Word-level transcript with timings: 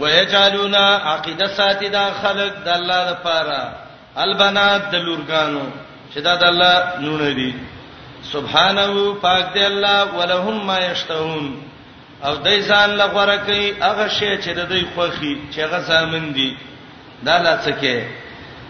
ويجعلون 0.00 0.74
عقیده 1.12 1.46
ساتي 1.58 1.88
دا 1.96 2.04
خلق 2.22 2.52
د 2.66 2.68
الله 2.78 3.00
لپاره 3.10 3.60
البنات 4.24 4.82
د 4.92 4.94
لورګانو 5.06 5.64
شداد 6.14 6.42
الله 6.50 6.74
نونه 7.06 7.30
دي 7.38 7.50
سبحانه 8.32 8.94
پاک 9.26 9.44
دی 9.54 9.62
الله 9.70 9.96
ولهم 10.18 10.56
ما 10.70 10.78
یشتهون 10.88 11.46
او 12.26 12.34
دای 12.46 12.58
ځان 12.68 12.90
له 13.00 13.06
غره 13.16 13.36
کوي 13.46 13.66
هغه 13.86 14.06
شی 14.18 14.30
چې 14.42 14.50
د 14.58 14.68
دوی 14.70 14.84
خوخي 14.94 15.34
چې 15.52 15.58
هغه 15.66 15.80
زامن 15.90 16.24
دي 16.36 16.48
دا 17.26 17.36
لڅکه 17.46 17.96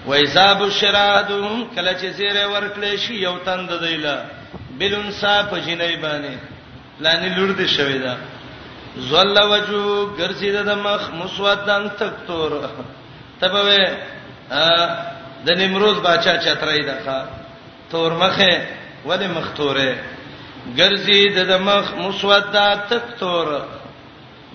وایذاب 0.06 0.62
الشرادهم 0.62 1.58
کله 1.74 1.92
چې 2.00 2.06
زیره 2.20 2.44
ورکړې 2.52 2.92
شي 3.06 3.14
یو 3.22 3.38
تند 3.46 3.70
دیلا 3.84 4.16
بلون 4.78 5.10
صاحب 5.20 5.50
جنې 5.66 5.96
باندې 6.04 6.34
لانی 7.00 7.28
لور 7.36 7.50
دې 7.58 7.66
شوی 7.76 7.98
دا 8.04 8.14
زل 8.96 9.36
وجو 9.50 10.14
ګرځید 10.18 10.56
د 10.66 10.70
مخ 10.84 11.02
مسودن 11.14 11.88
تکتور 11.98 12.52
تبوي 13.40 13.84
د 15.44 15.48
نیمروز 15.58 15.98
بچا 16.02 16.36
چترای 16.44 16.82
دغه 16.90 17.18
تور 17.90 18.12
مخه 18.22 18.52
ولی 19.08 19.28
مختوره 19.36 19.94
ګرځید 20.78 21.36
د 21.50 21.60
مخ 21.66 21.94
مسودا 22.02 22.66
تکتور 22.90 23.46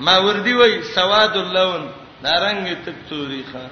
ما 0.06 0.18
وردی 0.20 0.54
وای 0.54 0.82
سواد 0.96 1.36
اللون 1.38 1.84
نارنګ 2.24 2.66
تکتوري 2.86 3.44
ښا 3.52 3.64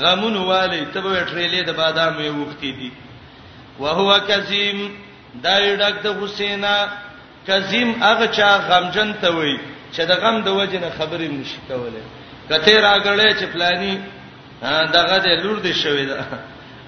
غمون 0.00 0.36
والی 0.36 0.86
تبوي 0.94 1.24
ټریلې 1.24 1.62
د 1.66 1.70
بادام 1.76 2.20
یو 2.20 2.42
وختي 2.46 2.72
دي 2.78 2.92
وهو 3.78 4.18
کظیم 4.28 4.78
دا 5.44 5.58
یو 5.58 5.76
ډک 5.78 5.94
د 6.02 6.06
حسینا 6.22 6.76
کظیم 7.46 7.92
هغه 8.02 8.26
چا 8.26 8.50
غمجن 8.68 9.14
ته 9.20 9.30
وای 9.36 9.56
چې 9.94 10.02
د 10.10 10.12
غم 10.22 10.36
د 10.46 10.48
وجه 10.58 10.78
نه 10.84 10.90
خبرې 10.98 11.26
نشي 11.38 11.58
کولای 11.68 12.02
کته 12.48 12.74
راغړې 12.80 13.30
چې 13.40 13.44
پلاني 13.54 13.94
دغه 14.96 15.16
د 15.26 15.26
لور 15.42 15.58
دې 15.66 15.74
شوې 15.82 16.04
ده 16.10 16.18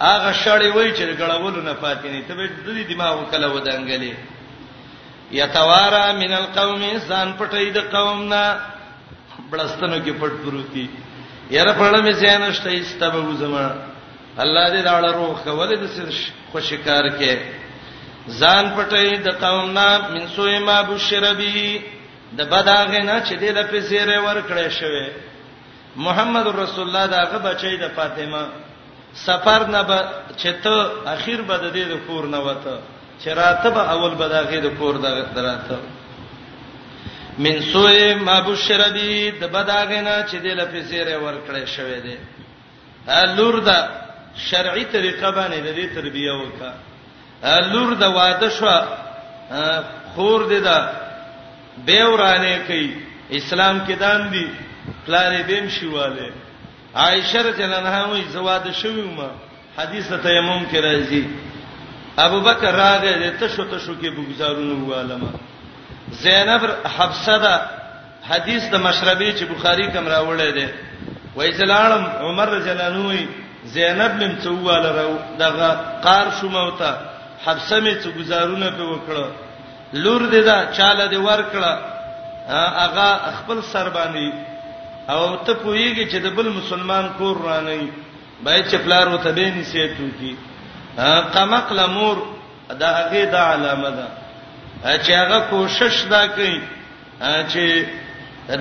هغه 0.01 0.33
شړې 0.43 0.69
وای 0.77 0.91
چې 0.93 1.05
غړولو 1.19 1.61
نه 1.69 1.75
پاتې 1.83 2.07
نه 2.13 2.23
ته 2.29 2.35
به 2.35 2.47
د 2.47 2.89
دماغ 2.93 3.15
کله 3.33 3.47
ودانګلې 3.55 4.15
یتوارا 5.39 6.07
من 6.23 6.33
القوم 6.41 6.83
ځان 7.09 7.29
پټې 7.41 7.73
د 7.79 7.81
قوم 7.95 8.29
نه 8.29 8.61
بلستنو 9.51 9.99
کې 10.05 10.13
پټ 10.21 10.33
پروتي 10.45 10.89
یره 11.57 11.73
پړل 11.79 11.95
مې 12.03 12.13
ځان 12.21 12.53
شته 12.59 12.71
استبو 12.81 13.35
زما 13.43 13.67
الله 14.45 14.65
دې 14.71 14.85
دا 14.89 15.01
لروخ 15.07 15.47
ولې 15.47 15.77
د 15.83 16.17
خوشکار 16.53 17.11
کې 17.19 17.39
ځان 18.41 18.65
پټې 18.77 19.17
د 19.25 19.29
قوم 19.45 19.67
نه 19.71 20.09
من 20.15 20.25
سوې 20.37 20.59
ما 20.69 20.83
بشربي 20.91 21.67
د 22.39 22.41
بداغه 22.51 22.99
نه 23.09 23.23
چې 23.29 23.35
دله 23.43 23.63
په 23.71 23.81
سیره 23.81 24.19
ور 24.23 24.39
کړې 24.51 24.69
شوی 24.71 25.09
محمد 25.97 26.47
رسول 26.47 26.89
الله 26.89 27.07
داغه 27.07 27.39
بچی 27.39 27.77
د 27.77 27.89
فاطمه 27.97 28.43
سفر 29.27 29.67
نه 29.67 29.83
به 29.83 29.99
چې 30.41 30.49
ته 30.63 30.91
اخیر 31.17 31.43
به 31.43 31.57
د 31.59 31.73
دې 31.77 31.85
د 31.93 31.95
کور 32.07 32.25
نه 32.27 32.39
وته 32.39 32.79
چې 33.23 33.29
راته 33.29 33.71
به 33.71 33.83
اول 33.93 34.15
به 34.15 34.29
داغه 34.29 34.61
د 34.61 34.67
کور 34.79 34.95
دغه 34.97 35.27
دراته 35.35 35.79
من 37.39 37.61
سوء 37.73 38.15
ما 38.15 38.41
بشر 38.41 38.91
بی 38.93 39.31
د 39.31 39.45
بداغه 39.47 40.01
نه 40.01 40.25
چې 40.29 40.35
دله 40.43 40.65
په 40.65 40.83
سیره 40.83 41.19
ور 41.19 41.35
کړې 41.49 41.65
شوی 41.69 42.01
دی 42.01 42.17
لور 43.37 43.61
دا 43.61 43.89
شرعي 44.37 44.85
طریقه 44.85 45.31
باندې 45.31 45.59
د 45.69 45.75
دې 45.79 45.87
تربیه 45.95 46.33
وکړه 46.33 47.63
لور 47.73 47.95
دا 47.95 48.09
واده 48.09 48.49
شو 48.49 48.71
خور 50.15 50.41
دې 50.51 50.61
دا 50.65 51.06
به 51.85 52.05
ورانه 52.09 52.59
کوي 52.67 52.91
اسلام 53.31 53.81
کې 53.89 53.93
دان 54.01 54.31
دي 54.33 54.47
پلان 55.07 55.47
دیم 55.49 55.69
شواله 55.69 56.31
عائشه 56.95 57.39
رضی 57.43 57.63
الله 57.63 57.77
عنها 57.79 58.11
وی 58.13 58.23
زواده 58.33 58.73
شوی 58.73 59.03
ما 59.03 59.31
حدیث 59.79 60.09
ته 60.13 60.31
یمم 60.35 60.67
کې 60.73 60.77
راځي 60.77 61.23
ابو 62.19 62.41
بکر 62.41 62.73
راغې 62.75 63.41
ته 63.41 63.49
شو 63.49 63.65
ته 63.65 63.79
شو 63.79 63.95
کې 64.03 64.11
بګزارونه 64.17 64.85
والما 64.91 65.29
زینب 66.13 66.63
حفصه 66.99 67.39
دا 67.39 67.55
حدیث 68.31 68.63
د 68.71 68.75
مشربی 68.77 69.33
چې 69.33 69.45
بخاری 69.55 69.87
کوم 69.89 70.09
راوړی 70.09 70.53
دی 70.55 70.67
وای 71.37 71.53
زلالم 71.53 72.05
عمر 72.07 72.49
رضی 72.49 72.71
الله 72.71 72.85
عنه 72.85 73.09
وی 73.09 73.29
زینب 73.65 74.13
مم 74.23 74.33
څواله 74.43 74.89
راو 74.99 75.19
دغه 75.39 75.69
قار 76.05 76.27
شوموته 76.41 76.97
حفصه 77.47 77.81
می 77.81 77.95
څو 78.03 78.09
گزارونه 78.19 78.71
په 78.71 78.83
وکړه 78.97 79.46
لور 79.93 80.21
دې 80.21 80.41
دا 80.43 80.57
چاله 80.77 81.07
دې 81.09 81.19
ورکړه 81.19 81.73
هغه 82.83 83.35
خپل 83.39 83.61
سر 83.71 83.89
باندې 83.91 84.33
او 85.11 85.37
ته 85.47 85.55
پوېږي 85.55 86.05
چې 86.11 86.19
د 86.23 86.27
بل 86.37 86.49
مسلمان 86.53 87.09
کور 87.19 87.37
را 87.49 87.61
نه 87.61 87.77
بای 88.45 88.63
چې 88.65 88.77
پلار 88.85 89.09
وته 89.09 89.31
به 89.33 89.51
نسیتو 89.57 90.07
کی 90.19 90.37
قمق 91.35 91.73
لمور 91.79 92.17
دا 92.79 92.89
هغه 92.99 93.25
د 93.35 93.37
علامه 93.37 93.91
ده 93.99 94.07
چې 94.99 95.13
هغه 95.13 95.41
کوشش 95.51 96.03
دا 96.11 96.27
کوي 96.27 96.61
چې 97.21 97.87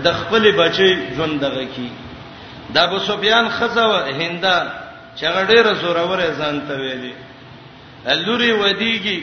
د 0.07 0.17
خپل 0.19 0.51
بچي 0.57 0.91
ژوند 1.15 1.39
دغه 1.41 1.65
کی 1.75 1.89
دا 2.73 2.83
ابو 2.83 2.99
سفیان 2.99 3.49
خزو 3.57 3.93
هندا 3.93 4.67
چې 5.17 5.25
غډېره 5.25 5.73
زورور 5.81 6.19
ځانته 6.37 6.73
ویلي 6.81 7.13
لوري 8.25 8.51
ودیږي 8.53 9.19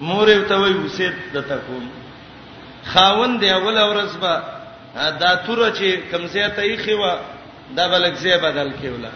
مور 0.00 0.28
ته 0.48 0.54
وی 0.60 0.72
وسید 0.86 1.14
د 1.34 1.40
تکوم 1.48 1.84
خاون 2.92 3.38
دی 3.40 3.48
اول 3.50 3.78
اورز 3.78 4.16
با 4.20 4.34
دا 5.20 5.34
تور 5.36 5.58
چې 5.72 6.10
کمزه 6.12 6.46
ته 6.58 6.62
یې 6.62 6.78
خوا 6.84 7.12
دا 7.78 7.86
بلک 7.94 8.14
زی 8.22 8.36
بدل 8.44 8.70
کیولا 8.80 9.10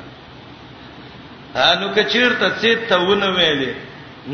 هانو 1.54 1.88
کچیر 1.98 2.32
ته 2.42 2.48
چې 2.60 2.88
ته 2.90 2.96
ونه 2.96 3.28
ویلې 3.36 3.72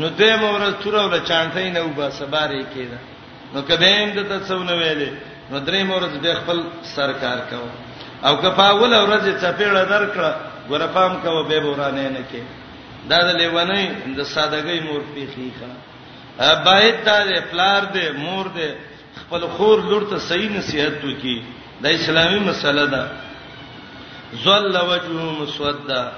نو 0.01 0.09
دې 0.19 0.41
مور 0.41 0.71
تور 0.83 0.93
ور 0.93 1.19
چانټې 1.19 1.73
نه 1.75 1.81
وبا 1.85 2.09
سباره 2.09 2.63
کیدا 2.73 2.97
نو 3.53 3.61
کبه 3.69 3.91
اند 4.03 4.19
ته 4.23 4.39
څونه 4.47 4.71
ویلې 4.71 5.11
نو 5.51 5.61
درې 5.65 5.83
مور 5.91 6.07
دې 6.23 6.33
خپل 6.41 6.61
سرکار 6.95 7.39
کاو 7.53 7.69
او 8.25 8.33
کپاول 8.41 8.93
اورز 8.97 9.27
چپېړه 9.41 9.89
درکړه 9.89 10.31
ګورپام 10.69 11.15
کاو 11.23 11.43
به 11.53 11.59
ورانه 11.71 12.09
نه 12.17 12.23
کې 12.33 12.43
دا 13.13 13.21
د 13.23 13.35
لیوانې 13.39 14.15
د 14.19 14.23
سادهګۍ 14.23 14.83
مور 14.89 15.01
پیخي 15.15 15.49
ښه 15.61 15.89
باید 16.39 16.95
دا 17.05 17.23
پلار 17.51 17.81
دې 17.93 18.05
مور 18.17 18.45
دې 18.55 18.69
خپل 19.21 19.41
خور 19.55 19.77
لور 19.89 20.01
ته 20.11 20.19
صحیح 20.19 20.49
نصيحت 20.57 21.03
وکي 21.03 21.35
د 21.81 21.85
اسلامي 21.87 22.39
مسله 22.39 22.85
ده 22.85 23.03
ذل 24.43 24.75
وجهه 24.77 25.25
مسودا 25.41 26.11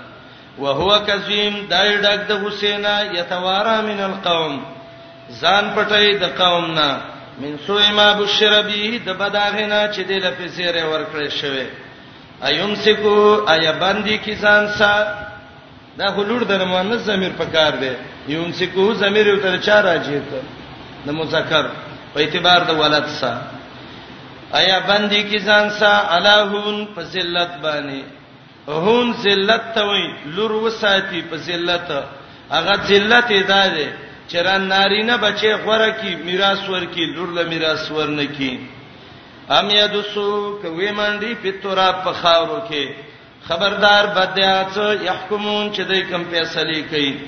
وهو 0.58 1.00
کظیم 1.08 1.54
دای 1.70 1.98
ډک 2.02 2.20
د 2.30 2.32
حسینا 2.46 2.96
یتوارا 3.18 3.82
من 3.90 4.00
القوم 4.10 4.54
ځان 5.42 5.66
پټي 5.76 6.18
د 6.20 6.24
قوم 6.38 6.66
نه 6.80 6.90
من 7.42 7.56
سوء 7.68 7.92
ما 7.92 8.14
بشر 8.14 8.62
به 8.62 9.00
د 9.06 9.10
بداغنا 9.20 9.82
چې 9.94 10.00
د 10.10 10.12
لپسیره 10.26 10.84
ورکړې 10.92 11.30
شوی 11.42 11.68
ايمسکو 12.48 13.46
اي 13.50 13.72
باندې 13.80 14.26
کی 14.26 14.36
ځان 14.36 14.68
سات 14.78 15.08
دا 16.00 16.08
هلوړ 16.16 16.42
د 16.52 16.54
مؤنث 16.72 17.02
ضمیر 17.10 17.34
په 17.42 17.46
کار 17.56 17.72
دی 17.82 17.94
یونسکو 18.34 18.86
ضمیر 19.02 19.26
یو 19.34 19.40
تر 19.46 19.54
چار 19.68 19.82
راځي 19.90 20.20
ته 20.30 20.40
د 21.06 21.10
مذکر 21.20 21.66
په 22.14 22.18
اعتبار 22.22 22.60
د 22.70 22.72
ولادت 22.82 23.14
سره 23.22 23.42
آیا 24.60 24.78
باندې 24.90 25.20
کی 25.30 25.38
ځان 25.48 25.66
سره 25.80 26.06
الہون 26.16 26.78
په 26.96 27.02
ذلت 27.16 27.52
باندې 27.64 28.02
هون 28.86 29.08
ذلت 29.26 29.64
ته 29.76 29.82
وای 29.88 30.04
لور 30.36 30.52
وساتی 30.66 31.22
په 31.30 31.36
ذلت 31.48 31.88
هغه 32.56 32.74
ذلت 32.92 33.28
ادا 33.40 33.64
دی 33.76 33.88
چران 34.32 34.62
نارینه 34.74 35.16
بچي 35.26 35.52
غوړه 35.66 35.90
کی 36.02 36.12
میراث 36.28 36.62
ورکی 36.74 37.06
لور 37.16 37.30
له 37.38 37.44
میراث 37.54 37.86
ورنکی 37.98 38.54
ام 39.58 39.70
یدسو 39.70 40.30
کوي 40.62 40.92
منډي 40.98 41.34
په 41.44 41.50
توراب 41.64 41.96
په 42.04 42.12
خاورو 42.22 42.60
کې 42.70 42.84
خبردار 43.48 44.06
بدعات 44.16 44.78
يحكمون 45.04 45.74
چې 45.76 45.80
دوی 45.88 46.02
کوم 46.10 46.24
فیصله 46.32 46.80
کوي 46.82 47.20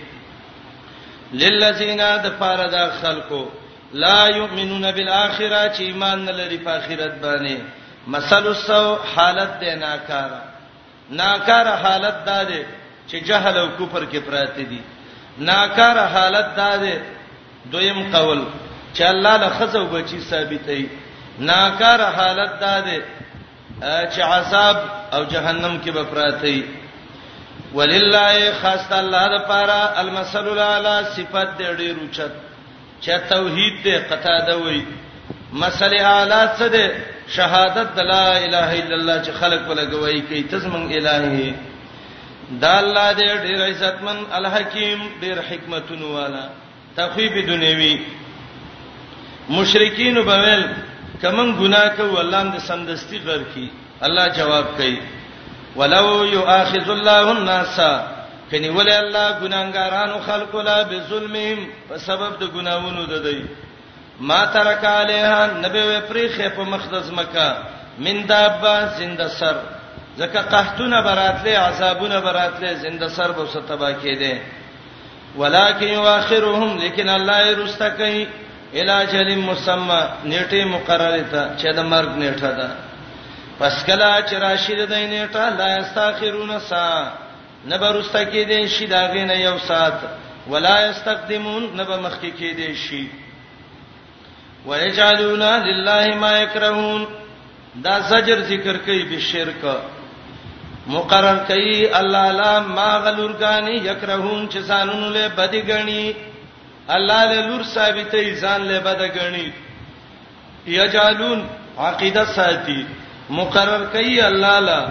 للذین 1.41 1.97
د 2.25 2.27
پاره 2.43 2.67
د 2.75 2.85
خلکو 3.01 3.39
لا 4.03 4.19
یؤمنون 4.35 4.91
بالآخرة 4.91 5.73
چې 5.73 5.79
ایمان 5.87 6.23
نه 6.25 6.31
لري 6.37 6.57
په 6.67 6.75
آخرت 6.75 7.13
باندې 7.21 7.57
مثل 8.15 8.47
السو 8.51 8.95
حالت 9.15 9.59
دی 9.61 9.75
ناکارا 9.83 10.39
ناکارا 11.19 11.75
حالت 11.83 12.23
دا 12.25 12.37
دی 12.43 12.61
چې 13.11 13.15
جهل 13.31 13.57
او 13.63 13.67
کفر 13.79 14.05
کې 14.05 14.17
پراته 14.17 14.63
دي 14.71 14.81
ناکارا 15.51 16.05
حالت 16.15 16.55
دا 16.61 16.69
دی 16.85 16.93
دویم 17.75 18.01
قول 18.17 18.39
چې 18.97 19.01
الله 19.09 19.35
له 19.43 19.49
خزو 19.59 19.85
بچی 19.95 20.19
ثابتې 20.29 20.85
ناکارا 21.51 22.09
حالت 22.19 22.59
دا 22.65 22.79
دی 22.89 22.99
چې 23.81 24.21
عذاب 24.21 24.77
او 25.13 25.23
جهنم 25.25 25.79
کې 25.83 25.89
به 25.91 26.03
پراته 26.03 26.63
ولله 27.73 28.53
خاص 28.61 28.91
الله 28.91 29.27
لپاره 29.27 29.99
المسل 29.99 30.47
الاعلى 30.49 31.05
صفات 31.17 31.47
دې 31.59 31.75
ډېر 31.79 31.95
اوچت 31.99 32.31
چې 33.01 33.19
توحید 33.29 33.73
دې 33.83 34.11
قطاده 34.11 34.55
وي 34.57 34.83
مسل 35.53 35.91
اعلی 35.93 36.47
څه 36.57 36.69
دې 36.71 36.89
شهادت 37.35 37.97
لا 37.99 38.37
اله 38.37 38.69
الا 38.83 38.95
الله 38.95 39.23
چې 39.23 39.31
خلق 39.31 39.67
ولګوي 39.69 40.21
کوي 40.29 40.43
تزمن 40.43 40.89
الہی 40.93 41.53
دا 42.61 42.77
الله 42.79 43.13
دې 43.19 43.29
ډېر 43.45 43.61
عزتمن 43.69 44.23
الحکیم 44.31 45.07
ډېر 45.21 45.39
حکمتونو 45.49 46.11
والا 46.15 46.47
تخویب 46.97 47.47
دنیوي 47.47 47.95
مشرکین 49.49 50.17
وبویل 50.17 50.67
کمن 51.21 51.51
ګناه 51.59 51.87
کو 51.97 52.19
الله 52.19 52.39
دې 52.43 52.59
سمدستي 52.67 53.19
غر 53.25 53.43
کی 53.53 53.69
الله 54.07 54.27
جواب 54.37 54.65
کوي 54.77 54.97
ولو 55.75 56.25
یؤاخذ 56.31 56.89
الله 56.89 57.31
الناس 57.31 57.75
کني 58.51 58.69
ولې 58.69 58.93
الله 58.93 59.39
ګناګارانو 59.41 60.19
خلق 60.27 60.55
لا 60.69 60.77
بظلمهم 60.83 61.67
په 61.89 61.97
سبب 62.07 62.39
د 62.41 62.51
ګناوونو 62.55 63.05
ددی 63.13 63.45
ما 64.19 64.45
ترک 64.57 64.85
علیها 64.85 65.47
نبی 65.63 65.81
و 65.87 65.99
پریخه 66.09 66.49
په 66.57 66.63
مخدز 66.75 67.11
مکه 67.11 67.47
من 68.05 68.25
دابه 68.27 68.75
زنده 68.99 69.27
سر 69.39 69.55
ځکه 70.19 70.39
قحتونه 70.51 71.01
براتله 71.01 71.57
عذابونه 71.57 72.19
براتله 72.19 72.73
زنده 72.73 73.07
سر 73.09 73.31
به 73.31 73.45
ستبا 73.53 73.91
کېده 73.93 74.37
ولکن 75.37 75.97
واخرهم 75.97 76.77
لیکن 76.77 77.09
الله 77.09 77.51
رستا 77.63 77.89
کوي 77.89 78.27
الاجل 78.81 79.29
مسمى 79.39 80.01
نیټه 80.31 80.61
مقرره 80.73 81.23
ته 81.33 81.41
چې 81.59 81.69
د 81.77 81.79
مرګ 81.93 82.09
نیټه 82.21 82.51
ده 82.59 82.69
پس 83.59 83.75
کله 83.89 84.09
چې 84.27 84.35
راشد 84.45 84.79
د 84.93 84.93
نیټه 85.13 85.45
لا 85.59 85.67
استاخرون 85.81 86.51
سا 86.69 86.83
نبرسته 87.71 88.21
کې 88.31 88.43
دي 88.49 88.61
شي 88.73 88.87
داغې 88.95 89.23
نه 89.31 89.35
یو 89.47 89.57
سات 89.67 89.99
ولا 90.53 90.75
یستقدمون 90.89 91.63
نب 91.77 91.91
مخکې 91.91 92.31
کې 92.39 92.51
دي 92.57 92.75
شي 92.75 93.07
ويجعلون 94.67 95.43
لله 95.67 96.15
ما 96.23 96.33
يكرهون 96.39 97.07
دا 97.85 97.95
زجر 98.11 98.39
ذکر 98.51 98.77
کوي 98.85 99.03
به 99.09 99.19
شرک 99.31 99.65
مقرر 100.97 101.37
کوي 101.47 101.81
الله 101.99 102.27
لا 102.43 102.53
ما 102.77 102.91
غلورګانی 103.05 103.75
یکرهون 103.91 104.49
چې 104.49 104.57
سانونو 104.71 105.09
له 105.19 105.27
بدی 105.41 105.61
غنی 105.71 106.07
الله 106.89 107.21
له 107.31 107.47
نور 107.49 107.63
ثابتې 107.63 108.35
ځان 108.41 108.63
له 108.67 108.79
بد 108.79 109.01
غني 109.17 109.51
یجالون 110.67 111.45
عقیده 111.77 112.25
ساتي 112.25 112.85
مقرر 113.29 113.85
کوي 113.93 114.27
الله 114.27 114.59
لا 114.59 114.89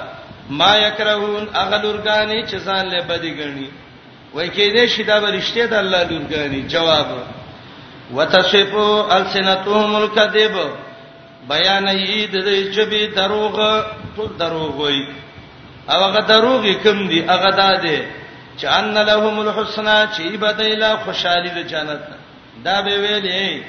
ما 0.50 0.76
یکرهون 0.76 1.48
اغلورګانی 1.54 2.40
چې 2.46 2.54
ځان 2.66 2.84
له 2.92 3.00
بد 3.04 3.24
غني 3.38 3.68
وای 4.34 4.48
کې 4.50 4.72
دې 4.76 4.86
شیدا 4.96 5.20
برشته 5.20 5.66
د 5.66 5.72
الله 5.74 6.04
لورګانی 6.04 6.62
جواب 6.68 7.06
وتصفو 8.14 9.06
السنتهم 9.12 9.96
الكذب 9.96 10.56
بیان 11.48 11.86
یې 12.06 12.28
د 12.32 12.70
چبي 12.74 13.06
دروغ 13.06 13.56
ټول 14.16 14.30
دروغ 14.38 14.76
وای 14.82 15.00
او 15.90 16.02
هغه 16.04 16.20
دروغ 16.20 16.72
کوم 16.84 17.08
دی 17.08 17.20
هغه 17.30 17.50
داده 17.50 17.98
جان 18.60 18.94
لهم 18.98 19.40
الحسنى 19.48 20.08
چې 20.16 20.36
بدایلا 20.46 20.96
خوشالي 21.04 21.50
د 21.62 21.66
جنت 21.70 22.00
دا 22.64 22.80
به 22.80 22.96
ویلې 22.96 23.62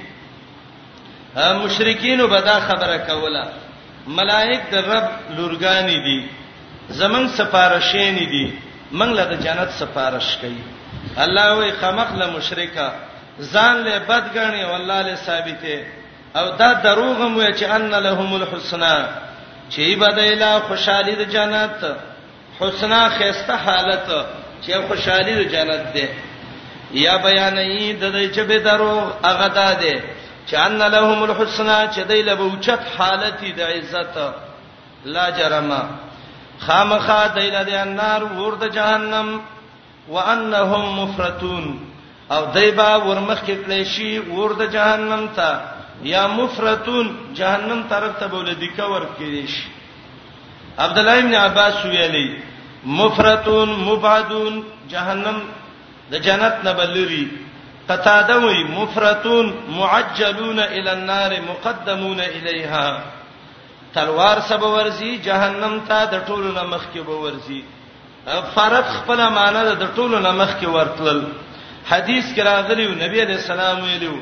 مشرکین 1.64 2.26
به 2.28 2.40
دا 2.42 2.60
خبره 2.68 2.98
کوله 3.08 3.46
ملائک 4.20 4.62
د 4.72 4.76
رب 4.92 5.08
لورګانی 5.38 5.98
دي 6.08 6.20
زمون 7.02 7.28
سفارشین 7.40 8.16
دي 8.16 8.46
منګ 8.92 9.12
له 9.16 9.26
د 9.34 9.44
جنت 9.46 9.70
سفارش 9.80 10.38
کوي 10.42 10.64
الله 11.18 11.54
وی 11.56 11.72
خمق 11.82 12.16
له 12.22 12.30
مشرکا 12.38 12.90
ځان 13.40 13.84
له 13.84 14.00
بدګنی 14.00 14.64
والله 14.66 15.02
له 15.02 15.16
ثابته 15.16 15.86
او 16.36 16.46
دا 16.60 16.74
دروغ 16.74 17.18
مو 17.28 17.42
چې 17.42 17.64
ان 17.64 17.90
لهم 17.92 18.34
الحسنى 18.36 18.98
چې 19.70 19.80
بدایلا 20.00 20.60
خوشالي 20.70 21.16
د 21.16 21.22
جنت 21.30 21.86
حسنا 22.60 23.04
خسته 23.20 23.56
حالت 23.66 24.10
چې 24.66 24.80
خوشحالي 24.88 25.34
د 25.40 25.44
جنت 25.56 25.84
ده 25.94 26.06
یا 27.04 27.16
بیان 27.28 27.58
ای 27.64 27.86
د 27.94 28.04
دې 28.16 28.26
چې 28.36 28.42
به 28.50 28.58
درو 28.68 28.96
هغه 29.28 29.50
ده 29.58 29.94
چان 30.52 30.78
لهم 30.96 31.20
الحسنا 31.28 31.78
چې 31.94 32.02
دای 32.12 32.22
له 32.22 32.42
اوچت 32.48 32.84
حالت 32.98 33.40
د 33.58 33.62
عزت 33.74 34.18
لا 35.16 35.26
جرم 35.40 35.72
خامخا 36.66 37.22
دای 37.36 37.50
له 37.56 37.82
النار 37.82 38.22
ورد 38.40 38.64
جهنم 38.80 39.40
وانهم 40.10 40.84
مفرتون 41.02 41.66
او 42.34 42.46
دایبا 42.56 42.90
ورمخ 43.08 43.40
کې 43.48 43.56
کړي 43.66 43.84
شي 43.96 44.20
ورد 44.20 44.66
جهنم 44.76 45.28
ته 45.36 45.60
یا 46.14 46.28
مفرتون 46.40 47.08
جهنم 47.40 47.84
طرف 47.94 48.20
ته 48.20 48.28
بولې 48.28 48.56
د 48.62 48.76
کور 48.78 49.02
کې 49.18 49.50
شي 49.50 49.66
عبد 50.86 50.98
الله 51.00 51.18
ابن 51.24 51.36
عباس 51.42 51.86
ویلي 51.86 52.30
مفرتون 52.86 53.70
مبعدون 53.86 54.62
جهنم 54.90 55.40
د 56.12 56.16
جنت 56.26 56.56
نه 56.64 56.74
بلری 56.74 57.28
قطاده 57.90 58.38
وی 58.40 58.64
مفرتون 58.64 59.54
معجلون 59.70 60.60
الی 60.60 60.90
النار 60.90 61.34
مقدمون 61.50 62.20
الیها 62.20 63.00
تلوار 63.94 64.40
سب 64.40 64.64
ورزی 64.64 65.18
جهنم 65.18 65.80
ته 65.88 66.06
د 66.06 66.26
ټولو 66.28 66.52
نه 66.56 66.64
مخکې 66.64 67.00
به 67.00 67.16
ورزی 67.16 67.62
فرض 68.56 68.86
خپل 69.00 69.30
معنی 69.30 69.76
د 69.76 69.96
ټولو 69.96 70.18
نه 70.20 70.32
مخکې 70.46 70.66
ورتل 70.68 71.24
حدیث 71.90 72.34
کې 72.36 72.40
راغلی 72.46 72.88
نبی 72.88 73.22
علیہ 73.22 73.36
السلام 73.42 73.82
ویلو 73.82 74.16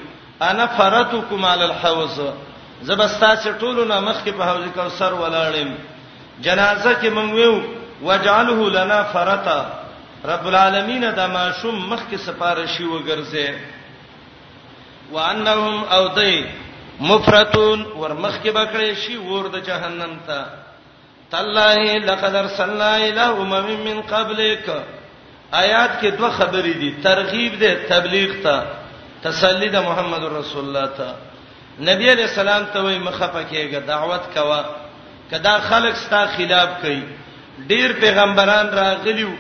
انا 0.48 0.66
فرتکم 0.78 1.46
علی 1.46 1.64
الحوض 1.64 2.20
زبستا 2.82 3.36
چې 3.36 3.62
ټولو 3.62 3.86
نه 3.88 4.00
مخکې 4.12 4.30
په 4.30 4.46
حوض 4.46 4.66
کوثر 4.76 5.14
ولاړم 5.14 5.70
جنازه 6.42 6.94
کې 7.02 7.06
مونږ 7.20 7.34
ویو 7.34 7.56
وجعله 8.04 8.70
لنا 8.70 9.04
فرتا 9.14 9.66
رب 10.28 10.48
العالمین 10.48 11.04
د 11.16 11.26
ماشوم 11.36 11.76
مخ 11.92 12.02
کې 12.12 12.18
سفارشي 12.28 12.86
وګرځي 12.90 13.48
وانهم 15.14 15.76
او 15.96 16.04
دای 16.18 16.36
مفرتون 17.08 17.80
ور 17.86 18.14
مخ 18.26 18.36
کې 18.44 18.52
بکړې 18.58 18.94
شي 19.06 19.16
ور 19.30 19.46
د 19.56 19.58
جهنم 19.70 20.14
ته 20.28 20.40
تالله 21.32 21.82
لقد 22.12 22.34
ارسلنا 22.44 22.92
الى 22.98 23.26
امم 23.26 23.86
من 23.88 23.98
قبلك 24.14 24.68
آیات 25.64 25.92
کې 26.02 26.08
دوه 26.22 26.30
خبرې 26.38 26.74
دي 26.84 26.90
ترغیب 27.08 27.52
ده 27.64 27.72
تبلیغ 27.90 28.30
ته 28.48 28.58
تسلی 29.26 29.70
ده 29.74 29.80
محمد 29.90 30.24
رسول 30.38 30.64
الله 30.68 30.88
ته 31.02 31.10
نبی 31.90 32.06
علیہ 32.12 32.24
السلام 32.30 32.64
ته 32.72 32.78
وای 32.88 33.00
مخه 33.00 33.28
پکېګه 33.34 33.80
دعوت 33.92 34.24
کوا 34.38 34.62
کدا 35.32 35.56
خلک 35.68 35.94
ستا 36.00 36.22
خلاف 36.38 36.70
کوي 36.82 37.04
ډیر 37.68 37.92
پیغمبران 38.00 38.70
راغلیو 38.76 39.32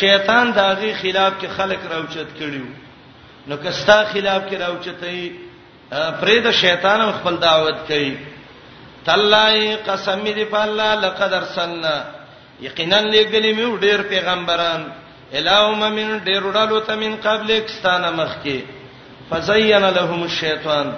شیطان 0.00 0.50
داغي 0.56 0.92
خلاف 1.00 1.32
کې 1.40 1.46
خلک 1.56 1.78
راوچت 1.90 2.36
کړیو 2.38 2.66
نو 3.48 3.56
کستا 3.62 4.02
خلاف 4.12 4.42
کې 4.50 4.56
راوچتای 4.60 5.32
فرید 6.20 6.50
شیطان 6.60 7.00
خپل 7.20 7.36
دعوت 7.42 7.76
کوي 7.88 8.10
تلای 9.06 9.76
قسم 9.86 10.24
دې 10.24 10.44
په 10.52 10.62
الله 10.66 10.94
لقد 11.04 11.32
ارسلنا 11.38 11.94
یقینا 12.66 13.00
لګلې 13.00 13.56
مې 13.58 13.80
ډیر 13.86 14.02
پیغمبران 14.12 14.84
الهوم 15.40 15.82
من 15.98 16.16
ډیر 16.28 16.50
ډالو 16.58 16.80
ته 16.90 16.94
من 17.04 17.16
قبل 17.28 17.58
کستانه 17.70 18.10
مخ 18.20 18.34
کې 18.44 18.60
فزین 19.32 19.84
لهم 19.88 20.22
الشیطان 20.30 20.92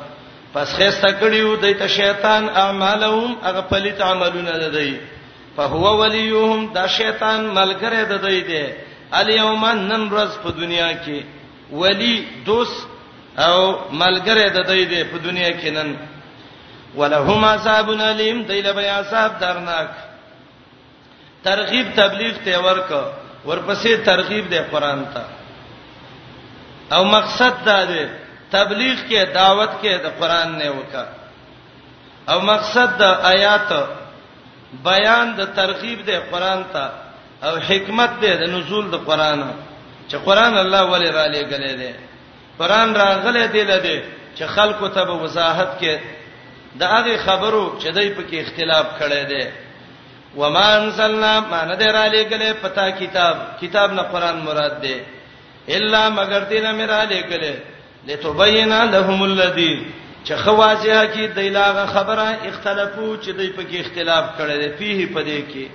پس 0.54 0.74
خسته 0.78 1.16
کړیو 1.24 1.56
دایته 1.66 1.86
شیطان 1.94 2.46
اعمالهم 2.52 3.34
هغه 3.48 3.60
پلیت 3.74 4.00
عملونه 4.12 4.50
ده 4.62 4.68
دی 4.78 4.88
دا 4.90 4.98
فهو 5.56 5.98
وليهم 6.00 6.72
دا 6.74 6.86
شیطان 6.86 7.44
ملګری 7.54 8.04
د 8.10 8.22
دوی 8.24 8.40
دی 8.50 8.64
الیوم 9.20 9.64
نن 9.66 10.02
ورځ 10.12 10.32
په 10.42 10.50
دنیا 10.60 10.88
کې 10.92 11.24
ولی 11.82 12.14
دوست 12.46 12.78
او 13.46 13.58
ملګری 13.92 14.48
د 14.56 14.68
دوی 14.68 14.84
دی 14.92 15.02
په 15.12 15.18
دنیا 15.26 15.50
کې 15.60 15.68
نن 15.76 15.94
ولهم 16.96 17.44
عذاب 17.50 17.90
الیم 18.06 18.42
دیل 18.48 18.72
بیا 18.78 18.98
عذاب 18.98 19.38
درناک 19.40 19.90
ترغیب 21.44 21.86
تبلیغ 21.96 22.34
ته 22.44 22.58
ورک 22.64 22.90
ورپسې 23.46 24.06
ترغیب 24.10 24.48
دی 24.50 24.58
قران 24.72 25.04
ته 25.14 25.22
او 26.96 27.04
مقصد 27.16 27.64
دا 27.66 27.80
دی 27.88 28.04
تبلیغ 28.50 28.94
کې 29.10 29.32
دعوت 29.34 29.70
کې 29.82 29.96
د 30.04 30.06
قران 30.20 30.58
نه 30.58 30.70
وکا 30.76 31.04
او 32.30 32.40
مقصد 32.40 32.98
د 32.98 33.02
آیات 33.32 33.72
بیان 34.72 35.26
د 35.38 35.42
ترغیب 35.56 35.98
د 36.10 36.10
قران 36.30 36.62
ته 36.72 36.84
او 37.46 37.54
حکمت 37.68 38.10
د 38.22 38.44
نزول 38.54 38.84
د 38.90 38.94
قران 39.08 39.40
چې 40.10 40.16
قران 40.26 40.54
الله 40.64 40.82
ولی 40.92 41.10
را 41.18 41.26
لګلې 41.26 41.74
ده 41.80 41.92
قران 42.58 42.94
راغله 42.96 43.46
دی 43.46 43.62
لده 43.72 43.98
چې 44.36 44.44
خلکو 44.54 44.88
ته 44.94 45.04
به 45.04 45.14
وضاحت 45.24 45.70
کې 45.80 45.94
د 46.80 46.82
هغه 46.84 47.16
خبرو 47.26 47.64
چې 47.82 47.88
دای 47.96 48.08
په 48.16 48.22
کې 48.30 48.36
اختلاف 48.40 48.86
کړي 49.00 49.22
دي 49.30 49.44
وما 50.36 50.68
انزلنا 50.80 51.32
ما 51.50 51.60
ندر 51.64 51.96
علی 52.06 52.24
کله 52.24 52.52
پتا 52.62 52.90
کتاب 52.90 53.36
کتاب 53.60 53.92
نه 53.92 54.02
قران 54.02 54.36
مراد 54.44 54.74
دی 54.82 54.96
الا 55.68 56.02
مگر 56.10 56.40
دینه 56.50 56.72
میرا 56.72 57.02
لیکله 57.12 57.52
لتبینا 58.06 58.84
لهم 58.84 59.22
الذی 59.22 59.74
چې 60.26 60.34
خوازیه 60.44 61.02
کې 61.14 61.24
د 61.36 61.52
لاغه 61.58 61.84
خبره 61.94 62.26
اختلافو 62.50 63.06
چې 63.16 63.30
دوی 63.30 63.48
په 63.48 63.62
کې 63.62 63.76
اختلاف 63.80 64.24
کړی 64.38 64.78
دی 64.78 65.06
په 65.14 65.22
دې 65.22 65.40
کې 65.52 65.66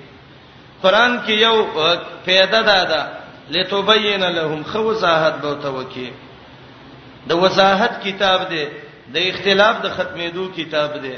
قران 0.83 1.17
کې 1.25 1.33
یو 1.47 1.57
پیدا 2.25 2.61
دادا 2.71 3.01
لتبین 3.55 4.23
لهم 4.37 4.61
خو 4.71 4.77
وضاحت 4.87 5.33
به 5.41 5.53
توکي 5.63 6.09
د 7.29 7.43
وضاحت 7.43 7.93
کتاب 8.07 8.49
دی 8.49 8.65
د 9.15 9.27
اختلاف 9.31 9.75
د 9.85 9.95
ختمېدو 9.97 10.59
کتاب 10.59 10.97
دی 11.05 11.13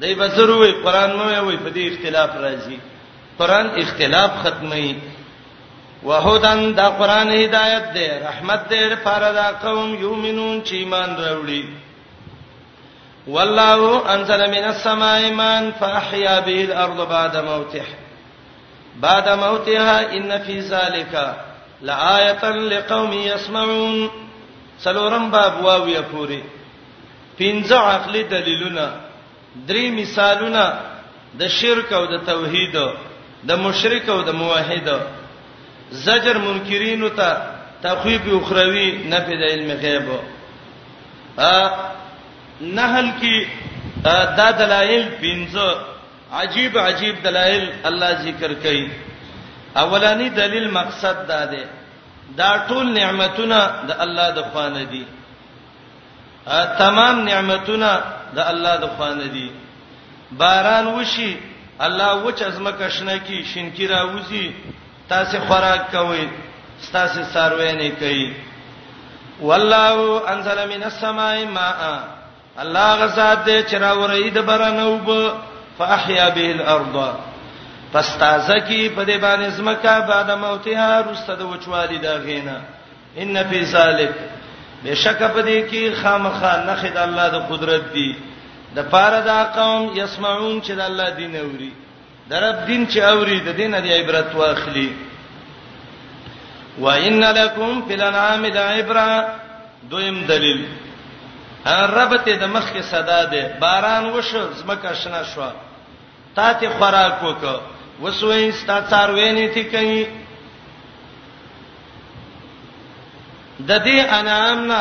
دای 0.00 0.14
به 0.20 0.28
ضروري 0.38 0.72
قران 0.84 1.10
مې 1.10 1.38
وای 1.38 1.56
په 1.56 1.70
دې 1.74 1.92
اختلاف 1.92 2.30
راځي 2.44 2.76
قران 3.38 3.66
اختلاف 3.84 4.30
ختمي 4.46 4.96
وهدن 6.02 6.74
دا 6.78 6.88
قران 7.00 7.28
هدایت 7.32 7.92
دی 7.94 8.06
رحمت 8.26 8.68
دی 8.70 8.84
لپاره 8.92 9.32
دا 9.40 9.48
قوم 9.64 9.94
یومنون 10.04 10.62
چې 10.64 10.72
ایمان 10.74 11.16
راوړي 11.16 11.62
والله 13.26 14.14
انزل 14.14 14.50
من 14.50 14.64
السماء 14.72 15.32
ماء 15.32 15.70
فاحيا 15.70 16.40
به 16.40 16.64
الارض 16.64 17.08
بعد 17.08 17.36
موتها 17.36 17.94
بعد 18.96 19.28
موتها 19.28 20.12
ان 20.14 20.38
في 20.42 20.60
ذلك 20.60 21.36
لآية 21.82 22.44
لقوم 22.50 23.12
يسمعون 23.12 24.10
سلورم 24.78 25.30
باب 25.30 25.64
واویه 25.64 26.00
پوری 26.14 26.42
پنځه 27.42 27.72
عقلي 27.78 28.22
دلیلونه 28.22 28.92
درې 29.68 29.84
مثالونه 29.96 30.74
د 31.38 31.46
شرک 31.46 31.92
او 31.92 32.04
د 32.06 32.24
توحید 32.26 32.76
د 33.44 33.52
مشرک 33.58 34.08
او 34.08 34.20
د 34.22 34.30
موحد 34.30 34.90
زجر 35.92 36.38
منکرینو 36.38 37.08
ته 37.08 37.38
تخویب 37.82 38.22
اخروی 38.42 38.90
نه 39.08 39.18
په 39.20 39.30
د 39.40 39.50
علم 39.52 39.70
غیب 39.82 40.06
ا 41.38 41.58
نحل 42.60 43.08
کې 43.20 43.46
دا 44.36 44.50
دلایل 44.58 45.08
پنځه 45.08 45.76
عجیب 46.40 46.78
عجیب 46.78 47.22
دلایل 47.24 47.64
الله 47.90 48.12
ذکر 48.22 48.54
کوي 48.62 48.86
اولانی 49.84 50.28
دلیل 50.38 50.70
مقصد 50.70 51.26
دا 51.28 51.44
دی 51.50 51.62
دا 52.36 52.50
ټول 52.68 52.86
نعمتونه 52.98 53.58
د 53.88 54.00
الله 54.04 54.28
د 54.36 54.42
خوانه 54.52 54.82
دي 54.92 55.04
تمام 56.78 57.20
نعمتونه 57.26 57.90
د 58.38 58.38
الله 58.52 58.76
د 58.84 58.94
خوانه 58.96 59.26
دي 59.36 59.50
باران 60.42 60.86
وشي 60.86 61.36
الله 61.88 62.22
وچ 62.26 62.42
ازمکه 62.42 62.88
شنه 62.88 63.16
کی 63.26 63.42
شینکی 63.52 63.86
راوځي 63.88 64.52
تاسو 65.08 65.38
خوراک 65.48 65.90
کوئ 65.92 66.24
تاسو 66.92 67.24
سروې 67.34 67.72
نه 67.82 67.90
کوي 68.00 68.32
والله 69.40 70.28
انزل 70.32 70.66
من 70.74 70.82
السماء 70.90 71.36
ماء 71.52 72.12
الله 72.60 72.94
غزاد 72.94 73.44
دې 73.44 73.64
چې 73.70 73.74
را 73.76 73.98
ورید 73.98 74.34
برنوب 74.40 75.30
فاحیا 75.78 76.28
به 76.30 76.50
الارض 76.50 76.96
پس 77.92 78.16
تازه 78.18 78.58
کی 78.68 78.88
په 78.88 79.04
دې 79.04 79.20
باندې 79.22 79.50
زمکا 79.56 80.00
بعد 80.00 80.30
موتها 80.30 81.00
رسته 81.00 81.34
د 81.34 81.42
وچوالی 81.42 81.98
دا 81.98 82.14
غینا 82.16 82.58
ان 83.16 83.36
فی 83.50 83.64
ذلک 83.64 84.10
بشک 84.84 85.18
په 85.22 85.42
دې 85.42 85.70
کې 85.70 86.02
خامخا 86.02 86.64
نخ 86.68 86.84
د 86.84 86.96
الله 86.96 87.28
د 87.28 87.46
قدرت 87.52 87.92
دی 87.92 88.16
د 88.76 88.82
پاره 88.82 89.20
دا 89.20 89.44
قوم 89.44 89.96
یسمعون 89.96 90.62
چې 90.62 90.70
د 90.72 90.80
الله 90.80 91.10
دین 91.10 91.36
اوري 91.36 91.72
د 92.28 92.32
رب 92.34 92.66
دین 92.66 92.86
چې 92.88 92.98
اوري 92.98 93.40
د 93.40 93.48
دین 93.56 93.70
د 93.80 93.86
عبرت 93.96 94.34
واخلي 94.34 94.90
وان 96.80 97.20
لکم 97.24 97.82
فی 97.88 97.94
الانعام 97.94 98.44
لعبره 98.46 99.32
دویم 99.90 100.24
دلیل 100.26 100.66
ربط 101.66 102.28
د 102.28 102.42
مخ 102.52 102.72
کې 102.72 102.82
صدا 102.90 103.20
ده 103.24 103.52
باران 103.60 104.04
وشو 104.10 104.52
زمکه 104.52 104.94
شنه 104.94 105.22
شو 105.34 105.46
تا 106.34 106.52
ته 106.54 106.68
خوراک 106.78 107.22
وک 107.22 107.42
وسوي 108.02 108.52
ستا 108.52 108.80
څاروي 108.90 109.30
نه 109.32 109.46
تي 109.54 109.64
کوي 109.70 110.06
د 113.60 113.70
دې 113.84 113.98
انعام 114.12 114.66
نه 114.66 114.80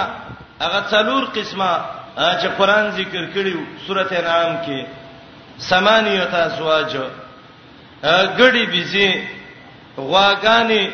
هغه 0.62 0.82
څلور 0.92 1.26
قسمه 1.36 1.72
چې 2.16 2.48
قران 2.58 2.90
ذکر 2.92 3.26
کړیو 3.34 3.62
سورته 3.88 4.16
انعام 4.20 4.58
کې 4.66 4.88
سمانیه 5.60 6.24
تاسواج 6.26 6.98
غړي 8.38 8.66
بيزي 8.66 9.28
غواګانی 9.98 10.90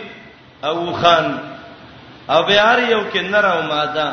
او 0.63 0.93
خان 0.93 1.37
او 2.29 2.43
بیا 2.43 2.77
یو 2.89 3.03
کې 3.13 3.17
نر 3.29 3.45
او 3.45 3.61
ماده 3.61 4.07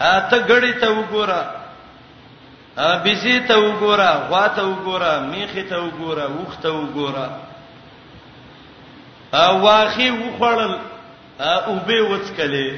ته 0.00 0.36
غړی 0.48 0.72
ته 0.82 0.88
وګوره 0.98 1.40
ا 2.76 2.78
بيزي 3.04 3.36
ته 3.48 3.56
وګوره 3.64 4.10
غوا 4.28 4.44
ته 4.56 4.62
وګوره 4.70 5.12
میخي 5.30 5.64
ته 5.72 5.76
وګوره 5.84 6.26
وخ 6.38 6.52
ته 6.62 6.70
وګوره 6.78 7.26
ا 9.42 9.44
واخي 9.64 10.08
وخړل 10.22 10.74
او 11.52 11.72
به 11.86 11.98
وڅکلې 12.10 12.70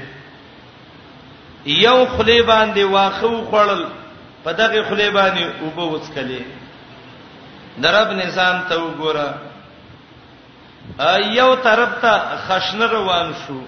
یو 1.85 1.99
خلی 2.17 2.39
باندې 2.53 2.83
واخه 2.95 3.27
وخړل 3.29 3.83
په 4.45 4.51
دغه 4.53 4.79
خلی 4.89 5.09
باندې 5.19 5.43
او 5.61 5.67
به 5.77 5.85
وڅکلې 5.93 6.43
درب 7.83 8.09
نظام 8.23 8.57
ته 8.69 8.75
وګوره 8.85 9.29
ا 10.99 11.17
یو 11.39 11.55
طرف 11.57 11.89
ته 12.03 12.15
خشن 12.47 12.83
روان 12.83 13.35
شو 13.47 13.61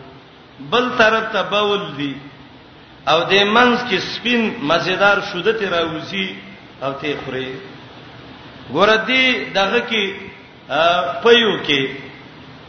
بل 0.71 0.91
طرف 0.99 1.33
ته 1.33 1.43
بول 1.43 1.93
دی 1.97 2.13
او 3.11 3.19
د 3.31 3.35
منځ 3.55 3.79
کې 3.89 3.99
سپین 4.11 4.43
مزیدار 4.71 5.19
شوده 5.33 5.53
تی 5.61 5.67
راوځي 5.77 6.29
او 6.85 6.93
ته 7.01 7.17
خوري 7.25 7.49
ګوردی 8.77 9.27
دغه 9.59 9.81
کې 9.81 10.07
پيو 11.25 11.53
کې 11.67 11.89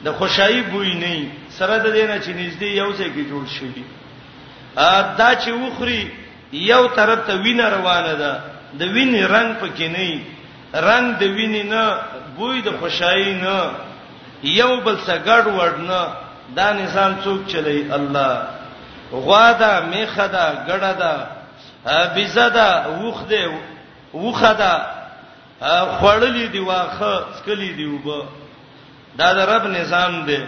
د 0.05 0.11
خوشحالي 0.19 0.61
بوی 0.71 0.93
نه 1.03 1.15
سره 1.57 1.77
د 1.85 1.87
دینه 1.97 2.17
چې 2.19 2.31
نږدې 2.35 2.69
یو 2.83 2.89
ځای 2.93 3.09
کې 3.15 3.23
جوړ 3.31 3.43
شي 3.55 3.67
دا 5.19 5.29
چې 5.35 5.51
وخوري 5.61 6.03
یو 6.69 6.87
طرف 6.95 7.19
ته 7.27 7.37
وینه 7.43 7.69
روانه 7.69 8.13
ده 8.23 8.31
د 8.79 8.91
وینې 8.95 9.23
رنگ 9.35 9.51
پکې 9.63 9.87
نه 9.95 10.09
رنگ 10.87 11.15
د 11.21 11.23
وینې 11.35 11.63
نه 11.63 11.83
بوی 12.35 12.61
د 12.61 12.75
خوشحالي 12.79 13.33
نه 13.33 13.57
یو 14.43 14.71
بل 14.83 14.97
څه 14.99 15.15
ګډ 15.25 15.45
وډ 15.57 15.75
نه 15.89 16.01
دا 16.55 16.67
نظام 16.79 17.11
څوک 17.23 17.47
چلی 17.51 17.79
الله 17.97 18.54
غوادا 19.11 19.79
میخدا 19.81 20.63
ګړدا 20.67 21.27
بيزدا 22.15 22.85
وخده 22.87 23.59
وخدا 24.13 24.75
خړلې 25.99 26.47
دی 26.51 26.59
واخه 26.59 27.11
سکلې 27.39 27.71
دی 27.77 27.85
وب 27.85 28.09
دا 29.17 29.33
د 29.33 29.39
رب 29.49 29.67
نظام 29.67 30.23
دی 30.25 30.39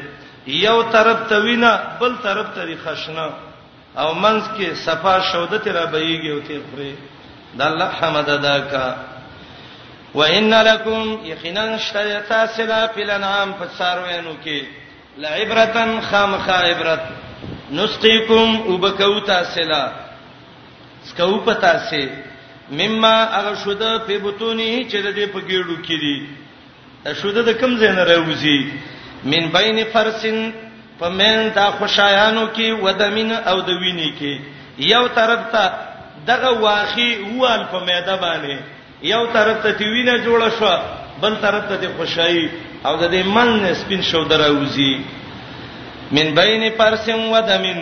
یو 0.47 0.83
طرف 0.91 1.29
ته 1.29 1.39
وینا 1.41 1.71
بل 1.99 2.15
طرف 2.23 2.47
ته 2.55 2.77
خشنه 2.85 3.29
او 3.97 4.13
منځ 4.13 4.43
کې 4.57 4.73
صفا 4.85 5.19
شوده 5.31 5.57
تیرا 5.57 5.85
بېږي 5.91 6.27
او 6.31 6.39
تیر 6.47 6.61
پرې 6.73 6.93
د 7.57 7.61
الله 7.61 7.89
حمد 8.01 8.29
ادا 8.29 8.57
کا 8.71 8.95
وان 10.15 10.49
لکم 10.53 11.15
یقینا 11.25 11.63
شیتا 11.91 12.43
سلا 12.55 12.85
فی 12.93 13.01
الانعام 13.03 13.53
فسارو 13.59 14.03
انو 14.17 14.33
کې 14.45 14.65
لعبرتن 15.17 15.99
خامخ 16.09 16.49
عبرت 16.49 17.01
نسقيكم 17.71 18.71
وبکو 18.71 19.19
تاسلا 19.27 19.85
سکو 21.09 21.37
پتا 21.45 21.77
سي 21.89 22.01
مما 22.79 23.15
هغه 23.39 23.55
شوده 23.63 23.91
په 24.07 24.17
بتونی 24.27 24.69
چې 24.91 24.95
د 24.95 25.07
دې 25.17 25.27
په 25.33 25.41
ګیړو 25.49 25.75
کې 25.85 25.95
دي 26.03 26.15
شوده 27.21 27.41
د 27.49 27.59
کم 27.59 27.75
ځای 27.81 27.91
نه 27.97 28.03
راوځي 28.03 28.71
من 29.33 29.47
بین 29.57 29.79
فرسن 29.93 30.37
پمن 30.99 31.49
دا 31.59 31.65
خوشایانو 31.79 32.45
کې 32.55 32.83
ودمن 32.87 33.31
او 33.51 33.57
د 33.67 33.81
ویني 33.83 34.09
کې 34.19 34.39
یو 34.93 35.03
طرف 35.19 35.39
ته 35.51 35.63
دغه 36.31 36.51
واخی 36.65 37.09
وال 37.37 37.63
په 37.73 37.79
میده 37.89 38.17
باندې 38.17 38.57
یو 39.13 39.23
طرف 39.37 39.63
ته 39.67 39.85
وینه 39.93 40.17
جوړه 40.23 40.49
شو 40.59 40.79
بل 41.21 41.35
طرف 41.45 41.69
ته 41.71 41.93
خوشحالي 42.01 42.47
او 42.85 42.97
د 42.97 43.11
دې 43.11 43.27
من 43.37 43.69
سپین 43.83 44.01
شو 44.11 44.23
دراوځي 44.33 44.91
من 46.11 46.35
بین 46.35 46.69
پرسم 46.77 47.29
و 47.31 47.39
دمن 47.47 47.79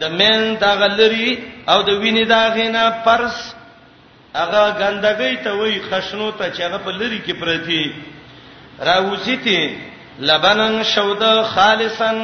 د 0.00 0.04
من 0.20 0.54
دا 0.60 0.72
غلری 0.78 1.36
او 1.68 1.82
د 1.82 1.88
وینې 1.88 2.26
دا 2.28 2.48
غینا 2.54 2.84
پرس 3.04 3.36
هغه 4.34 4.70
ګندګۍ 4.80 5.34
ته 5.44 5.50
وای 5.58 5.80
خشنو 5.90 6.30
ته 6.38 6.50
چې 6.54 6.60
هغه 6.66 6.78
په 6.84 6.90
لری 7.00 7.20
کې 7.26 7.32
پرتی 7.40 7.84
راوځیتی 8.88 9.78
لبنن 10.28 10.82
شود 10.94 11.22
خالصن 11.54 12.18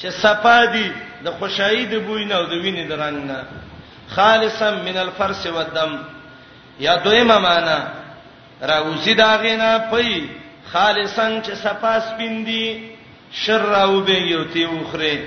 چې 0.00 0.06
صفادي 0.22 0.88
د 1.24 1.30
خوشحالي 1.38 1.84
د 1.86 1.98
بوینه 2.06 2.34
او 2.36 2.44
د 2.44 2.52
وینې 2.62 2.84
د 2.88 2.92
رنگ 3.00 3.24
نه 3.24 3.44
خالصا 4.08 4.70
من 4.70 4.96
الفرس 4.98 5.46
والدم 5.46 5.92
یا 6.80 6.96
دویمه 7.04 7.38
معنا 7.38 7.78
راوسی 8.60 9.14
داغینا 9.14 9.76
پي 9.90 10.28
خالصن 10.72 11.42
چې 11.42 11.52
صفاس 11.64 12.02
پیندي 12.18 12.91
شر 13.32 13.74
او 13.74 14.00
به 14.00 14.12
یو 14.14 14.44
تی 14.44 14.64
وخره 14.64 15.24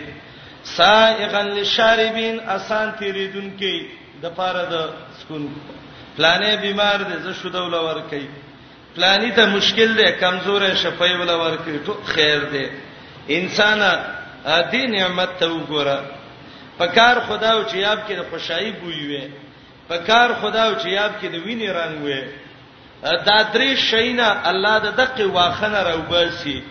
سائغا 0.64 1.42
للشاربین 1.42 2.40
آسان 2.48 2.92
تیریدون 3.00 3.52
کې 3.60 3.84
د 4.22 4.34
پاره 4.38 4.64
د 4.66 4.90
سکون 5.22 5.44
پلانې 6.18 6.62
بیمار 6.62 7.02
دي 7.10 7.18
زه 7.26 7.34
شو 7.42 7.50
دول 7.56 7.74
ورکې 7.74 8.22
پلانې 8.96 9.32
ته 9.38 9.46
مشکل 9.58 9.94
ده 10.00 10.12
کمزورې 10.20 10.76
شپې 10.84 11.22
ول 11.22 11.30
ورکې 11.30 11.86
ته 11.86 11.94
خیر 12.14 12.40
ده 12.40 12.70
انسان 13.38 13.82
دې 13.84 14.84
نعمت 14.98 15.38
ته 15.40 15.48
وګوره 15.48 16.00
پکار 16.80 17.20
خداو 17.28 17.64
چې 17.70 17.76
یاب 17.88 18.00
کې 18.08 18.12
د 18.12 18.26
خوشحالي 18.30 18.74
بوې 18.82 19.04
وي 19.08 19.30
پکار 19.90 20.30
خداو 20.42 20.72
چې 20.76 20.88
یاب 21.00 21.12
کې 21.22 21.26
د 21.26 21.36
وینې 21.36 21.70
رنگ 21.70 22.06
وي 22.06 22.22
دا 23.04 23.38
درې 23.54 23.78
شینا 23.90 24.30
الله 24.52 24.80
د 24.86 24.96
دقه 25.02 25.26
واخنه 25.38 25.84
راوباسي 25.90 26.62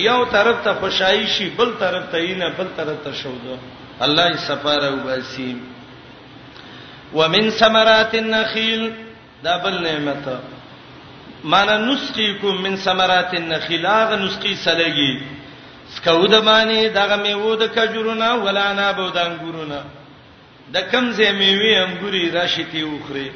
یو 0.00 0.24
طرف 0.32 0.64
ته 0.64 0.74
خوشحالي 0.80 1.26
شي 1.26 1.48
بل 1.56 1.72
طرف 1.80 2.04
ته 2.12 2.18
یې 2.18 2.38
نه 2.38 2.48
بل 2.58 2.68
طرف 2.76 3.02
ته 3.04 3.12
شوزو 3.16 3.56
الله 4.06 4.30
یې 4.32 4.36
سفاره 4.44 4.90
وباسي 4.94 5.56
ومن 7.12 7.50
ثمرات 7.50 8.14
النخيل 8.14 8.90
دا 9.44 9.56
بل 9.64 9.82
نعمت 9.82 10.40
معنا 11.44 11.76
نسقيكم 11.76 12.62
من 12.62 12.76
ثمرات 12.76 13.34
النخيل 13.34 13.86
هغه 13.86 14.16
نسقي 14.24 14.54
سلګي 14.54 15.20
سکود 15.96 16.34
باندې 16.34 16.88
دغه 16.98 17.16
میوه 17.26 17.56
د 17.66 17.74
کجورونه 17.76 18.34
ولا 18.34 18.72
نه 18.72 18.92
بودان 18.92 19.38
ګورونه 19.44 19.80
د 20.74 20.90
کم 20.90 21.12
زې 21.12 21.30
میوه 21.30 21.84
انګوري 21.86 22.30
راشتي 22.40 22.82
وخري 22.84 23.30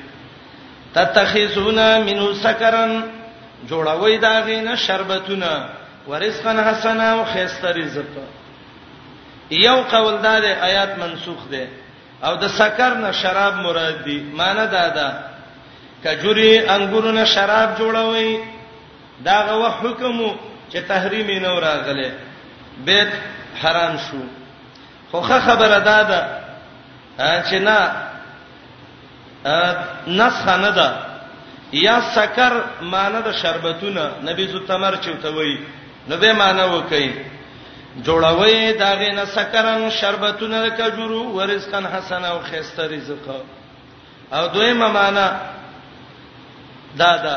تتخذون 0.95 1.79
منه 2.11 2.33
سکرن 2.45 3.03
جوړوي 3.69 4.19
دا 4.21 4.39
غینه 4.43 4.75
شربتونه 4.77 5.69
ورزقن 6.07 6.61
حسنا 6.69 7.05
او 7.13 7.25
خيسته 7.25 7.71
رزق 7.71 8.05
یو 9.51 9.77
قول 9.77 10.17
دار 10.27 10.45
آیات 10.69 10.99
منسوخ 10.99 11.41
ده 11.51 11.69
او 12.27 12.35
د 12.43 12.47
سکر 12.47 12.93
نه 12.95 13.13
شراب 13.13 13.55
مراد 13.55 14.05
دي 14.05 14.17
معنی 14.39 14.67
دا 14.77 14.87
ده 14.97 15.09
کجوري 16.05 16.69
انګورونه 16.71 17.25
شراب 17.25 17.69
جوړوي 17.79 18.39
دا 19.25 19.39
غو 19.47 19.69
حکم 19.69 20.19
چې 20.73 20.79
تحریم 20.89 21.27
نه 21.43 21.59
راغله 21.61 22.11
بیت 22.87 23.13
حرام 23.63 23.95
شو 24.07 24.19
خوخه 25.11 25.41
خبره 25.41 25.79
ده 25.81 26.03
ده 26.11 26.23
چې 27.51 27.55
نه 27.69 27.79
نسخ 30.07 30.49
نه 30.49 30.71
ده 30.71 30.91
یا 31.73 32.01
سکر 32.15 32.53
معنی 32.83 33.23
د 33.23 33.33
شربتونه 33.33 34.03
نبی 34.29 34.45
زو 34.53 34.59
تمر 34.67 34.97
چوتوي 35.05 35.55
نو 36.09 36.17
به 36.17 36.33
معنی 36.33 36.63
وکي 36.77 37.13
جوړوي 38.05 38.73
داغه 38.79 39.13
نه 39.13 39.25
سکرن 39.25 39.91
شربتونه 39.91 40.69
کجورو 40.71 41.23
ورزقن 41.33 41.87
حسن 41.87 42.25
او 42.25 42.41
خيسته 42.41 42.87
رزق 42.87 43.29
او 44.33 44.47
دویمه 44.49 44.89
معنی 44.89 45.29
دا 46.99 47.17
دا 47.17 47.37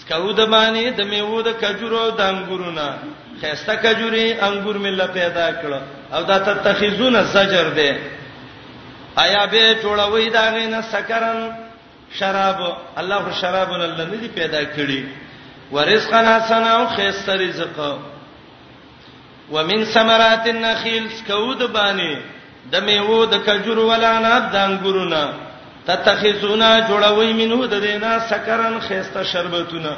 سکاو 0.00 0.32
د 0.32 0.40
باندې 0.40 0.98
د 0.98 1.02
میوه 1.04 1.42
د 1.42 1.48
کجورو 1.64 2.10
د 2.10 2.20
انګورونه 2.20 2.88
خيسته 3.40 3.76
کجوري 3.76 4.32
انګور 4.40 4.76
مله 4.78 5.06
پیدا 5.06 5.46
کړ 5.52 5.70
او 6.14 6.22
دا 6.22 6.38
تتخذون 6.38 7.22
زجر 7.22 7.68
ده 7.68 7.98
آیا 9.16 9.46
به 9.46 9.76
جوړوي 9.82 10.32
داغه 10.32 10.66
نه 10.66 10.80
سکرن 10.82 11.52
شراب 12.12 12.76
الله 12.96 13.24
شراب 13.40 13.70
ولل 13.70 14.04
نه 14.06 14.28
پیدا 14.28 14.64
کړی 14.64 15.04
ورزقنا 15.74 16.34
سنا 16.48 16.70
او 16.76 16.86
خيست 16.96 17.30
رزق 17.30 17.98
ومن 19.52 19.84
ثمرات 19.84 20.46
النخيل 20.54 21.08
سكود 21.18 21.62
باندې 21.74 22.18
د 22.72 22.84
میوه 22.88 23.26
د 23.32 23.40
کجور 23.48 23.78
ولانات 23.90 24.44
د 24.52 24.56
انګورونه 24.56 25.24
تتخذونا 25.88 26.68
جوړوي 26.90 27.32
منو 27.40 27.58
د 27.72 27.82
دینا 27.86 28.12
سکرن 28.28 28.76
خيسته 28.88 29.22
شربتونه 29.32 29.94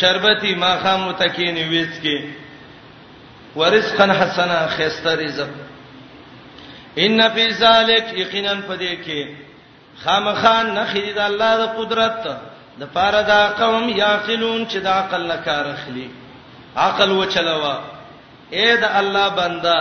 شربتي 0.00 0.54
ماخه 0.64 0.94
متکین 1.02 1.58
وېڅ 1.74 2.02
کې 2.06 3.54
ورزقن 3.62 4.10
حسنا 4.22 4.58
خيسته 4.76 5.14
رزق 5.20 6.98
ان 7.04 7.20
فی 7.34 7.44
ذلک 7.62 8.10
یقینا 8.18 8.54
پدې 8.68 9.04
کې 9.04 10.02
خامخان 10.04 10.74
نخید 10.80 11.18
الله 11.28 11.54
د 11.62 11.66
قدرت 11.78 12.20
ته 12.26 12.36
د 12.80 12.84
پاره 12.94 13.22
دا 13.22 13.40
قوم 13.58 13.88
یاقلون 13.88 14.66
چې 14.68 14.76
د 14.80 14.86
عقل 14.86 15.26
نه 15.26 15.36
کار 15.44 15.66
اخلي 15.74 16.08
عقل 16.76 17.10
وچلوا 17.10 17.76
اے 18.56 18.76
د 18.82 18.84
الله 19.00 19.28
بندا 19.38 19.80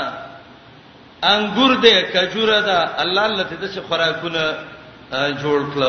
انګور 1.31 1.73
دې 1.83 1.95
کجوره 2.13 2.59
ده 2.67 2.79
الله 3.03 3.27
لته 3.27 3.55
د 3.61 3.65
څه 3.73 3.79
خوراکونه 3.87 4.43
جوړ 5.41 5.59
کړ 5.75 5.81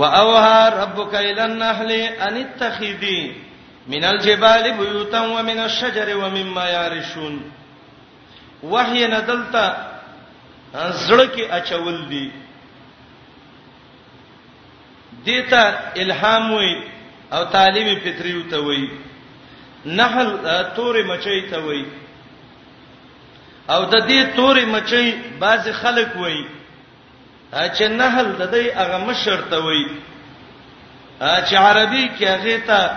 واوها 0.00 0.60
ربک 0.80 1.14
الى 1.14 1.42
النحل 1.50 1.90
ان 2.26 2.34
اتخذي 2.44 3.20
من 3.92 4.04
الجبال 4.04 4.72
بيوتا 4.80 5.20
ومن 5.22 5.58
الشجر 5.68 6.16
ومما 6.16 6.64
يعرشون 6.68 7.40
وحي 8.72 9.06
ندلتا 9.14 9.64
زړه 10.74 11.36
کې 11.36 11.42
اچول 11.58 11.98
دي 12.10 12.26
دیتا 15.24 15.72
الهام 15.96 16.52
وای 16.52 16.76
او 17.32 17.44
تعلیم 17.44 17.98
فطری 17.98 18.32
وته 18.32 18.58
وای 18.58 18.88
نحل 19.86 20.28
تورې 20.76 21.04
مچي 21.10 21.40
ته 21.50 21.58
وای 21.58 21.84
او 23.70 23.84
د 23.84 23.94
دې 24.08 24.36
تورې 24.36 24.64
مچي 24.74 25.14
باز 25.38 25.68
خلک 25.82 26.16
وای 26.16 26.44
چې 27.52 27.82
نحل 28.00 28.32
د 28.32 28.50
دې 28.50 28.76
هغه 28.76 28.98
مشر 29.04 29.40
ته 29.50 29.56
وای 29.64 29.84
چې 31.20 31.54
عربي 31.54 32.10
کې 32.18 32.24
هغه 32.24 32.60
ته 32.60 32.90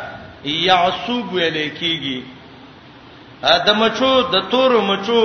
يعصوب 0.45 1.33
ویل 1.33 1.75
کیږي 1.79 2.23
د 3.67 3.73
مچو 3.75 4.21
د 4.31 4.49
تورو 4.51 4.81
مچو 4.81 5.21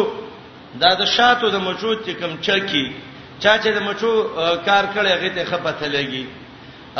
دا 0.80 0.94
د 0.94 1.04
شاتو 1.06 1.48
د 1.50 1.56
مچو 1.61 1.94
چې 2.06 2.11
کم 2.20 2.37
چکی 2.42 2.84
چا 3.42 3.56
چې 3.62 3.68
د 3.68 3.78
مچو 3.82 4.12
کار 4.66 4.84
کړي 4.94 5.08
هغه 5.12 5.28
ته 5.34 5.44
خپته 5.44 5.87
لګي 5.88 6.24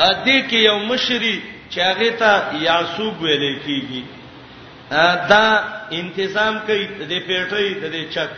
ا 0.07 0.11
دې 0.25 0.39
کې 0.49 0.59
یو 0.69 0.79
مشری 0.91 1.37
چې 1.71 1.79
هغه 1.79 2.11
ته 2.23 2.63
یاسوب 2.65 3.21
ویل 3.23 3.59
کیږي 3.67 4.03
دا 5.31 5.45
تنظیم 5.91 6.59
کوي 6.67 6.85
د 7.11 7.13
پیټۍ 7.27 7.67
د 7.95 7.97
چک 8.15 8.31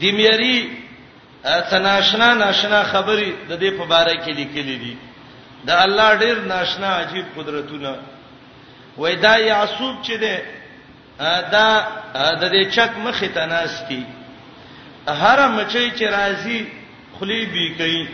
دیمیری 0.00 0.56
تناشنا 1.70 2.28
ناشنا 2.44 2.80
خبري 2.92 3.30
د 3.50 3.60
دې 3.62 3.70
په 3.78 3.84
باره 3.92 4.14
کې 4.14 4.30
لیکلې 4.30 4.76
دي 4.84 4.96
د 5.66 5.70
الله 5.84 6.10
ډېر 6.22 6.36
ناشنا 6.54 6.88
عجیب 7.00 7.24
قدرتونه 7.36 7.94
وای 8.98 9.16
دا 9.24 9.34
یعصوب 9.38 9.94
چې 10.04 10.12
ده 10.12 10.42
دا 11.54 11.66
د 12.40 12.44
دې 12.50 12.70
چک 12.74 12.90
مخې 13.06 13.28
ته 13.34 13.46
ناشتي 13.54 14.02
هر 15.22 15.48
مچي 15.56 15.88
چې 15.90 16.04
راځي 16.18 16.60
خلی 17.18 17.42
بي 17.54 17.66
کوي 17.78 18.06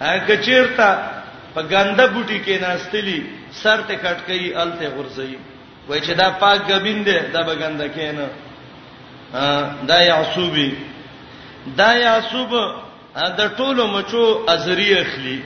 هغه 0.00 0.36
چیرته 0.46 0.88
په 1.54 1.62
ګنده 1.72 2.06
بوټي 2.12 2.38
کې 2.44 2.58
ناستلی 2.66 3.18
سر 3.62 3.78
ته 3.88 3.94
کټکې 4.04 4.38
الته 4.62 4.86
غرزي 4.96 5.36
وای 5.88 6.00
چې 6.00 6.12
دا 6.20 6.28
پاک 6.42 6.58
غبین 6.70 7.02
دی 7.06 7.18
دا 7.32 7.42
به 7.48 7.54
ګنده 7.62 7.86
کینه 7.96 8.26
دا 9.90 9.98
یعصوبی 10.02 10.70
دا 11.80 11.90
یعصوب 11.94 12.50
د 13.40 13.42
ټولو 13.58 13.86
مچو 13.94 14.24
ازری 14.54 14.88
اخلي 14.98 15.38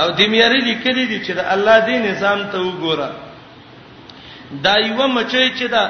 او 0.00 0.08
د 0.18 0.20
میاري 0.32 0.60
لیکلي 0.70 1.06
دي 1.10 1.18
چې 1.26 1.30
د 1.38 1.40
الله 1.54 1.78
دی 1.86 1.96
نظام 2.08 2.40
ته 2.52 2.58
وګوره 2.66 3.08
دا 4.64 4.74
یو 4.86 5.06
مچي 5.08 5.48
چې 5.58 5.64
دا 5.74 5.84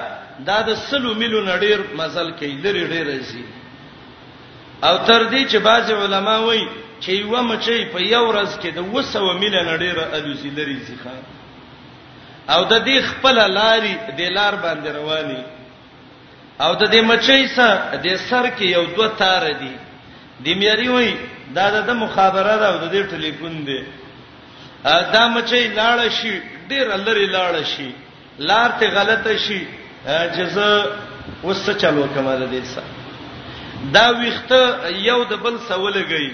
دا 0.49 0.59
د 0.69 0.75
سلو 0.77 1.15
ملو 1.15 1.41
نډیر 1.53 1.79
مزل 1.99 2.31
کوي 2.39 2.55
لري 2.65 2.85
ډیر 2.93 3.05
راځي 3.13 3.45
او 4.87 4.95
تر 5.07 5.23
دې 5.31 5.43
چې 5.53 5.57
بعض 5.69 5.91
علما 5.91 6.37
وایي 6.41 6.67
چې 7.01 7.09
یو 7.13 7.43
مچي 7.51 7.81
په 7.93 8.01
یو 8.15 8.23
ورځ 8.31 8.53
کې 8.61 8.71
د 8.79 8.81
200 8.93 9.41
میله 9.41 9.61
نړیره 9.73 10.05
الوزي 10.17 10.51
لري 10.59 10.77
ځخه 10.89 11.17
او 12.55 12.61
د 12.73 12.75
دې 12.87 12.99
خپل 13.11 13.37
لاري 13.59 13.95
د 14.19 14.21
لار 14.37 14.55
باندې 14.65 14.89
رواني 14.99 15.43
او 16.65 16.71
د 16.81 16.83
دې 16.93 17.01
مچي 17.11 17.47
سره 17.57 17.97
د 18.05 18.09
سر 18.29 18.45
کې 18.59 18.65
یو 18.77 18.85
دوه 18.97 19.09
تار 19.21 19.45
دي 19.63 19.73
د 20.45 20.47
میاري 20.61 20.89
وای 20.89 21.13
دا 21.57 21.67
د 21.89 21.91
مخابره 22.03 22.57
ده 22.63 22.67
او 22.73 22.77
د 22.85 22.87
دې 22.93 23.11
ټلیفون 23.13 23.55
دی 23.69 23.83
دا 25.15 25.23
مچي 25.35 25.65
لاړ 25.79 26.09
شي 26.19 26.35
ډیر 26.69 26.97
لري 27.05 27.27
لاړ 27.37 27.65
شي 27.73 27.91
لار 28.39 28.71
ته 28.79 28.87
غلطه 28.97 29.39
شي 29.47 29.61
جزاء 30.37 30.85
وسه 31.45 31.73
چلو 31.83 32.07
کما 32.15 32.37
ده 32.41 32.47
دې 32.51 32.65
سره 32.65 32.85
دا 33.95 34.07
ویخته 34.19 34.61
یو 35.09 35.25
د 35.31 35.37
بل 35.45 35.59
سوال 35.69 36.03
گئی 36.09 36.31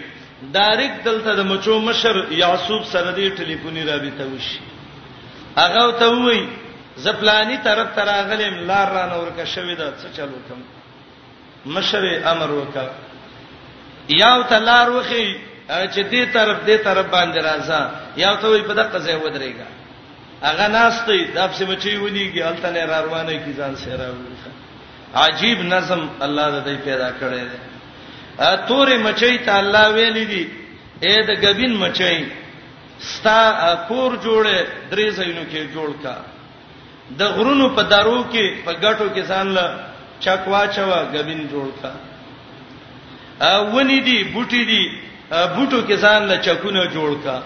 دارک 0.57 0.93
دلته 1.05 1.33
د 1.33 1.37
دا 1.37 1.43
مچو 1.53 1.79
مشر 1.89 2.17
یعقوب 2.31 2.85
سره 2.93 3.11
دی 3.19 3.27
ټلیفوني 3.39 3.83
رابطه 3.91 4.25
وشي 4.35 4.59
هغه 5.57 5.85
ته 6.01 6.09
وای 6.25 6.41
زپلانی 7.07 7.57
طرف 7.65 7.89
تر 7.97 8.09
اغلم 8.21 8.55
لار 8.71 8.89
را 8.97 9.05
نور 9.13 9.29
کا 9.37 9.45
شوې 9.55 9.77
ده 9.79 9.93
څه 10.01 10.17
چلو 10.17 10.39
کوم 10.49 10.61
مشر 11.75 12.05
امر 12.33 12.51
وکا 12.57 12.87
یاو 14.19 14.43
ته 14.53 14.59
لار 14.59 14.91
وخی 14.97 15.25
چې 15.69 16.03
دې 16.11 16.35
طرف 16.35 16.59
دې 16.67 16.85
طرف 16.91 17.07
باندې 17.07 17.41
راځه 17.41 17.79
یاو 18.25 18.37
ته 18.43 18.49
وای 18.49 18.63
په 18.63 18.73
دغه 18.81 18.99
ځای 18.99 19.17
ودرېګا 19.17 19.69
هغه 20.43 20.67
ناشته 20.77 21.27
د 21.35 21.51
خپل 21.53 21.67
مچي 21.73 21.93
ونیږي 22.05 22.43
الته 22.51 22.71
نه 22.71 22.85
روانه 23.01 23.37
کی 23.45 23.53
ځان 23.59 23.75
سره 23.85 24.15
وړي 24.15 24.59
عجیب 25.25 25.59
نظم 25.75 26.09
الله 26.21 26.51
د 26.51 26.65
دې 26.65 26.85
پیدا 26.85 27.11
کړی 27.21 27.43
دی 27.51 27.59
تورې 28.39 28.97
مچۍ 29.05 29.45
ته 29.45 29.53
الله 29.61 29.93
ویلې 29.93 30.25
دي 30.27 30.45
اې 31.01 31.17
د 31.29 31.31
غبین 31.45 31.75
مچۍ 31.77 32.25
ستا 33.01 33.85
کور 33.89 34.17
جوړه 34.25 34.67
درې 34.91 35.07
ځایونو 35.17 35.45
کې 35.51 35.61
جوړ 35.75 35.89
کا 36.03 36.17
د 37.19 37.23
غرونو 37.37 37.69
په 37.77 37.83
دارو 37.83 38.25
کې 38.33 38.47
په 38.65 38.73
غټو 38.83 39.09
کې 39.15 39.23
ځان 39.27 39.47
له 39.53 39.67
چکوا 40.25 40.67
چوا 40.77 40.99
غبین 41.13 41.49
جوړ 41.49 41.67
کا 41.83 41.93
ونی 43.75 44.01
دي 44.01 44.19
بوټي 44.33 44.63
دي 44.65 44.83
بوټو 45.31 45.81
کې 45.87 45.97
ځان 45.97 46.23
له 46.29 46.37
چکونه 46.39 46.87
جوړ 46.95 47.13
کا 47.25 47.41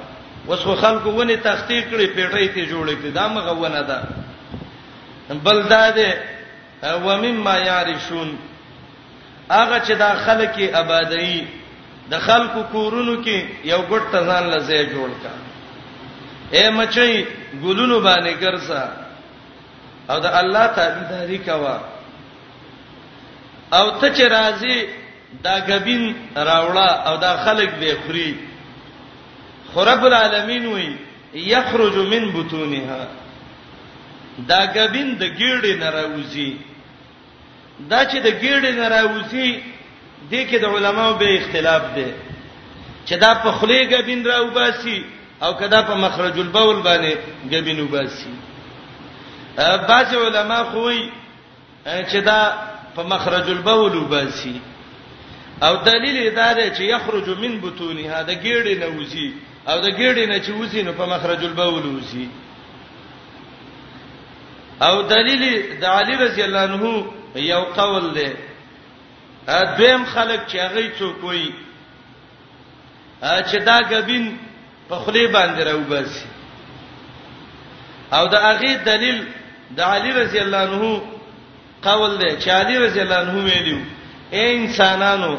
وسخه 0.48 0.74
خلکو 0.76 1.10
ونی 1.12 1.36
تختی 1.36 1.82
کړي 1.90 2.06
پیټې 2.14 2.46
ته 2.54 2.62
جوړې 2.70 2.96
ته 3.02 3.10
دا 3.10 3.28
مغه 3.28 3.52
ونه 3.52 3.82
ده 3.82 3.98
بل 5.42 5.62
دا 5.68 5.90
ده 5.90 6.98
ومما 7.06 7.56
یعرشون 7.58 8.28
هغه 9.50 9.78
چې 9.86 9.92
دا 9.98 10.14
خلک 10.24 10.74
آبادی 10.74 11.46
د 12.10 12.18
خلکو 12.26 12.62
کورونو 12.72 13.14
کې 13.24 13.44
یو 13.70 13.80
ګټ 13.82 14.10
ځان 14.26 14.44
لزه 14.50 14.82
جوړ 14.92 15.10
کا 15.22 15.32
اے 16.52 16.70
مچي 16.70 17.26
ګلونو 17.62 18.00
باندې 18.00 18.32
ګرځا 18.42 18.84
او 20.10 20.20
د 20.20 20.26
الله 20.40 20.66
تعالی 20.66 21.04
داری 21.10 21.38
کوا 21.38 21.78
او 23.72 23.90
ته 24.00 24.08
چې 24.14 24.22
راضي 24.30 24.88
دا 25.44 25.54
غبین 25.68 26.14
راوړه 26.36 26.90
او 27.08 27.16
دا 27.16 27.36
خلک 27.44 27.70
به 27.80 27.96
خوري 28.06 28.36
خرب 29.74 30.04
العالمین 30.06 30.66
وی 30.66 30.90
یخرج 31.34 31.96
من 32.12 32.30
بطونها 32.32 33.06
دا 34.46 34.60
غبین 34.74 35.18
د 35.18 35.22
ګیړې 35.22 35.80
نه 35.80 35.90
راوځي 35.90 36.50
دا 37.90 38.04
چې 38.10 38.16
د 38.20 38.26
ګیړې 38.40 38.72
نه 38.78 38.86
راوسی 38.88 39.48
د 40.30 40.32
کې 40.48 40.58
د 40.60 40.64
علماو 40.74 41.14
به 41.20 41.28
اختلاف 41.38 41.82
دی 41.94 42.06
چې 43.06 43.18
دا 43.20 43.34
په 43.44 43.52
خلی 43.52 43.80
غبین 43.96 44.26
راو 44.26 44.50
باسي 44.50 45.04
او 45.42 45.52
کدا 45.54 45.82
په 45.82 45.94
مخرج 45.94 46.38
البول 46.38 46.82
باندې 46.82 47.12
غبین 47.54 47.80
وباسي 47.80 48.28
بعض 49.88 50.14
علما 50.14 50.60
خوې 50.72 51.10
چې 52.10 52.16
دا 52.24 52.40
په 52.96 53.02
مخرج 53.02 53.50
البول 53.50 53.96
وباسي 53.96 54.60
او 55.62 55.76
دلیل 55.76 56.34
دا 56.34 56.52
دی 56.52 56.70
چې 56.70 56.80
یخرج 56.82 57.28
من 57.28 57.60
بطونها 57.60 58.22
د 58.22 58.32
ګیړې 58.44 58.74
نه 58.80 58.86
وځي 58.96 59.30
او 59.68 59.80
د 59.80 59.88
ګیړې 59.98 60.28
نه 60.28 60.38
چې 60.40 60.50
وځي 60.58 60.82
نو 60.84 60.92
په 60.92 61.06
مخرج 61.06 61.44
البول 61.44 61.82
وځي 62.00 62.26
او 64.82 65.02
دلیل 65.02 65.42
د 65.80 65.84
علی 65.84 66.14
رضی 66.24 66.42
الله 66.42 66.58
عنه 66.60 67.04
یو 67.38 67.60
قول 67.60 68.10
دی 68.14 68.28
دویم 69.76 70.04
خلک 70.04 70.40
چې 70.48 70.56
هغه 70.56 70.82
څوک 70.98 71.24
وي 71.24 71.52
چې 73.22 73.56
دا 73.64 73.80
غبین 73.90 74.38
په 74.88 74.96
خلی 74.96 75.26
باندې 75.26 75.60
راو 75.60 75.80
باسي 75.80 76.24
او 78.12 78.28
دا 78.28 78.38
هغه 78.38 78.74
دلیل 78.76 79.26
د 79.76 79.80
علی 79.80 80.12
رضی 80.12 80.38
الله 80.38 80.56
عنه 80.58 81.02
قول 81.82 82.18
دی 82.18 82.40
چې 82.44 82.48
علی 82.48 82.78
رضی 82.78 83.00
الله 83.00 83.16
عنه 83.16 83.44
ویلو 83.44 83.78
اے 84.30 84.54
انسانانو 84.56 85.38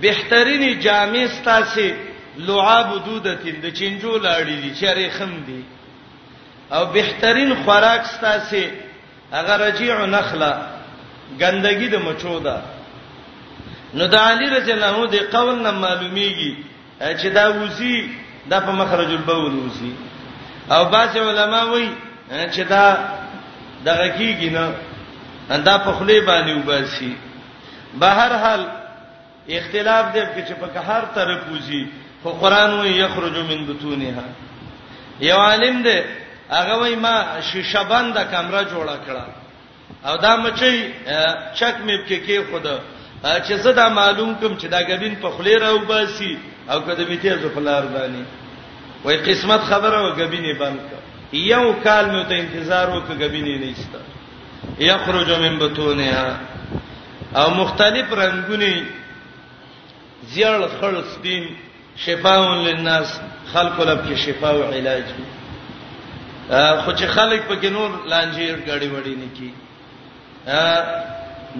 بهترین 0.00 0.78
جامع 0.80 1.26
ستاسي 1.26 1.94
لعاب 2.38 3.04
دودتین 3.06 3.60
د 3.60 3.66
چنجو 3.70 4.18
لاړې 4.22 4.62
دي 4.62 4.70
چیرې 4.80 5.10
خم 5.10 5.40
دي 5.46 5.64
او 6.72 6.84
بهترین 6.86 7.54
خوراک 7.64 8.04
ستاسي 8.06 8.70
هغه 9.32 9.56
رجیع 9.56 10.06
نخله 10.06 10.79
ګندګي 11.38 11.88
د 11.94 11.96
مچو 12.06 12.38
ده 12.46 12.56
نو 13.96 14.04
د 14.12 14.14
علی 14.26 14.46
رضی 14.56 14.72
الله 14.72 14.92
عنه 14.94 15.06
د 15.14 15.16
قول 15.34 15.56
نه 15.66 15.70
معلومیږي 15.84 16.52
چې 17.20 17.28
دا 17.38 17.44
وسی 17.60 17.94
دا 18.50 18.58
په 18.66 18.72
مخرج 18.80 19.10
البول 19.14 19.54
وسی 19.66 19.92
او 20.70 20.84
باز 20.92 21.16
علماء 21.16 21.64
وایي 21.70 21.90
چې 22.54 22.60
دا 22.68 22.84
دغه 23.84 24.06
کیږي 24.18 24.48
نه 24.56 25.56
دا 25.68 25.78
په 25.78 25.92
خلی 25.92 26.20
باندې 26.20 26.52
وباسي 26.56 27.16
بهر 27.94 28.30
حال 28.42 28.60
اختلاف 29.48 30.04
دی 30.14 30.22
چې 30.46 30.52
په 30.60 30.80
هر 30.88 31.02
طرف 31.14 31.40
وځي 31.52 31.82
خو 32.22 32.30
قران 32.32 32.80
وی 32.80 32.90
یخرج 32.98 33.36
من 33.50 33.66
بطونها 33.66 34.24
یو 35.20 35.36
عالم 35.36 35.82
دی 35.82 35.98
هغه 36.50 36.74
وای 36.80 36.96
ما 36.96 37.40
شیشه 37.52 37.82
بند 37.82 38.14
کمره 38.32 38.62
جوړه 38.64 38.96
کړه 39.06 39.24
او 40.06 40.16
دا 40.24 40.32
مچي 40.42 40.74
چک 41.58 41.74
مې 41.86 41.96
کې 42.08 42.18
کې 42.26 42.38
خود 42.50 42.66
چې 43.46 43.52
زه 43.62 43.70
دا 43.80 43.86
معلوم 44.00 44.30
کوم 44.40 44.52
چې 44.60 44.66
دا 44.74 44.78
غبین 44.88 45.14
په 45.22 45.28
خلی 45.36 45.54
راو 45.64 45.78
باسي 45.90 46.32
او 46.70 46.78
کده 46.86 47.04
می 47.08 47.16
ته 47.22 47.36
زفلار 47.42 47.84
دانی 47.94 48.24
وای 49.04 49.16
قسمت 49.28 49.60
خبره 49.70 49.98
او 50.00 50.10
غبینې 50.18 50.52
بند 50.60 50.80
کا 50.90 50.98
یو 51.52 51.66
کال 51.84 52.04
مې 52.12 52.22
ته 52.28 52.34
انتظار 52.36 52.86
وکړ 52.92 53.12
غبینې 53.22 53.56
نشته 53.64 54.00
یخرج 54.78 55.30
من 55.42 55.58
بطونها 55.58 56.26
او 57.40 57.48
مختلف 57.60 58.06
رنگونه 58.22 58.70
زیړ 60.34 60.60
خړ 60.80 60.94
سپین 61.16 61.44
شفاء 62.04 62.40
للناس 62.66 63.20
خلق 63.52 63.80
لب 63.88 64.00
کې 64.08 64.14
شفاء 64.24 64.54
او 64.54 64.72
علاج 64.78 65.04
خو 66.84 66.90
چې 66.98 67.04
خلک 67.16 67.40
په 67.48 67.54
کې 67.62 67.68
نور 67.76 67.90
لانجیر 68.10 68.56
غړي 68.68 68.88
وړي 68.94 69.16
نه 69.22 69.28
کی 69.38 69.50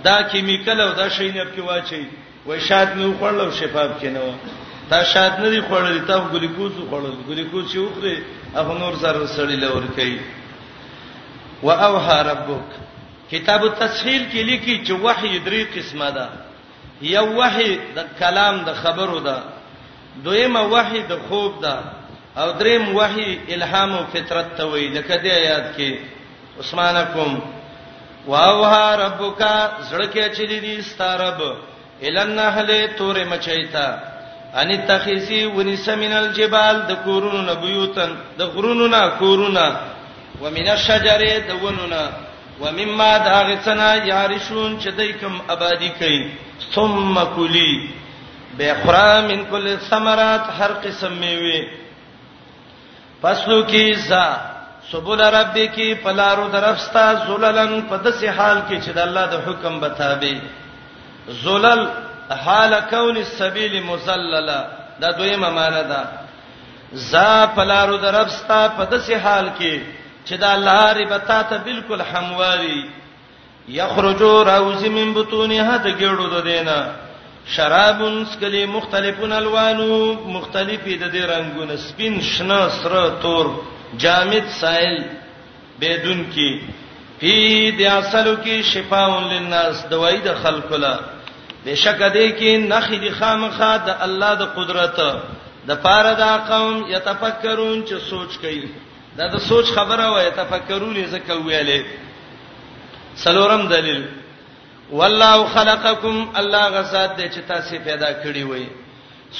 دا 0.05 0.21
کیمیکل 0.33 0.81
او 0.81 0.93
دا 0.95 1.09
شی 1.09 1.33
نه 1.33 1.45
په 1.45 1.63
واچي 1.63 2.05
وای 2.47 2.61
شاد 2.61 2.89
نه 2.97 3.15
خوړلو 3.19 3.51
شفاف 3.53 4.01
کینو 4.01 4.33
دا 4.91 5.05
شاد 5.05 5.41
نه 5.41 5.51
دی 5.51 5.61
خوړل 5.61 6.07
تا 6.07 6.17
ګلیکوز 6.33 6.73
خوړل 6.91 7.15
ګلیکوز 7.29 7.73
چې 7.73 7.77
وخره 7.79 8.17
هغه 8.55 8.75
نور 8.79 8.95
سره 9.01 9.27
سړی 9.27 9.57
لور 9.57 9.83
کوي 9.97 10.19
واوها 11.63 12.23
ربک 12.23 12.69
کتاب 13.31 13.63
التسهیل 13.65 14.27
کې 14.31 14.49
لیکي 14.51 14.81
چې 14.87 14.91
وحی 15.03 15.39
درې 15.39 15.79
قسمه 15.79 16.11
ده 16.11 16.29
یو 17.13 17.27
وحی 17.37 17.79
د 17.97 18.07
کلام 18.19 18.63
د 18.65 18.75
خبرو 18.83 19.21
ده 19.21 19.43
دویمه 20.25 20.61
وحی 20.63 21.03
د 21.09 21.19
خوب 21.29 21.61
ده 21.63 21.77
او 22.37 22.53
دریم 22.53 22.97
وحی 22.97 23.39
الهام 23.55 23.93
او 23.93 24.03
فطرت 24.13 24.57
ته 24.57 24.65
وی 24.67 24.89
لکه 24.89 25.15
د 25.17 25.25
آیات 25.27 25.77
کې 25.77 25.95
عثمانکم 26.61 27.41
واوها 28.31 28.87
ربک 29.05 29.43
زړکه 29.91 30.25
چلی 30.39 30.59
دي 30.67 30.75
ستارب 30.89 31.39
النهله 32.03 32.81
تور 32.99 33.17
مچایتا 33.31 33.87
ان 34.63 34.71
تخیسی 34.91 35.41
ونس 35.57 35.89
من 36.03 36.13
الجبال 36.21 36.77
د 36.91 37.01
کورونو 37.07 37.41
نبیوتن 37.53 38.11
د 38.39 38.43
غرونو 38.55 38.87
نا 38.95 39.01
کورونا 39.23 39.67
ومن 40.43 40.69
الشجر 40.77 41.23
دوننا 41.49 42.03
ومما 42.61 43.11
داغتنا 43.27 43.91
یارشون 44.11 44.79
چې 44.81 44.89
دای 45.01 45.13
کوم 45.25 45.41
آبادی 45.57 45.89
کوي 45.99 46.23
ثم 46.75 47.19
کلی 47.37 47.73
بخرا 48.59 49.11
من 49.27 49.45
کل 49.51 49.69
ثمرات 49.89 50.45
هر 50.61 50.73
قسم 50.87 51.13
میوه 51.13 51.67
پسلو 53.23 53.63
کی 53.71 53.85
ذا 54.07 54.25
سبول 54.93 55.21
ربک 55.21 55.77
پلارو 56.05 56.49
درفستا 56.53 57.03
زللن 57.27 57.73
په 57.89 57.97
دسه 58.07 58.31
حال 58.39 58.59
کې 58.69 58.77
چې 58.85 58.91
د 58.91 58.99
الله 58.99 59.27
د 59.27 59.35
حکم 59.47 59.81
بتابه 59.81 60.41
زلل 61.45 61.81
حال 62.47 62.73
کون 62.95 63.17
السبیل 63.21 63.79
مزللا 63.85 64.59
دا 65.03 65.09
دویمه 65.19 65.51
معنی 65.61 65.85
ده 65.91 66.01
ز 67.11 67.15
پلارو 67.57 67.97
درفستا 68.09 68.59
په 68.79 68.85
دسه 68.95 69.19
حال 69.27 69.51
کې 69.59 69.81
چې 70.29 70.33
د 70.33 70.45
الله 70.59 70.93
ربتا 71.01 71.41
ته 71.55 71.63
بالکل 71.71 72.03
همواري 72.13 72.83
یخرجو 73.79 74.35
راوزی 74.53 74.89
من 75.01 75.15
بطونها 75.15 75.77
د 75.77 75.91
ګړو 75.99 76.25
د 76.37 76.43
دینه 76.45 76.91
شرابون 77.55 78.25
سکلی 78.31 78.67
مختلفون 78.79 79.33
الوانو 79.43 79.91
مختلفې 79.91 81.03
د 81.03 81.13
دې 81.13 81.31
رنگونه 81.35 81.77
سپین 81.89 82.21
شنه 82.37 82.65
سره 82.81 83.11
تور 83.27 83.59
جامد 83.99 84.47
سائل 84.61 84.99
بدون 85.81 86.23
کی 86.35 86.59
فی 87.21 87.71
دیاسلو 87.79 88.35
کی 88.43 88.61
شفاء 88.73 89.09
للناس 89.21 89.85
دوای 89.91 90.19
د 90.25 90.35
خلق 90.43 90.73
لا 90.73 90.97
بشک 91.67 91.99
دې 91.99 92.39
کې 92.39 92.71
نخې 92.71 92.95
د 93.05 93.11
خامخا 93.19 93.71
د 93.87 93.91
الله 94.07 94.35
د 94.43 94.53
قدرت 94.59 95.01
د 95.71 95.81
پاره 95.87 96.13
دا 96.21 96.31
قوم 96.51 96.79
یتفکرون 96.93 97.83
چې 97.87 97.95
سوچ 98.11 98.39
کوي 98.45 98.69
دا 99.19 99.27
د 99.35 99.39
سوچ 99.49 99.67
خبره 99.79 100.09
وای 100.13 100.31
تفکرون 100.39 100.97
زکه 101.17 101.33
ویلې 101.43 101.83
سلورم 103.25 103.67
دلیل 103.75 104.09
والله 104.93 105.47
خلقکم 105.59 106.25
الله 106.35 106.69
غزاد 106.69 107.17
دې 107.17 107.35
چې 107.35 107.49
تاسو 107.53 107.79
پیدا 107.85 108.11
کړی 108.13 108.43
وای 108.43 108.67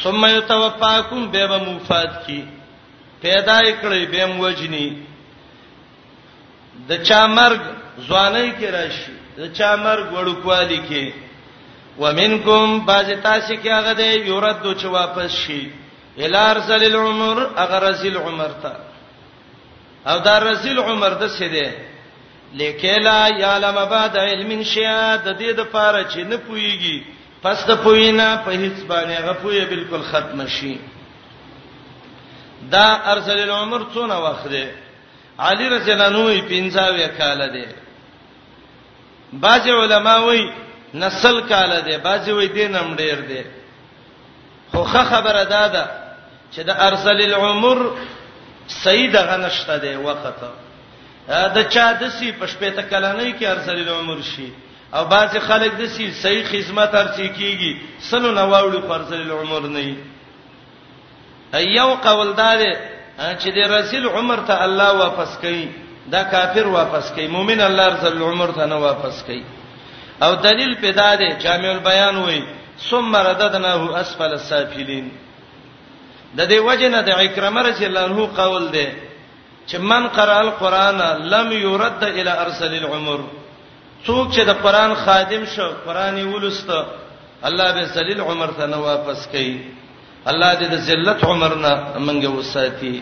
ثم 0.03 0.27
یتوفاکم 0.33 1.29
به 1.37 1.47
به 1.53 1.59
مفاد 1.71 2.23
کی 2.27 2.41
پیدا 3.23 3.61
کړی 3.81 4.07
بیم 4.13 4.33
وجنی 4.45 4.87
د 6.89 6.91
چا 7.09 7.23
مرګ 7.39 7.61
ځواني 8.09 8.49
کې 8.59 8.69
راشي 8.77 9.13
د 9.39 9.41
چا 9.57 9.71
مرګ 9.87 10.07
وړوکوالي 10.17 10.81
کې 10.89 11.05
ومنکم 12.03 12.69
باز 12.89 13.09
تاسو 13.29 13.55
کې 13.63 13.71
هغه 13.79 13.93
دی 14.01 14.11
یورد 14.31 14.63
چې 14.79 14.87
واپس 14.99 15.31
شي 15.43 15.61
الار 16.27 16.57
سل 16.69 16.83
العمر 16.91 17.39
هغه 17.61 17.79
رسل 17.89 18.17
عمر 18.27 18.53
ته 18.63 18.73
او 20.13 20.17
دا 20.29 20.37
رسل 20.47 20.77
عمر 20.89 21.13
د 21.23 21.35
څه 21.37 21.47
دی 21.55 21.69
لیکلا 22.61 23.19
یعلم 23.43 23.77
بعد 23.95 24.17
علم 24.23 24.63
شیا 24.73 25.01
د 25.17 25.39
دې 25.41 25.51
د 25.61 25.69
پاره 25.75 26.01
چې 26.13 26.21
نه 26.31 26.37
پويږي 26.37 26.99
پس 27.43 27.67
د 27.67 27.71
پوینا 27.85 28.29
په 28.47 28.51
هیڅ 28.51 28.77
باندې 28.89 29.15
هغه 29.21 29.33
پوی 29.43 29.61
بالکل 29.75 30.03
ختم 30.09 30.47
شي 30.57 30.75
دا 32.61 33.01
ارسل 33.13 33.39
العمر 33.39 33.83
څونه 33.95 34.17
وخت 34.25 34.49
دی 34.51 34.65
علی 35.45 35.69
رضی 35.69 35.91
الله 35.93 36.31
عنه 36.31 36.43
50 36.49 37.11
کال 37.19 37.49
دی 37.53 37.65
بعض 39.33 39.67
علما 39.69 40.17
وایي 40.17 40.51
نسل 40.95 41.41
کال 41.41 41.81
دی 41.85 41.97
بعض 41.97 42.29
وایي 42.29 42.49
دینم 42.49 42.97
ډیر 42.97 43.19
دی 43.31 43.43
خو 44.73 44.85
خبره 44.85 45.45
ده 45.45 45.69
ده 45.69 45.85
چې 46.55 46.61
د 46.61 46.71
ارسل 46.71 47.21
العمر 47.23 47.79
سید 48.69 49.17
غنشته 49.17 49.77
دی 49.79 49.95
وخت 49.97 50.25
دا 51.55 51.63
چا 51.63 51.93
د 52.01 52.05
سی 52.19 52.33
پشپېته 52.41 52.83
کلنۍ 52.91 53.33
کې 53.39 53.45
ارسل 53.45 53.77
العمر 53.89 54.21
شي 54.23 54.53
او 54.95 55.05
بعض 55.05 55.37
خلک 55.47 55.73
د 55.79 55.87
سی 55.97 56.13
صحیح 56.23 56.45
خدمت 56.53 56.95
ارچي 56.95 57.29
کیږي 57.37 58.03
سلو 58.11 58.33
نواوړي 58.35 58.89
فرزل 58.89 59.21
العمر 59.31 59.69
نه 59.69 59.97
یو 61.59 61.95
قول 61.95 62.33
دار 62.37 62.59
چې 63.41 63.49
د 63.57 63.59
رسول 63.77 64.07
عمر 64.09 64.39
ته 64.49 64.65
الله 64.65 64.91
واپس 65.03 65.39
کړي 65.43 65.67
دا 66.11 66.23
کافر 66.23 66.67
واپس 66.69 67.13
کړي 67.15 67.27
مؤمن 67.29 67.61
الله 67.61 67.87
رسول 67.89 68.23
عمر 68.23 68.51
ته 68.51 68.67
نه 68.67 68.77
واپس 68.77 69.23
کړي 69.27 69.43
او 70.25 70.35
دلیل 70.35 70.75
پیدا 70.75 71.15
دی 71.17 71.29
جامع 71.43 71.71
البیان 71.71 72.17
وایي 72.17 72.45
ثم 72.91 73.17
رددناه 73.17 74.01
اسفل 74.01 74.33
السافلين 74.33 75.11
د 76.37 76.49
دې 76.49 76.59
وجه 76.59 76.89
نه 76.89 77.01
د 77.03 77.11
اکرمه 77.11 77.63
رضی 77.63 77.85
الله 77.87 78.01
عنه 78.05 78.27
قول 78.37 78.71
دی 78.73 78.87
چې 79.69 79.77
من 79.79 80.09
قرأ 80.09 80.39
القرآن 80.41 80.97
لم 81.35 81.53
يرد 81.53 82.03
الى 82.05 82.31
ارسل 82.31 82.73
العمر 82.75 83.21
څوک 84.07 84.33
چې 84.35 84.41
د 84.47 84.51
قرآن 84.63 84.95
خادم 84.95 85.45
شو 85.45 85.69
قرآن 85.87 86.15
یې 86.19 86.27
ولسته 86.35 86.87
الله 87.45 87.73
به 87.73 87.83
ذلیل 87.85 88.21
عمر 88.21 88.51
ته 88.59 88.67
نه 88.67 88.77
واپس 88.77 89.29
کړي 89.33 89.59
الله 90.29 90.55
دې 90.61 90.65
د 90.71 90.75
ذلت 90.89 91.25
عمرنا 91.25 91.73
منګه 91.99 92.29
وساتي 92.31 93.01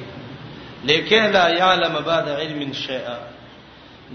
لیکن 0.89 1.23
لا 1.37 1.49
یعلم 1.49 1.95
بعد 2.07 2.29
علم 2.29 2.73
شیئا 2.73 3.17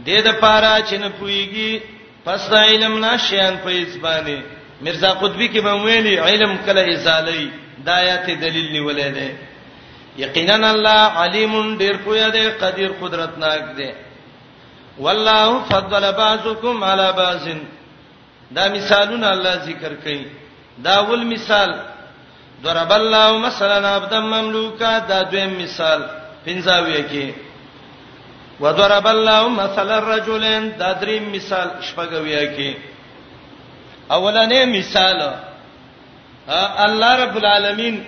دې 0.07 0.19
د 0.25 0.31
پاره 0.41 0.81
چې 0.87 0.93
نه 0.99 1.09
پويږي 1.19 1.79
پس 2.25 2.49
د 2.49 2.53
علم 2.67 2.97
نه 3.05 3.17
شیان 3.17 3.55
په 3.63 3.69
اسبانه 3.69 4.37
مرزا 4.81 5.09
قطبی 5.19 5.47
کې 5.47 5.61
بمویلی 5.63 6.15
علم 6.19 6.57
کله 6.65 6.81
ازالی 6.93 7.51
دایات 7.85 8.25
دلیل 8.27 8.71
نیولې 8.71 9.07
ده 9.17 9.31
یقینا 10.17 10.69
الله 10.71 11.11
علیم 11.23 11.77
ډیر 11.77 11.95
پویا 12.03 12.29
ده 12.29 12.49
قدیر 12.61 12.91
قدرتناک 13.01 13.63
ده 13.77 13.93
والله 14.99 15.63
فضل 15.69 16.11
بعضکم 16.17 16.83
علی 16.83 17.11
بعض 17.17 17.47
دا 18.51 18.69
مثالونه 18.69 19.27
الله 19.29 19.55
ذکر 19.65 19.91
کړي 20.05 20.25
دا 20.77 20.99
ول 21.01 21.25
مثال 21.25 21.92
ضرب 22.63 22.91
الله 22.91 23.37
مثلا 23.47 23.79
عبد 23.95 24.13
مملوکا 24.13 24.97
دا 25.09 25.21
دویم 25.31 25.53
مثال 25.63 26.01
پنځاوی 26.45 27.01
کې 27.03 27.33
وضرب 28.63 29.07
الله 29.07 29.49
مثلا 29.55 29.97
الرجلين 29.97 30.69
دا 30.79 30.91
دریم 31.01 31.29
مثال 31.35 31.67
شپږوی 31.87 32.37
کې 32.55 32.73
اولنې 34.11 34.77
مثال 34.77 35.33
الله 36.85 37.11
رب 37.25 37.35
العالمین 37.41 37.99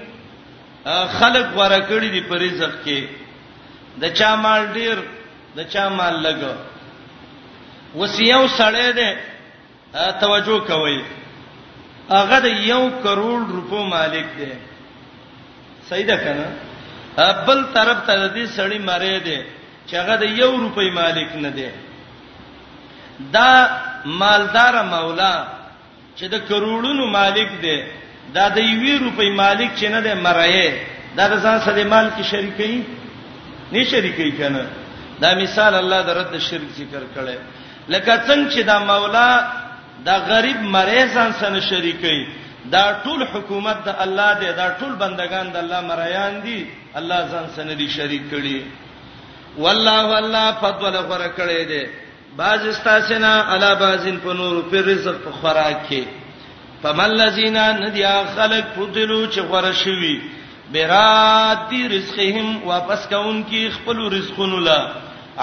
خلق 1.19 1.47
ورکړي 1.57 2.09
دي 2.15 2.21
په 2.29 2.35
رزق 2.45 2.73
کې 2.85 3.07
د 4.05 4.13
چا 4.21 4.31
مال 4.47 4.71
ډیر 4.79 4.95
د 5.57 5.63
چا 5.75 5.89
مال 5.99 6.15
لګ 6.27 6.39
وسیو 8.01 8.41
سړې 8.47 8.89
ده 8.99 9.09
توجه 10.21 10.59
کوي 10.67 10.99
هغه 12.13 12.37
د 12.45 12.63
یو 12.71 12.81
کروڑ 13.03 13.37
روپو 13.53 13.79
مالک 13.93 14.25
دی 14.37 14.49
صحیح 15.89 16.05
ده 16.09 16.17
کنه 16.23 16.45
بل 17.47 17.59
طرف 17.73 17.99
ته 18.07 18.15
دې 18.35 18.45
سړی 18.57 18.79
مارې 18.89 19.17
دی 19.27 19.37
چې 19.87 19.93
هغه 20.01 20.15
د 20.21 20.23
یو 20.41 20.51
روپۍ 20.63 20.89
مالک 20.99 21.29
نه 21.45 21.49
دی 21.57 21.67
دا 23.37 23.49
مالدار 24.21 24.75
مولا 24.89 25.33
چې 26.17 26.25
د 26.33 26.47
کروڑونو 26.49 27.05
مالک 27.17 27.49
دی 27.65 27.77
دا 28.35 28.47
د 28.49 28.57
یوې 28.57 28.93
روپۍ 29.05 29.29
مالک 29.41 29.69
چې 29.79 29.87
نه 29.93 29.99
دی 30.05 30.13
مړایې 30.25 30.67
دا 31.17 31.25
د 31.33 31.35
ځان 31.43 31.57
سره 31.67 31.83
مال 31.83 32.05
کې 32.15 32.23
شریکې 32.31 32.71
نه 33.73 33.81
شریکې 33.91 34.27
کنه 34.41 34.63
دا 35.21 35.29
مثال 35.43 35.73
الله 35.75 35.99
د 36.07 36.17
رد 36.19 36.33
شرک 36.49 36.69
ذکر 36.79 37.03
کړي 37.15 37.37
لکه 37.93 38.13
څنګه 38.27 38.49
چې 38.53 38.61
دا 38.71 38.79
مولا 38.91 39.29
دا 40.03 40.17
غریب 40.17 40.61
مریضان 40.63 41.31
سره 41.39 41.59
شریکي 41.69 42.19
دا 42.73 42.83
ټول 43.03 43.21
حکومت 43.33 43.77
د 43.85 43.95
الله 44.05 44.31
دی 44.39 44.51
دا 44.61 44.67
ټول 44.79 44.93
بندگان 45.03 45.51
د 45.53 45.57
الله 45.63 45.81
مریان 45.91 46.33
دي 46.45 46.59
الله 46.99 47.19
ځان 47.31 47.45
سره 47.55 47.73
دي 47.79 47.87
شریک 47.97 48.23
کړي 48.31 48.61
والله 49.57 49.99
والله 50.11 50.45
فضل 50.63 50.95
غره 50.95 51.29
کړي 51.37 51.61
دي 51.71 51.83
باز 52.39 52.61
استاسنا 52.67 53.33
علا 53.51 53.73
بازن 53.73 54.17
په 54.23 54.33
نور 54.39 54.63
په 54.71 54.81
رزق 54.91 55.15
په 55.25 55.31
خوراک 55.39 55.79
کې 55.89 56.03
فمن 56.81 57.05
الذين 57.11 57.57
ندیا 57.57 58.15
خلق 58.35 58.65
فضلوا 58.77 59.23
چې 59.31 59.39
غره 59.51 59.73
شوي 59.83 60.15
بیرات 60.71 61.69
دی 61.71 61.87
رزقهم 61.97 62.47
واپس 62.67 63.07
کون 63.09 63.43
کی 63.49 63.69
خپل 63.77 63.97
رزقونه 64.13 64.59
لا 64.67 64.79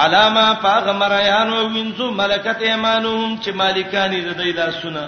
علامه 0.00 0.44
پاغ 0.62 0.88
مریانو 0.96 1.56
وینځو 1.74 2.10
ملکت 2.20 2.60
ایمانهم 2.62 3.32
چې 3.42 3.50
مالکانی 3.60 4.20
د 4.20 4.32
دوی 4.38 4.52
لاسونه 4.60 5.02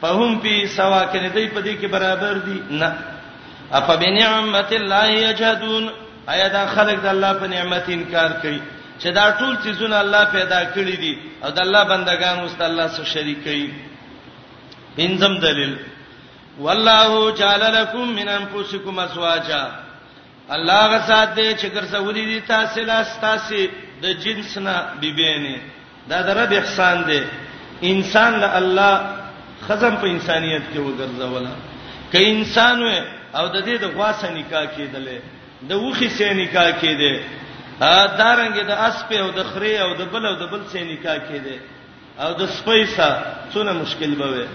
په 0.00 0.06
هم 0.18 0.38
پی 0.44 0.54
سوا 0.76 1.02
کنه 1.12 1.28
دوی 1.34 1.48
په 1.48 1.60
دې 1.60 1.82
کې 1.82 1.86
برابر 1.96 2.34
دي 2.46 2.60
نه 2.70 2.98
اف 3.78 3.90
بنعمت 4.04 4.72
الله 4.72 5.10
یجهدون 5.10 5.88
آیا 6.34 6.48
دا 6.48 6.64
خلک 6.74 7.00
د 7.02 7.06
الله 7.14 7.32
په 7.42 7.46
نعمت 7.56 7.88
انکار 7.96 8.32
کوي 8.42 8.60
چې 8.98 9.06
دا 9.18 9.26
ټول 9.38 9.56
چیزونه 9.64 9.96
الله 10.04 10.24
پیدا 10.36 10.64
کړی 10.74 10.96
دي 11.04 11.14
او 11.44 11.50
د 11.50 11.58
الله 11.66 11.84
بندگان 11.94 12.40
اوس 12.44 12.58
الله 12.60 12.86
سره 12.98 13.04
شریک 13.14 13.42
کوي 13.48 13.66
بنزم 14.96 15.38
دلیل 15.46 15.76
والله 16.66 17.30
جعل 17.42 17.72
لكم 17.80 18.08
من 18.16 18.28
انفسكم 18.28 18.98
ازواجا 19.08 19.64
الله 20.52 20.80
غسات 20.86 21.28
دې 21.36 21.54
چې 21.60 21.66
ګرځولې 21.74 22.24
دي 22.30 22.40
تاسو 22.46 22.80
لاس 22.84 23.16
تاسو 23.20 23.56
د 24.02 24.06
جنس 24.22 24.58
نه 24.58 24.74
بیبینه 25.00 25.58
دا 26.08 26.20
د 26.22 26.28
رب 26.38 26.52
احسان 26.52 27.02
دی 27.06 27.20
انسان 27.92 28.40
له 28.40 28.56
الله 28.56 28.94
خزم 29.68 29.96
په 29.96 30.06
انسانيت 30.06 30.62
کې 30.74 30.78
وګرځوله 30.78 31.54
ک 32.12 32.16
انسان 32.16 32.82
و 32.82 32.88
او 33.38 33.46
د 33.48 33.56
دې 33.66 33.76
د 33.80 33.84
غواسه 33.96 34.28
نکاح 34.30 34.64
کېدلې 34.76 35.18
د 35.68 35.72
وخي 35.74 36.08
سې 36.08 36.28
نکاح 36.32 36.70
کېده 36.80 37.12
ا 37.80 38.06
دارنګ 38.20 38.56
د 38.68 38.72
اسپ 38.88 39.10
او 39.12 39.30
د 39.30 39.42
خري 39.52 39.78
او 39.78 39.94
د 39.94 40.02
بل 40.12 40.26
او 40.26 40.34
د 40.42 40.44
بل 40.52 40.62
سې 40.72 40.80
نکاح 40.92 41.18
کېده 41.28 41.56
او 42.20 42.34
د 42.34 42.46
سپیسا 42.46 43.08
څونه 43.52 43.72
مشکل 43.82 44.14
بوي 44.14 44.46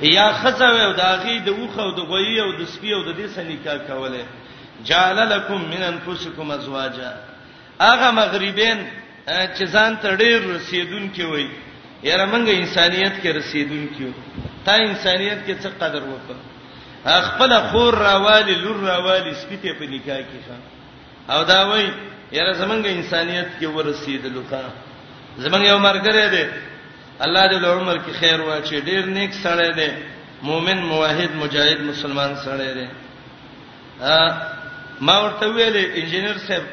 یا 0.00 0.32
خزم 0.40 0.76
او 0.86 0.92
د 0.92 1.00
اغي 1.00 1.38
د 1.38 1.48
وخه 1.60 1.80
او 1.82 1.90
د 1.98 2.00
غوي 2.10 2.40
او 2.40 2.50
د 2.60 2.66
سپي 2.74 2.90
او 2.94 3.02
د 3.02 3.10
دې 3.18 3.26
سې 3.34 3.40
نکاح 3.52 3.78
کوله 3.88 4.24
جعل 4.84 5.30
لكم 5.30 5.64
من 5.70 5.82
انفسكم 5.82 6.50
ازواجا 6.52 7.16
هغه 7.80 8.10
مغربین 8.10 8.86
چې 9.28 9.62
ځان 9.62 9.96
ته 10.02 10.14
ډیر 10.16 10.38
رسیدون 10.56 11.10
کې 11.16 11.22
وای 11.24 11.48
یاره 12.02 12.24
مونږه 12.26 12.50
انسانيت 12.54 13.12
کې 13.22 13.26
رسیدون 13.38 13.88
کې 13.96 14.06
تا 14.64 14.74
انسانيت 14.76 15.38
کې 15.46 15.54
څه 15.62 15.68
قدر 15.80 16.02
وکړه 16.04 16.42
خپل 17.28 17.50
خور 17.70 17.94
راوالی 17.98 18.54
لور 18.54 18.76
راوالی 18.88 19.32
سپیته 19.34 19.78
په 19.78 19.84
نکاح 19.90 20.20
کې 20.30 20.38
ښه 20.48 20.56
او 21.32 21.42
دا 21.44 21.60
وای 21.68 21.86
یاره 22.32 22.52
زمونږه 22.58 22.86
انسانيت 22.90 23.48
کې 23.60 23.64
ورسیدل 23.64 24.34
وکړه 24.36 24.72
زمونږ 25.38 25.62
یو 25.70 25.78
مرګره 25.78 26.24
ده 26.34 26.48
الله 27.26 27.42
دې 27.50 27.58
له 27.62 27.68
عمر 27.68 27.96
کې 27.98 28.12
خیر 28.20 28.40
واچي 28.40 28.80
ډیر 28.80 29.04
نیک 29.06 29.32
سره 29.34 29.68
ده 29.76 29.90
مؤمن 30.42 30.78
موحد 30.90 31.30
مجاهد 31.36 31.80
مسلمان 31.84 32.36
سره 32.44 32.66
ده 32.74 32.86
ما 35.06 35.16
ورته 35.24 35.46
ویلې 35.54 35.84
انجنیر 36.00 36.38
صاحب 36.46 36.64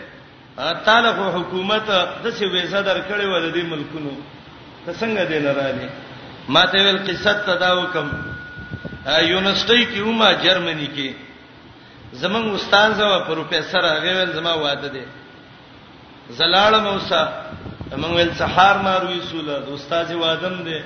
تعالی 0.86 1.10
خو 1.18 1.26
حکومت 1.40 1.86
د 2.24 2.26
څه 2.38 2.46
ویزه 2.54 2.80
درکړې 2.90 3.26
ول 3.30 3.46
دي 3.56 3.64
ملکونو 3.72 4.12
ته 4.86 4.92
څنګه 5.02 5.24
دین 5.32 5.46
راځي 5.60 5.88
ما 6.54 6.64
ته 6.72 6.78
ویل 6.84 7.00
قصه 7.08 7.34
تدا 7.48 7.72
وکم 7.82 8.08
یونیورسيټي 9.32 9.86
کې 9.92 10.00
ومه 10.02 10.30
جرمني 10.46 10.88
کې 10.96 11.10
زمنګ 12.22 12.46
استاد 12.56 12.90
زو 13.00 13.08
پروفیسور 13.30 13.84
هغه 13.94 14.12
ویل 14.18 14.32
زما 14.40 14.54
واده 14.66 14.88
دي 14.96 15.04
زلال 16.38 16.76
موسی 16.88 17.24
موږ 18.02 18.14
ویل 18.18 18.32
سحار 18.42 18.76
ماروي 18.88 19.20
سوله 19.32 19.56
د 19.66 19.68
استاد 19.78 20.12
وادم 20.22 20.56
دي 20.68 20.80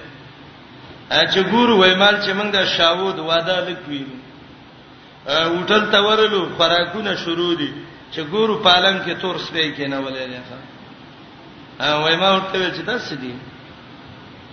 چې 1.10 1.41
ګورو 1.52 1.78
وایمال 1.80 2.15
چې 2.25 2.32
موږ 2.39 2.49
د 2.56 2.60
شاوود 2.78 3.17
واده 3.30 3.56
لیکوي 3.67 4.04
وټل 5.30 5.86
ته 5.92 6.02
ورلو 6.02 6.46
خوراکونه 6.58 7.15
شروع 7.24 7.54
دي 7.56 7.70
چې 8.13 8.20
ګورو 8.32 8.56
پالنګ 8.68 9.00
کې 9.06 9.13
تور 9.22 9.36
سپې 9.38 9.74
کې 9.78 9.88
نه 9.94 10.00
ولې 10.02 10.28
نه 10.28 10.42
ښه 10.50 12.00
وای 12.04 12.15
ما 12.15 12.30
ورته 12.32 12.72
چې 12.72 12.84
داسې 12.86 13.13
دي 13.13 13.34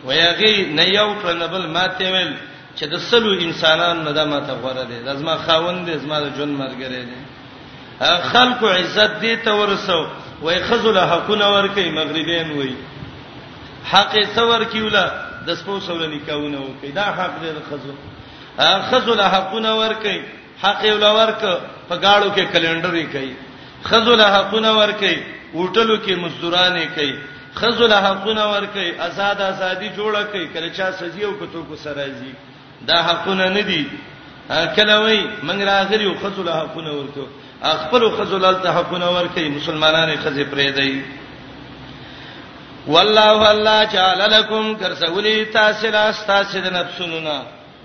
ویاغي 0.07 0.65
نه 0.79 0.85
یو 0.89 1.09
کړنبل 1.23 1.67
ماته 1.79 2.11
ویل 2.13 2.35
چې 2.77 2.85
د 2.93 2.99
سلو 3.11 3.33
انسانان 3.47 4.05
نه 4.05 4.11
دا 4.13 4.25
ماته 4.33 4.53
غوړه 4.53 4.85
دي 4.91 5.17
زما 5.21 5.37
خاوند 5.47 5.87
دي 5.91 5.99
زما 6.05 6.21
د 6.21 6.37
جون 6.37 6.57
مرګره 6.59 7.01
دي 7.09 7.21
خلق 8.35 8.65
عزت 8.77 9.21
دي 9.21 9.37
ته 9.37 9.53
ورسو 9.61 10.01
وای 10.43 10.61
خذل 10.69 10.99
حقونه 10.99 11.47
ورکې 11.53 11.81
مغربین 12.01 12.51
وای 12.57 12.75
حق 13.93 14.13
څور 14.37 14.65
کیولا 14.73 15.09
د 15.47 15.55
سپو 15.57 15.81
سول 15.87 16.11
نکاونه 16.15 16.59
وکي 16.61 16.89
دا 16.93 17.03
حق 17.19 17.35
دې 17.43 17.71
خذل 17.71 17.95
خذل 18.91 19.21
حقونه 19.35 19.71
ورکې 19.79 20.36
حق 20.63 20.83
یې 20.85 20.91
ولورک 20.93 21.43
په 21.89 21.97
گاړو 22.05 22.29
کې 22.35 22.45
کلندرې 22.53 23.05
کوي 23.15 23.33
خذل 23.89 24.21
حقونه 24.35 24.71
ورکي 24.81 25.17
وټلو 25.55 25.97
کې 26.05 26.13
مزدورانه 26.25 26.87
کوي 26.95 27.13
خذل 27.61 27.93
حقونه 28.07 28.45
ورکي 28.53 28.89
آزاد 29.09 29.41
ازادي 29.41 29.89
جوړه 29.97 30.23
کوي 30.33 30.47
کله 30.55 30.69
چا 30.77 30.89
سزي 31.01 31.23
او 31.25 31.33
کتو 31.41 31.63
کو 31.69 31.77
سرایي 31.85 32.33
دا 32.89 33.03
حقونه 33.09 33.49
نه 33.49 33.61
دي 33.71 33.85
کله 34.77 34.97
وای 35.01 35.25
منګ 35.43 35.61
راغلی 35.71 36.15
خذل 36.23 36.49
حقونه 36.49 36.91
ورکو 36.93 37.27
خپل 37.83 38.09
خذل 38.17 38.55
ته 38.63 38.71
حقونه 38.79 39.11
ورکي 39.19 39.49
مسلمانانه 39.59 40.17
خزي 40.25 40.45
پرې 40.45 40.77
دی 40.77 41.03
والله 42.87 43.51
الله 43.51 43.85
جعل 43.93 44.31
لكم 44.31 44.77
كرسولي 44.77 45.45
تاسلا 45.45 46.11
استاسد 46.11 46.67
نفسنا 46.73 47.43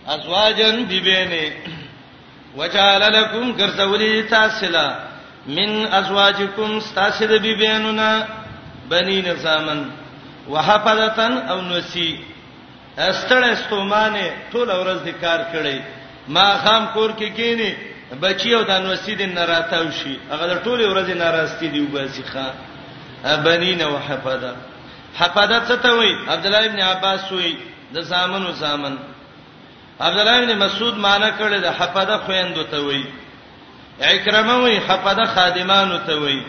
ازواجن 0.08 0.86
بيبينه 0.86 1.54
وجعل 2.58 3.14
لكم 3.14 3.52
غرزولي 3.62 4.22
تاسلا 4.32 4.88
من 5.58 5.70
ازواجكم 6.00 6.78
استاسد 6.78 7.32
ببیننا 7.32 8.28
بنی 8.90 9.22
نظامن 9.22 9.90
وحفظتن 10.50 11.32
او 11.38 11.62
نسی 11.62 12.20
استړ 13.00 13.44
استومانه 13.54 14.32
ټول 14.54 14.70
ورځ 14.72 15.00
د 15.06 15.10
کار 15.22 15.40
کړي 15.54 15.78
ما 16.28 16.58
خام 16.64 16.86
کور 16.94 17.10
کې 17.14 17.30
کینی 17.36 17.74
بچی 18.22 18.54
او 18.56 18.64
د 18.64 18.72
نسی 18.72 19.16
د 19.16 19.22
ناراتاو 19.22 19.92
شي 19.92 20.20
هغه 20.32 20.62
ټول 20.66 20.80
ورځ 20.92 21.10
ناراستی 21.10 21.68
دی 21.70 21.80
وباسي 21.80 22.24
ښا 22.34 22.46
بنین 23.36 23.84
وحفظه 23.84 24.56
حفظه 25.16 25.60
څه 25.68 25.76
ته 25.84 25.96
وای 25.98 26.14
عبد 26.30 26.46
الله 26.46 26.66
ابن 26.66 26.80
عباس 26.80 27.32
وای 27.32 27.56
د 27.94 28.02
زامن 28.02 28.46
و 28.46 28.52
زامن 28.52 28.98
عبد 30.08 30.20
الله 30.20 30.42
بن 30.46 30.58
مسعود 30.60 30.96
معنی 31.06 31.30
کړی 31.40 31.60
د 31.62 31.66
حفده 31.78 32.18
خويندو 32.26 32.64
ته 32.72 32.78
وای 32.86 33.04
اکرمه 34.10 34.56
وای 34.64 34.78
حفده 34.88 35.26
خادمانو 35.34 35.98
ته 36.08 36.14
وای 36.22 36.40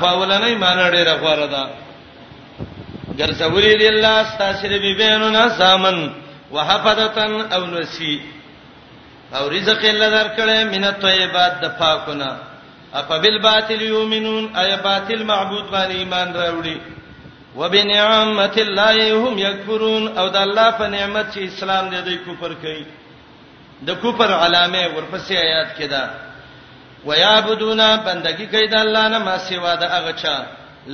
خاولنې 0.00 0.52
معنی 0.64 0.84
ډیره 0.96 1.14
غوړه 1.22 1.46
ده 1.54 1.64
ګرځولې 3.18 3.84
الله 3.92 4.16
استاسره 4.26 4.78
بيبينو 4.78 5.30
نا 5.30 5.48
سامن 5.58 6.10
وحفدتن 6.52 7.52
او 7.52 7.66
نسی 7.66 8.20
او 9.36 9.48
رزق 9.48 9.84
الله 9.84 10.10
درکړې 10.22 10.64
مینه 10.70 10.90
طیبات 10.90 11.60
د 11.60 11.66
پاکونه 11.78 12.36
اپا 12.94 13.18
بالباطل 13.18 13.82
یؤمنون 13.82 14.56
ای 14.56 14.76
باطل 14.76 15.22
معبود 15.22 15.64
باندې 15.72 15.94
ایمان 15.96 16.32
راوړي 16.34 16.78
وبنعمت 17.60 18.56
الله 18.66 18.96
هم 19.24 19.34
یکفرون 19.46 20.04
او 20.18 20.26
د 20.34 20.36
الله 20.46 20.68
په 20.78 20.86
نعمت 20.96 21.26
چې 21.34 21.40
اسلام 21.50 21.84
دې 21.92 22.00
دوی 22.06 22.18
کفر 22.26 22.52
کوي 22.62 22.84
د 23.88 23.90
کفر 24.02 24.30
علامه 24.46 24.84
ورپسې 24.94 25.32
آیات 25.46 25.70
کې 25.78 25.86
ده 25.94 26.02
ويعبدون 27.08 27.80
بندگی 28.06 28.46
کوي 28.52 28.66
د 28.68 28.74
الله 28.84 29.04
نه 29.14 29.18
ما 29.26 29.36
سیوا 29.48 29.72
د 29.82 29.84
هغه 29.94 30.12
چا 30.22 30.36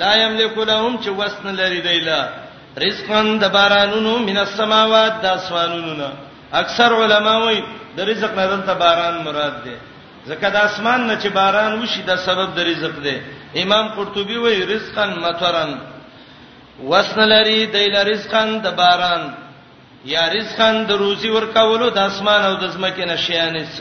لا 0.01 0.13
یملک 0.23 0.57
لهم 0.71 0.93
چې 1.03 1.09
وسن 1.19 1.47
لري 1.61 1.81
دیلا 1.87 2.21
رزقن 2.87 3.29
د 3.43 3.45
بارانونو 3.57 4.13
من 4.29 4.37
السماوات 4.47 5.13
د 5.25 5.27
اسمانونو 5.39 5.93
نه 6.01 6.11
اکثر 6.63 6.91
علما 7.05 7.35
وایي 7.45 7.63
د 7.97 8.01
رزق 8.11 8.33
نه 8.41 8.45
دلته 8.51 8.75
باران 8.83 9.15
مراد 9.27 9.55
ده 9.65 9.75
ځکه 10.29 10.47
د 10.57 10.57
اسمان 10.69 11.01
نه 11.07 11.15
چې 11.23 11.29
باران 11.39 11.73
وشي 11.83 12.03
د 12.11 12.13
سبب 12.27 12.49
د 12.59 12.61
رزق 12.71 12.95
ده 13.07 13.17
امام 13.63 13.87
قرطبي 13.97 14.37
وایي 14.45 14.65
رزقن 14.73 15.11
مطرن 15.25 15.71
وسنلری 16.89 17.61
دیل 17.73 17.97
رزقن 18.13 18.51
د 18.65 18.75
باران 18.81 19.25
یا 20.13 20.23
رزقن 20.37 20.77
د 20.89 21.01
روزي 21.03 21.31
ورکولو 21.37 21.89
د 21.97 21.99
اسمان 22.11 22.43
او 22.49 22.55
د 22.63 22.73
زمکه 22.77 23.05
نشیانس 23.13 23.81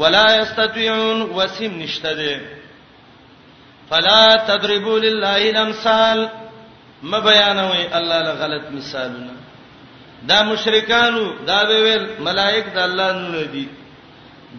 ولا 0.00 0.24
یستطيعون 0.42 1.20
وسم 1.36 1.72
نشتده 1.82 2.34
فلا 3.90 4.22
تضربوا 4.50 4.98
لله 5.06 5.50
الامثال 5.50 6.26
ما 7.14 7.18
بیانوي 7.28 7.84
الله 8.00 8.18
له 8.26 8.32
غلط 8.42 8.64
مثالونه 8.70 9.34
دا 10.28 10.42
مشرکانو 10.50 11.24
دا 11.46 11.64
به 11.70 11.78
ویل 11.84 12.06
ملائک 12.28 12.66
د 12.74 12.78
الله 12.78 13.12
نه 13.12 13.44
دي 13.54 13.66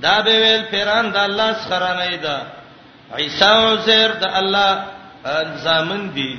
دا 0.02 0.18
به 0.28 0.36
ویل 0.44 0.64
پیران 0.72 1.12
د 1.12 1.18
الله 1.28 1.52
سره 1.70 1.92
نه 2.02 2.18
دي 2.28 2.38
عیسی 3.24 3.46
او 3.46 3.76
زهر 3.88 4.12
د 4.22 4.26
الله 4.42 4.72
زامن 5.64 6.04
دي 6.18 6.32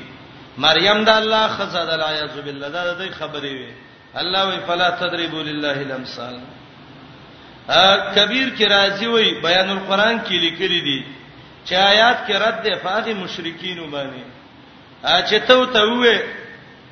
مریم 0.65 0.99
د 1.05 1.11
الله 1.21 1.49
خزه 1.59 1.83
د 1.89 1.93
لایذ 2.03 2.35
بالله 2.47 2.69
دا 2.77 2.83
د 3.01 3.11
خبرې 3.19 3.55
وي 3.61 3.73
الله 4.21 4.43
وی 4.51 4.59
فلا 4.69 4.89
تدریبوا 5.01 5.43
لله 5.49 5.77
الامثال 5.87 6.37
ا 7.69 8.15
کبیر 8.17 8.49
کی 8.57 8.65
راضی 8.75 9.07
وی 9.15 9.29
بیان 9.47 9.69
القران 9.75 10.17
کې 10.27 10.37
لیکلی 10.45 10.81
دي 10.87 10.99
چې 11.65 11.75
آیات 11.93 12.19
کې 12.27 12.35
رد 12.45 12.63
ده 12.67 12.77
فاغي 12.85 13.15
مشرکین 13.23 13.79
وبانی 13.81 14.25
ا 15.05 15.23
چې 15.29 15.35
ته 15.49 15.67
ته 15.75 15.83
وې 15.83 16.21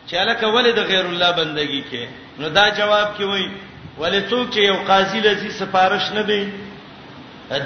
چې 0.07 0.15
الکه 0.23 0.47
ولې 0.49 0.73
د 0.79 0.91
غیر 0.91 1.07
الله 1.11 1.31
بندگی 1.41 1.83
کې 1.91 2.39
نو 2.43 2.49
دا 2.59 2.67
جواب 2.81 3.09
کې 3.19 3.25
وای 3.31 3.49
ولې 3.99 4.23
څوک 4.31 4.51
چې 4.55 4.59
یو 4.69 4.77
قاضی 4.89 5.21
لذي 5.29 5.51
سفارش 5.63 6.13
نه 6.19 6.23
دی 6.33 6.45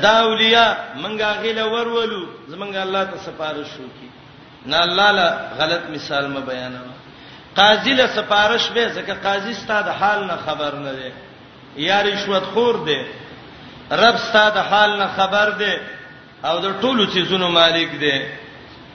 دا 0.06 0.12
اولیاء 0.20 0.70
منګه 1.02 1.40
غیله 1.42 1.64
ورولو 1.72 2.22
زمنګ 2.52 2.76
الله 2.84 3.04
ته 3.10 3.16
سفارش 3.26 3.70
وکي 3.82 4.07
نه 4.68 4.82
الله 4.84 5.10
له 5.10 5.28
غلط 5.58 5.80
مثال 5.90 6.28
ما 6.30 6.40
بیانوه 6.40 6.94
قاضی 7.56 7.94
له 7.94 8.06
سفارش 8.06 8.68
به 8.68 8.88
ځکه 8.94 9.14
قاضی 9.24 9.54
ستاد 9.54 9.88
حال 9.88 10.26
نه 10.30 10.36
خبر 10.46 10.74
نه 10.78 10.92
دی 10.92 11.12
یا 11.84 12.00
رشوت 12.02 12.42
خور 12.42 12.76
دی 12.86 13.00
رب 13.92 14.16
ستاد 14.16 14.56
حال 14.56 14.90
نه 15.02 15.06
خبر 15.16 15.50
دی 15.50 15.74
او 16.44 16.58
د 16.60 16.68
ټولو 16.80 17.12
چیزونو 17.12 17.48
مالک 17.48 17.90
دی 17.96 18.22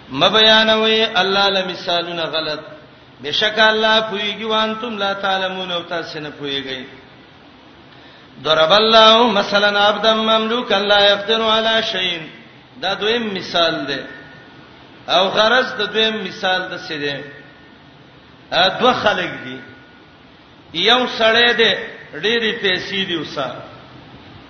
ما 0.09 0.27
بیانوي 0.29 1.05
الله 1.15 1.49
له 1.49 1.63
مثالونه 1.65 2.21
غلط 2.23 2.59
بشک 3.23 3.59
الله 3.59 4.01
پویږي 4.11 4.43
وانتم 4.45 4.97
لا 4.97 5.13
تعلمون 5.13 5.71
او 5.71 5.81
تاسو 5.83 6.19
نه 6.19 6.29
پویږئ 6.41 6.81
ضرب 8.43 8.71
الله 8.71 9.31
مثلا 9.31 9.79
عبدا 9.79 10.13
مملوكا 10.13 10.75
لا 10.75 10.99
يقدر 10.99 11.41
على 11.49 11.83
شيء 11.83 12.21
دا 12.81 12.93
دویم 12.93 13.33
مثال 13.33 13.85
دی 13.87 13.97
او 15.07 15.27
غرض 15.29 15.67
د 15.75 15.81
دویم 15.93 16.15
مثال 16.23 16.61
د 16.71 16.77
څه 16.87 16.97
دی 17.03 17.17
ا 18.51 18.67
دوه 18.79 18.93
خلک 19.03 19.31
دي 19.43 19.57
یو 20.73 20.99
سړی 21.19 21.53
دی 21.59 21.71
ډېری 22.23 22.51
پیسې 22.63 23.05
دی 23.07 23.15
وسا 23.15 23.47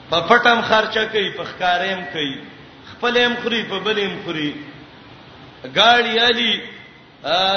په 0.10 0.18
پټم 0.28 0.62
خرچه 0.70 1.06
کوي 1.06 1.30
په 1.38 1.44
ښکارېم 1.44 2.06
کوي 2.14 2.36
خپلېم 2.92 3.34
خوري 3.44 3.64
په 3.64 3.80
بلېم 3.80 4.14
خوري 4.26 4.52
گاڑی 5.76 6.18
علی 6.20 6.62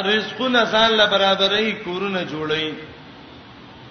رزقونه 0.05 0.65
ځان 0.65 0.91
له 0.91 1.07
برابرې 1.07 1.73
کورونه 1.85 2.25
جوړي 2.25 2.75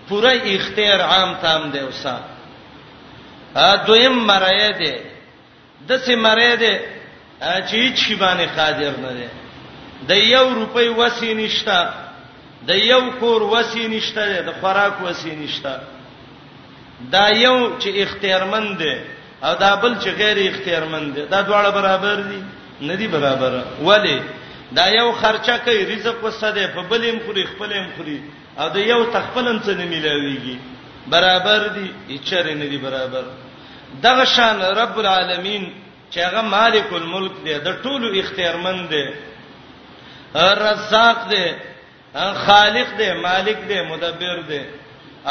پوره 0.09 0.33
اختیار 0.33 1.01
عام 1.01 1.35
تام 1.41 1.69
دی 1.71 1.79
وسا 1.79 2.17
ا 3.55 3.75
دویم 3.87 4.13
مرایه 4.31 4.71
دی 4.79 4.95
د 5.87 5.97
سې 6.05 6.15
مرایه 6.17 6.55
دی 6.55 6.94
چې 7.41 7.75
هیڅ 7.75 7.97
شی 7.99 8.15
باندې 8.15 8.45
قادر 8.55 8.93
نه 9.03 9.11
دی 9.17 9.23
د 10.09 10.11
یو 10.33 10.47
روپۍ 10.61 10.87
وسی 10.99 11.33
نشتا 11.33 11.79
د 12.67 12.71
یو 12.75 13.01
کور 13.19 13.41
وسی 13.41 13.87
نشتا 13.87 14.25
د 14.47 14.49
خوراک 14.61 14.93
وسی 15.03 15.35
نشتا 15.35 15.75
دا 17.11 17.27
یو 17.29 17.69
چې 17.79 17.87
اختیارمند 18.01 18.77
دی 18.79 18.95
او 19.43 19.53
دا 19.59 19.75
بل 19.75 19.93
چې 20.03 20.09
غیر 20.17 20.37
اختیارمند 20.51 21.13
دی 21.15 21.25
دا 21.25 21.41
دواړه 21.43 21.69
برابر 21.69 22.15
دي 22.15 22.41
نه 22.87 22.95
دي 22.95 23.07
برابر 23.07 23.63
ولی 23.83 24.21
دا 24.71 24.87
یو 24.89 25.11
خرچه 25.11 25.57
کوي 25.57 25.85
رزق 25.95 26.23
وسده 26.23 26.67
په 26.67 26.81
بلیم 26.89 27.19
خوري 27.25 27.45
خپلیم 27.47 27.87
خوري 27.97 28.21
او 28.59 28.69
دا 28.69 28.79
یو 28.79 29.05
تخپلم 29.05 29.59
څه 29.59 29.69
نه 29.77 29.85
ملاويږي 29.91 30.57
برابر 31.09 31.67
دي 31.67 32.15
اچره 32.17 32.53
نه 32.53 32.65
دي 32.65 32.77
برابر 32.77 33.23
دغه 34.03 34.25
شان 34.25 34.61
رب 34.61 34.99
العالمین 34.99 35.71
چې 36.15 36.19
هغه 36.27 36.41
مالک 36.57 36.93
الملک 36.97 37.33
دی 37.45 37.53
د 37.67 37.81
ټولو 37.83 38.07
اختیارمند 38.21 38.83
دی 38.93 39.03
رزاق 40.61 41.17
دی 41.31 41.45
خالق 42.45 42.89
دی 42.99 43.07
مالک 43.27 43.57
دی 43.69 43.79
مدبر 43.91 44.37
دی 44.51 44.61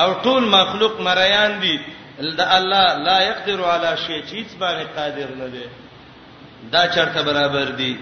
او 0.01 0.09
ټول 0.25 0.43
مخلوق 0.57 1.01
مریان 1.07 1.53
دي 1.61 1.77
د 2.19 2.41
الله 2.57 2.87
لا 3.07 3.21
يقدر 3.29 3.65
على 3.65 3.97
شيء 4.07 4.21
چې 4.31 4.59
باندې 4.61 4.87
قادر 4.97 5.29
نه 5.39 5.47
دی 5.55 5.65
دا 6.73 6.87
چرته 6.89 7.23
برابر 7.23 7.65
دي 7.81 7.97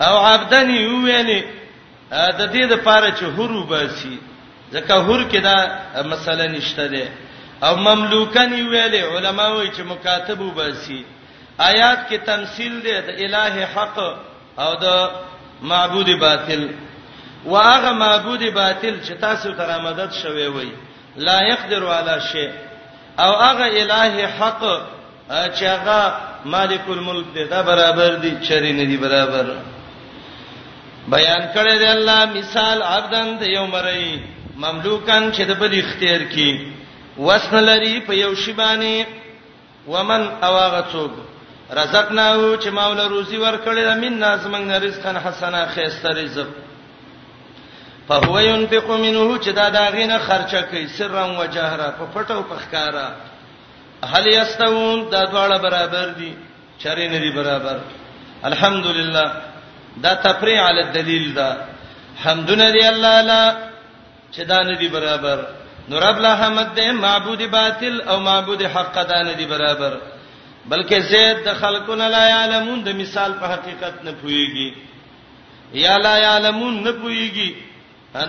او 0.00 0.14
عبدن 0.24 0.70
یو 0.70 1.06
یعنی 1.08 1.40
د 2.10 2.42
دې 2.54 2.64
د 2.72 2.74
پاره 2.86 3.10
چې 3.18 3.22
حرو 3.36 3.64
باسي 3.66 4.18
ځکه 4.72 4.92
حر 5.04 5.22
کې 5.32 5.36
دا 5.48 5.78
مسله 6.02 6.46
نشته 6.46 6.86
ده 6.88 7.08
او 7.62 7.76
مملوکن 7.76 8.52
ویلې 8.52 9.04
علما 9.14 9.46
وایي 9.54 9.70
چې 9.76 9.80
مکاتب 9.94 10.40
وباسي 10.40 11.02
آیات 11.68 12.08
کې 12.08 12.16
تمثيل 12.30 12.72
دی 12.84 12.94
د 13.06 13.10
الٰه 13.24 13.66
حق 13.74 13.98
او 14.62 14.70
د 14.84 14.86
معبود 15.72 16.08
باطل 16.26 16.62
واغه 17.54 17.90
معبود 18.04 18.42
باطل 18.60 18.94
چې 19.06 19.20
تاسو 19.26 19.52
ته 19.58 19.64
رامدد 19.70 20.12
شوي 20.22 20.46
وي 20.56 20.70
لا 21.26 21.38
يقدر 21.48 21.86
على 21.88 22.16
شيء 22.32 22.50
او 23.24 23.30
هغه 23.44 23.66
الٰه 23.66 24.26
حق 24.38 24.62
چې 25.30 25.62
هغه 25.62 26.20
مالک 26.54 26.88
الملک 26.94 27.26
دی 27.34 27.44
دا 27.54 27.62
برابر 27.70 28.14
دی 28.22 28.30
چری 28.48 28.72
نه 28.72 28.84
دی 28.90 28.96
برابر 29.06 29.54
بیان 31.08 31.54
کړی 31.54 31.74
دی 31.82 31.86
الله 31.94 32.24
مثال 32.34 32.82
عبدن 32.92 33.34
د 33.42 33.50
یو 33.56 33.66
مری 33.66 34.24
مملوکان 34.56 35.32
چې 35.32 35.40
د 35.50 35.58
بل 35.64 35.82
اختیار 35.84 36.22
کی 36.34 36.50
وسنلری 37.18 38.00
په 38.08 38.12
یو 38.20 38.34
شی 38.44 38.54
باندې 38.54 39.06
ومن 39.86 40.26
اواغه 40.48 40.84
څوک 40.92 41.12
رزقناو 41.78 42.56
چې 42.56 42.66
مولا 42.74 43.06
روزي 43.08 43.36
ورکړل 43.36 43.86
امین 43.90 44.18
ناس 44.20 44.46
موږ 44.46 44.60
نه 44.70 44.78
رزقن 44.84 45.16
حسنه 45.26 45.66
خيسته 45.74 46.08
رزق 46.20 46.46
فهو 48.08 48.40
ينفق 48.40 48.90
منه 48.90 49.38
چې 49.42 49.48
دا 49.58 49.68
داغینه 49.76 50.18
خرچه 50.26 50.62
کوي 50.70 50.86
سرا 50.96 51.24
و 51.40 51.44
جهرا 51.46 51.88
په 52.00 52.06
پټو 52.14 52.42
په 52.50 52.56
ښکارا 52.58 53.12
هل 54.14 54.26
یستوون 54.32 55.06
دا 55.14 55.22
دواړه 55.26 55.58
برابر 55.68 56.08
دي 56.18 56.34
چره 56.82 57.08
نه 57.16 57.24
دي 57.24 57.30
برابر 57.40 57.80
الحمدلله 58.52 59.26
دا 60.02 60.14
تفریع 60.26 60.60
علی 60.66 60.82
الدلیل 60.82 61.32
دا 61.34 61.50
حمدنا 62.24 62.70
دی 62.74 62.84
الله 62.86 63.22
لا 63.22 63.42
چې 64.32 64.40
دا 64.54 64.62
نه 64.70 64.78
دي 64.78 64.88
برابر 64.88 65.46
نور 65.88 66.02
ابلا 66.12 66.34
حمد 66.46 66.68
دې 66.80 66.84
معبود 67.06 67.42
باطل 67.50 68.00
او 68.08 68.18
معبود 68.30 68.62
حق 68.62 69.02
دا 69.08 69.22
نه 69.22 69.32
دي 69.32 69.46
برابر 69.52 69.94
بلکې 70.68 70.94
زید 71.00 71.36
د 71.44 71.54
خلقون 71.60 71.98
لا 71.98 72.28
یعلمون 72.28 72.78
د 72.84 72.88
مثال 72.96 73.32
په 73.40 73.46
حقیقت 73.52 73.94
نه 74.04 74.12
پويږي 74.22 74.70
یا 75.74 75.96
لا 75.98 76.16
یعلمون 76.18 76.82
نه 76.84 76.92
پويږي 76.92 77.50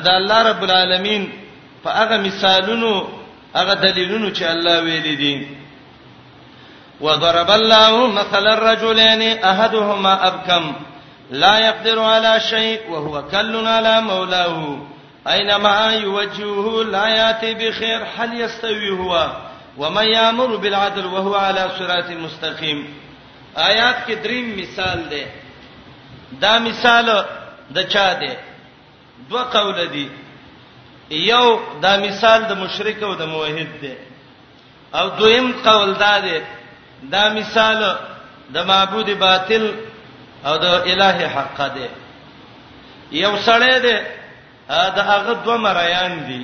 دا 0.06 0.12
الله 0.18 0.42
رب 0.50 0.64
العالمین 0.64 1.32
په 1.84 1.90
هغه 1.90 2.18
مثالونو 2.28 2.92
هغه 3.56 3.74
دلیلونو 3.74 4.30
چې 4.36 4.42
الله 4.44 4.82
ویل 4.82 5.18
دي 5.24 5.48
وضرب 7.02 7.52
الله 7.52 8.08
مثل 8.08 8.48
الرجلين 8.48 9.44
احدهما 9.44 10.28
ابكم 10.28 10.74
لا 11.32 11.60
يقدر 11.60 12.00
على 12.02 12.40
شيء 12.40 12.80
وهو 12.90 13.24
كل 13.32 13.68
على 13.68 14.02
مولاه 14.02 14.78
اينما 15.28 15.92
يوجهه 15.94 16.84
لا 16.84 17.08
ياتي 17.08 17.54
بخير 17.54 18.00
هل 18.18 18.42
يستوي 18.42 18.90
هو 19.00 19.32
ومن 19.78 20.06
یامر 20.06 20.56
بالعدل 20.58 21.06
وهو 21.06 21.36
على 21.36 21.66
صراط 21.80 22.10
مستقیم 22.10 22.82
آیات 23.56 23.96
کې 24.08 24.12
دریم 24.24 24.54
مثال 24.60 25.10
دی 25.10 25.24
دا 26.42 26.58
مثال 26.60 27.10
د 27.76 27.88
چا 27.90 28.08
دی 28.22 28.30
دوه 29.30 29.44
قول 29.54 29.88
دي 29.94 30.08
یو 31.12 31.60
دا 31.82 31.96
مثال 31.98 32.44
د 32.50 32.58
مشرک 32.58 33.04
او 33.04 33.14
د 33.16 33.22
موحد 33.34 33.80
دی 33.82 33.94
او 34.94 35.08
دویم 35.10 35.52
قول 35.66 35.94
دا 36.00 36.18
دی 36.26 36.40
دا 37.12 37.24
مثال 37.34 37.84
د 38.54 38.58
معبود 38.68 39.10
باطل 39.20 39.72
او 40.46 40.58
د 40.58 40.66
الٰه 40.66 41.28
حق 41.36 41.62
دی 41.76 41.88
یو 43.20 43.34
سړی 43.46 43.76
دی 43.84 43.98
دا 44.70 45.04
هغه 45.12 45.34
دوه 45.46 45.58
مریان 45.58 46.14
دي 46.28 46.44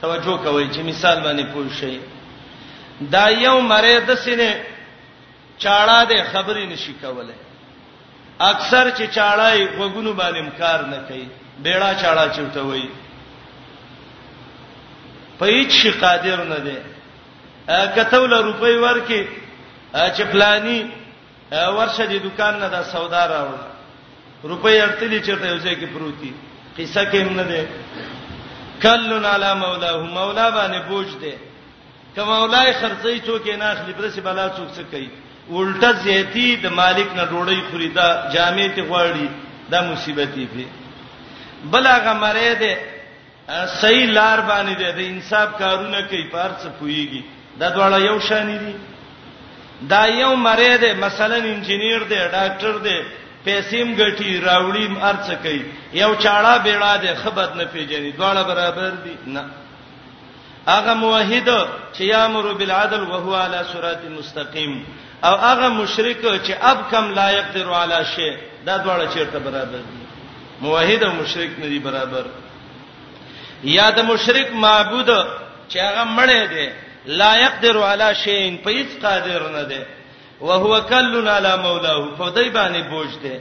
توجه 0.00 0.36
کوئ 0.42 0.66
چې 0.72 0.78
مثال 0.90 1.18
باندې 1.20 1.42
پوه 1.42 1.74
شئ 1.78 1.98
دا 3.14 3.24
یو 3.44 3.56
مریض 3.72 4.10
سینه 4.24 4.50
چاړه 5.64 5.98
د 6.10 6.12
خبرې 6.32 6.64
نشي 6.72 6.92
کوله 7.02 7.34
اکثر 8.50 8.90
چې 8.90 9.04
چاړای 9.16 9.58
وګونو 9.78 10.12
باندې 10.20 10.38
امکار 10.38 10.80
نه 10.92 10.98
کوي 11.08 11.24
بیڑا 11.64 11.90
چاړه 12.02 12.36
چوته 12.36 12.60
وای 12.68 12.86
په 15.38 15.46
هیڅ 15.54 15.70
شي 15.80 15.90
قادر 16.04 16.44
نه 16.52 16.58
دی 16.66 16.76
کته 17.68 18.18
ول 18.20 18.32
روپۍ 18.34 18.74
ورکې 18.78 19.24
چې 20.16 20.22
پلاني 20.34 20.78
ورشه 21.50 22.06
د 22.12 22.22
دکان 22.28 22.54
نه 22.62 22.68
دا 22.76 22.82
سودا 22.92 23.24
راوړ 23.34 23.58
روپۍ 24.52 24.80
ارتلی 24.84 25.20
چرته 25.26 25.46
یو 25.48 25.58
ځای 25.58 25.76
کې 25.80 25.86
پروتي 25.96 26.32
قصه 26.78 27.04
کې 27.10 27.16
هم 27.16 27.34
نه 27.40 27.44
دی 27.50 28.16
کلن 28.82 29.24
علی 29.34 29.50
مولاه 29.60 30.02
مولا 30.16 30.50
باندې 30.50 30.88
بوج 30.88 31.06
دی 31.20 31.34
که 32.14 32.22
مولای 32.30 32.72
خرڅی 32.80 33.18
څوک 33.26 33.46
نه 33.60 33.64
اخلي 33.74 33.92
پرسه 33.98 34.20
بلا 34.26 34.46
څوک 34.58 34.68
څه 34.76 34.82
کوي 34.90 35.10
الټه 35.52 35.90
زیتی 36.04 36.46
د 36.64 36.76
مالک 36.80 37.08
نه 37.18 37.24
ډوړی 37.30 37.60
خریدا 37.72 38.08
جامې 38.32 38.76
ته 38.76 38.82
غواړي 38.82 39.28
دا 39.70 39.80
مصیبت 39.90 40.28
دی 40.34 40.66
بلغه 41.72 42.12
مریض 42.24 42.62
صحیح 43.82 44.06
لار 44.18 44.38
باندې 44.50 44.74
دی 44.80 44.90
د 44.98 45.00
انصاف 45.12 45.50
کارونه 45.62 46.02
کوي 46.10 46.24
پار 46.34 46.50
څه 46.62 46.66
پويږي 46.80 47.22
دا 47.60 47.68
دواړه 47.74 47.98
یو 48.06 48.18
شان 48.20 48.58
دي 48.64 48.74
دا 49.92 50.02
یو 50.06 50.36
مریض 50.48 50.84
مثلا 50.98 51.34
انجنیر 51.36 52.00
دی 52.10 52.18
ډاکټر 52.36 52.78
دی 52.86 52.98
پیسېم 53.44 53.88
ګټي 54.00 54.30
راوړیم 54.48 54.94
ارڅ 55.10 55.26
کوي 55.42 55.62
یو 56.02 56.10
چاړه 56.22 56.54
بیړه 56.64 56.92
ده 57.02 57.12
خبرت 57.22 57.52
نه 57.58 57.64
پیژني 57.72 58.10
دواړه 58.18 58.42
برابر 58.50 58.92
دي 59.04 59.14
نه 59.34 59.42
هغه 60.72 60.92
موحد 61.02 61.48
چې 61.94 62.00
یامر 62.12 62.46
بالعدل 62.60 63.02
وهو 63.10 63.34
على 63.44 63.60
صراط 63.72 64.02
مستقيم 64.18 64.72
او 65.26 65.34
هغه 65.46 65.68
مشرک 65.80 66.20
چې 66.44 66.52
اب 66.70 66.78
کم 66.90 67.04
لا 67.18 67.28
يقدر 67.38 67.68
على 67.82 68.00
شيء 68.14 68.34
دا 68.66 68.74
دواړه 68.84 69.14
چیرته 69.14 69.38
برابر 69.48 69.82
دي 69.90 70.04
موحد 70.64 71.02
او 71.08 71.12
مشرک 71.20 71.50
نه 71.62 71.66
دي 71.72 71.78
برابر 71.88 72.24
یا 73.76 73.86
د 73.90 73.98
مشرک 74.10 74.48
معبود 74.64 75.08
چې 75.70 75.76
هغه 75.86 76.04
مړ 76.16 76.48
دی 76.54 76.68
لا 77.20 77.32
يقدر 77.44 77.76
على 77.90 78.14
شيء 78.24 78.42
په 78.64 78.70
هیڅ 78.78 78.90
قادر 79.04 79.48
نه 79.58 79.62
دی 79.70 79.80
وهو 80.40 80.80
کلن 80.80 81.28
علی 81.28 81.56
مولاه 81.62 82.08
فدای 82.18 82.50
باندې 82.50 82.90
بوج 82.90 83.08
دی 83.22 83.38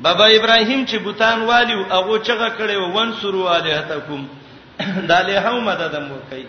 بابا 0.00 0.24
ابراهیم 0.26 0.84
چې 0.86 0.96
بوتان 1.04 1.42
والیو 1.42 1.82
هغه 1.84 2.18
چغه 2.22 2.48
کړي 2.58 2.76
و 2.76 2.98
ونصروا 2.98 3.54
الہتکم 3.58 4.24
داله 5.10 5.40
هم 5.48 5.64
مدد 5.64 5.94
مو 6.08 6.14
کوي 6.30 6.46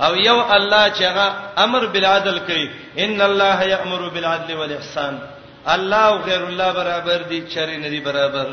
او 0.00 0.14
یو 0.16 0.38
الله 0.42 0.90
چې 0.92 1.02
هغه 1.02 1.34
امر 1.58 1.86
بالعدل 1.86 2.38
کوي 2.38 2.70
ان 2.98 3.20
الله 3.20 3.62
یامر 3.62 4.08
بالعدل 4.08 4.54
والاحسان 4.54 5.18
الله 5.66 5.98
او 6.06 6.16
غیر 6.18 6.44
الله 6.48 6.72
برابر 6.72 7.22
دي 7.28 7.42
چری 7.54 7.76
نه 7.76 7.88
دي 7.88 8.00
برابر 8.00 8.46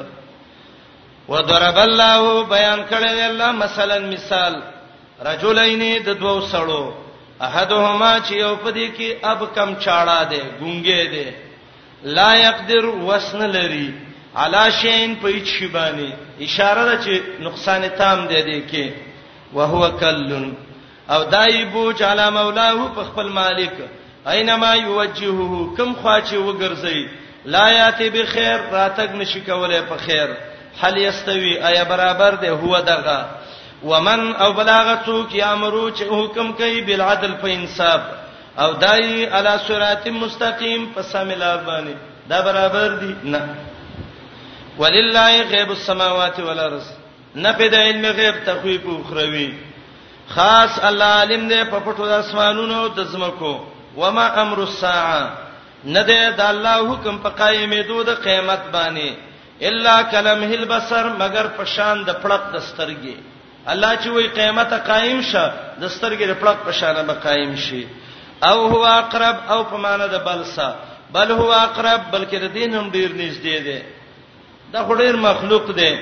وضرب 1.29 1.77
الله 1.77 2.43
بیان 2.43 2.83
کړی 2.91 3.21
الله 3.29 3.51
مثلا 3.51 3.99
مثال 3.99 4.61
رجلین 5.25 5.81
د 6.05 6.09
دوو 6.19 6.41
سړو 6.51 7.02
احدهما 7.47 8.11
چې 8.27 8.31
یو 8.43 8.55
پدې 8.63 8.87
کې 8.97 9.25
اب 9.31 9.39
کم 9.55 9.69
چاړه 9.85 10.23
ده 10.31 10.41
ګونګې 10.59 11.03
ده 11.13 11.33
لا 12.17 12.29
يقدر 12.35 12.85
وسن 13.07 13.41
لري 13.57 13.89
علا 14.41 14.63
شین 14.81 15.15
په 15.21 15.27
هیڅ 15.33 15.47
شی 15.55 15.67
باندې 15.73 16.43
اشاره 16.47 16.85
ده 16.89 16.95
چې 17.05 17.41
نقصان 17.47 17.81
تام 17.97 18.25
ده 18.31 18.39
دې 18.49 18.59
کې 18.71 18.91
وهو 19.57 19.83
کلن 20.03 20.47
او 21.13 21.23
دای 21.35 21.65
بوج 21.73 22.03
علی 22.11 22.29
مولاه 22.37 22.87
په 22.95 23.03
خپل 23.09 23.27
مالک 23.41 23.73
اينما 24.33 24.71
يوجهه 24.75 25.75
کم 25.77 25.93
خوا 25.93 26.21
چې 26.21 26.35
وګرځي 26.47 27.07
لا 27.45 27.65
یاتی 27.79 28.09
بخیر 28.09 28.57
راتګ 28.71 29.09
نشي 29.21 29.41
کولای 29.45 29.81
په 29.89 29.95
خیر 30.05 30.29
حل 30.81 30.97
یستوی 30.97 31.57
آیا 31.69 31.83
برابر 31.93 32.35
ده 32.43 32.49
هو 32.51 32.79
دغه 32.81 33.17
ومن 33.91 34.19
او 34.43 34.51
بلاغت 34.57 35.05
سو 35.05 35.21
کی 35.31 35.41
امرو 35.41 35.83
چې 35.89 36.03
حکم 36.11 36.51
کوي 36.59 36.81
بالعدل 36.89 37.31
په 37.41 37.47
انصاف 37.53 38.01
او 38.65 38.71
دای 38.83 39.25
علی 39.37 39.55
صراط 39.67 40.07
مستقیم 40.17 40.85
په 40.95 41.01
ساملا 41.11 41.53
باندې 41.65 41.95
دا 42.29 42.41
برابر 42.41 42.95
دي 42.99 43.13
نه 43.23 43.41
ولله 44.79 45.43
غیب 45.53 45.71
السماوات 45.75 46.39
والارض 46.39 46.87
نه 47.35 47.51
پیدا 47.57 47.77
علم 47.89 48.05
غیب 48.21 48.35
تخویف 48.45 48.85
او 48.93 49.01
خروی 49.09 49.49
خاص 50.35 50.79
الله 50.91 51.05
عالم 51.21 51.47
دی 51.47 51.59
په 51.73 51.79
پټو 51.89 52.05
د 52.13 52.25
اسمانونو 52.27 52.79
او 52.83 52.87
د 53.01 53.11
زمکو 53.15 53.53
وما 53.97 54.27
امر 54.45 54.59
الساعه 54.67 55.31
نه 55.97 56.01
دی 56.11 56.17
د 56.37 56.41
الله 56.45 56.89
حکم 56.93 57.17
په 57.27 57.37
قائمې 57.43 57.91
دوه 57.91 58.03
د 58.11 58.23
قیامت 58.23 58.61
باندې 58.73 59.11
الا 59.69 60.01
کلم 60.11 60.43
هل 60.53 60.65
بصر 60.69 61.07
مگر 61.19 61.47
پشان 61.57 62.03
د 62.03 62.21
پړق 62.21 62.53
د 62.53 62.59
سترګې 62.69 63.32
الله 63.69 63.95
چې 63.95 64.07
وی 64.09 64.27
قیامت 64.27 64.73
قائم 64.85 65.21
شه 65.21 65.51
د 65.81 65.87
سترګې 65.89 66.35
پړق 66.41 66.57
په 66.65 66.71
شان 66.71 67.05
به 67.07 67.13
قائم 67.23 67.55
شي 67.55 67.87
او 68.43 68.57
هو 68.73 68.85
اقرب 68.85 69.35
او 69.49 69.63
په 69.63 69.77
معنا 69.77 70.05
د 70.07 70.19
بلسا 70.25 70.69
بل 71.13 71.31
هو 71.31 71.51
اقرب 71.51 72.01
بلکې 72.11 72.35
د 72.41 72.53
دینم 72.53 72.89
ډیر 72.95 73.09
نږدې 73.11 73.63
دی 73.67 73.79
دا 74.73 74.83
خډیر 74.87 75.15
مخلوق 75.27 75.71
دی 75.75 75.95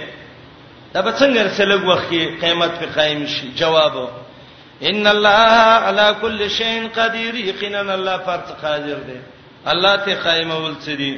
دا 0.94 1.02
به 1.02 1.12
څنګه 1.12 1.48
سره 1.58 1.76
وخت 1.86 2.10
کې 2.12 2.42
قیامت 2.42 2.72
په 2.80 2.86
قائم 2.96 3.26
شي 3.28 3.52
جواب 3.62 4.10
ان 4.84 5.08
الله 5.08 5.78
على 5.88 6.16
كل 6.22 6.50
شيء 6.50 6.90
قدير 6.96 7.36
یقینا 7.36 7.80
الله 7.82 8.18
فرض 8.18 8.52
قادر 8.62 9.00
دی 9.12 9.20
الله 9.68 9.96
ته 9.96 10.16
قائم 10.24 10.52
ولڅدي 10.52 11.14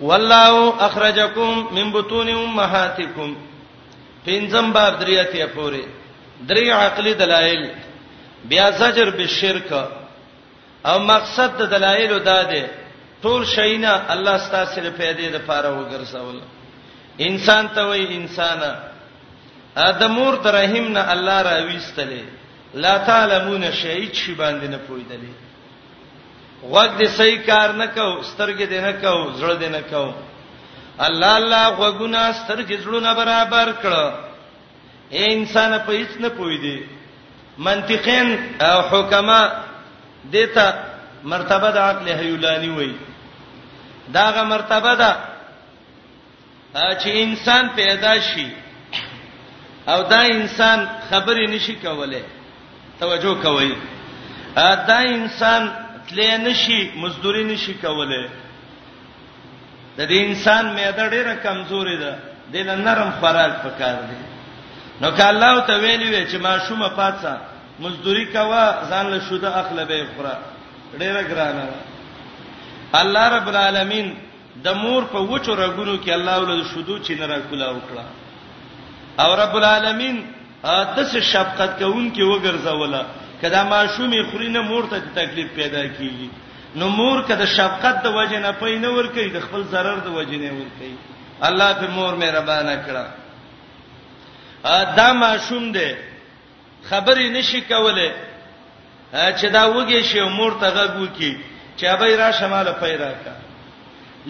والله 0.00 0.74
اخرجکم 0.88 1.68
من 1.72 1.92
بطون 1.92 2.28
امهاتکم 2.28 3.36
پنځم 4.24 4.70
باب 4.74 4.92
دریاتیا 5.00 5.46
پورې 5.54 5.80
درې 6.48 6.68
عقلي 6.80 7.14
دلایل 7.24 7.62
بیا 8.50 8.66
زجر 8.80 9.10
بالشرک 9.18 9.70
او 10.88 10.98
مقصد 11.12 11.50
د 11.60 11.70
دلایلو 11.72 12.18
دا 12.30 12.40
دی 12.50 12.62
ټول 13.22 13.44
شینا 13.54 13.92
الله 14.14 14.38
ستاسو 14.46 14.74
سره 14.74 14.90
پیدا 15.00 15.26
د 15.36 15.46
پاره 15.48 15.70
وګرځول 15.72 16.38
انسان 17.28 17.68
ته 17.74 17.82
وای 17.88 18.04
انسان 18.16 18.62
ادمور 19.86 20.34
تر 20.44 20.54
رحیم 20.58 20.86
نه 20.94 21.02
الله 21.16 21.42
را 21.48 21.58
ویستلې 21.68 22.22
لا 22.84 22.96
تعلمون 23.10 23.70
شیء 23.82 24.08
شی 24.22 24.34
باندې 24.34 24.66
نه 24.74 24.78
پویدلې 24.88 25.34
وغد 26.62 26.96
دې 27.00 27.08
صحیح 27.18 27.40
کار 27.50 27.72
نه 27.82 27.86
کو 27.86 28.08
سترګې 28.22 28.68
دې 28.72 28.80
نه 28.88 28.92
کو 28.92 29.32
زړه 29.40 29.60
دې 29.62 29.68
نه 29.76 29.80
کو 29.90 30.04
الله 31.08 31.32
الله 31.38 31.64
غوګونه 31.80 32.22
سترګې 32.40 32.76
زړونه 32.84 33.10
برابر 33.20 33.68
کړ 33.82 33.92
اے 35.16 35.24
انسان 35.36 35.72
په 35.86 35.92
هیڅ 35.98 36.10
نه 36.20 36.28
پوي 36.36 36.58
دی 36.64 36.78
منطقین 37.66 38.28
او 38.68 38.76
حکما 38.90 39.40
دته 40.32 40.66
مرتبه 41.32 41.68
د 41.76 41.78
عقل 41.88 42.06
هیولانی 42.20 42.70
وای 42.76 42.92
داغه 44.16 44.42
مرتبه 44.54 44.92
ده 45.02 45.10
چې 47.00 47.08
انسان 47.24 47.64
پیدا 47.78 48.12
شي 48.28 48.48
او 49.88 50.02
دا 50.02 50.20
انسان 50.36 50.78
خبرې 51.10 51.46
نشي 51.54 51.74
کولای 51.84 52.22
توجه 53.00 53.34
کوي 53.44 53.74
دا 54.88 54.96
انسان 55.16 55.72
تلې 56.08 56.30
نشي 56.46 56.80
مزدوري 56.96 57.44
نشي 57.44 57.74
کولای 57.74 58.26
د 60.00 60.02
دې 60.10 60.18
انسان 60.28 60.64
معده 60.76 61.04
ډیره 61.14 61.34
کمزورې 61.44 61.96
ده 62.04 62.12
د 62.52 62.54
نرم 62.86 63.10
خوراک 63.20 63.52
پکار 63.64 63.96
دی 64.10 64.20
نو 65.00 65.08
که 65.16 65.24
الله 65.32 65.54
ته 65.68 65.74
ویلی 65.82 66.08
وي 66.10 66.22
چې 66.30 66.36
ما 66.44 66.52
شومه 66.68 66.88
پاتہ 66.98 67.32
مزدوري 67.82 68.24
کوا 68.36 68.64
ځان 68.90 69.04
له 69.12 69.18
شوده 69.28 69.48
اخله 69.60 69.82
به 69.90 70.00
خورا 70.14 70.34
ډیره 71.00 71.22
ګرانه 71.30 71.64
الله 73.00 73.24
رب 73.36 73.48
العالمین 73.52 74.08
د 74.64 74.68
مور 74.82 75.02
په 75.12 75.18
وچو 75.30 75.52
رګونو 75.62 75.94
کې 76.04 76.10
الله 76.18 76.34
ولود 76.38 76.66
شودو 76.72 76.96
چې 77.04 77.12
نه 77.20 77.26
راکولا 77.32 77.68
وکړه 77.70 78.04
او 79.22 79.30
رب 79.42 79.54
العالمین 79.58 80.16
دس 80.96 81.12
شفقت 81.32 81.70
کوونکې 81.80 82.20
وګرځوله 82.26 83.02
کدا 83.42 83.60
ما 83.70 83.80
شومې 83.94 84.20
خوري 84.30 84.48
نه 84.56 84.60
مور 84.70 84.84
ته 84.90 84.96
تکلیف 85.18 85.48
پیدا 85.58 85.82
کیږي 85.96 86.28
نو 86.74 86.88
مور 86.88 87.20
کده 87.28 87.46
شفقت 87.46 88.02
د 88.02 88.06
وجه 88.16 88.38
نه 88.42 88.50
پي 88.58 88.74
نه 88.82 88.90
ور 88.96 89.06
کوي 89.14 89.28
د 89.36 89.40
خپل 89.46 89.62
zarar 89.72 89.98
د 90.06 90.18
وجه 90.18 90.36
نه 90.42 90.50
ور 90.58 90.68
کوي 90.78 90.90
الله 91.48 91.70
په 91.78 91.90
مور 91.94 92.14
مهربانه 92.22 92.74
کړه 92.76 93.14
ا 94.72 94.96
دا 95.00 95.08
معصوم 95.20 95.64
دی 95.76 95.86
خبرې 96.90 97.28
نشي 97.36 97.60
کوله 97.70 98.08
چې 99.12 99.44
دا 99.56 99.62
وږي 99.66 100.02
شی 100.10 100.20
مور 100.36 100.52
ته 100.60 100.70
غوږ 100.70 101.18
کی 101.18 101.32
چې 101.76 101.98
به 101.98 102.16
را 102.22 102.30
شماله 102.40 102.72
پیدا 102.84 103.10
کا 103.24 103.32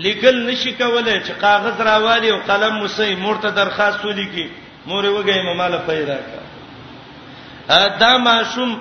لیکل 0.07 0.41
نشي 0.51 0.72
کوله 0.80 1.18
چې 1.24 1.30
کاغذ 1.45 1.80
راوالي 1.91 2.30
او 2.30 2.38
قلم 2.53 2.74
موسی 2.84 3.14
مور 3.26 3.36
ته 3.45 3.51
درخواست 3.61 4.05
ولیکي 4.05 4.47
مور 4.86 5.05
وږي 5.05 5.38
مماله 5.51 5.82
پیدا 5.93 6.16
کا 6.32 7.84
ا 7.84 7.88
دا 8.05 8.12
معصوم 8.30 8.74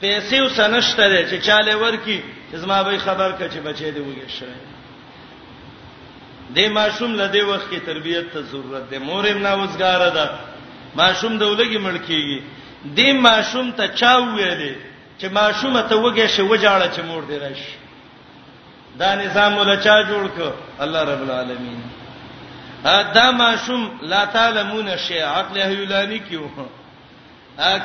پیسې 0.00 0.34
وسنشته 0.34 1.30
چې 1.30 1.46
چاله 1.50 1.76
ورکی 1.86 2.20
زما 2.52 2.82
به 2.84 2.98
خبر 2.98 3.30
کچ 3.32 3.54
بچې 3.66 3.82
دی 3.94 4.00
وګی 4.00 4.28
شوی 4.38 4.60
د 6.56 6.58
ماشوم 6.78 7.10
له 7.20 7.26
دې 7.34 7.42
وخت 7.50 7.70
کې 7.70 7.86
تربيت 7.86 8.26
ته 8.32 8.40
ضرورت 8.50 8.84
ده 8.90 8.98
مور 8.98 9.26
هم 9.26 9.38
ناوزګار 9.42 10.00
ده 10.16 10.26
ماشوم 11.00 11.38
د 11.38 11.42
ولګي 11.52 11.78
ملکیږي 11.86 12.40
د 12.98 13.00
ماشوم 13.26 13.72
ته 13.72 13.88
چا 13.88 14.16
ویلې 14.20 14.74
چې 15.18 15.26
ماشوم 15.32 15.80
ته 15.88 15.94
وګی 15.96 16.26
شو 16.34 16.48
وجاړه 16.48 16.88
چې 16.96 17.00
مور 17.08 17.22
دې 17.30 17.36
راشي 17.42 17.74
دا 18.98 19.14
نظام 19.14 19.58
ولا 19.58 19.76
چا 19.76 19.96
جوړ 20.10 20.26
ک 20.36 20.38
الله 20.80 21.02
رب 21.12 21.22
العالمین 21.24 21.80
دا 23.14 23.30
ماشوم 23.30 23.90
لا 24.02 24.24
تعلمون 24.24 24.88
شی 25.06 25.18
عقل 25.18 25.56
هیولانی 25.60 26.18
کیو 26.18 26.48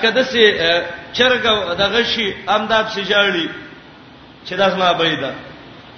کده 0.01 0.23
سي 0.23 0.43
چرګ 1.13 1.43
دغه 1.83 2.03
شي 2.03 2.33
امداب 2.47 2.85
سي 2.95 3.03
جاړي 3.05 3.47
چې 4.45 4.53
دا 4.53 4.69
زما 4.69 4.91
بيدا 4.93 5.31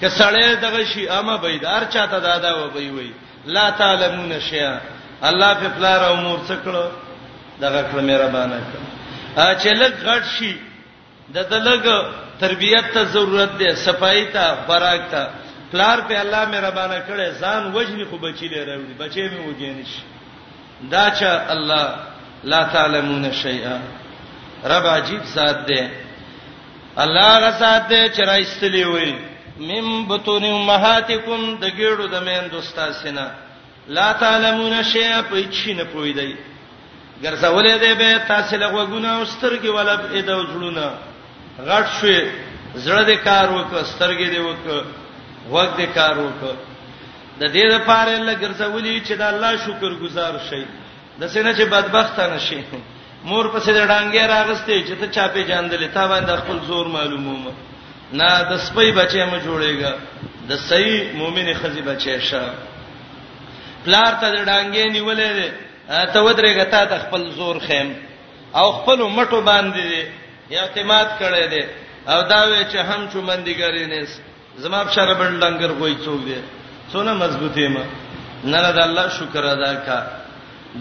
که 0.02 0.10
سړی 0.10 0.56
دغه 0.62 0.84
شي 0.86 1.10
اما 1.10 1.36
بيدا 1.38 1.68
هر 1.70 1.84
چاته 1.86 2.20
دادا 2.20 2.66
و 2.66 2.70
بي 2.70 2.90
وي 2.90 3.12
لا 3.46 3.70
تعلمون 3.70 4.40
شيئا 4.40 4.80
الله 5.24 5.54
په 5.54 5.68
پلار 5.78 6.12
امور 6.14 6.40
څه 6.48 6.54
کړو 6.66 6.84
دغه 7.62 7.82
کړ 7.92 8.00
مهربانه 8.00 8.58
کړ 8.58 8.80
ا 9.42 9.56
چې 9.62 9.68
لګ 9.82 9.94
غټ 10.06 10.24
شي 10.40 10.58
د 11.34 11.38
دلګ 11.38 12.06
تربيت 12.40 12.92
ته 12.94 13.04
ضرورت 13.04 13.52
ده 13.60 13.76
صفائی 13.76 14.26
ته 14.26 14.56
براک 14.68 15.02
ته 15.12 15.30
پلار 15.72 16.02
په 16.02 16.20
الله 16.22 16.46
مهربانه 16.46 17.02
کړي 17.08 17.42
ځان 17.42 17.74
وجني 17.76 18.06
خو 18.10 18.18
بچی 18.18 18.48
لري 18.48 18.78
بچي 19.00 19.30
مې 19.30 19.40
وګینش 19.50 19.92
دا 20.92 21.12
چې 21.20 21.24
الله 21.52 21.96
لا 22.44 22.64
تعلمون 22.64 23.32
شيئا 23.34 23.80
رب 24.66 24.88
عجیب 24.88 25.24
ذات 25.24 25.66
ده 25.68 25.90
الله 27.04 27.28
غسات 27.44 27.88
چې 27.92 28.22
راځتلی 28.26 28.84
وي 28.86 29.16
مم 29.60 30.08
بتون 30.08 30.44
امهاتکم 30.44 31.58
د 31.60 31.64
ګېړو 31.80 32.06
د 32.12 32.16
مین 32.24 32.48
دوستا 32.52 32.92
سینا 32.94 33.28
لا 33.88 34.12
تعلمون 34.20 34.84
شیء 34.84 35.22
په 35.30 35.44
چی 35.52 35.74
نه 35.74 35.84
پوي 35.84 36.14
دی 36.14 36.36
ګرځولې 37.24 37.74
دی 37.80 37.94
به 38.00 38.20
تاسو 38.28 38.56
له 38.58 38.68
وګونه 38.70 39.08
او 39.14 39.26
سترګې 39.26 39.68
ولا 39.70 39.96
به 39.96 40.22
د 40.22 40.30
وځړونه 40.30 40.94
غټ 41.60 41.86
شوې 42.00 42.22
زړه 42.76 43.04
دې 43.06 43.18
کار 43.24 43.48
وکړ 43.50 43.84
سترګې 43.94 44.28
دې 44.34 44.42
وکړ 44.48 44.84
وګ 45.52 45.70
دې 45.78 45.88
کار 45.94 46.16
وکړ 46.18 46.54
د 47.40 47.44
دې 47.56 47.66
لپاره 47.76 48.12
لګرځولې 48.30 48.94
چې 49.08 49.14
د 49.18 49.22
الله 49.22 49.54
شکر 49.66 49.92
گزار 50.04 50.34
شي 50.50 50.64
د 51.22 51.28
سینې 51.34 51.54
چې 51.58 51.64
بدبخت 51.74 52.20
نه 52.20 52.40
شي 52.48 52.60
مور 53.30 53.46
پسې 53.54 53.70
د 53.74 53.86
ډانګې 53.90 54.24
راغستې 54.30 54.78
چې 54.88 54.96
ته 55.00 55.08
چا 55.16 55.28
په 55.28 55.42
جاندلې 55.50 55.90
تا 55.94 56.08
باندې 56.08 56.38
خپل 56.42 56.58
زور 56.70 56.86
معلوموم 56.88 57.54
نه 58.20 58.28
د 58.50 58.58
سپي 58.66 58.92
بچي 58.98 59.22
مې 59.26 59.40
جوړېګا 59.46 59.94
د 60.50 60.60
صحیح 60.70 61.00
مؤمنه 61.20 61.54
خزي 61.62 61.82
بچي 61.88 62.20
شه 62.30 62.44
پلار 63.86 64.14
ته 64.22 64.28
د 64.36 64.38
ډانګې 64.46 64.86
نیولې 64.98 66.14
ته 66.14 66.20
ودرېګا 66.22 66.66
تا 66.74 66.84
د 66.92 67.00
خپل 67.08 67.28
زور 67.40 67.60
خیم 67.68 67.92
او 68.60 68.68
خپل 68.78 69.00
مټو 69.02 69.42
باندې 69.50 70.06
اعتماد 70.52 71.08
کړې 71.20 71.46
دي 71.50 71.64
او 72.12 72.22
دا 72.22 72.46
وې 72.46 72.72
چې 72.72 72.78
هم 72.90 73.10
چومندګری 73.12 73.86
نه 73.86 74.08
زما 74.64 74.84
بشره 74.84 75.14
بل 75.14 75.40
ډنګر 75.40 75.72
کوئی 75.80 75.96
څوک 76.06 76.26
دی 76.30 76.42
څونه 76.94 77.14
مضبوطه 77.26 77.68
ما 77.78 77.84
نه 78.56 78.72
د 78.72 78.80
الله 78.88 79.10
شکر 79.20 79.44
ادا 79.58 79.76
کا 79.86 80.02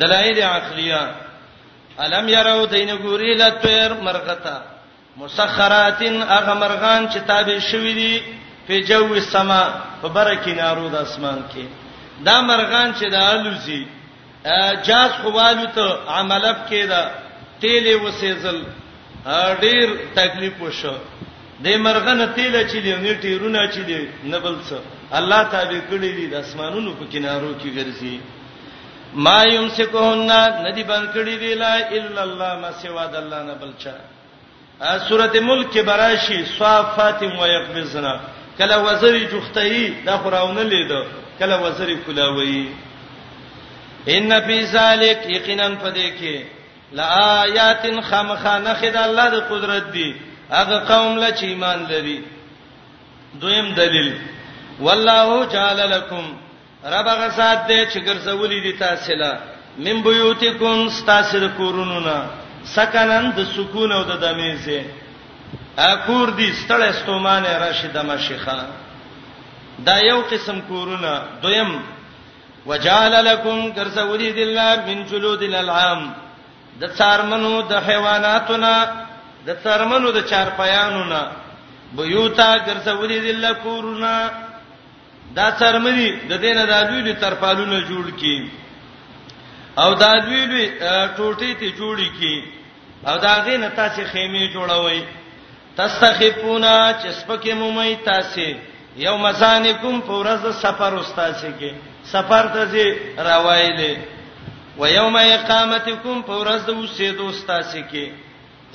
دلایل 0.02 0.42
عقلیه 0.54 1.04
الم 2.02 2.28
يروا 2.28 2.64
دین 2.70 2.90
ګوري 3.02 3.34
لتر 3.38 3.92
مرغتا 4.02 4.58
مسخراتن 5.16 6.22
هغه 6.22 6.54
مرغان 6.54 7.08
چې 7.08 7.18
تابع 7.26 7.58
شوی 7.70 7.92
دي 7.94 8.22
په 8.66 8.80
جو 8.88 9.12
السما 9.14 9.62
په 10.02 10.08
برکې 10.08 10.48
نارو 10.56 10.88
د 10.88 10.94
اسمان 10.96 11.42
کې 11.54 11.64
دا 12.26 12.40
مرغان 12.40 12.94
چې 12.94 13.04
د 13.10 13.14
الوزي 13.14 13.84
جاز 14.86 15.10
خوالو 15.22 15.64
ته 15.64 15.98
عملب 16.08 16.56
کې 16.68 16.86
دا 16.88 17.10
تیلې 17.60 17.94
وسېزل 18.00 18.58
ډېر 19.60 19.88
تکلیف 20.14 20.60
وشو 20.62 20.94
د 21.64 21.76
مرغنه 21.86 22.26
تیل 22.26 22.54
چې 22.68 22.76
دی 22.82 22.94
نه 22.94 23.14
ټیرونه 23.22 23.68
چې 23.74 23.78
دی 23.88 24.08
نه 24.24 24.38
بل 24.38 24.56
څه 24.70 24.78
الله 25.16 25.42
تعالی 25.50 25.80
کړی 25.90 26.10
دی 26.18 26.26
د 26.26 26.34
اسمانونو 26.44 26.94
په 26.98 27.04
کینارو 27.12 27.54
کې 27.62 27.70
ګرځي 27.78 28.18
ما 29.16 29.44
یمسکهن 29.44 30.30
ندی 30.66 30.82
بند 30.82 31.06
کړی 31.14 31.36
دی 31.40 31.54
لا 31.54 31.74
الا 31.74 32.22
الله 32.22 32.54
ما 32.60 32.70
سوا 32.82 33.06
د 33.06 33.14
الله 33.16 33.42
نه 33.42 33.54
بلچا 33.54 33.92
سوره 35.08 35.40
ملک 35.40 35.70
کې 35.72 35.80
براشي 35.82 36.44
صافات 36.58 37.22
و 37.22 37.46
یقبزنا 37.46 38.16
کله 38.58 38.76
وزری 38.76 39.26
جختئی 39.26 39.94
دا 40.06 40.18
خوراونه 40.18 40.62
لیدو 40.62 41.02
کله 41.38 41.56
وزری 41.60 41.96
کلاوی 42.06 42.68
ان 44.14 44.40
فی 44.46 44.64
ذلک 44.66 45.18
یقینا 45.30 45.68
پدې 45.68 46.08
کې 46.18 46.42
لآیات 46.92 47.86
خامخانه 48.10 48.74
خد 48.74 48.96
الله 48.96 49.30
د 49.30 49.34
قدرت 49.50 49.92
دی 49.92 50.14
هغه 50.50 50.78
قوم 50.88 51.18
لچ 51.18 51.42
ایمان 51.42 51.86
لري 51.90 52.22
دویم 53.40 53.74
دلیل 53.74 54.12
والله 54.80 55.44
جعل 55.46 55.80
لكم 55.90 56.43
رب 56.92 57.06
هغه 57.08 57.28
سات 57.30 57.58
دې 57.68 57.86
چې 57.92 57.98
ګرځولې 57.98 58.60
دي 58.64 58.72
تاسو 58.72 59.12
له 59.12 59.38
من 59.84 60.00
بیوتکم 60.06 60.88
ستاسو 60.96 61.38
کورونو 61.56 62.00
نه 62.00 62.16
سکنن 62.74 63.30
د 63.38 63.44
سکون 63.52 63.92
او 63.92 64.02
د 64.10 64.20
دمیزه 64.24 64.80
اکور 65.78 66.28
دي 66.30 66.52
ستړی 66.52 66.92
ستومانه 67.00 67.56
راشد 67.64 67.96
مشخه 68.10 68.58
دا 69.86 69.96
یو 70.10 70.20
قسم 70.32 70.60
کورونه 70.68 71.12
دویم 71.42 71.72
وجعل 72.66 73.14
لكم 73.24 73.72
ګرځولې 73.72 74.30
دي 74.36 74.42
الله 74.42 74.76
من 74.86 75.04
جلود 75.10 75.42
الانعام 75.42 76.12
د 76.80 76.84
څارمنو 76.98 77.60
د 77.62 77.74
حیواناتنا 77.88 78.76
د 79.46 79.56
څارمنو 79.64 80.10
د 80.12 80.20
چارپیانو 80.30 81.04
نه 81.04 81.28
بیوتا 81.96 82.56
ګرځولې 82.58 83.18
دي 83.24 83.30
الله 83.30 83.52
کورونه 83.52 84.30
دا 85.36 85.46
څرمنی 85.60 86.08
د 86.30 86.32
دینه 86.44 86.64
د 86.70 86.72
دوی 86.88 87.00
له 87.08 87.14
ترپالونه 87.22 87.78
جوړ 87.90 88.06
کی 88.20 88.38
او 89.82 89.90
دا 90.02 90.12
دوی 90.26 90.42
له 90.52 90.62
ټوټې 91.16 91.52
ته 91.60 91.68
جوړی 91.80 92.08
کی 92.18 92.34
او 93.08 93.16
دا 93.26 93.34
غینه 93.46 93.68
تاسو 93.80 94.00
خیمه 94.12 94.44
جوړوي 94.54 95.00
تستخفونا 95.76 96.74
چې 97.00 97.08
سپکه 97.20 97.52
مومي 97.60 97.94
تاسو 98.10 98.46
یو 99.06 99.14
مزانکم 99.26 99.94
فورز 100.06 100.42
سفر 100.64 100.92
استاسه 100.98 101.50
کې 101.58 101.70
سفر 102.14 102.44
ته 102.54 102.62
زی 102.72 102.86
روایلې 103.30 103.94
و 104.80 104.82
یوم 104.98 105.16
اقامتکم 105.34 106.16
فورز 106.26 106.64
اوسېدو 106.68 107.24
استاسه 107.34 107.80
کې 107.92 108.06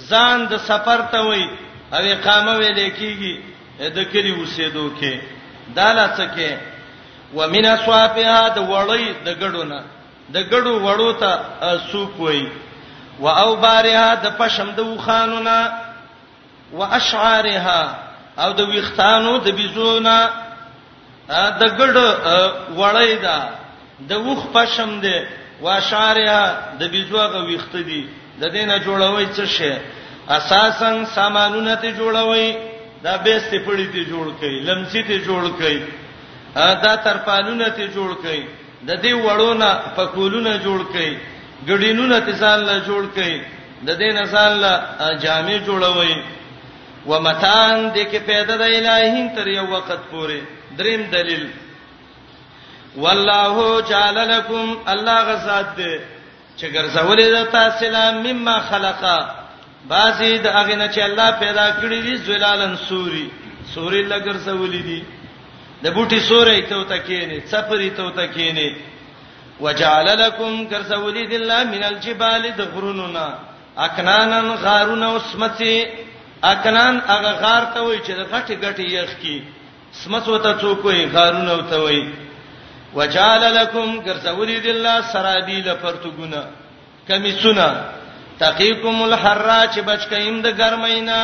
ځان 0.09 0.37
د 0.51 0.53
سفر 0.69 0.99
ته 1.11 1.19
وای 1.27 1.43
او 1.95 2.01
اقامه 2.15 2.53
ویلې 2.59 2.87
کیږي 2.99 3.33
د 3.95 3.99
کلی 4.11 4.31
اوسېدو 4.39 4.85
کې 4.99 5.13
دا 5.75 5.93
لاسکه 5.93 6.59
ومن 7.35 7.65
اسوافها 7.65 8.39
د 8.55 8.69
وړی 8.69 9.05
د 9.25 9.39
ګډونه 9.41 9.79
د 10.33 10.49
ګډو 10.51 10.73
وړو 10.85 11.11
ته 11.21 11.31
سوق 11.91 12.15
وای 12.19 12.47
و 13.19 13.25
او 13.27 13.55
بارها 13.55 14.13
د 14.23 14.35
پشم 14.39 14.69
د 14.77 14.79
وخانونه 14.79 15.59
و 16.73 16.81
اشعارها 16.83 17.81
او 18.43 18.51
د 18.53 18.59
ویختانو 18.69 19.37
د 19.37 19.47
بيزونه 19.51 20.17
د 21.31 21.61
ګډ 21.79 21.95
وړی 22.81 23.15
دا 23.25 23.37
د 24.09 24.17
وخ 24.27 24.39
پشم 24.55 24.99
دی 24.99 25.19
و 25.61 25.65
اشعارها 25.67 26.43
د 26.79 26.91
بيزوغه 26.91 27.39
ویخت 27.45 27.73
دی 27.75 28.07
د 28.41 28.51
دینه 28.51 28.75
جوړوي 28.85 29.25
څه 29.35 29.45
شي 29.45 29.73
اساسا 30.29 31.05
سامانونه 31.15 31.75
ته 31.75 31.91
جوړوي 31.91 32.68
دا 33.03 33.15
بیسته 33.25 33.57
پړی 33.65 33.87
ته 33.93 34.01
جوړ 34.11 34.25
کړي 34.39 34.57
لمسی 34.69 35.01
ته 35.03 35.17
جوړ 35.27 35.43
کړي 35.59 35.77
دا 36.85 36.95
ترپالونه 37.05 37.67
ته 37.77 37.85
جوړ 37.95 38.11
کړي 38.23 38.41
د 38.89 38.99
دې 39.03 39.13
وړونه 39.25 39.69
پکولونه 39.99 40.53
جوړ 40.65 40.79
کړي 40.93 41.19
ګډینونه 41.69 42.19
ته 42.25 42.31
ځان 42.41 42.59
له 42.69 42.75
جوړ 42.89 43.03
کړي 43.15 43.37
د 43.87 43.89
دې 43.99 44.11
نه 44.17 44.25
ځان 44.33 44.51
له 44.63 44.73
جامې 45.23 45.57
جوړوي 45.67 46.15
ومتان 47.09 47.89
دې 47.95 48.03
کې 48.11 48.19
پیدا 48.29 48.55
د 48.57 48.61
الہین 48.77 49.27
تر 49.35 49.47
یو 49.47 49.65
وخت 49.73 50.01
پورې 50.11 50.39
دریم 50.77 51.01
دلیل 51.11 51.49
والله 53.03 53.81
جعل 53.91 54.17
لكم 54.35 54.77
الله 54.93 55.17
غزاد 55.31 55.67
دې 55.77 55.99
چې 56.59 56.65
ګرځولې 56.75 57.25
د 57.37 57.45
تاسو 57.51 57.85
لپاره 57.85 58.11
مما 58.23 58.59
خلقا 58.69 59.19
بعضی 59.87 60.29
د 60.45 60.47
هغه 60.57 60.75
نه 60.81 60.87
چې 60.93 60.99
الله 61.07 61.29
پیدا 61.43 61.67
کړی 61.81 61.99
دي 62.07 62.15
زلالن 62.27 62.75
سوري 62.89 63.27
سوري 63.75 64.03
لګر 64.11 64.35
سولې 64.45 64.81
دي 64.87 65.03
د 65.83 65.85
بوټي 65.95 66.19
سورې 66.19 66.61
ته 66.69 66.77
وته 66.79 66.97
کېنی 67.07 67.39
صفرې 67.51 67.89
ته 67.97 68.03
وته 68.05 68.25
کېنی 68.35 68.69
وجعل 69.63 70.07
لكم 70.19 70.67
كرسولي 70.67 71.35
الله 71.35 71.63
من 71.63 71.83
الجبال 71.83 72.43
دغروننا 72.57 73.27
اکنانن 73.85 74.49
غارون 74.63 75.03
اسمتي 75.03 75.75
اکنان 76.43 77.01
هغه 77.11 77.31
غار 77.41 77.63
ته 77.75 77.79
وای 77.83 77.99
چې 78.05 78.11
د 78.19 78.21
غټي 78.31 78.55
غټي 78.63 78.85
یخ 78.97 79.11
کی 79.21 79.37
سمت 80.01 80.27
وته 80.27 80.57
څوک 80.61 80.85
وای 80.85 81.05
غارون 81.05 81.49
وته 81.51 81.77
وای 81.83 82.01
وجعل 82.93 83.55
لكم 83.55 84.01
كرسولي 84.01 84.57
الله 84.71 85.01
سرابيل 85.01 85.71
پرتګونه 85.83 86.41
کمی 87.07 87.31
سنا 87.31 87.69
تقیکم 88.39 89.01
الحرا 89.03 89.61
چې 89.73 89.79
بچکایم 89.89 90.35
د 90.45 90.57
ګرمینا 90.59 91.19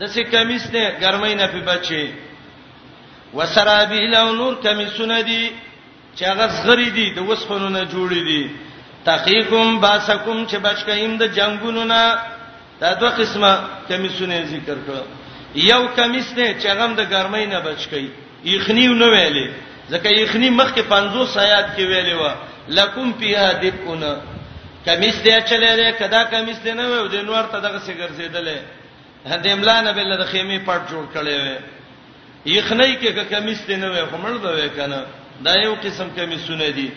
د 0.00 0.02
سې 0.14 0.22
کمیس 0.34 0.64
ته 0.72 0.84
ګرمینا 1.02 1.46
په 1.54 1.60
بچي 1.70 2.04
وسرابیل 3.36 4.14
او 4.22 4.28
نور 4.40 4.54
کمیسونه 4.66 5.16
دي 5.30 5.42
چې 6.16 6.22
هغه 6.30 6.46
زغری 6.58 6.90
دي 6.98 7.06
د 7.16 7.28
وسخونو 7.30 7.68
نه 7.76 7.82
جوړې 7.92 8.22
دي 8.30 8.42
تقیکم 9.04 9.68
باسکم 9.86 10.38
چې 10.48 10.56
بچکایم 10.66 11.16
د 11.22 11.34
جنگونو 11.38 11.84
نه 11.92 12.02
دا 12.80 12.90
دوه 13.00 13.10
قسمه 13.20 13.50
کمیسونه 13.88 14.36
ذکر 14.54 14.76
کړو 14.86 15.04
یو 15.70 15.80
کمیس 15.96 16.28
نه 16.36 16.48
چې 16.60 16.66
هغه 16.72 16.86
د 16.98 17.02
ګرمینا 17.14 17.58
بچکی 17.68 18.04
یخنیو 18.54 18.94
نه 18.94 19.06
ویلې 19.14 19.46
ځکه 19.92 20.08
یخنی 20.22 20.50
مخکې 20.60 20.82
50 20.94 21.36
آیات 21.46 21.66
کې 21.76 21.84
ویلې 21.92 22.14
و 22.22 22.24
لکم 22.78 23.12
فیها 23.18 23.48
دبکونه 23.62 24.12
کمیس 24.86 25.16
دې 25.24 25.42
چلې 25.48 25.72
دې 25.80 25.88
کدا 25.98 26.22
کمیس 26.32 26.56
دې 26.64 26.70
نه 26.70 26.86
و 26.86 27.08
دې 27.14 27.20
نور 27.28 27.42
ته 27.52 27.58
دغه 27.66 27.78
څه 27.78 27.92
ګرځیدلې 27.92 28.58
هدا 29.30 29.50
املان 29.54 29.92
به 29.96 30.02
له 30.10 30.24
خیمه 30.32 30.58
پټ 30.68 30.80
جوړ 30.92 31.04
کړي 31.12 31.36
وې 31.44 31.58
یخنۍ 32.54 32.92
کې 32.96 33.24
کمیس 33.32 33.60
دې 33.68 33.76
نه 33.76 33.86
و 33.90 34.06
خمړ 34.10 34.34
دا 34.46 34.50
وې 34.52 34.68
کنه 34.76 35.00
دا 35.46 35.54
یو 35.64 35.74
قسم 35.84 36.08
کمیسونه 36.18 36.70
دي 36.78 36.88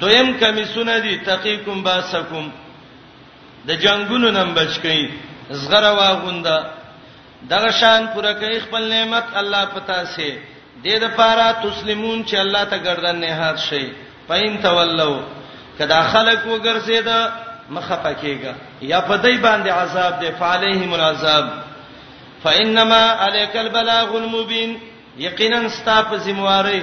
دویم 0.00 0.28
کمیسونه 0.42 0.98
دي 1.04 1.14
تقیکم 1.28 1.82
باسکم 1.88 2.50
د 3.68 3.80
جنگونو 3.84 4.30
نن 4.36 4.50
بچ 4.58 4.78
کئ 4.84 5.00
زغره 5.60 5.92
واغونده 6.00 6.56
دغه 7.52 7.70
شان 7.80 8.06
پوره 8.14 8.32
کئ 8.40 8.58
خپل 8.66 8.82
نعمت 8.92 9.34
الله 9.40 9.64
پتا 9.78 10.02
سي 10.16 10.30
دې 10.84 10.98
د 11.04 11.16
پاره 11.20 11.46
تسلیمون 11.64 12.20
چې 12.24 12.34
الله 12.44 12.64
ته 12.74 12.78
گردن 12.88 13.16
نه 13.24 13.34
هات 13.42 13.58
شي 13.70 13.88
پاین 14.28 14.58
تولو 14.62 15.12
کدا 15.78 16.00
خلق 16.12 16.46
وګرځید 16.52 17.08
مخه 17.70 17.96
پکېګا 18.04 18.52
یا 18.90 19.00
په 19.00 19.16
دای 19.16 19.36
باندې 19.46 19.70
عذاب 19.70 20.20
دی 20.20 20.30
فعليهم 20.40 20.92
العذاب 20.94 21.46
فانما 22.42 23.02
عليك 23.24 23.56
البلاغ 23.56 24.16
المبين 24.16 24.76
یقینا 25.18 25.60
ستاپ 25.80 26.14
ذمہواری 26.26 26.80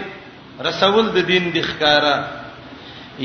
رسول 0.68 1.10
د 1.16 1.28
دین 1.28 1.52
د 1.54 1.58
ښکارا 1.68 2.16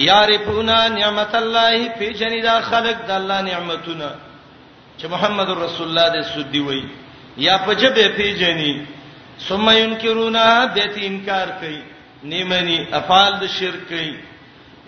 یارفونا 0.06 0.78
نعمت 0.88 1.34
الله 1.42 1.88
فی 1.98 2.10
جندا 2.22 2.54
خلق 2.70 3.04
د 3.10 3.10
الله 3.18 3.40
نعمتونه 3.50 4.10
چې 4.98 5.04
محمد 5.14 5.50
رسول 5.60 5.88
الله 5.88 6.08
د 6.16 6.22
سودی 6.34 6.60
وای 6.66 6.82
یا 7.46 7.56
پجبه 7.68 8.08
پیجنی 8.16 8.72
ثم 9.48 9.70
ينکرونا 9.70 10.46
دته 10.64 11.00
انکار 11.10 11.48
کوي 11.62 11.80
نیمنی 12.34 12.78
افعال 13.02 13.38
د 13.42 13.46
شرک 13.58 13.88
کوي 13.92 14.12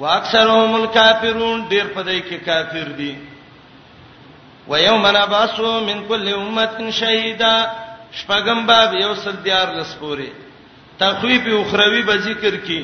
واکثرهم 0.02 0.72
الکافرون 0.82 1.58
ډیر 1.72 1.86
پدای 1.96 2.20
کې 2.22 2.38
کافر 2.46 2.88
دي 3.00 3.10
ويوم 4.70 5.06
نبعثو 5.16 5.72
من 5.88 6.00
كل 6.08 6.34
امه 6.36 6.90
شهيدا 7.00 7.52
شپغم 8.20 8.64
باب 8.70 8.94
یو 9.00 9.12
سل 9.24 9.36
دیار 9.44 9.68
لسپوري 9.80 10.30
تخویب 11.02 11.44
اخروی 11.60 12.02
به 12.08 12.16
ذکر 12.28 12.56
کی 12.66 12.80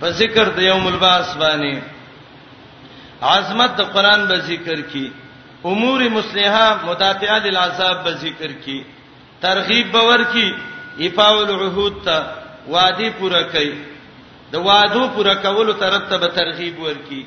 په 0.00 0.10
ذکر 0.20 0.48
د 0.58 0.68
یوم 0.68 0.86
الباس 0.92 1.34
باندې 1.40 1.76
عظمت 3.32 3.76
د 3.82 3.90
قران 3.96 4.26
به 4.32 4.38
ذکر 4.52 4.80
کی 4.94 5.06
امور 5.74 6.08
مصلحه 6.18 6.66
مدافعه 6.86 7.38
للعذاب 7.46 8.02
به 8.04 8.10
ذکر 8.24 8.52
کی 8.66 8.80
ترغیب 9.42 9.90
باور 9.92 10.22
کی 10.32 10.46
ایفاء 11.04 11.30
العهود 11.36 12.04
ته 12.10 12.74
وادي 12.74 13.10
پورا 13.22 13.42
کوي 13.56 13.72
د 14.52 14.56
وادو 14.66 15.02
پوره 15.16 15.34
کولو 15.42 15.72
ترتب 15.80 16.26
ترغیب 16.36 16.80
ورکی 16.82 17.22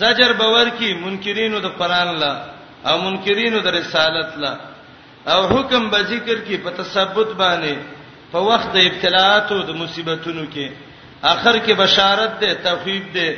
زجر 0.00 0.32
باور 0.40 0.66
کی 0.78 0.92
منکرینو 1.04 1.60
د 1.66 1.76
قران 1.78 2.14
لا 2.20 2.32
او 2.88 2.96
منکرینو 3.04 3.60
د 3.66 3.74
رسالت 3.76 4.36
لا 4.42 4.52
او 5.34 5.40
حکم 5.52 5.88
به 5.94 6.02
ذکر 6.10 6.38
کی 6.48 6.56
په 6.64 6.70
تثبت 6.80 7.28
باندې 7.42 7.76
په 8.32 8.38
وخت 8.48 8.68
د 8.76 8.88
ابتلاات 8.90 9.52
او 9.52 9.62
د 9.70 9.80
مصیبتونو 9.80 10.44
کې 10.56 10.70
اخر 11.32 11.58
کې 11.58 11.72
بشارت 11.84 12.36
ده 12.44 12.52
تخویب 12.68 13.08
ده 13.12 13.36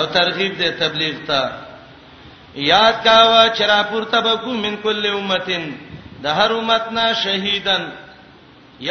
او 0.00 0.04
ترغیب 0.18 0.58
ده 0.58 0.70
تبلیغ 0.84 1.24
ته 1.32 2.60
یاد 2.66 3.02
کاوه 3.08 3.42
چرا 3.60 3.82
پورته 3.92 4.20
بکو 4.30 4.54
من 4.66 4.76
کل 4.86 5.04
امتن 5.14 5.68
د 6.22 6.26
هر 6.40 6.52
امتنا 6.60 7.10
شهیدن 7.26 7.90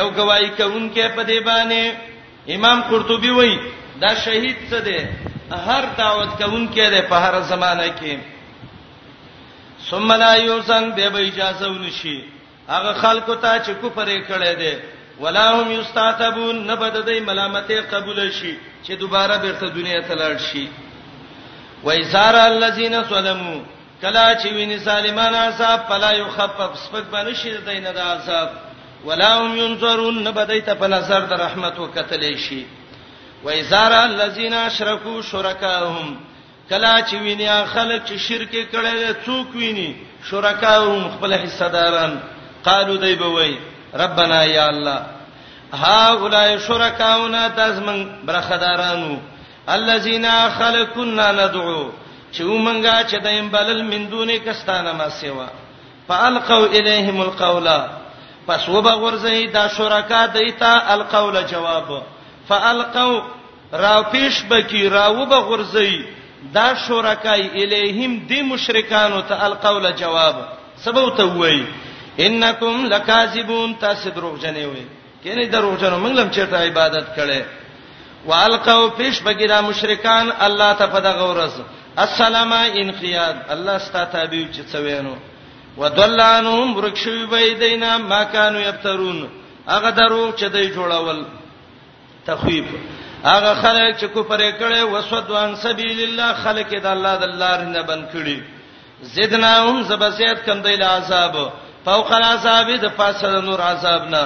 یو 0.01 0.09
گواہی 0.17 0.49
کوونکې 0.57 1.15
په 1.17 1.21
دی 1.31 1.39
باندې 1.49 2.15
امام 2.55 2.81
قرطبي 2.81 3.29
وایي 3.31 3.59
دا 4.01 4.11
شهید 4.15 4.57
څه 4.69 4.79
دی 4.87 4.99
هر 5.67 5.83
دعوت 5.97 6.29
کوونکی 6.41 6.89
دی 6.93 7.01
په 7.11 7.15
هر 7.23 7.35
زمانه 7.51 7.87
کې 7.89 8.17
ثم 9.89 10.09
لا 10.23 10.35
یوسن 10.35 10.91
به 10.95 11.09
به 11.09 11.21
اجازه 11.29 11.67
ونشي 11.69 12.17
هغه 12.73 12.91
خلکو 13.03 13.35
ته 13.35 13.59
چې 13.65 13.71
کفر 13.83 14.07
یې 14.07 14.21
کړی 14.31 14.53
دی 14.61 14.73
ولا 15.23 15.45
هم 15.59 15.71
یستعتبون 15.71 16.57
نبد 16.69 16.95
دای 17.05 17.19
ملامتې 17.25 17.77
قبول 17.93 18.31
شي 18.31 18.57
چې 18.85 18.91
دوباره 19.03 19.37
بیرته 19.37 19.67
دنیا 19.69 20.01
ته 20.01 20.13
لاړ 20.15 20.41
شي 20.51 20.67
وایزار 21.83 22.35
الذین 22.35 23.03
ظلموا 23.09 23.59
کلا 24.01 24.25
چې 24.41 24.47
ویني 24.47 24.79
سالمانه 24.79 25.41
صاحب 25.57 25.87
فلا 25.89 26.11
یخفف 26.13 26.77
سپک 26.83 27.03
باندې 27.13 27.33
شي 27.35 27.57
دینه 27.57 27.91
د 27.91 27.97
عذاب 27.97 28.49
ولا 29.05 29.35
هم 29.39 29.57
ينظرون 29.57 30.31
بدیت 30.31 30.69
په 30.69 30.87
نظر 30.87 31.19
د 31.25 31.33
رحمت 31.41 31.79
وکتل 31.79 32.23
شي 32.37 32.65
و 33.43 33.49
اذار 33.49 33.91
الذين 33.93 34.53
اشركوا 34.53 35.21
شركاهم 35.31 36.15
کلا 36.69 36.93
چې 37.01 37.13
ویني 37.15 37.47
خلک 37.73 38.05
چې 38.07 38.17
شرک 38.27 38.49
کړي 38.71 39.25
څوک 39.25 39.47
ویني 39.55 39.93
شرکاهم 40.29 41.09
خپل 41.17 41.33
حصہ 41.33 41.69
داران 41.77 42.17
قالو 42.63 42.95
دی 43.05 43.15
به 43.15 43.27
وای 43.35 43.55
ربنا 44.03 44.43
یا 44.45 44.65
الله 44.67 45.01
ها 45.73 46.13
اولای 46.13 46.59
شرکاونا 46.67 47.47
تاسمن 47.57 48.03
برخدارانو 48.25 49.17
الذين 49.69 50.27
خلقنا 50.57 51.31
ندعو 51.31 51.89
چې 52.33 52.41
ومنګه 52.41 53.05
چې 53.11 53.15
دیم 53.23 53.49
بلل 53.49 53.83
من 53.83 54.09
دونې 54.09 54.47
کستانه 54.47 54.91
ما 54.93 55.09
سیوا 55.19 55.47
فالقوا 56.09 56.65
الیهم 56.65 57.19
القولا 57.21 57.77
پس 58.47 58.67
وب 58.69 58.87
غرزي 58.89 59.47
دا 59.47 59.65
شرکا 59.77 60.25
دیتا 60.33 60.71
القول 60.93 61.37
جواب 61.49 61.89
فالقوا 62.47 63.21
را 63.73 64.03
پیش 64.13 64.43
بکی 64.49 64.89
را 64.89 65.13
وب 65.13 65.33
غرزي 65.49 66.05
دا 66.53 66.67
شرکای 66.87 67.45
الیهم 67.63 68.13
دی 68.27 68.41
مشرکانو 68.41 69.21
ته 69.21 69.43
القول 69.45 69.91
جواب 69.93 70.35
سبب 70.85 71.15
ته 71.17 71.23
وای 71.23 71.63
انکم 72.19 72.85
لکاذبون 72.85 73.75
تاسو 73.81 74.09
دروغ 74.09 74.35
جنې 74.41 74.63
وای 74.71 74.85
کینه 75.23 75.45
دروغ 75.45 75.77
جنو 75.81 75.97
موږ 76.05 76.11
لم 76.19 76.29
چیرته 76.29 76.57
عبادت 76.57 77.07
کړي 77.17 77.41
والقوا 78.25 78.89
پیش 78.97 79.21
بکی 79.23 79.47
را 79.47 79.61
مشرکان 79.61 80.31
الله 80.39 80.73
ته 80.73 80.85
په 80.87 80.99
دغه 80.99 81.23
ورځ 81.31 81.53
السلام 81.97 82.53
انقیاد 82.53 83.35
الله 83.49 83.77
ستا 83.77 84.05
تابع 84.05 84.43
چې 84.53 84.75
څوینو 84.75 85.15
ودلانهم 85.79 86.67
برکشوی 86.75 87.25
بيدینا 87.25 87.97
ما 87.97 88.23
كانوا 88.23 88.61
يبترون 88.69 89.29
هغه 89.67 89.89
درو 89.89 90.31
چې 90.31 90.43
دوی 90.43 90.69
جوړول 90.75 91.25
تخویب 92.27 92.65
هغه 93.23 93.53
خلک 93.61 93.97
چې 93.99 94.05
کوپر 94.13 94.39
کړي 94.59 94.81
وسود 94.93 95.29
وان 95.31 95.55
سبیل 95.55 95.99
الله 96.07 96.33
خلک 96.43 96.69
د 96.81 96.85
الله 96.85 97.15
د 97.15 97.23
لار 97.25 97.59
نه 97.61 97.81
بن 97.81 98.01
کړي 98.13 98.37
زدناهم 99.01 99.83
زبسیت 99.83 100.45
کم 100.45 100.61
دی 100.61 100.73
عذاب 100.83 101.33
فوق 101.85 102.11
العذاب 102.11 102.67
د 102.81 102.85
پاسه 102.97 103.25
د 103.31 103.43
نور 103.45 103.61
عذاب 103.61 104.09
نه 104.09 104.23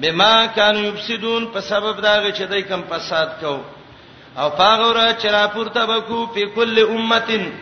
بما 0.00 0.46
كانوا 0.46 0.80
يفسدون 0.86 1.46
په 1.52 1.60
سبب 1.60 2.00
دا 2.00 2.30
چې 2.32 2.42
دوی 2.50 2.62
کم 2.62 2.82
فساد 2.90 3.28
کو 3.40 3.54
او 4.38 4.48
هغه 4.50 4.92
را 4.92 5.14
چې 5.20 5.26
را 5.26 5.48
پورته 5.48 5.86
بکو 5.86 6.26
په 6.34 6.40
کل 6.56 6.78
امتين 6.90 7.52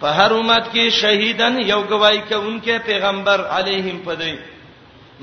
په 0.00 0.08
هر 0.18 0.30
امت 0.40 0.64
کې 0.74 0.84
شهیدن 1.00 1.54
یو 1.72 1.80
گواہی 1.90 2.20
کوونکې 2.30 2.76
پیغمبر 2.88 3.38
علیهم 3.58 3.98
پدې 4.06 4.34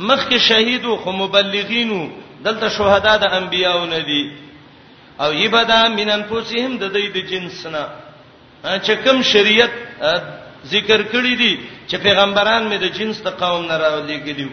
مخکې 0.09 0.37
شهیدو 0.49 0.97
خو 1.01 1.11
مبلغینو 1.23 1.99
دلته 2.45 2.69
شهدا 2.77 3.13
د 3.23 3.33
انبیاو 3.39 3.85
نه 3.93 3.99
دي 4.07 4.21
او 5.23 5.33
یبدا 5.33 5.81
مینن 5.97 6.23
پوسهم 6.29 6.77
د 6.83 6.89
دې 6.93 7.07
د 7.15 7.29
جنسنا 7.31 7.85
چې 8.63 8.93
کوم 9.05 9.21
شریعت 9.33 9.73
ذکر 10.73 11.01
کړی 11.13 11.33
دي 11.41 11.53
چې 11.87 11.95
پیغمبران 12.05 12.63
مې 12.71 12.77
د 12.77 12.85
جنس 12.99 13.21
د 13.23 13.27
قوم 13.41 13.65
نه 13.65 13.77
راولېګلیو 13.77 14.51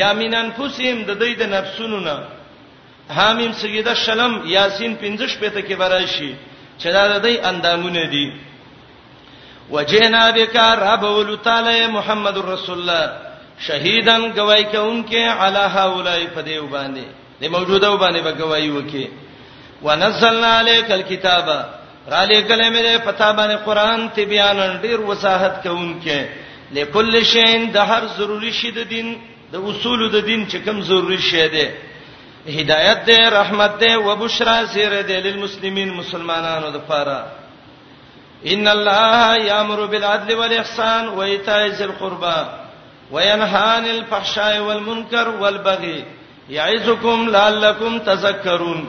یا 0.00 0.12
مینن 0.20 0.50
پوسهم 0.56 1.04
د 1.04 1.10
دې 1.22 1.32
د 1.42 1.42
نفسونو 1.54 2.00
نه 2.08 2.16
حامیم 3.18 3.52
سیده 3.52 3.94
شلم 3.94 4.32
یاسین 4.56 4.96
15 5.02 5.38
پته 5.40 5.60
کې 5.62 5.74
براشي 5.82 6.34
چې 6.80 6.86
دا 6.92 7.04
د 7.18 7.22
دې 7.26 7.44
اندامونه 7.50 8.04
دي 8.16 8.26
وجینا 9.70 10.30
بک 10.30 10.56
رب 10.56 11.02
ول 11.04 11.36
تعالی 11.44 11.86
محمد 11.90 12.36
رسول 12.48 12.78
الله 12.80 13.04
شهیدن 13.66 14.22
گواہی 14.36 14.64
کونکه 14.70 15.20
علی 15.40 15.64
هؤلاء 15.76 16.20
فدیو 16.34 16.66
باندې 16.74 17.04
د 17.40 17.44
موجوده 17.54 17.96
باندې 17.96 18.20
به 18.24 18.32
گواہی 18.40 18.70
وکي 18.70 19.06
ونزلنا 19.82 20.58
الیک 20.60 20.90
الکتاب 20.90 21.48
را 22.08 22.24
لګلې 22.26 22.70
مې 22.74 23.04
پتا 23.04 23.32
باندې 23.32 23.64
قران 23.66 24.08
تی 24.14 24.24
بیان 24.32 24.80
ډیر 24.82 25.00
وساحت 25.00 25.62
کونکه 25.68 26.28
لکل 26.78 27.22
شین 27.24 27.70
د 27.72 27.76
هر 27.92 28.06
ضروری 28.18 28.52
شی 28.52 28.70
د 28.70 28.78
دین 28.90 29.14
د 29.52 29.56
اصول 29.70 30.10
د 30.10 30.20
دین 30.26 30.46
چې 30.50 30.56
کوم 30.64 30.82
ضروری 30.90 31.18
شی 31.30 31.48
دی 31.54 31.66
هدایت 32.60 33.04
دی 33.06 33.16
رحمت 33.36 33.78
دی 33.80 33.94
وبشرا 34.06 34.58
سیر 34.72 35.00
دی 35.08 35.14
للمسلمین 35.28 35.94
مسلمانانو 35.96 36.70
د 36.70 36.76
پاره 36.88 37.43
ان 38.52 38.68
الله 38.68 39.38
یامر 39.44 39.86
بالعدل 39.86 40.34
والاحسان 40.34 41.08
و 41.08 41.18
ایتاء 41.22 41.68
ذی 41.68 41.84
القربى 41.84 42.50
وینها 43.12 43.64
عن 43.74 43.84
الفحشاء 43.86 44.58
والمنکر 44.58 45.28
والبغي 45.28 46.04
یعظکم 46.48 47.26
لعلکم 47.28 47.98
تذکرون 47.98 48.88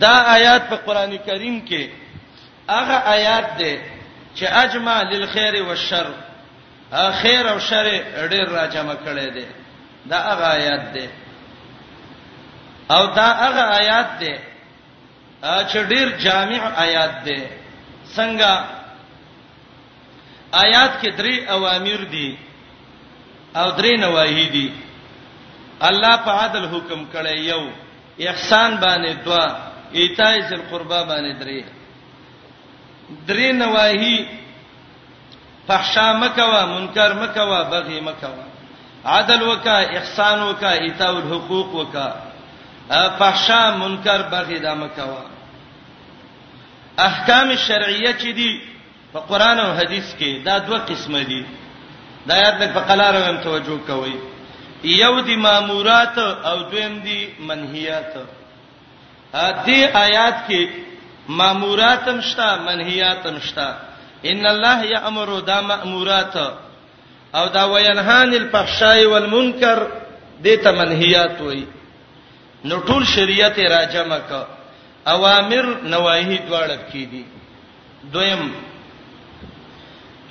دا 0.00 0.14
آیات 0.34 0.62
په 0.70 0.76
قران 0.76 1.16
کریم 1.26 1.58
کې 1.66 1.88
هغه 2.68 2.94
آیات 3.14 3.58
ده 3.58 3.74
چې 4.36 4.42
اجمع 4.44 5.02
للخير 5.02 5.62
والشر 5.62 6.06
خیر 7.22 7.48
او 7.50 7.58
شر 7.58 7.90
ډېر 8.30 8.50
راجمع 8.52 8.94
کړي 8.94 9.32
دي 9.34 9.46
دا 10.06 10.18
هغه 10.28 10.46
آیات 10.52 10.80
ده 10.94 11.08
او 12.90 13.06
دا 13.14 13.28
هغه 13.34 13.78
آیات 13.82 14.08
ده 14.20 14.38
چې 15.42 15.88
ډېر 15.88 16.24
جامع 16.24 16.72
آیات 16.86 17.24
ده 17.24 17.38
څنګه 18.16 18.52
آیات 20.64 20.92
کې 21.00 21.10
درې 21.20 21.34
اوامر 21.56 22.00
دي 22.14 22.28
او 23.60 23.66
درې 23.78 23.92
نواهی 24.04 24.46
دي 24.54 24.66
الله 25.88 26.14
په 26.26 26.32
عدل 26.44 26.64
حکم 26.74 27.00
کړی 27.12 27.38
یو 27.52 27.62
احسان 28.32 28.70
باندې 28.82 29.12
دوا 29.26 29.44
ایتای 30.00 30.36
ذل 30.48 30.62
قربا 30.70 31.00
باندې 31.10 31.32
درې 31.42 31.60
درې 33.28 33.48
نواهی 33.62 34.16
فحشا 35.66 36.06
مکوا 36.22 36.62
منکر 36.74 37.10
مکوا 37.22 37.60
بغي 37.74 37.98
مکوا 38.08 38.46
عدل 39.18 39.40
وکا 39.50 39.76
احسان 39.98 40.38
وکا 40.48 40.70
ایتاء 40.86 41.12
الحقوق 41.18 41.70
وکا 41.80 42.08
فحشا 43.20 43.62
منکر 43.82 44.20
بغي 44.34 44.58
دا 44.66 44.74
مکوا 44.82 45.22
احکام 46.98 47.54
شرعیه 47.66 48.12
چې 48.18 48.36
دي 48.38 48.60
په 49.12 49.18
قران 49.28 49.58
او 49.60 49.72
حديث 49.78 50.14
کې 50.18 50.44
دا 50.44 50.58
دوه 50.58 50.78
قسمه 50.78 51.22
دي 51.30 51.42
دا 52.26 52.36
یاد 52.36 52.62
لکه 52.62 52.72
په 52.74 52.80
قلار 52.88 53.14
هم 53.14 53.36
توجه 53.42 53.78
کوی 53.86 54.14
یو 54.84 55.20
دي 55.20 55.36
مامورات 55.36 56.18
او 56.18 56.62
دویم 56.70 56.98
دي 57.00 57.28
منهیات 57.40 58.14
ا 59.34 59.64
دې 59.66 59.96
آیات 59.96 60.34
کې 60.48 60.68
مامورات 61.28 62.08
هم 62.08 62.20
شته 62.20 62.56
منهیات 62.56 63.26
هم 63.26 63.38
شته 63.40 63.74
ان 64.24 64.46
الله 64.46 64.84
یامر 64.84 65.40
دا 65.40 65.60
مامورات 65.60 66.36
او 67.34 67.48
دا 67.48 67.64
وینهان 67.64 68.34
الفحشاء 68.34 69.04
والمنکر 69.06 69.86
دې 70.44 70.64
ته 70.64 70.70
منهیات 70.72 71.40
وای 71.40 71.64
نو 72.64 72.76
ټول 72.80 73.04
شریعت 73.16 73.58
راجمه 73.58 74.18
کا 74.28 74.46
اوامر 75.12 75.66
نواهی 75.94 76.38
دواړه 76.38 76.76
کې 76.76 77.08
دي 77.10 77.24
دویم 78.12 78.52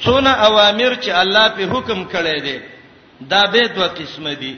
څونه 0.06 0.32
اوامر 0.50 0.96
چې 0.96 1.10
الله 1.22 1.50
په 1.50 1.62
حکم 1.74 2.04
کړی 2.12 2.42
دی 2.46 2.60
دا 3.34 3.42
به 3.56 3.68
دوه 3.76 3.88
قسم 4.00 4.28
دي 4.44 4.58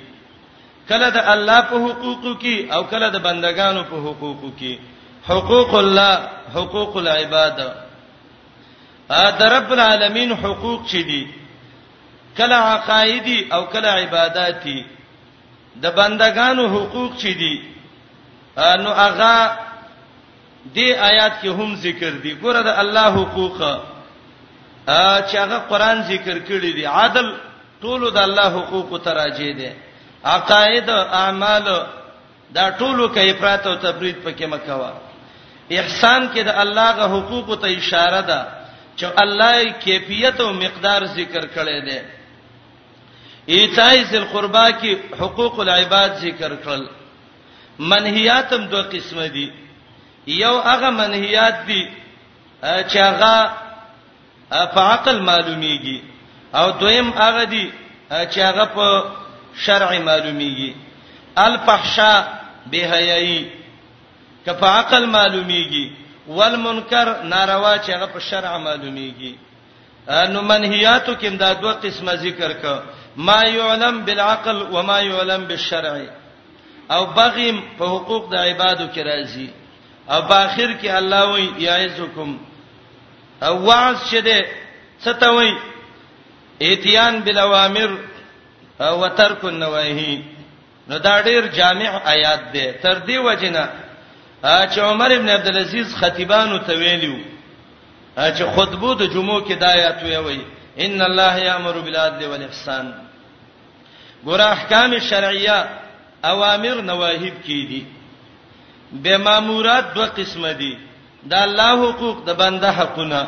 کله 0.89 1.09
د 1.18 1.18
الله 1.34 1.61
په 1.72 1.78
حقوقو 1.86 2.36
کې 2.43 2.72
او 2.74 2.84
کله 2.93 3.09
د 3.09 3.16
بندگانو 3.28 3.84
په 3.89 3.95
حقوقو 4.05 4.51
کې 4.59 4.80
حقوق 5.30 5.74
الله 5.74 6.30
حقوق 6.55 6.97
العباد 6.97 7.59
ا 9.09 9.32
د 9.39 9.41
رب 9.55 9.72
العالمین 9.74 10.32
حقوق 10.43 10.86
چي 10.91 11.03
دي 11.09 11.24
کله 12.38 12.55
عقایدی 12.55 13.47
او 13.53 13.61
کله 13.76 13.88
عبادتي 13.89 14.80
د 15.82 15.88
بندگانو 16.01 16.68
حقوق 16.78 17.16
چي 17.22 17.34
دي 17.43 17.55
نو 18.84 18.91
هغه 19.03 19.64
دې 20.74 20.95
آیات 21.09 21.41
کې 21.41 21.49
هم 21.49 21.76
ذکر 21.82 22.11
دي 22.26 22.34
ګوره 22.43 22.61
د 22.61 22.68
الله 22.68 23.16
حقوق 23.18 23.59
ا 24.88 25.22
چې 25.22 25.38
هغه 25.38 25.57
قران 25.70 26.01
ذکر 26.11 26.38
کړی 26.49 26.74
دی 26.78 26.86
عادل 26.86 27.34
ټول 27.82 28.09
د 28.13 28.18
الله 28.18 28.49
حقوق 28.57 29.01
تراجه 29.07 29.51
دي 29.59 29.70
عقاید 30.34 30.89
اعمال 30.89 31.86
دا 32.55 32.72
ټول 32.72 33.13
کې 33.13 33.18
افراط 33.32 33.68
او 33.68 33.76
تفرید 33.86 34.16
پکې 34.26 34.45
مکوا 34.53 34.91
احسان 35.72 36.34
کې 36.34 36.39
د 36.49 36.49
الله 36.63 36.89
غ 36.91 37.01
حقوق 37.13 37.59
ته 37.61 37.78
اشاره 37.78 38.22
ده 38.30 38.39
چې 38.97 39.05
الله 39.18 39.72
کیفیت 39.86 40.41
او 40.41 40.49
مقدار 40.53 41.05
ذکر 41.20 41.45
کړی 41.55 41.89
دی 41.89 41.99
ایتای 43.55 44.03
ذل 44.11 44.24
قربا 44.34 44.66
کې 44.72 44.97
حقوق 45.22 45.59
العباد 45.59 46.16
ذکر 46.26 46.55
کړل 46.66 46.88
منهیاتم 47.93 48.66
دوه 48.74 48.82
قسمه 48.95 49.28
دي 49.38 49.47
یو 50.28 50.55
هغه 50.59 50.89
منهیات 50.89 51.57
دي 51.67 51.89
چې 52.63 52.97
هغه 52.97 53.36
په 54.49 54.80
عقل 54.82 55.19
معلومیږي 55.21 56.03
او 56.55 56.71
دویم 56.71 57.09
هغه 57.13 57.43
دي 57.43 57.71
چې 58.11 58.38
هغه 58.39 58.65
په 58.65 59.03
شرع 59.65 59.97
معلومیږي 59.99 60.73
الفحشاء 61.38 62.26
بهایي 62.71 63.51
که 64.45 64.53
په 64.53 64.65
عقل 64.65 65.05
معلومیږي 65.05 65.91
والمنکر 66.28 67.21
ناروا 67.23 67.78
چې 67.78 67.89
هغه 67.89 68.05
په 68.05 68.19
شرع 68.19 68.57
معلومیږي 68.57 69.36
نو 70.09 70.41
منهیاتو 70.41 71.15
کې 71.21 71.26
دا 71.26 71.53
دوه 71.53 71.73
قسمه 71.73 72.15
ذکر 72.15 72.53
ک 72.53 72.82
ما 73.17 73.41
يعلم 73.47 74.05
بالعقل 74.05 74.61
وما 74.71 74.99
يعلم 74.99 75.45
بالشرع 75.45 76.01
او 76.91 77.05
بغي 77.05 77.61
په 77.80 77.86
حقوق 77.86 78.30
د 78.32 78.36
عبادو 78.38 78.88
کې 78.95 78.99
راځي 79.03 79.49
او 80.12 80.22
په 80.28 80.36
اخر 80.45 80.72
کې 80.84 80.88
الله 80.97 81.24
وای 81.32 81.47
یعزکم 81.60 82.38
او 83.45 83.56
واعظ 83.68 83.97
شده 84.12 84.45
ستوي 85.06 85.51
اتیان 86.62 87.20
بالاوامر 87.26 87.89
او 88.82 89.08
ترک 89.08 89.45
النواهی 89.45 90.14
نو 90.89 90.97
دا 90.99 91.22
ډیر 91.22 91.43
جامع 91.58 91.89
آیات 92.14 92.41
ده 92.53 92.66
تر 92.84 92.97
دې 93.08 93.16
وجنه 93.28 93.66
چې 94.43 94.80
عمر 94.80 95.12
ابن 95.12 95.30
عبد 95.30 95.47
العزيز 95.47 95.95
خطیبانو 95.95 96.58
ته 96.58 96.74
ویلو 96.74 97.18
چې 98.18 98.43
خطبو 98.56 98.93
د 98.93 99.03
جمعو 99.14 99.41
کې 99.45 99.53
دا 99.60 99.68
آیات 99.78 100.03
وی 100.03 100.41
ان 100.86 101.01
الله 101.01 101.36
یامر 101.39 101.80
بالعدل 101.80 102.26
والاحسان 102.28 102.93
ګور 104.26 104.39
احکام 104.39 104.99
شرعیه 104.99 105.58
اوامر 106.32 106.82
نواهب 106.82 107.34
کې 107.45 107.60
دي 107.72 107.84
به 108.93 109.17
مامورات 109.17 109.93
دوه 109.93 110.05
قسمه 110.05 110.53
دي 110.53 110.77
دا 111.29 111.41
الله 111.43 111.89
حقوق 111.93 112.23
د 112.25 112.29
بنده 112.38 112.71
حقونه 112.71 113.27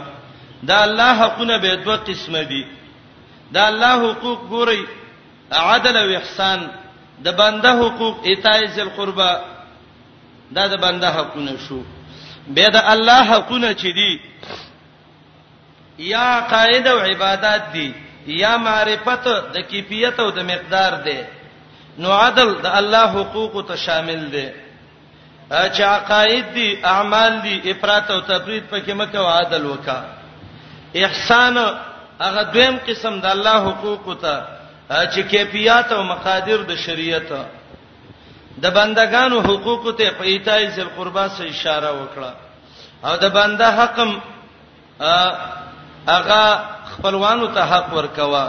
دا 0.67 0.81
الله 0.83 1.13
حقونه 1.13 1.57
به 1.57 1.75
دوه 1.75 1.95
قسمه 1.95 2.43
دي 2.43 2.65
دا 3.53 3.67
الله 3.67 4.11
حقوق 4.11 4.39
ګوري 4.49 4.87
عدل 5.51 5.97
او 5.97 6.17
احسان 6.19 6.67
د 7.23 7.27
بنده 7.31 7.71
حقوق 7.71 8.17
ایتایز 8.23 8.79
القربا 8.79 9.39
دا 10.55 10.67
د 10.67 10.75
بنده 10.81 11.09
حقونه 11.11 11.53
شو 11.67 11.81
به 12.55 12.69
د 12.69 12.75
الله 12.75 13.23
حقونه 13.33 13.73
چي 13.73 13.91
دي 13.93 14.19
یا 15.99 16.39
قاعده 16.49 16.89
او 16.91 16.99
عبادت 16.99 17.61
دي 17.73 17.93
یا 18.27 18.57
معرفت 18.57 19.27
د 19.53 19.57
کیفیت 19.61 20.19
او 20.19 20.31
د 20.31 20.39
مقدار 20.39 20.91
دي 21.05 21.19
نو 21.99 22.09
عدل 22.11 22.53
د 22.53 22.65
الله 22.65 23.05
حقوق 23.19 23.65
ته 23.67 23.75
شامل 23.75 24.29
دي 24.31 24.66
چې 25.49 25.81
عقاید 25.83 26.45
دي 26.53 26.69
اعمال 26.83 27.41
دي 27.41 27.55
افراط 27.71 28.11
او 28.11 28.19
تفرید 28.21 28.63
پکې 28.69 28.91
مکه 28.93 29.19
عادل 29.19 29.65
وکا 29.65 29.99
احسان 30.95 31.57
هغه 32.21 32.43
دویم 32.53 32.77
قسم 32.87 33.19
د 33.21 33.25
الله 33.25 33.59
حقوق 33.67 34.17
ته 34.23 34.35
چې 34.89 35.21
کیفیت 35.29 35.91
او 35.91 36.03
مقادیر 36.03 36.61
د 36.67 36.75
شریعت 36.85 37.29
د 38.61 38.65
بندگانو 38.79 39.39
حقوق 39.41 39.95
ته 39.97 40.11
په 40.19 40.23
ایتای 40.23 40.67
ذل 40.69 40.87
قربا 40.97 41.27
سره 41.37 41.47
اشاره 41.49 41.91
وکړه 41.91 42.31
او 43.07 43.15
د 43.17 43.33
بنده 43.39 43.65
حقم 43.81 44.19
هغه 46.07 46.41
خپلوانو 46.91 47.47
ته 47.47 47.61
حق 47.73 47.93
ورکوا 47.93 48.45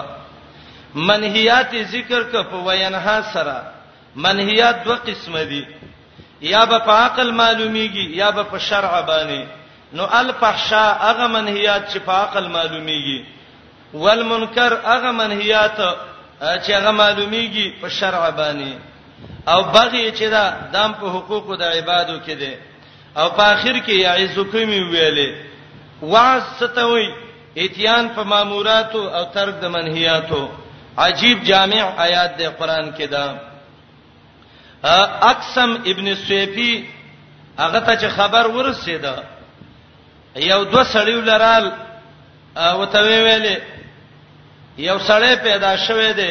منهیات 0.95 1.75
ذکر 1.91 2.23
ک 2.23 2.51
په 2.51 2.57
وینها 2.67 3.19
سره 3.35 3.57
منهیات 4.17 4.85
دوه 4.85 4.97
قسم 5.07 5.37
دي 5.53 5.65
یا 6.41 6.65
به 6.67 6.79
په 6.79 6.93
عقل 6.93 7.31
معلومیږي 7.35 8.17
یا 8.17 8.31
به 8.31 8.43
په 8.45 8.59
شرع 8.59 9.01
باندې 9.03 9.45
نو 9.93 10.05
الفحشاء 10.13 10.97
هغه 11.01 11.27
منهیات 11.27 11.89
چې 11.93 11.99
په 11.99 12.13
عقل 12.13 12.47
معلومیږي 12.49 13.25
والمنکر 13.95 14.73
هغه 14.85 15.11
منهیات 15.11 15.79
چې 16.63 16.71
هغه 16.71 16.91
معلومیږي 16.91 17.67
په 17.81 17.89
شرع 17.89 18.31
باندې 18.31 18.73
او 19.49 19.63
بغي 19.63 20.13
چې 20.13 20.23
دا 20.31 20.55
دام 20.73 20.93
په 20.95 21.07
حقوقو 21.09 21.57
د 21.57 21.63
عبادو 21.63 22.19
کې 22.27 22.33
دي 22.41 22.57
او 23.17 23.31
په 23.31 23.43
اخر 23.43 23.73
کې 23.87 23.93
یعزکم 24.01 24.71
ویلې 24.93 25.35
واعظ 26.03 26.43
ستوي 26.57 27.15
اتیان 27.57 28.09
په 28.09 28.23
ماموراتو 28.23 29.09
او 29.17 29.25
ترک 29.25 29.55
د 29.61 29.67
منهیاتو 29.69 30.49
عجیب 30.99 31.43
جامع 31.45 31.83
آیات 31.99 32.31
د 32.39 32.43
قران 32.59 32.93
کې 32.95 33.09
ده 33.11 33.48
اقسم 34.85 35.73
ابن 35.87 36.15
سیفی 36.15 36.85
هغه 37.59 37.81
ته 37.81 37.95
چې 37.97 38.09
خبر 38.17 38.47
ورسید 38.47 39.05
یو 40.37 40.65
دو 40.65 40.83
سړیو 40.85 41.21
لرال 41.31 41.71
او 42.57 42.85
ته 42.87 43.01
ویلې 43.01 43.59
یو 44.79 44.99
سړی 44.99 45.37
پیدا 45.43 45.77
شوه 45.77 46.13
دی 46.13 46.31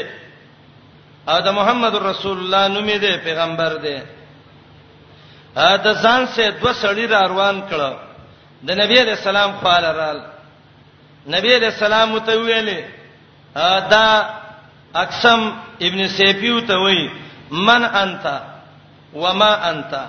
او 1.27 1.39
د 1.39 1.47
محمد 1.53 1.95
رسول 1.95 2.37
الله 2.37 2.67
نوم 2.67 2.97
دی 3.01 3.17
پیغمبر 3.23 3.73
دی 3.77 3.97
ا 5.55 5.75
د 5.83 5.87
ځان 6.01 6.25
سه 6.27 6.51
دو 6.51 6.71
سړی 6.73 7.05
را 7.09 7.21
روان 7.27 7.61
کړه 7.69 7.95
د 8.67 8.71
نبی 8.71 8.99
علیہ 9.01 9.13
السلام 9.19 9.51
خپل 9.59 9.83
رال 9.85 10.19
نبی 11.35 11.55
علیہ 11.55 11.67
السلام 11.67 12.19
ته 12.19 12.35
ویلې 12.41 12.77
دا 13.91 14.07
اقسم 14.95 15.47
ابن 15.87 16.07
سیفی 16.07 16.61
ته 16.67 16.73
ویلې 16.77 17.26
من 17.51 17.83
انت 17.85 18.41
وما 19.13 19.69
انت 19.69 20.05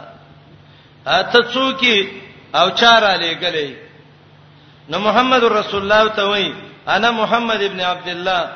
اته 1.07 1.43
څوکي 1.43 2.09
او 2.55 2.71
چار 2.71 3.03
علی 3.05 3.35
گلی 3.41 3.75
نو 4.91 4.99
محمد 4.99 5.43
رسول 5.45 5.83
الله 5.83 6.09
ته 6.15 6.25
وای 6.25 6.53
انا 6.87 7.11
محمد 7.11 7.63
ابن 7.63 7.81
عبد 7.81 8.09
الله 8.09 8.49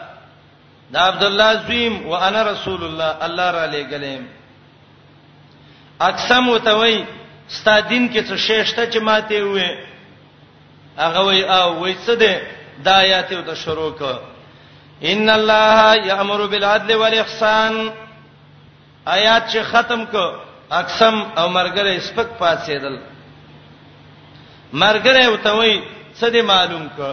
دا 0.93 1.01
عبد 1.09 1.23
الله 1.25 1.63
زیم 1.69 2.07
و 2.07 2.13
انا 2.15 2.43
رسول 2.43 2.85
الله 2.85 3.17
الله 3.25 3.51
را 3.51 3.63
علی 3.65 3.83
گلیم 3.87 4.29
اقسم 6.01 6.49
وته 6.49 6.73
وای 6.75 7.05
ستا 7.49 7.81
دین 7.81 8.13
کې 8.15 8.25
څه 8.29 8.37
شیشته 8.37 8.87
چې 8.87 8.99
ماته 9.01 9.43
وې 9.45 9.77
هغه 10.97 11.21
وای 11.21 11.43
او 11.45 11.79
وای 11.83 11.95
څه 12.07 12.15
ده 12.15 12.41
د 12.85 12.89
آیات 12.89 13.33
او 13.33 13.41
د 13.43 13.55
شروع 13.55 13.91
ک 13.99 14.03
ان 15.03 15.31
الله 15.31 15.97
یامر 16.07 16.47
بالعدل 16.47 16.95
والاحسان 16.95 17.91
آیات 19.05 19.43
چې 19.51 19.59
ختم 19.71 20.05
کو 20.11 20.25
اقسم 20.81 21.23
او 21.37 21.49
مرګره 21.57 22.01
سپک 22.09 22.27
پاتېدل 22.41 22.97
مرګره 24.83 25.25
وتوي 25.31 25.75
څه 26.21 26.31
دې 26.31 26.45
معلوم 26.53 26.85
کو 26.97 27.11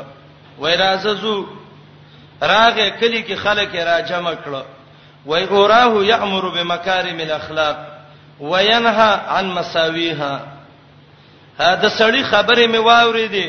وای 0.59 0.75
راززو 0.83 1.35
راغه 2.51 2.89
کلی 2.99 3.23
کې 3.27 3.33
خلک 3.45 3.75
را 3.89 3.99
جمع 4.09 4.33
کړه 4.45 4.63
وای 5.25 5.43
اوراه 5.43 6.05
یامر 6.05 6.49
بمکارم 6.49 7.19
الاخلاق 7.19 7.75
وینها 8.39 9.37
عن 9.39 9.45
مساویها 9.57 10.33
دا 11.59 11.89
سړی 11.89 12.23
خبره 12.23 12.63
مې 12.67 12.79
واورېدې 12.87 13.47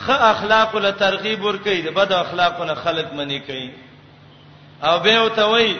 خه 0.00 0.14
اخلاق 0.32 0.74
له 0.76 0.90
ترغیب 0.90 1.44
ور 1.44 1.56
کوي 1.56 1.82
د 1.82 1.88
بد 1.94 2.12
اخلاقونه 2.12 2.74
خلک 2.74 3.12
منی 3.12 3.38
کوي 3.40 3.70
او 4.82 4.98
به 5.00 5.22
وتوي 5.22 5.74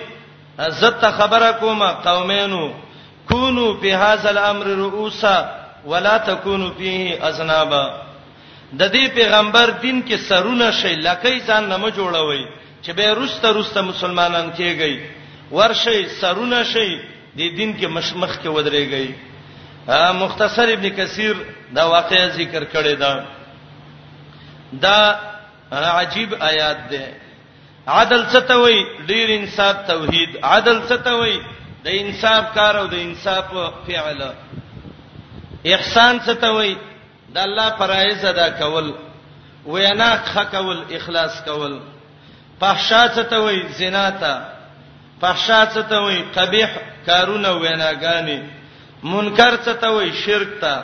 زت 0.58 1.04
خبره 1.18 1.52
کوم 1.60 1.80
قومینو 2.06 2.68
کونو 3.30 3.66
په 3.80 3.90
هاذا 4.02 4.28
الامر 4.34 4.66
رؤوسا 4.84 5.34
ولا 5.86 6.16
تکونو 6.30 6.68
فيه 6.78 7.18
اذنابا 7.28 7.82
د 8.72 8.82
دې 8.82 9.06
پیغمبر 9.18 9.70
دین 9.82 10.02
کې 10.08 10.16
سرونه 10.28 10.70
شي 10.80 10.94
لکه 10.94 11.38
ځان 11.50 11.64
نه 11.68 11.90
جوړوي 11.90 12.46
چې 12.82 12.90
به 13.00 13.10
روسته 13.20 13.52
روسته 13.58 13.80
مسلمانان 13.90 14.50
کېږي 14.58 15.00
ورشي 15.58 16.08
سرونه 16.20 16.62
شي 16.72 16.88
د 16.96 17.02
دی 17.36 17.50
دین 17.58 17.76
کې 17.80 17.86
مشمخ 17.98 18.36
کې 18.42 18.48
ودرېږي 18.48 19.06
مختصر 20.22 20.68
ابن 20.72 20.88
کثیر 20.96 21.36
دا 21.74 21.84
واقعي 21.90 22.30
ذکر 22.30 22.64
کړی 22.64 22.94
دا 22.94 23.24
دا 24.80 24.98
عجیب 26.00 26.34
آیات 26.50 26.78
ده 26.90 27.00
عدل 27.96 28.24
څه 28.32 28.40
ته 28.48 28.56
وای 28.58 28.76
ډیر 29.10 29.28
انصاف 29.38 29.76
توحید 29.90 30.30
عدل 30.54 30.78
څه 30.88 30.96
ته 31.06 31.14
وای 31.20 31.36
د 31.84 31.94
انصاف 32.02 32.44
کار 32.56 32.74
او 32.80 32.86
د 32.94 32.96
انصاف 33.06 33.44
فعل 33.86 34.20
احسان 35.74 36.14
څه 36.26 36.34
ته 36.42 36.50
وای 36.56 36.72
د 37.36 37.38
الله 37.46 37.68
فرایز 37.80 38.22
ادا 38.32 38.48
کول 38.60 38.88
وینا 39.76 40.10
حق 40.32 40.50
کول 40.54 40.78
اخلاص 40.98 41.34
کول 41.48 41.74
فحشا 42.60 43.00
څه 43.14 43.22
ته 43.30 43.38
وای 43.44 43.62
زنا 43.78 44.04
ته 44.24 44.32
فحشا 45.20 45.60
څه 45.74 45.82
ته 45.92 45.98
وای 46.04 46.18
قبیح 46.36 46.70
کارونه 47.06 47.50
ویناګانی 47.62 48.38
منکر 49.14 49.54
څه 49.64 49.72
ته 49.84 49.88
وای 49.94 50.10
شرک 50.24 50.52
ته 50.66 50.74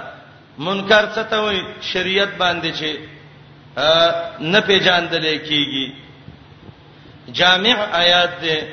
منکر 0.69 1.05
څه 1.15 1.23
ته 1.35 1.39
وای 1.45 1.59
شریعت 1.93 2.33
باندې 2.39 2.73
چې 2.79 2.89
نه 4.57 4.61
پیژاندل 4.67 5.29
کیږي 5.47 6.04
جامع 7.33 7.97
آیات 8.01 8.31
ده 8.41 8.69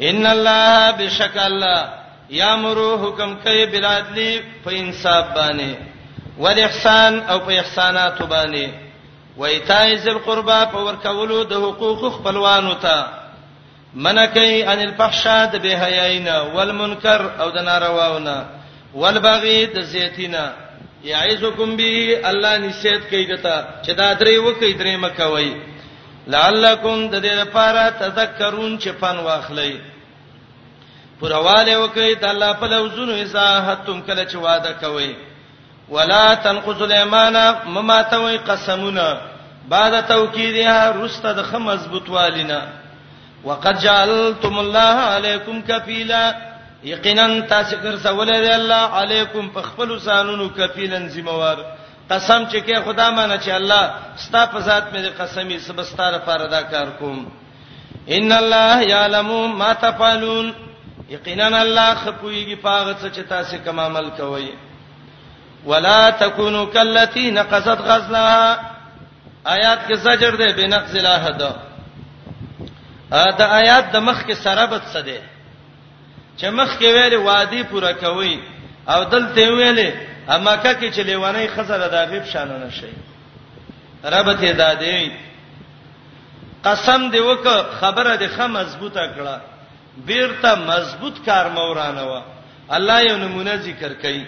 ان 0.00 0.26
الله 0.26 0.92
بشک 0.92 1.36
الله 1.36 1.88
یامرو 2.30 2.96
حکم 3.08 3.34
کوي 3.44 3.66
بلادلی 3.66 4.42
په 4.64 4.70
انصاف 4.72 5.26
باندې 5.36 5.74
ول 6.38 6.60
احسان 6.64 7.22
او 7.28 7.38
په 7.38 7.52
احسانات 7.58 8.22
باندې 8.22 8.68
و 9.36 9.42
ایتای 9.44 9.96
ذل 9.96 10.18
قربا 10.18 10.64
په 10.64 10.76
ورکولو 10.84 11.42
د 11.44 11.52
حقوق 11.52 12.12
خپلوانو 12.20 12.74
ته 12.74 13.04
منکای 13.94 14.62
ان 14.64 14.78
الفحشاء 14.80 15.44
د 15.52 15.62
بهایینا 15.62 16.40
والمنکر 16.42 17.30
او 17.40 17.50
د 17.50 17.58
نارواونه 17.62 18.44
والبغی 18.94 19.66
د 19.66 19.80
زیتینا 19.80 20.50
یعزکم 21.04 21.76
به 21.76 22.20
الله 22.30 22.56
نسیت 22.58 23.00
کوي 23.10 23.24
دته 23.26 23.64
چې 23.82 23.90
دا 23.94 24.14
درې 24.14 24.36
وکي 24.38 24.72
درې 24.78 24.96
مکوي 24.98 25.75
لعلکم 26.34 26.96
د 27.10 27.20
دې 27.24 27.34
لپاره 27.42 27.82
تذکرون 28.00 28.78
چې 28.80 28.90
پن 29.00 29.18
واخلئ 29.26 29.74
پرواله 31.20 31.74
وکړئ 31.78 32.14
د 32.22 32.24
الله 32.30 32.52
په 32.60 32.66
لوزونو 32.72 33.12
ایزاحتم 33.12 34.00
کله 34.08 34.24
چې 34.30 34.36
وعده 34.36 34.72
کوي 34.80 35.12
ولا 35.88 36.34
تنقض 36.46 36.82
الايمان 36.82 37.36
مما 37.76 38.02
توي 38.14 38.36
قسمنا 38.48 39.08
بعد 39.68 39.94
توكيدها 40.08 40.90
رست 40.98 41.26
د 41.26 41.42
خمس 41.52 41.86
بوتوالنا 41.92 42.60
وقد 43.44 43.78
جعلتم 43.80 44.58
الله 44.58 44.96
عليكم 45.14 45.62
كفيلا 45.62 46.24
یقینا 46.84 47.26
تاسو 47.48 47.76
ګرځولې 47.76 48.54
الله 48.58 48.94
علیکم 49.02 49.48
په 49.48 49.60
خپل 49.70 49.98
سانونو 50.00 50.48
کفیلن 50.58 51.08
ذمہوار 51.08 51.56
قسم 52.10 52.44
چې 52.50 52.56
کې 52.66 52.84
خدا 52.84 53.10
مانه 53.10 53.36
چې 53.38 53.48
الله 53.52 53.84
ستا 54.24 54.42
په 54.52 54.58
ذات 54.60 54.92
مې 54.92 55.10
قسمي 55.20 55.58
سبستاره 55.58 56.18
پر 56.26 56.40
ادا 56.42 56.62
کار 56.72 56.88
کوم 56.98 57.18
ان 58.18 58.32
الله 58.32 58.82
یعلم 58.90 59.56
ما 59.58 59.72
تفعلون 59.72 60.52
یقینا 61.08 61.46
الله 61.62 61.94
خپويږي 62.02 62.56
پاغه 62.62 62.94
څه 63.02 63.10
چې 63.16 63.20
تاسو 63.28 63.56
کوم 63.64 63.80
عمل 63.80 64.10
کوئ 64.16 64.48
ولا 65.66 66.10
تکونوا 66.10 66.64
کلتی 66.72 67.30
نقصت 67.30 67.80
غزلها 67.80 68.60
آیات 69.44 69.78
کې 69.88 69.94
زجر 69.94 70.36
ده 70.40 70.52
بنقص 70.58 70.94
العهد 70.94 71.38
دا 73.38 73.46
آیات 73.60 73.92
د 73.92 73.96
مخ 73.96 74.22
کې 74.26 74.32
سرابت 74.34 74.82
څه 74.94 75.00
ده 75.06 75.22
چې 76.38 76.44
مخ 76.46 76.78
کې 76.78 76.84
ویل 76.86 77.14
وادي 77.16 77.62
پوره 77.62 77.92
کوي 77.92 78.38
او 78.88 79.04
دلته 79.04 79.50
ویل 79.52 79.94
اما 80.28 80.56
ککه 80.56 80.90
چې 80.92 80.98
لیوانې 81.02 81.48
خزر 81.56 81.88
د 81.88 81.94
غیب 82.10 82.24
شان 82.24 82.48
نه 82.48 82.70
شي 82.70 82.92
رب 84.14 84.32
ته 84.40 84.52
دادې 84.54 85.10
قسم 86.64 87.10
دی 87.10 87.18
وک 87.18 87.46
خبره 87.80 88.16
د 88.22 88.26
خه 88.34 88.46
مضبوطه 88.58 89.04
کړه 89.16 89.40
بیرته 90.08 90.50
مضبوط 90.54 91.16
کار 91.26 91.46
مورانه 91.58 92.02
و 92.10 92.22
الله 92.76 92.98
یو 93.08 93.16
نمونه 93.16 93.56
ذکر 93.56 93.92
کړي 94.02 94.22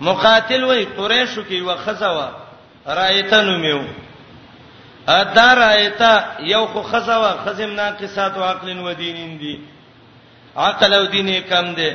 مقاتل 0.00 0.64
وای 0.64 0.84
قریشو 0.84 1.42
کې 1.50 1.54
وخزوا 1.66 2.28
رایتنو 2.86 3.58
میو 3.58 3.82
ا 5.08 5.24
درایتا 5.34 6.12
یو 6.40 6.66
خو 6.72 6.82
خزوا 6.82 7.30
خزم 7.46 7.70
ناقصات 7.74 8.34
او 8.38 8.42
عقل 8.44 8.78
و 8.78 8.94
دینین 8.94 9.36
دی 9.38 9.54
عقل 10.56 10.94
او 10.94 11.06
دین 11.06 11.28
کم 11.50 11.74
دی 11.74 11.90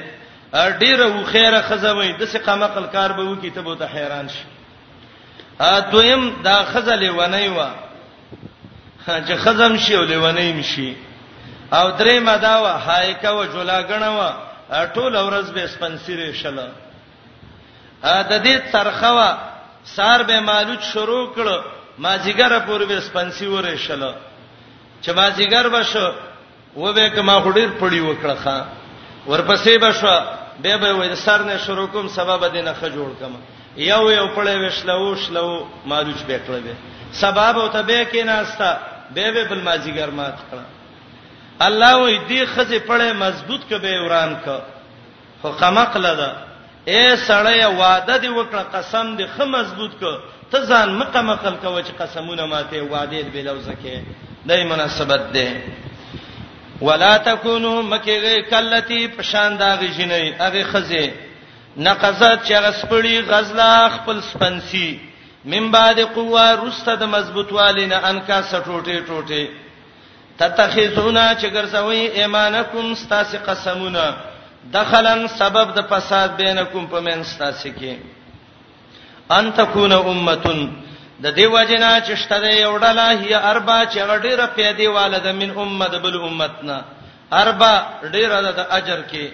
ا 0.51 0.69
ډیره 0.79 1.05
و 1.07 1.23
خیره 1.25 1.61
خزوي 1.61 2.13
د 2.13 2.23
څه 2.25 2.37
قمقل 2.47 2.85
کار 2.95 3.11
به 3.13 3.23
وکي 3.23 3.49
ته 3.51 3.61
به 3.61 3.75
ته 3.75 3.85
حیران 3.85 4.27
شي 4.29 4.43
ا 5.59 5.79
دویم 5.91 6.41
دا 6.43 6.63
خزلې 6.71 7.09
ونی 7.19 7.47
و 7.47 7.59
چې 9.27 9.35
خزم 9.43 9.77
شي 9.77 9.95
او 9.95 10.03
لونی 10.03 10.53
مشي 10.53 10.95
او 11.71 11.91
درې 11.99 12.13
مدا 12.19 12.61
و 12.63 12.67
حایکه 12.67 13.29
و 13.31 13.43
جلا 13.53 13.81
غنوا 13.89 14.31
ټول 14.93 15.15
ورځ 15.15 15.51
به 15.55 15.67
سپنسری 15.67 16.33
شله 16.33 16.67
ا 18.03 18.17
د 18.29 18.31
دې 18.45 18.71
ترخوا 18.71 19.29
سار 19.83 20.23
به 20.23 20.39
مالوچ 20.39 20.81
شروع 20.83 21.35
کړ 21.35 21.47
ما 21.97 22.17
جګر 22.17 22.53
پور 22.67 22.85
به 22.85 22.99
سپنسی 23.01 23.45
ورې 23.47 23.77
شله 23.77 24.13
چې 25.03 25.09
ما 25.11 25.29
جګر 25.31 25.67
بشو 25.67 26.07
و 26.75 26.93
به 26.93 27.09
کما 27.09 27.37
خډیر 27.41 27.69
پړی 27.79 27.99
وکړه 27.99 28.35
خان 28.43 28.63
ورپسې 29.27 29.71
بشو 29.83 30.17
به 30.63 30.77
به 30.81 30.93
وې 30.93 31.15
سر 31.15 31.43
نه 31.43 31.57
شروع 31.65 31.87
کوم 31.93 32.07
سبب 32.15 32.51
دینه 32.53 32.73
خ 32.79 32.83
جوړ 32.93 33.09
کما 33.19 33.39
یو 33.89 34.11
یو 34.11 34.25
پړې 34.35 34.55
وشلو 34.65 35.15
شلو 35.15 35.67
مالوچ 35.91 36.21
به 36.27 36.39
کړل 36.47 36.61
به 36.67 36.75
سبب 37.21 37.57
او 37.59 37.67
تبه 37.75 38.05
کې 38.11 38.23
ناستا 38.31 38.71
به 39.15 39.31
به 39.35 39.43
بل 39.49 39.61
ماځیګر 39.67 40.09
مات 40.19 40.37
کړ 40.51 40.59
الله 41.67 41.93
وې 41.99 42.17
دې 42.29 42.45
خزه 42.53 42.79
پړې 42.79 43.13
مضبوط 43.25 43.61
کبه 43.69 44.01
وران 44.05 44.35
ک 44.45 45.41
خو 45.41 45.51
قمق 45.61 45.97
لدا 46.05 46.31
اے 46.91 47.03
سړی 47.15 47.65
وعده 47.81 48.17
دی 48.17 48.27
وکړه 48.33 48.63
قسم 48.75 49.15
دی 49.17 49.25
خه 49.35 49.45
مضبوط 49.57 49.91
ک 50.01 50.03
ته 50.51 50.65
ځان 50.71 50.89
مقمقل 51.01 51.55
کوي 51.63 51.83
چې 51.83 51.99
قسمونه 52.01 52.45
ماته 52.45 52.81
وعده 52.81 53.21
دی 53.21 53.29
بلوزکه 53.29 54.03
دای 54.47 54.63
مناسبت 54.71 55.21
ده 55.35 55.47
ولا 56.81 57.17
تکونو 57.17 57.81
مکه 57.81 58.41
کلتی 58.49 59.07
پشان 59.07 59.57
دا 59.57 59.75
غجنې 59.75 60.41
هغه 60.41 60.63
خزه 60.63 61.09
نقزت 61.77 62.43
چې 62.47 62.53
غسپړی 62.53 63.21
غزلا 63.29 63.89
خپل 63.95 64.21
سپنسی 64.21 64.97
من 65.45 65.71
بعد 65.71 65.99
قوا 65.99 66.53
رسته 66.53 66.95
د 66.95 67.03
مضبوطوالین 67.05 67.93
انکا 67.93 68.41
سټوټه 68.41 68.99
ټوټه 69.07 69.47
تتخذونا 70.39 71.27
چې 71.41 71.45
ګرځوي 71.45 72.01
ایمانکم 72.21 72.91
استاس 72.91 73.35
قسمونه 73.45 74.15
دخلن 74.71 75.27
سبب 75.37 75.73
د 75.75 75.81
فساد 75.89 76.29
بینکم 76.37 76.85
پمن 76.87 77.19
استاس 77.19 77.63
کې 77.67 77.95
ان 79.29 79.51
تکون 79.53 79.91
امتون 79.91 80.69
د 81.23 81.33
دیو 81.37 81.63
جنا 81.69 81.89
چې 82.07 82.13
شته 82.21 82.37
دی 82.45 82.57
وړلا 82.73 83.09
هي 83.21 83.35
اربا 83.51 83.77
چې 83.91 83.99
غډیره 84.11 84.45
په 84.57 84.73
دیواله 84.81 85.17
د 85.23 85.27
من 85.39 85.51
امت 85.63 85.95
بل 86.03 86.15
امتنا 86.29 86.77
اربا 87.41 87.73
ډیره 88.03 88.41
د 88.57 88.67
اجر 88.77 89.01
کې 89.11 89.25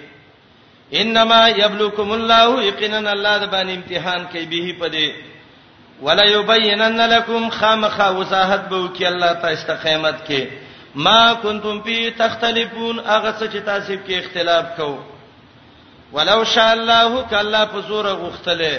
انما 1.00 1.42
یبلوکم 1.60 2.10
الله 2.16 2.62
یقینا 2.68 3.02
الله 3.12 3.34
د 3.44 3.52
باندې 3.54 3.76
امتحان 3.76 4.26
کوي 4.32 4.46
به 4.54 4.72
په 4.80 4.88
دې 4.88 5.08
ولا 6.06 6.24
یبینن 6.28 7.00
لکم 7.10 7.48
خامخ 7.58 7.96
وساحت 8.18 8.66
بو 8.72 8.80
کې 8.96 9.02
الله 9.12 9.32
تاسو 9.44 9.66
ته 9.66 9.74
قیامت 9.84 10.16
کې 10.28 10.46
ما 10.94 11.32
کنتم 11.42 11.82
فی 11.84 12.00
تختلفون 12.24 12.98
هغه 12.98 13.32
څه 13.38 13.44
چې 13.52 13.58
تاسو 13.70 13.92
کې 14.06 14.12
اختلاف 14.12 14.66
کوو 14.76 14.98
ولو 16.18 16.44
شاء 16.56 16.72
الله 16.72 17.24
کله 17.30 17.64
فزور 17.72 18.06
غختله 18.24 18.76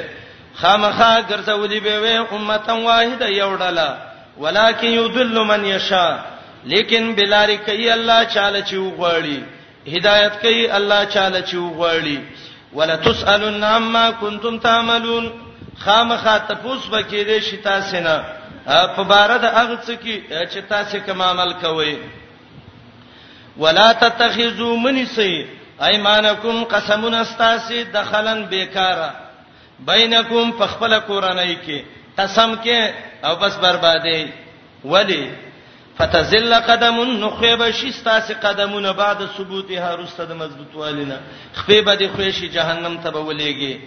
خامخا 0.62 1.12
ګرځولې 1.30 1.80
به 1.86 1.96
وې 2.04 2.16
امته 2.36 2.74
واحده 2.88 3.28
یو 3.42 3.52
ډله 3.62 3.90
ولکن 4.38 4.88
یضل 5.00 5.36
من 5.52 5.66
یشا 5.66 6.08
لیکن 6.72 7.14
بلاری 7.18 7.58
کوي 7.68 7.90
الله 7.92 8.20
چاله 8.36 8.62
چې 8.70 8.76
وغوړي 8.86 9.40
هدایت 9.94 10.36
کوي 10.44 10.66
الله 10.78 11.02
چاله 11.06 11.42
چې 11.50 11.56
وغوړي 11.56 12.20
ولا 12.74 12.96
تسالن 12.96 13.64
عما 13.64 14.12
کنتم 14.22 14.58
تعملون 14.68 15.30
خامخا 15.80 16.38
تفوس 16.38 16.82
بکې 16.92 17.22
دې 17.30 17.40
شتا 17.50 17.82
سينه 17.92 18.24
په 18.96 19.04
بار 19.12 19.38
د 19.38 19.46
هغه 19.46 19.78
څه 19.88 19.94
کې 20.04 20.16
چې 20.52 20.60
تاسو 20.70 20.98
کوم 21.06 21.22
عمل 21.22 21.54
کوئ 21.64 21.96
ولا 23.58 23.92
تتخذوا 23.92 24.76
منسی 24.78 25.46
ايمانکم 25.90 26.64
قسمنا 26.64 27.20
استاسی 27.22 27.84
دخلن 27.94 28.42
بیکاره 28.50 29.14
بینکم 29.80 30.52
فخپل 30.58 31.00
قرانای 31.08 31.56
کې 31.68 31.82
قسم 32.18 32.54
کې 32.64 32.94
او 33.24 33.36
بس 33.36 33.58
بربادي 33.58 34.26
ولی 34.86 35.26
فتزل 35.98 36.54
قدم 36.68 36.98
نخيب 37.26 37.64
شستا 37.72 38.20
سي 38.28 38.34
قدمونه 38.34 38.92
بعد 38.94 39.18
ثبوتها 39.38 39.96
رستد 39.96 40.32
مضبوطوالینا 40.32 41.16
خپيبه 41.54 41.96
دي 41.96 42.08
خوشي 42.08 42.48
جهنم 42.48 42.98
ته 43.04 43.10
بولېږي 43.12 43.80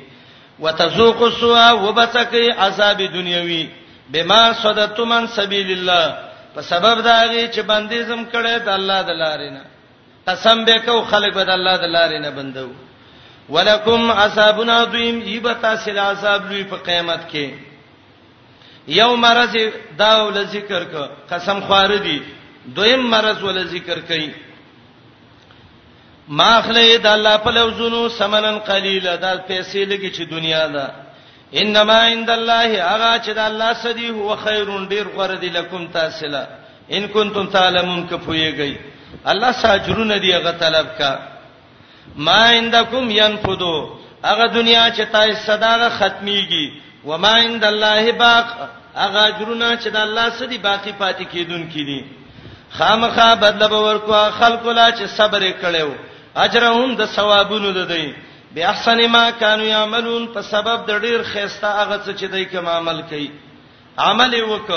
وتذوق 0.60 1.22
السوا 1.22 1.72
وبتقي 1.72 2.48
عذاب 2.50 2.96
دنیوي 3.02 3.68
بما 4.12 4.52
صدتم 4.52 5.12
عن 5.12 5.26
سبيل 5.26 5.70
الله 5.70 6.16
په 6.54 6.60
سبب 6.60 7.02
داږي 7.04 7.48
چې 7.54 7.58
بندیزم 7.60 8.24
کړي 8.32 8.58
د 8.58 8.68
الله 8.68 9.02
د 9.02 9.10
لارې 9.22 9.50
نه 9.52 9.64
قسم 10.28 10.64
به 10.64 10.78
کو 10.86 11.02
خلک 11.02 11.34
به 11.34 11.44
د 11.44 11.50
الله 11.50 11.76
د 11.76 11.84
لارې 11.84 12.20
نه 12.22 12.30
بندو 12.30 12.68
ولکم 13.50 14.10
عذابنا 14.10 14.72
عظیم 14.82 15.16
یبتا 15.34 15.74
سل 15.84 15.98
عذاب 16.10 16.42
لوی 16.50 16.62
په 16.70 16.76
قیامت 16.88 17.22
کې 17.32 17.50
یوم 18.96 19.20
مرز 19.20 19.56
دا 19.98 20.10
ول 20.24 20.42
ذکر 20.52 20.84
ک 20.92 21.10
قسم 21.30 21.58
خوار 21.66 21.90
دی 22.04 22.18
دویم 22.76 23.00
مرز 23.10 23.42
ول 23.42 23.64
ذکر 23.72 23.98
کئ 24.08 24.20
ما 26.40 26.50
خلید 26.66 27.06
الله 27.06 27.36
په 27.46 27.50
لوزونو 27.58 28.08
سمنن 28.18 28.58
قلیل 28.68 29.08
دا 29.22 29.34
پیسې 29.48 29.88
لګي 29.90 30.10
چې 30.16 30.30
دنیا 30.36 30.66
ده 30.66 30.90
انما 31.62 31.98
عند 32.10 32.30
الله 32.30 32.84
هغه 32.84 33.18
چې 33.24 33.30
د 33.30 33.38
الله 33.50 33.72
سدي 33.84 34.10
هو 34.10 34.36
خیرون 34.44 34.86
ډیر 34.92 35.08
غره 35.16 35.36
دی 35.44 35.48
لکم 35.56 35.86
تاسلا 35.96 36.44
ان 36.98 37.08
کنتم 37.16 37.46
تعلمون 37.56 38.06
که 38.10 38.16
پویږئ 38.26 38.78
الله 39.34 39.52
ساجرون 39.64 40.16
دی 40.18 40.32
هغه 40.34 40.52
طلب 40.64 40.94
کا 41.02 41.12
ما 42.16 42.44
عندکم 42.50 43.10
ينفدو 43.10 43.90
هغه 44.24 44.46
دنیا 44.46 44.90
چې 44.96 45.12
تای 45.12 45.34
صداغه 45.46 45.88
ختميږي 45.88 46.72
و 47.04 47.18
ما 47.18 47.28
عند 47.34 47.64
الله 47.64 48.12
باق 48.12 48.46
هغه 48.94 49.26
اجرونه 49.28 49.76
چې 49.78 49.86
د 49.88 49.96
الله 49.96 50.30
سدي 50.30 50.58
باقی 50.58 50.92
پاتې 51.00 51.22
کیدون 51.32 51.68
کیدي 51.70 52.04
خامخا 52.70 53.34
بدل 53.34 53.68
به 53.68 53.76
ورکو 53.78 54.28
خلکو 54.38 54.72
لا 54.72 54.90
چې 54.90 55.04
صبر 55.06 55.42
کړو 55.50 55.88
اجرهم 56.36 56.96
د 56.96 57.04
ثوابونو 57.06 57.72
ده 57.72 57.84
دی 57.84 58.14
به 58.54 58.68
احسن 58.68 59.06
ما 59.06 59.30
كانوا 59.30 59.64
يعملون 59.66 60.26
په 60.34 60.40
سبب 60.42 60.86
د 60.86 61.00
ډیر 61.02 61.22
خيسته 61.22 61.66
هغه 61.66 62.00
څه 62.06 62.16
چې 62.20 62.24
دوی 62.30 62.44
کوم 62.44 62.68
عمل 62.68 63.02
کوي 63.02 63.30
عمل 63.98 64.42
وک 64.42 64.70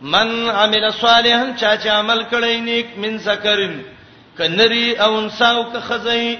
من 0.00 0.48
عمل 0.50 0.90
صالحا 1.00 1.44
چا 1.60 1.76
چې 1.76 1.86
عمل 1.88 2.22
کړی 2.32 2.58
نیک 2.62 2.86
من 2.98 3.18
ذکرن 3.18 3.74
کنری 4.38 4.96
او 4.98 5.12
انساو 5.14 5.72
که 5.72 5.80
خزای 5.80 6.38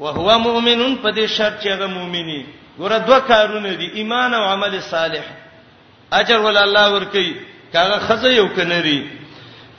وهو 0.00 0.38
مؤمن 0.38 0.96
په 1.02 1.10
دې 1.12 1.26
شرط 1.36 1.62
چې 1.62 1.66
هغه 1.66 1.86
مؤمني 1.86 2.44
ګوره 2.78 2.98
دوه 3.06 3.18
کارونه 3.20 3.74
دي 3.74 3.86
ایمان 4.00 4.34
او 4.34 4.42
عمل 4.44 4.80
صالح 4.80 5.24
اجر 6.12 6.40
ول 6.40 6.56
الله 6.56 6.88
ورکی 6.94 7.34
کاغه 7.72 7.98
خزه 7.98 8.34
یو 8.34 8.48
کنری 8.56 9.10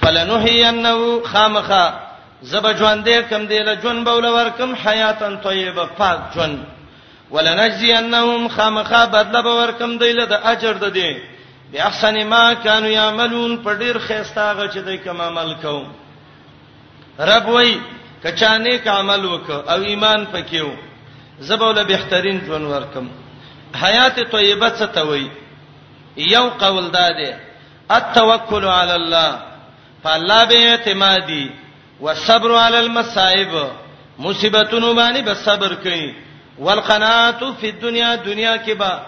فلنحینه 0.02 0.98
خامخه 1.26 1.94
زب 2.42 2.68
ژوند 2.78 3.04
دې 3.06 3.30
کم 3.30 3.48
دې 3.48 3.66
له 3.70 3.82
ژوند 3.82 4.06
بول 4.08 4.26
ورکم 4.26 4.74
حیاتن 4.84 5.38
طیبه 5.44 5.86
پاک 5.98 6.20
ژوند 6.36 6.66
ولنجزینهم 7.32 8.48
خامخه 8.48 9.06
بدله 9.06 9.42
به 9.42 9.56
ورکم 9.62 9.98
دې 10.00 10.02
له 10.20 10.26
د 10.26 10.34
اجر 10.54 10.74
ده 10.74 10.90
دې 10.90 11.18
بیا 11.72 11.86
احسن 11.86 12.24
ما 12.28 12.54
كانوا 12.54 12.90
يعملون 12.90 13.58
په 13.64 13.74
ډیر 13.82 13.98
خيستا 14.00 14.54
غچ 14.54 14.76
دې 14.78 14.98
کوم 15.08 15.22
عمل 15.22 15.54
کوم 15.62 15.90
رب 17.20 17.48
وای 17.50 17.78
کچا 18.24 18.56
نیک 18.58 18.88
عمل 18.88 19.26
وک 19.26 19.50
او 19.52 19.72
ایمان 19.84 20.26
پکيو 20.32 20.70
زبول 21.40 21.84
بهترین 21.84 22.40
ژوند 22.46 22.66
ورکم 22.66 23.08
حیات 23.84 24.16
طیبه 24.32 24.70
څه 24.70 24.86
ته 24.96 25.02
وای 25.02 25.28
یو 26.18 26.50
قول 26.50 26.88
داده 26.92 27.38
التوکل 27.90 28.64
علی 28.66 28.92
الله 28.92 29.36
فالله 30.04 30.46
به 30.46 30.58
اعتمادی 30.72 31.52
والصبر 32.00 32.52
علی 32.56 32.78
المصائب 32.78 33.56
مصیبتونو 34.20 34.94
باندې 34.96 35.18
بس 35.26 35.38
صبر 35.46 35.74
کئ 35.76 36.14
والقناعت 36.60 37.44
فی 37.62 37.70
الدنیا 37.70 38.16
دنیا 38.16 38.58
کې 38.66 38.70
با 38.72 39.02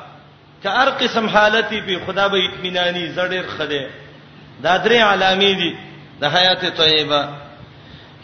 که 0.64 0.70
هر 0.70 0.90
قسم 0.90 1.28
حالتي 1.30 1.82
به 1.82 2.00
خدا 2.06 2.28
به 2.28 2.46
اطمینانی 2.46 3.08
زړه 3.16 3.44
خده 3.58 3.90
دا 4.64 4.78
درې 4.84 4.98
علامې 5.14 5.54
دي 5.60 5.76
د 6.22 6.26
حیات 6.26 6.66
طیبه 6.78 7.43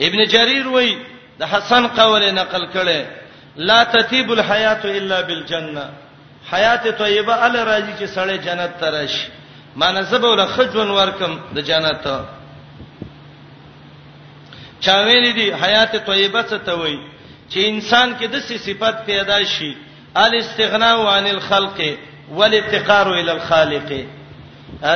ابن 0.07 0.23
جرير 0.31 0.67
وای 0.67 0.91
د 1.39 1.43
حسن 1.53 1.87
قول 1.99 2.23
نقل 2.39 2.63
کړي 2.75 3.01
لا 3.69 3.79
تتیب 3.93 4.31
الحیات 4.31 4.83
الا 4.97 5.19
بالجنه 5.27 5.85
حیات 6.51 6.83
طیبه 7.03 7.35
ال 7.45 7.55
راځي 7.71 7.93
چې 7.99 8.05
سړی 8.15 8.37
جنت 8.47 8.73
ترش 8.79 9.13
معنی 9.81 10.01
زبول 10.11 10.41
خجون 10.55 10.89
ورکم 10.99 11.37
د 11.55 11.59
جنت 11.71 12.05
چا 14.87 14.97
ویل 15.07 15.25
دي 15.39 15.47
حیات 15.63 15.95
طیبه 16.09 16.43
څه 16.43 16.57
ته 16.65 16.75
وای 16.75 16.99
چې 17.49 17.57
انسان 17.57 18.15
کې 18.19 18.25
د 18.25 18.35
سې 18.39 18.57
صفات 18.67 19.05
پیدا 19.05 19.39
شي 19.55 19.71
ال 20.25 20.35
استغناء 20.43 20.97
عن 21.17 21.27
الخلق 21.35 21.79
والافتقار 22.37 23.13
الى 23.19 23.31
الخالق 23.31 24.05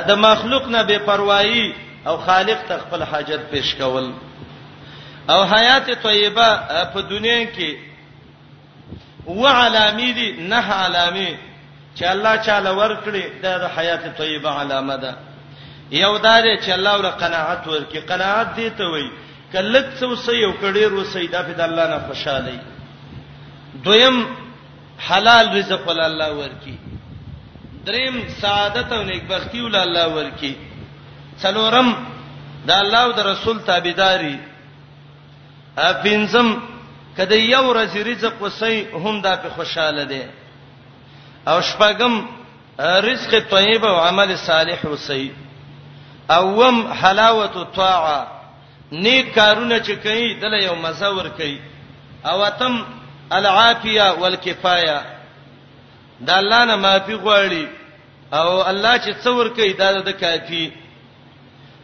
دا 0.09 0.15
مخلوق 0.25 0.67
نه 0.75 0.81
بے 0.91 0.97
پروايي 1.07 1.65
او 2.07 2.17
خالق 2.27 2.61
ته 2.69 2.77
خپل 2.83 3.03
حاجت 3.11 3.49
پیش 3.51 3.75
کول 3.79 4.07
او 5.31 5.43
حیات 5.43 5.87
طیبه 6.03 6.47
په 6.93 7.01
دنیا 7.09 7.39
کې 7.55 7.71
و 9.27 9.45
علامې 9.47 10.09
دي 10.17 10.29
نه 10.31 10.83
علامې 10.83 11.31
چې 11.95 12.03
الله 12.13 12.35
چاله 12.45 12.71
ورکړي 12.73 13.23
دا 13.43 13.57
د 13.57 13.67
حیات 13.77 14.03
طیبه 14.17 14.49
علامه 14.59 14.95
ده 15.03 15.11
یو 15.91 16.17
دا 16.17 16.41
دی 16.41 16.57
چې 16.57 16.69
الله 16.77 16.93
ور 16.97 17.09
قناعت 17.23 17.63
ورکړي 17.67 17.97
قناعت 18.11 18.55
دي 18.55 18.69
ته 18.77 18.83
وایي 18.83 19.11
کله 19.51 19.83
څو 19.99 20.15
سې 20.25 20.33
یو 20.45 20.53
کډې 20.61 20.83
روسې 20.95 21.29
دا 21.31 21.41
په 21.47 21.63
الله 21.63 21.87
نه 21.87 21.99
خوشاله 22.07 22.59
دویم 23.85 24.17
حلال 25.07 25.57
رزق 25.57 25.87
ول 25.87 25.99
الله 25.99 26.31
ورکړي 26.33 26.77
دریم 27.85 28.23
سعادت 28.41 28.91
او 28.93 29.03
نیکبختی 29.03 29.61
ول 29.61 29.75
الله 29.75 30.07
ورکړي 30.15 30.53
څلورم 31.43 31.89
د 32.67 32.71
الله 32.71 32.97
او 33.03 33.11
د 33.11 33.19
رسول 33.31 33.59
تابعداري 33.61 34.35
افینزم 35.81 36.47
کله 37.17 37.37
یو 37.39 37.63
ورځ 37.69 37.95
رزق 38.09 38.41
وسی 38.41 38.75
هم 39.03 39.21
دا 39.21 39.33
په 39.35 39.49
خوشاله 39.55 40.03
دي 40.03 40.23
او 41.49 41.61
شپغم 41.61 42.13
رزق 42.79 43.31
طیب 43.49 43.85
او 43.85 43.95
عمل 44.07 44.35
صالح 44.45 44.85
وسی 44.85 45.31
اوم 46.37 46.87
حلاوت 46.93 47.55
الطاعه 47.57 48.19
نیک 48.91 49.35
کارونه 49.35 49.79
چې 49.79 49.91
کوي 50.03 50.33
دله 50.39 50.63
یو 50.63 50.75
مزه 50.75 51.07
ور 51.09 51.27
کوي 51.29 51.59
او 52.25 52.49
تم 52.59 52.83
العافیه 53.31 54.03
والکفایه 54.19 55.01
دا 56.27 56.33
الله 56.37 56.65
نه 56.65 56.75
معافي 56.75 57.15
غواړي 57.15 57.67
او 58.37 58.61
الله 58.69 58.97
چې 58.97 59.13
څور 59.23 59.47
کوي 59.55 59.73
دا 59.73 59.91
د 60.01 60.09
کافی 60.11 60.71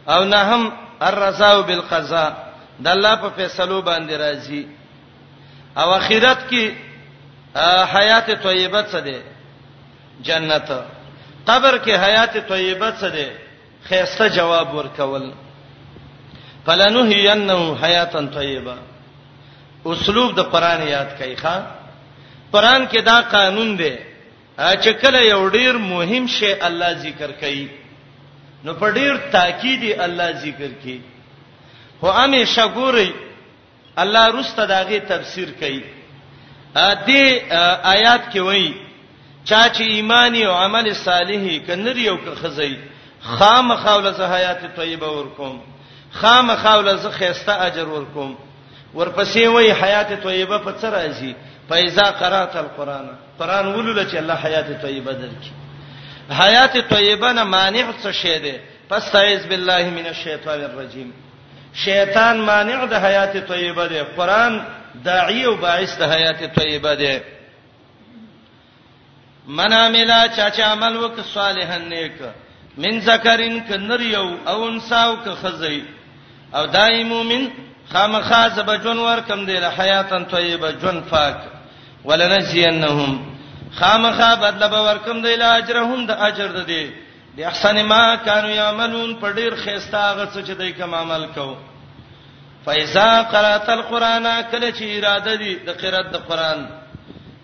او 0.08 0.24
نه 0.24 0.36
هم 0.38 0.70
الرزاو 1.00 1.62
بالقضاء 1.62 2.49
د 2.84 2.86
الله 2.88 3.14
په 3.22 3.28
فیصلو 3.36 3.82
باندې 3.82 4.14
راضي 4.24 4.62
او 5.80 5.88
اخرت 5.94 6.40
کې 6.50 6.64
حیات 7.94 8.28
طیبه 8.46 8.82
څه 8.82 9.00
ده 9.00 9.22
جنت 10.28 10.70
قبر 11.48 11.78
کې 11.78 11.90
حیات 12.04 12.36
طیبه 12.52 12.90
څه 13.00 13.06
ده 13.16 13.32
خیسته 13.88 14.28
جواب 14.36 14.74
ورکول 14.74 15.30
فلنحینه 16.66 17.60
حیاتن 17.82 18.28
طیبه 18.38 18.76
اسلوب 19.94 20.34
د 20.38 20.50
قران 20.54 20.82
یاد 20.88 21.18
کای 21.18 21.34
ښا 21.42 21.54
قران 22.52 22.86
کې 22.88 22.98
دا 23.04 23.20
قانون 23.36 23.76
دی 23.82 23.92
چې 24.56 24.88
کله 25.02 25.20
یو 25.28 25.42
ډیر 25.50 25.76
مهم 25.90 26.26
شی 26.38 26.52
الله 26.60 26.92
ذکر 27.04 27.30
کوي 27.44 27.66
نو 28.64 28.74
په 28.80 28.90
ډیر 29.00 29.16
تاکید 29.36 30.00
الله 30.00 30.32
ذکر 30.44 30.70
کوي 30.82 31.00
هو 32.04 32.10
همیشه 32.10 32.66
ګوري 32.68 33.14
الله 33.98 34.28
رسته 34.40 34.66
داغه 34.66 34.98
تفسیر 35.00 35.48
کوي 35.60 35.84
ا 36.76 36.94
دې 36.94 37.42
آیات 37.84 38.20
کې 38.32 38.36
وایي 38.36 38.74
چا 39.44 39.68
چې 39.74 39.80
ایمان 39.80 40.34
او 40.42 40.52
عمل 40.54 40.92
صالح 40.92 41.58
کنر 41.66 41.96
یو 41.96 42.16
خزی 42.42 42.76
خام 43.22 43.76
خاوله 43.76 44.12
زه 44.12 44.34
حیات 44.36 44.76
طیبه 44.76 45.08
ورکوم 45.08 45.60
خام 46.12 46.56
خاوله 46.56 46.96
زه 46.96 47.10
خيسته 47.10 47.62
اجر 47.66 47.88
ورکوم 47.88 48.36
ورپسې 48.94 49.36
وایي 49.46 49.72
حیات 49.72 50.12
طیبه 50.22 50.58
په 50.58 50.72
څه 50.82 50.84
راځي 50.84 51.34
فایزا 51.68 52.02
قرات 52.10 52.56
القران 52.56 53.08
قران 53.38 53.66
ولول 53.66 54.10
چې 54.10 54.14
الله 54.16 54.34
حیات 54.34 54.82
طیبه 54.82 55.12
درکې 55.12 55.52
حیات 56.42 56.78
طیبه 56.94 57.32
نه 57.32 57.44
مانع 57.44 57.84
څه 58.04 58.08
شه 58.10 58.38
ده 58.38 58.60
پس 58.90 59.10
تعوذ 59.12 59.46
بالله 59.46 59.90
من 59.90 60.06
الشیطان 60.06 60.60
الرجیم 60.64 61.12
شیطان 61.74 62.40
مانع 62.46 62.84
د 62.90 62.94
حیات 63.04 63.32
طیبه 63.48 63.86
دی 63.88 64.00
قران 64.16 64.60
داعی 65.04 65.44
او 65.44 65.54
باعث 65.56 65.98
د 65.98 66.02
حیات 66.12 66.44
طیبه 66.54 66.94
دی 66.96 67.18
من 69.58 69.72
عمل 69.72 70.10
چا 70.36 70.48
چا 70.56 70.64
عمل 70.72 70.96
وک 70.96 71.18
صالحن 71.34 71.82
نیک 71.88 72.12
من 72.82 73.00
ذکرین 73.04 73.58
ک 73.68 73.72
نریو 73.80 74.28
او 74.46 74.64
انساو 74.64 75.16
ک 75.24 75.28
خزی 75.42 75.82
او 76.54 76.66
دای 76.66 77.02
مومن 77.04 77.44
خامخا 77.92 78.46
زبجون 78.54 78.98
ور 78.98 79.20
کم 79.28 79.46
دی 79.46 79.56
حیاتن 79.78 80.24
طیبه 80.24 80.72
جون 80.82 81.00
پاک 81.10 81.36
ولنزینهم 82.04 83.26
خامخا 83.80 84.34
بدل 84.42 84.68
به 84.68 84.80
ور 84.86 84.98
کم 85.06 85.22
دی 85.22 85.32
اجرهم 85.34 86.06
د 86.06 86.10
اجر 86.10 86.48
د 86.48 86.66
دی 86.66 86.86
بی 87.40 87.44
احسن 87.46 87.82
ما 87.88 88.14
كانوا 88.16 88.50
يعملون 88.50 89.10
په 89.20 89.32
ډیر 89.38 89.52
خيستا 89.64 90.00
هغه 90.12 90.26
څه 90.34 90.40
چې 90.46 90.52
دای 90.56 90.72
کوم 90.72 90.94
عمل 90.94 91.22
کو 91.34 91.44
فایزا 92.64 93.22
قرات 93.34 93.68
القرانا 93.74 94.32
کله 94.54 94.68
چې 94.70 94.84
اراده 94.98 95.34
دي 95.42 95.54
د 95.68 95.78
قرات 95.82 96.08
د 96.16 96.26
قران 96.28 96.66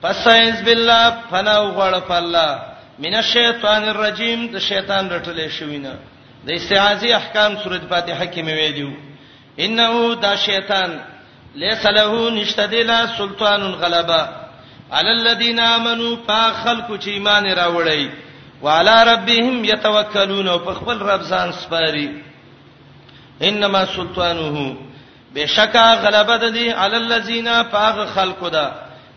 فاستعذ 0.03 0.59
بالله 0.67 1.15
فنا 1.31 1.55
وغړ 1.61 2.11
الله 2.17 2.61
من 3.07 3.15
الشیطان 3.23 3.89
الرجیم 3.95 4.43
د 4.59 4.67
شیطان 4.67 5.09
رټلې 5.11 5.49
شوینه 5.61 5.95
د 6.51 6.53
استعاذی 6.59 7.13
احکام 7.21 7.57
سورۃ 7.63 7.83
فاتحه 7.95 8.27
کې 8.27 8.45
مې 8.47 8.55
ویلو 8.61 8.93
انه 9.59 10.15
دا 10.27 10.35
شیطان 10.45 10.99
ليس 11.65 11.87
له 12.01 12.29
نشتدلا 12.37 13.01
سلطان 13.17 13.63
الغلبا 13.73 14.23
علی 14.93 15.11
الذین 15.17 15.61
آمنوا 15.71 16.13
فخلقوا 16.27 16.99
چې 16.99 17.09
ایمان 17.17 17.53
راوړی 17.63 18.26
وعلى 18.63 19.03
ربهم 19.03 19.65
يتوکلون 19.65 20.49
او 20.49 20.59
په 20.59 20.75
خپل 20.75 20.99
رب 20.99 21.23
ځان 21.23 21.53
سپاري 21.53 22.09
انما 23.43 23.85
سلطانه 23.87 24.75
بشکا 25.35 25.95
غلبه 26.03 26.37
د 26.37 26.55
دې 26.55 26.69
علی 26.85 26.97
الذین 26.97 27.49
فاغ 27.71 28.07
خلقو 28.15 28.49
دا 28.49 28.73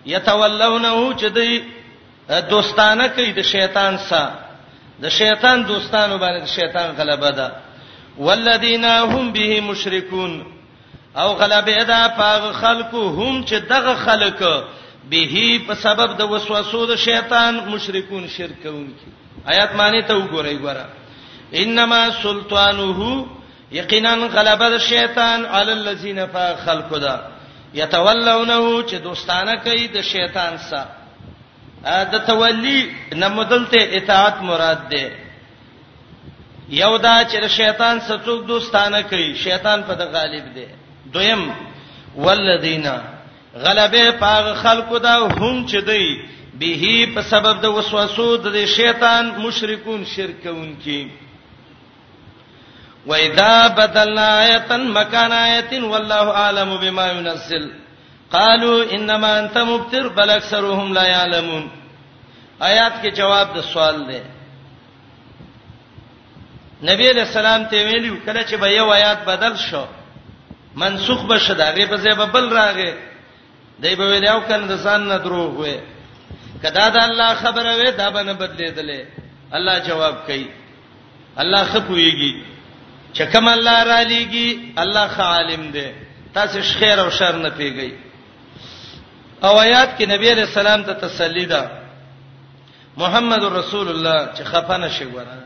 يتولونه 0.05 1.15
چې 1.19 1.23
دوی 1.35 1.63
دوستانه 2.49 3.07
کوي 3.07 3.31
د 3.31 3.41
شیطان 3.41 3.97
سره 3.97 4.31
د 5.01 5.09
شیطان 5.09 5.63
دوستانو 5.63 6.17
باندې 6.17 6.45
شیطان 6.49 6.95
غلبه 6.97 7.29
ده 7.31 7.51
والذین 8.17 8.85
هم 8.85 9.31
به 9.31 9.61
مشرکون 9.61 10.45
او 11.15 11.33
غلبه 11.33 11.83
ده 11.83 12.07
فاغ 12.17 12.51
خلقو 12.51 13.09
هم 13.09 13.43
چې 13.45 13.53
دغه 13.55 13.95
خلک 13.95 14.43
به 15.05 15.25
په 15.67 15.75
سبب 15.75 16.17
د 16.17 16.21
وسوسو 16.31 16.85
د 16.85 16.95
شیطان 16.95 17.59
مشرکون 17.73 18.27
شرک 18.37 18.61
کوونکی 18.63 19.11
آیات 19.51 19.71
معنی 19.79 20.01
ته 20.07 20.13
وګورئ 20.15 20.55
ګوره 20.55 20.85
انما 21.63 22.01
سلطانه 22.21 22.99
یقینا 23.79 24.15
غلبه 24.15 24.69
د 24.75 24.77
شیطان 24.91 25.45
علی 25.55 25.71
الذین 25.71 26.19
فخلقوا 26.33 26.97
دا 26.99 27.15
یتولونه 27.73 28.57
چې 28.89 28.95
دوستانه 29.03 29.55
کوي 29.55 29.87
د 29.87 30.01
شیطان 30.01 30.57
سره 30.57 30.89
د 32.13 32.25
تولی 32.27 32.79
نمودلته 33.21 33.77
اطاعت 33.97 34.41
مراد 34.49 34.81
ده 34.89 35.11
یو 36.81 36.97
دا 36.97 37.13
چې 37.23 37.45
شیطان 37.59 37.99
سڅوک 38.09 38.45
دوستانه 38.47 39.01
کوي 39.13 39.31
شیطان 39.43 39.83
په 39.87 39.93
د 40.01 40.11
غالب 40.15 40.51
ده 40.55 40.67
دویم 41.13 41.49
ولذینا 42.25 42.97
غلبه 43.55 44.11
پاغ 44.11 44.53
خلقو 44.61 44.97
دا 44.97 45.27
هم 45.27 45.65
چې 45.67 45.77
دی 45.83 46.21
به 46.59 47.07
په 47.15 47.21
سبب 47.29 47.61
د 47.61 47.65
وسوسو 47.65 48.35
د 48.37 48.65
شیطان 48.65 49.31
مشرکون 49.41 50.03
شرکون 50.05 50.75
کی 50.83 51.11
وَإِذَا 53.05 53.67
بَدَلْنَا 53.67 54.41
آيَةً 54.43 54.77
مَكَانَ 54.77 55.31
آيَةٍ 55.31 55.83
وَاللَّهُ 55.83 56.35
أَعْلَمُ 56.43 56.77
بِمَا 56.81 57.11
يُنَزِّلُ 57.11 57.71
قالوا 58.31 58.83
انما 58.93 59.39
انت 59.39 59.57
مبتر 59.57 60.07
بل 60.07 60.29
اکثرهم 60.29 60.93
لا 60.93 61.03
يعلمون 61.05 61.67
آیات 62.61 62.93
کې 63.03 63.15
جواب 63.15 63.53
د 63.55 63.61
سوال 63.73 63.95
دی 64.09 64.19
نبی 66.93 67.09
علیہ 67.11 67.21
السلام 67.21 67.63
ته 67.71 67.83
ویلو 67.87 68.15
کله 68.25 68.43
چې 68.45 68.55
به 68.63 68.67
یو 68.73 68.91
آیات 68.97 69.23
بدل 69.31 69.55
شو 69.69 69.85
منسوخ 70.83 71.23
بشه 71.31 71.53
دا 71.53 71.69
غي 71.77 71.85
په 71.85 71.97
ځای 71.97 72.15
به 72.15 72.25
بل 72.25 72.49
راغی 72.57 72.91
دای 73.81 73.95
په 73.95 74.05
ویلو 74.11 74.39
کنه 74.47 74.65
د 74.67 74.71
ځان 74.83 75.01
نه 75.07 75.17
دروغ 75.25 75.51
وې 75.61 75.75
کدا 76.63 76.85
د 76.95 76.97
الله 77.07 77.29
خبره 77.43 77.71
وې 77.77 77.89
دا 78.01 78.09
به 78.09 78.21
نه 78.27 78.33
بدلېدلې 78.39 79.01
الله 79.55 79.75
جواب 79.87 80.15
کوي 80.27 80.47
الله 81.41 81.61
خپويږي 81.71 82.33
چې 83.15 83.21
کوم 83.33 83.47
الله 83.47 83.77
را 83.91 83.99
لېږي 84.11 84.49
الله 84.83 85.07
خالم 85.07 85.71
دی 85.75 85.87
تاسو 86.33 86.61
خیر 86.79 86.99
او 86.99 87.09
شر 87.09 87.35
نه 87.45 87.49
پیګی 87.49 87.91
او 89.43 89.59
آیات 89.65 89.89
کې 89.97 90.03
نبی 90.13 90.29
عليه 90.31 90.43
السلام 90.49 90.83
ته 90.83 90.93
تسلی 90.93 91.45
ده 91.45 91.71
محمد 92.97 93.43
رسول 93.43 93.87
الله 93.89 94.29
چې 94.35 94.43
خفانه 94.43 94.89
شي 94.89 95.05
وره 95.05 95.43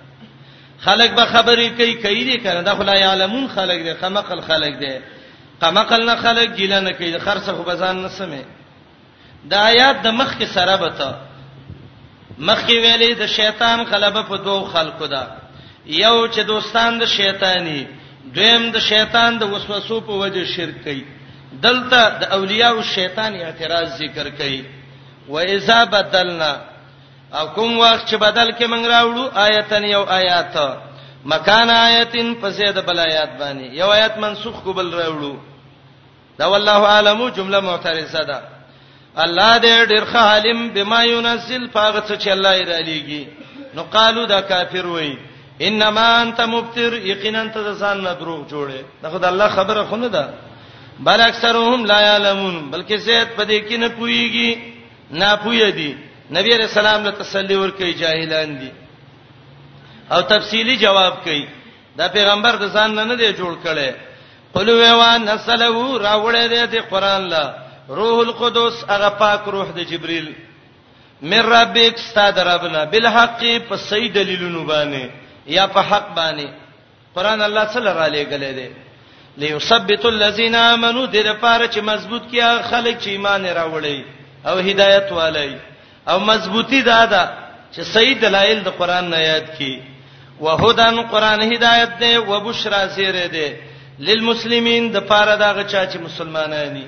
خلک 0.86 1.10
به 1.18 1.26
خبرې 1.26 1.70
کوي 1.78 1.94
کوي 1.94 2.24
دي 2.24 2.38
کنه 2.38 2.62
دا 2.64 2.76
خلای 2.76 3.04
عالمون 3.04 3.48
خلک 3.48 3.78
دي 3.84 3.94
خمقل 4.02 4.42
خلک 4.42 4.74
دي 4.80 4.98
قمقل 5.62 6.06
نه 6.06 6.16
خلک 6.16 6.50
ګیله 6.58 6.80
نه 6.80 6.92
کوي 6.94 7.14
خرڅه 7.20 7.52
خو 7.56 7.64
بزان 7.64 8.02
نه 8.02 8.10
سمې 8.10 8.44
د 9.50 9.54
آیات 9.54 9.96
د 10.04 10.08
مخ 10.20 10.38
کې 10.38 10.46
سره 10.54 10.76
بته 10.78 11.10
مخ 12.48 12.60
کې 12.68 12.76
ویلې 12.84 13.12
د 13.20 13.26
شیطان 13.28 13.80
غلبه 13.92 14.22
په 14.30 14.36
دوو 14.38 14.66
خلکو 14.74 15.06
ده 15.08 15.24
یو 15.86 16.28
چې 16.28 16.40
دوستان 16.52 17.00
د 17.00 17.06
شیطانی 17.06 17.86
دویم 18.36 18.72
د 18.72 18.80
شیطان 18.80 19.38
د 19.40 19.44
وسوسو 19.52 20.02
په 20.08 20.12
وجه 20.22 20.46
شرک 20.56 20.84
کوي 20.84 21.04
دلته 21.66 22.00
د 22.22 22.24
اولیاء 22.38 22.74
او 22.74 22.82
شیطان 22.82 23.32
اعتراض 23.36 23.88
ذکر 24.00 24.30
کوي 24.30 24.64
و 25.30 25.38
اذا 25.40 25.84
بدلنا 25.96 26.54
او 27.38 27.46
کوم 27.56 27.78
وخت 27.80 28.08
چې 28.10 28.16
بدل 28.26 28.48
کې 28.52 28.66
منګ 28.72 28.86
راوړو 28.94 29.24
آیتن 29.46 29.84
یو 29.86 30.04
آیات 30.20 30.56
مکان 31.26 31.70
آیتین 31.70 32.34
پسې 32.42 32.72
د 32.76 32.80
بل 32.86 33.00
آیات 33.00 33.32
باندې 33.40 33.76
یو 33.80 33.90
آیت 33.92 34.18
منسوخ 34.24 34.64
کو 34.64 34.74
بل 34.80 34.94
راوړو 34.94 35.36
دا 36.40 36.46
والله 36.54 36.88
عالمو 36.96 37.30
جمله 37.38 37.60
معترضه 37.68 38.24
ده 38.32 38.40
الله 39.26 39.52
دې 39.58 39.88
ډېر 39.88 40.06
خالم 40.14 40.70
بما 40.76 41.04
ينزل 41.04 41.70
فاغ 41.74 42.00
څه 42.08 42.20
چې 42.24 42.28
الله 42.28 42.56
یې 42.56 42.66
رالېږي 42.66 43.28
نو 43.76 43.84
قالو 43.96 44.26
دا 44.26 44.42
کافر 44.42 44.86
وای 44.88 45.16
انما 45.68 46.06
انت 46.22 46.42
مبتر 46.56 46.94
یقینا 47.06 47.44
ته 47.54 47.74
ځان 47.74 48.04
نه 48.08 48.14
دروغ 48.20 48.44
جوړې 48.52 49.04
دا 49.04 49.10
خدای 49.16 49.30
الله 49.32 49.50
خبره 49.58 49.84
خونه 49.84 50.08
ده 50.08 50.30
بل 51.00 51.22
اکثرهم 51.22 51.86
لا 51.92 52.02
يعلمون 52.10 52.62
بلکې 52.74 52.96
زید 53.08 53.28
پدې 53.38 53.70
کې 53.70 53.74
نه 53.74 53.88
پويږي 53.88 54.58
نه 55.22 55.36
پوي 55.36 55.72
دي 55.72 55.92
نبی 56.36 56.58
رسول 56.58 56.86
الله 56.88 57.12
تسلی 57.12 57.56
ورکړي 57.70 57.98
جاهلان 58.04 58.56
دي 58.60 58.72
او 60.12 60.22
تفصیلی 60.22 60.76
جواب 60.78 61.24
کوي 61.24 61.46
دا 61.98 62.08
پیغمبر 62.08 62.56
د 62.56 62.64
ځان 62.74 62.96
نه 62.96 63.04
نه 63.04 63.16
دی 63.16 63.34
جوړ 63.34 63.54
کړي 63.66 63.92
قلو 64.56 64.98
وان 65.00 65.26
نسلو 65.26 65.98
راوړې 66.00 66.46
دې 66.54 66.64
د 66.72 66.76
قران 66.90 67.22
لا 67.30 67.54
روح 67.98 68.18
القدس 68.28 68.76
هغه 68.90 69.10
پاک 69.10 69.48
روح 69.48 69.68
د 69.76 69.80
جبريل 69.92 70.34
من 71.22 71.40
ربک 71.40 71.96
استاد 71.98 72.38
ربنا 72.40 72.84
بالحق 72.84 73.40
په 73.70 73.76
صحیح 73.76 74.12
دلیلونو 74.14 74.66
باندې 74.68 75.10
یا 75.48 75.68
په 75.68 75.82
حق 75.82 76.08
باندې 76.16 76.48
قران 77.16 77.42
الله 77.42 77.68
صلی 77.68 77.90
الله 77.90 78.04
علیه 78.10 78.26
غلې 78.30 78.54
دې 78.58 78.70
ليثبت 79.38 80.06
الذين 80.06 80.56
امنوا 80.56 81.06
دې 81.06 81.18
لپاره 81.32 81.68
چې 81.68 81.80
مضبوط 81.82 82.24
کیا 82.32 82.62
خلک 82.70 83.00
چې 83.02 83.08
ایمان 83.08 83.46
راوړي 83.46 84.04
او 84.48 84.58
هدایت 84.58 85.12
والي 85.12 85.58
او 86.10 86.20
مضبوطی 86.20 86.82
دا 86.82 87.06
ده 87.06 87.30
چې 87.76 87.82
صحیح 87.82 88.18
دلایل 88.20 88.64
د 88.64 88.68
قران 88.70 89.10
نه 89.10 89.18
یاد 89.22 89.58
کی 89.58 89.74
وهدن 90.40 91.00
قران 91.02 91.42
هدایت 91.42 92.00
دی 92.00 92.16
او 92.16 92.40
بشرا 92.48 92.82
سیر 92.96 93.16
دی 93.36 93.48
للمسلمین 94.00 94.84
د 94.96 94.98
پاره 95.10 95.36
دغه 95.36 95.64
چا 95.64 95.86
چې 95.86 95.98
مسلمانانی 96.08 96.86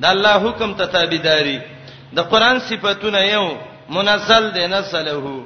د 0.00 0.04
الله 0.04 0.34
حکم 0.48 0.74
ته 0.74 0.86
تابعداري 0.86 1.60
د 2.16 2.20
قران 2.20 2.58
صفاتونه 2.58 3.20
یو 3.32 3.44
منزل 3.88 4.44
دی 4.54 4.66
نزله 4.66 5.42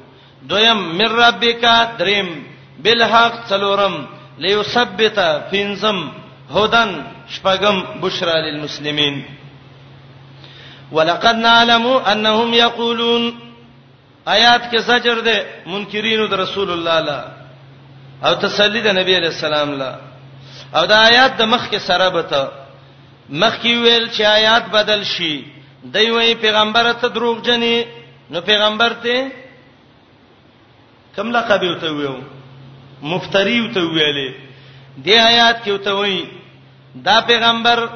دویم 0.50 0.76
من 0.98 1.08
ربک 1.22 1.64
دریم 1.98 2.46
بالحق 2.84 3.34
څلورم 3.48 3.94
ليثبت 4.38 5.18
فینزم 5.50 6.10
هدن 6.54 7.04
شپغم 7.28 7.84
بشرا 8.02 8.34
للمسلمین 8.46 9.24
ولقد 10.92 11.36
نعلم 11.36 11.86
انهم 11.86 12.54
يقولون 12.54 13.45
آیات 14.34 14.62
کې 14.70 14.78
زجر 14.90 15.18
ده 15.26 15.34
منکرینو 15.72 16.26
د 16.30 16.34
رسول 16.42 16.70
الله 16.76 17.00
لا 17.08 17.18
او 18.26 18.32
تسلی 18.44 18.80
د 18.86 18.96
نبی 18.98 19.12
علی 19.18 19.26
السلام 19.32 19.74
لا 19.82 19.90
او 20.76 20.82
دا 20.92 20.96
آیات 21.10 21.36
د 21.40 21.50
مخ 21.52 21.68
کې 21.70 21.78
سره 21.88 22.08
بته 22.16 22.42
مخ 23.42 23.54
کې 23.62 23.82
ویل 23.84 24.06
چې 24.10 24.22
آیات 24.30 24.64
بدل 24.78 25.04
شي 25.12 25.34
دی 25.94 26.04
وی 26.14 26.34
پیغمبر 26.46 26.90
ته 27.02 27.08
دروغ 27.18 27.36
جنې 27.42 27.86
نو 28.34 28.40
پیغمبر 28.50 28.92
ته 29.02 29.32
کوم 31.16 31.30
لقب 31.38 31.62
وته 31.68 31.90
ویو 31.98 32.14
مفتری 33.14 33.56
وته 33.60 33.80
ویلې 33.80 34.34
دې 35.06 35.18
آیات 35.30 35.64
کې 35.64 35.72
وته 35.72 35.92
وی 36.00 36.28
دا 37.08 37.16
پیغمبر 37.32 37.86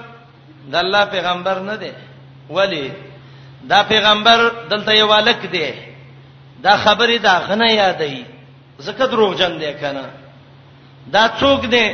د 0.73 0.75
الله 0.85 1.05
پیغمبر 1.19 1.59
نه 1.69 1.75
دی 1.85 1.91
ولی 2.57 2.89
دا 3.71 3.83
پیغمبر 3.95 4.49
دلته 4.73 4.93
یو 5.01 5.13
الک 5.21 5.45
دی 5.53 5.69
دا 6.65 6.77
خبره 6.85 7.19
دا 7.19 7.35
غنه 7.49 7.69
یادې 7.81 8.25
زکه 8.85 9.07
دروغ 9.07 9.35
جن 9.39 9.59
دی 9.61 9.73
کنه 9.81 10.05
دا 11.15 11.23
څوک 11.41 11.63
دی 11.73 11.87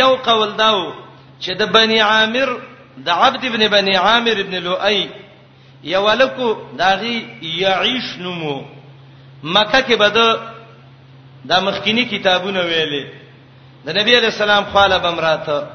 یو 0.00 0.16
قول 0.16 0.52
داو 0.56 0.92
چې 1.40 1.50
د 1.60 1.62
بنی 1.72 1.98
عامر 2.00 2.48
د 3.06 3.08
عبد 3.08 3.44
ابن 3.44 3.62
بنی 3.68 3.96
عامر 3.96 4.32
ابن 4.40 4.54
لؤي 4.54 5.08
یولکو 5.84 6.56
داغي 6.78 7.28
یعيش 7.42 8.18
نومو 8.18 8.62
مکه 9.42 9.80
کې 9.88 9.92
بده 9.92 10.38
د 11.48 11.52
مخکینی 11.66 12.04
کتابونه 12.04 12.60
ویلې 12.60 13.04
د 13.84 13.88
نبی 13.98 14.14
علی 14.18 14.26
السلام 14.26 14.64
خاله 14.72 14.98
بمراته 14.98 15.66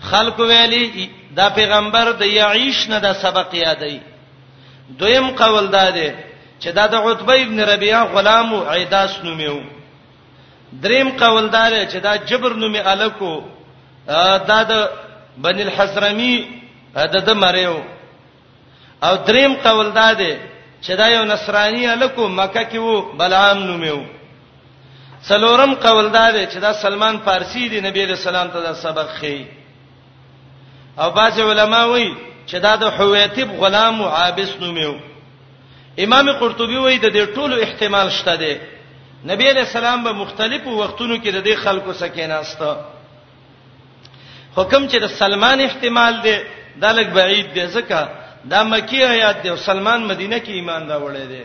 خلق 0.00 0.40
ویلي 0.40 1.10
دا 1.36 1.48
پیغمبر 1.48 2.10
د 2.12 2.22
یعيش 2.22 2.88
نه 2.90 2.98
د 2.98 3.12
سبق 3.12 3.54
یادې 3.54 3.94
دویم 4.98 5.26
قول 5.30 5.66
داده 5.70 6.12
چې 6.62 6.68
دا 6.72 6.86
د 6.86 6.94
عتبه 6.94 7.34
ابن 7.46 7.58
ربيعه 7.72 8.02
غلام 8.14 8.54
او 8.54 8.66
عیداس 8.74 9.12
نومیو 9.24 9.58
دریم 10.82 11.08
قوالدار 11.20 11.72
چې 11.84 11.96
دا 12.06 12.16
جبر 12.16 12.52
نومي 12.62 12.80
الکو 12.94 13.32
دا 14.50 14.60
د 14.70 14.72
بن 15.44 15.60
الحسرمی 15.66 16.34
دا 16.94 17.20
د 17.28 17.30
مریو 17.42 17.76
او 19.06 19.12
دریم 19.28 19.52
قوالدار 19.64 20.14
دی 20.20 20.32
چې 20.84 20.90
دا 21.00 21.06
یو 21.16 21.24
نصرانی 21.32 21.86
الکو 21.86 22.28
مکه 22.28 22.62
کې 22.70 22.76
وو 22.86 23.12
بلعام 23.18 23.58
نومیو 23.66 24.00
څلورم 25.28 25.74
قوالدار 25.86 26.32
دی 26.32 26.44
چې 26.46 26.56
دا 26.66 26.72
سلمان 26.72 27.18
فارسی 27.24 27.68
دی 27.68 27.80
نبی 27.80 28.06
رسول 28.06 28.36
الله 28.36 28.52
تعالی 28.52 28.74
سبق 28.86 29.08
خي 29.20 29.44
او 31.00 31.10
بعض 31.10 31.40
علما 31.40 31.84
وایي 31.84 32.10
چې 32.46 32.54
دا 32.58 32.76
د 32.76 32.84
حویتب 32.98 33.48
غلام 33.60 34.02
او 34.02 34.08
عابس 34.08 34.48
نومیو 34.60 34.94
امام 35.98 36.30
قرطبي 36.32 36.76
وایي 36.76 36.98
د 36.98 37.08
دې 37.14 37.34
ټولو 37.34 37.54
احتمال 37.62 38.08
شته 38.18 38.34
دی 38.42 38.54
نبی 39.30 39.44
علیہ 39.50 39.62
السلام 39.68 40.04
په 40.04 40.12
مختلفو 40.22 40.70
وختونو 40.76 41.16
کې 41.16 41.28
د 41.32 41.44
دې 41.46 41.54
خلکو 41.64 41.92
سکیناسته 42.02 42.70
حکم 44.56 44.88
چې 44.88 44.96
د 45.00 45.06
سلمان 45.18 45.60
احتمال 45.60 46.14
دی 46.22 46.36
دا 46.82 46.92
لګ 46.98 47.08
بعید 47.16 47.52
دی 47.54 47.66
ځکه 47.66 48.00
دا 48.50 48.62
مکی 48.64 49.04
آیات 49.04 49.42
دی 49.42 49.48
او 49.50 49.56
سلمان 49.56 50.00
مدینه 50.12 50.38
کې 50.38 50.50
ایمان 50.54 50.86
دا 50.88 50.96
وړی 51.04 51.26
دی 51.32 51.44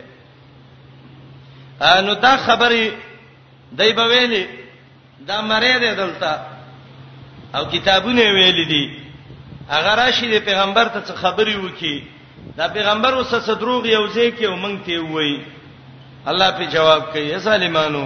نو 2.05 2.13
دا 2.13 2.37
خبرې 2.37 2.91
دای 3.77 3.93
په 3.93 4.01
ویلي 4.11 4.45
دا 5.27 5.41
مری 5.41 5.73
دی 5.79 5.95
دلته 5.95 6.39
او 7.55 7.65
کتابونه 7.65 8.21
ویلي 8.21 8.65
دي 8.71 8.85
اگر 9.69 9.97
راشي 10.05 10.27
د 10.31 10.37
پیغمبر 10.45 10.87
ته 10.87 10.99
څه 11.05 11.13
خبري 11.23 11.55
وکي 11.55 11.97
دا 12.55 12.67
پیغمبر 12.73 13.13
اوس 13.13 13.29
څه 13.35 13.53
دروغ 13.59 13.85
یو 13.85 14.05
ځای 14.07 14.31
کې 14.31 14.47
ومنګ 14.47 14.77
ته 14.85 14.99
وای 15.13 15.33
الله 16.29 16.49
په 16.57 16.65
جواب 16.75 17.01
کوي 17.13 17.27
یا 17.31 17.39
ظالمانو 17.47 18.05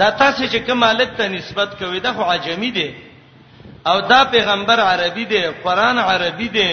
دا 0.00 0.08
تاسو 0.22 0.42
چې 0.46 0.56
کمالت 0.66 1.16
ته 1.18 1.28
نسبت 1.28 1.74
کوي 1.78 2.00
دا 2.06 2.12
خو 2.16 2.22
عجمی 2.32 2.70
دی 2.78 2.88
او 3.88 4.00
دا 4.12 4.20
پیغمبر 4.34 4.80
عربي 4.80 5.24
دی 5.32 5.42
قران 5.64 5.98
عربي 5.98 6.48
دی 6.56 6.68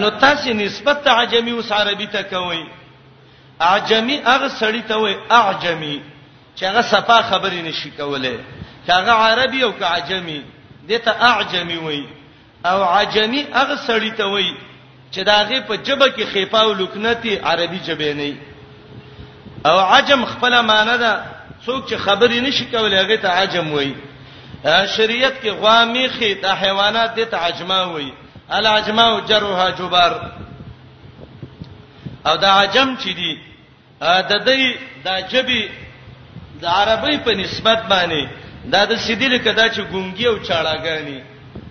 نو 0.00 0.10
تاسو 0.10 0.52
نسبت 0.54 1.04
ته 1.04 1.10
عجمی 1.20 1.50
اوس 1.56 1.72
عربي 1.78 2.06
ته 2.06 2.22
کوي 2.32 2.64
اعجمی 3.70 4.16
هغه 4.32 4.48
سړی 4.48 4.82
ته 4.88 4.96
وای 4.98 5.14
اعجمی 5.38 6.00
چې 6.56 6.62
هغه 6.70 6.80
صفه 6.82 7.22
خبرې 7.30 7.60
نشي 7.68 7.90
کوله 7.90 8.36
چې 8.86 8.90
هغه 8.98 9.12
عربي 9.12 9.62
او 9.64 9.72
که 9.72 9.84
عجمی 9.86 10.42
دته 10.88 11.10
اعجمی 11.30 11.76
وای 11.76 12.04
او 12.64 12.82
عجمی 12.82 13.42
هغه 13.54 13.76
سړی 13.76 14.16
ته 14.18 14.24
وای 14.26 14.50
چې 15.16 15.24
داغه 15.32 15.60
په 15.68 15.76
جبه 15.86 16.06
کې 16.16 16.24
خیپا 16.32 16.60
او 16.66 16.72
لکنتی 16.80 17.36
عربي 17.50 17.78
جبه 17.78 18.14
نه 18.14 18.32
او 19.70 19.76
عجم 19.92 20.24
خپل 20.32 20.60
معنی 20.70 20.96
ده 21.04 21.12
څوک 21.66 21.88
چې 21.90 21.94
خبرې 22.06 22.38
نشي 22.46 22.64
کولای 22.72 23.00
هغه 23.04 23.16
ته 23.16 23.28
عجم 23.38 23.72
وایي 23.78 23.94
شریعت 24.96 25.34
کې 25.42 25.46
غوامی 25.62 26.04
خي 26.18 26.32
ته 26.44 26.54
حیوانات 26.62 27.14
د 27.16 27.24
تعجما 27.34 27.80
وایي 27.94 28.12
العجما 28.60 29.06
جرها 29.32 29.68
جبر 29.80 30.20
او 32.28 32.36
دا 32.44 32.50
عجم 32.50 32.96
چې 32.96 33.08
دي 33.08 33.38
د 34.30 34.46
دې 34.46 34.74
د 35.04 35.28
جبي 35.34 35.62
د 36.62 36.64
عربی 36.78 37.16
په 37.26 37.30
نسبت 37.42 37.78
باندې 37.90 38.28
دا 38.72 38.84
د 38.90 38.96
سیدل 39.06 39.38
کدا 39.38 39.68
چې 39.68 39.82
ګونګي 39.92 40.24
او 40.28 40.36
چاړهګانی 40.44 41.20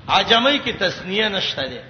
عجمای 0.09 0.57
کې 0.65 0.69
تسنیه 0.81 1.27
نشته 1.35 1.61
ده 1.73 1.81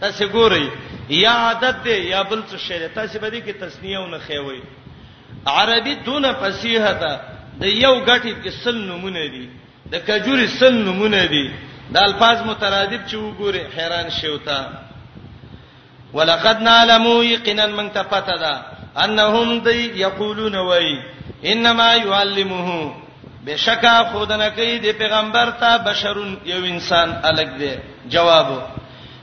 تاسو 0.00 0.26
ګورئ 0.32 0.64
یا 1.10 1.32
عادت 1.46 1.82
دی 1.84 1.96
یا 2.10 2.22
بل 2.30 2.42
څه 2.50 2.56
شی 2.66 2.88
تاسو 2.94 3.18
به 3.20 3.30
دې 3.30 3.40
کې 3.44 3.52
تسنیهونه 3.60 4.18
خوي 4.18 4.62
عربي 5.52 5.94
دون 6.08 6.32
فصیحه 6.42 6.92
ده 7.02 7.12
د 7.60 7.64
یو 7.84 7.94
غټي 8.06 8.44
کې 8.44 8.50
سل 8.64 8.76
نمونه 8.90 9.26
دي 9.36 9.46
د 9.92 10.04
کجوري 10.08 10.46
سل 10.58 10.74
نمونه 10.88 11.24
دي 11.34 11.46
د 11.96 11.98
الفاظ 12.08 12.42
مترادف 12.50 13.00
چې 13.10 13.14
وګوره 13.14 13.78
حیران 13.78 14.10
شوتا 14.20 14.60
ولقد 16.14 16.62
نعلم 16.62 17.04
یقینا 17.22 17.66
من 17.80 17.90
تفتدا 17.92 18.54
انهم 19.04 19.58
دی 19.64 19.90
یقولون 20.00 20.54
وای 20.56 20.94
انما 21.52 21.94
يعلمه 21.94 22.94
بشکا 23.46 23.98
خودنه 24.12 24.48
کوي 24.48 24.78
د 24.78 24.86
پیغمبر 24.98 25.50
ته 25.60 25.76
بشرون 25.90 26.36
یو 26.52 26.64
انسان 26.64 27.14
الګ 27.22 27.58
دی 27.60 27.78
جواب 28.16 28.52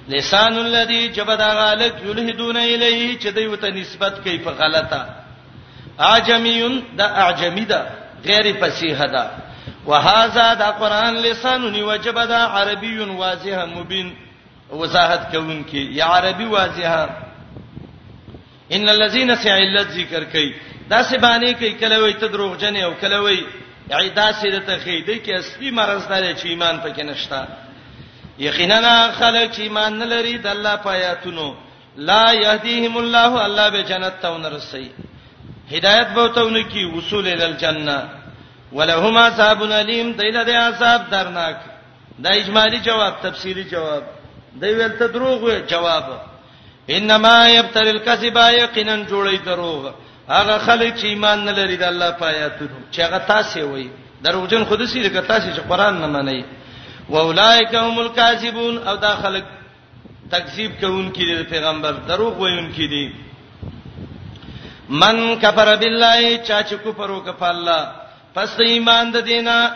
لسان 0.08 0.58
الذي 0.58 1.08
جبدا 1.18 1.48
غالت 1.62 1.96
يلهدون 2.08 2.58
الیه 2.58 3.20
چې 3.20 3.28
دوی 3.36 3.58
ته 3.58 3.70
نسبت 3.70 4.20
کوي 4.24 4.38
په 4.38 4.50
غلطه 4.52 5.06
اعجمیون 6.00 6.84
دا 6.98 7.06
اعجمی 7.06 7.66
ده 7.66 7.88
غیر 8.26 8.54
فصیح 8.60 9.06
ده 9.06 9.30
وهذا 9.88 10.54
دا 10.54 10.72
قران 10.72 11.14
لسان 11.16 11.84
وجبدا 11.84 12.38
عربی 12.38 13.00
واضح 13.00 13.66
مبین 13.78 14.16
وضاحت 14.72 15.32
کوونکی 15.36 15.82
یا 15.98 16.06
عربی 16.06 16.46
واضحه 16.46 17.10
ان 18.72 18.90
الذين 18.90 19.36
سعلت 19.36 19.88
ذکر 19.88 20.24
کوي 20.24 20.54
دا 20.90 21.04
سه 21.04 21.18
باندې 21.18 21.52
کوي 21.60 21.74
کله 21.74 21.98
وې 22.12 22.16
ته 22.20 22.28
دروغجن 22.28 22.76
او 22.76 22.94
کله 23.02 23.20
وې 23.36 23.40
عیدا 23.94 24.32
سره 24.34 24.58
ته 24.60 24.78
خېدې 24.80 25.18
کې 25.26 25.40
اصلي 25.40 25.72
مرز 25.72 26.08
دار 26.08 26.34
چې 26.36 26.46
ایمان 26.46 26.80
پکې 26.82 27.00
نشتا 27.04 27.48
یقینا 28.40 29.12
خلک 29.18 29.52
چې 29.56 29.60
ایمان 29.62 29.98
نه 30.00 30.06
لري 30.06 30.38
د 30.38 30.48
الله 30.48 30.76
پیاتونو 30.76 31.54
لا 31.98 32.34
يهديهم 32.34 32.98
الله 32.98 33.46
الله 33.46 33.70
به 33.70 33.82
جنت 33.84 34.14
ته 34.22 34.28
ونرسي 34.32 34.92
هدایت 35.72 36.08
به 36.08 36.28
ته 36.28 36.42
ونکي 36.44 36.86
وصول 36.86 37.28
ال 37.28 37.42
الجنه 37.42 38.10
ولهما 38.74 39.30
صاحب 39.38 39.64
علیم 39.64 40.12
دایله 40.12 40.44
د 40.44 40.50
عذاب 40.50 41.02
درناک 41.12 41.56
دا 42.24 42.30
اجمالی 42.30 42.80
جواب 42.80 43.14
تفصیلی 43.24 43.64
جواب 43.64 44.04
دی 44.62 44.72
ویل 44.74 44.98
ته 45.00 45.08
دروغ 45.08 45.44
وی 45.44 45.62
جواب 45.68 46.06
انما 46.90 47.48
يبتل 47.50 47.88
الكذب 47.88 48.38
یقینا 48.38 49.06
جوړی 49.10 49.38
دروغ 49.46 49.94
هغه 50.30 50.58
خلک 50.58 50.94
چې 51.02 51.06
ایمان 51.06 51.44
نه 51.46 51.52
لري 51.52 51.78
د 51.78 51.84
الله 51.84 52.12
پیاتونو 52.12 52.78
چې 52.92 53.00
هغه 53.00 53.18
تاسو 53.18 53.60
وي 53.74 53.90
دروغجن 54.22 54.64
خود 54.64 54.86
سي 54.86 55.00
لکه 55.00 55.22
تاسو 55.22 55.48
چې 55.54 55.70
قران 55.70 56.02
نه 56.02 56.08
منئ 56.08 56.42
و 57.10 57.16
اولائک 57.16 57.74
هم 57.74 57.98
الکاذبون 58.00 58.78
او 58.88 58.96
دا 58.98 59.16
خلک 59.16 59.44
تکذیب 60.32 60.72
کوونکي 60.82 61.26
دي 61.26 61.44
پیغمبر 61.44 61.92
دروغ 61.92 62.40
وایونکي 62.42 62.88
دي 62.88 63.12
من 64.90 65.36
کفر 65.40 65.76
بالله 65.78 66.38
چا 66.48 66.62
چې 66.64 66.76
کفر 66.86 67.10
وکړ 67.12 67.34
الله 67.44 67.88
پس 68.36 68.56
ایمان 68.60 69.12
د 69.14 69.18
دینا 69.26 69.70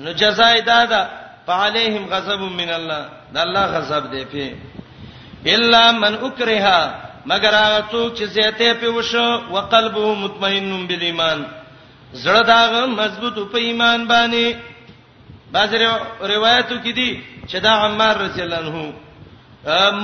نو 0.00 0.12
جزای 0.12 0.60
دادا 0.60 1.08
فعليهم 1.46 2.06
غضب 2.10 2.40
من 2.40 2.70
الله 2.70 3.04
دا 3.34 3.40
الله 3.42 3.66
غضب 3.78 4.10
دی 4.12 4.24
په 4.24 4.54
الا 5.46 5.92
من 5.92 6.14
اکرها 6.22 6.80
مگر 7.26 7.54
هغه 7.54 7.82
څوک 7.90 8.14
چې 8.18 8.22
زیاته 8.24 8.74
په 8.74 8.86
وشو 8.88 9.30
او 9.50 9.56
قلبه 9.60 10.14
مطمئن 10.14 10.86
بالایمان 10.86 11.46
زړه 12.12 12.42
داغه 12.46 12.86
مضبوط 12.86 13.52
په 13.52 13.58
ایمان 13.58 14.06
باندې 14.08 14.73
بعض 15.54 15.74
روایتو 16.34 16.76
کې 16.84 16.90
دي 16.98 17.10
چې 17.46 17.56
دا 17.66 17.70
عمار 17.84 18.14
رضی 18.22 18.42
الله 18.42 18.66
عنه 18.66 18.92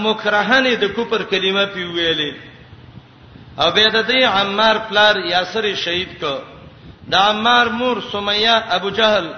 مکرهنه 0.02 0.74
د 0.82 0.92
کوپر 0.98 1.22
کلمه 1.32 1.64
پی 1.74 1.84
ویلې 1.84 2.34
او 3.60 3.70
به 3.70 3.90
د 3.90 4.10
دې 4.10 4.20
عمار 4.34 4.78
پلار 4.90 5.16
یاسر 5.32 5.68
شهید 5.84 6.12
کو 6.20 6.34
دا 7.14 7.18
عمار 7.32 7.68
مور 7.80 8.00
سمیه 8.12 8.54
ابو 8.78 8.90
جهل 9.00 9.28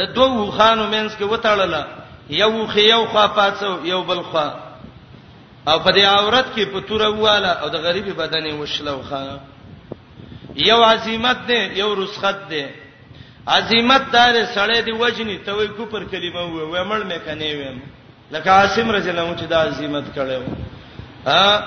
د 0.00 0.10
دوو 0.18 0.48
خانو 0.58 0.86
مینس 0.96 1.16
کې 1.16 1.24
وټړله 1.24 1.84
یو 2.40 2.66
خيو 2.74 3.06
خوا 3.14 3.26
پاتو 3.38 3.72
یو 3.92 4.02
بل 4.10 4.22
خوا 4.32 4.46
او 5.68 5.78
په 5.78 5.92
دې 5.92 5.98
عورت 5.98 6.46
کې 6.56 6.62
پتوره 6.74 7.08
واله 7.24 7.54
او 7.62 7.68
د 7.78 7.88
غریب 7.88 8.12
بدن 8.24 8.50
وشلو 8.58 9.00
خا 9.08 9.24
یو 10.68 10.84
عزمت 10.84 11.46
دی 11.48 11.60
یو 11.82 11.88
رسخت 12.04 12.46
دی 12.54 12.64
عظمت 13.48 14.12
دار 14.12 14.34
سړې 14.54 14.80
دی 14.84 14.92
وجنی 14.92 15.38
ته 15.38 15.52
وې 15.52 15.68
کو 15.76 15.84
پر 15.86 16.04
کلمه 16.04 16.42
وې 16.46 16.64
وې 16.70 16.84
مړ 16.88 17.02
مې 17.06 17.18
کني 17.24 17.52
وې 17.54 17.78
لکه 18.30 18.50
عاصم 18.50 18.90
رضی 18.90 19.10
الله 19.10 19.22
عنه 19.22 19.36
چې 19.36 19.44
دا 19.46 19.60
عظمت 19.62 20.04
کړو 20.14 20.42
ا 21.26 21.58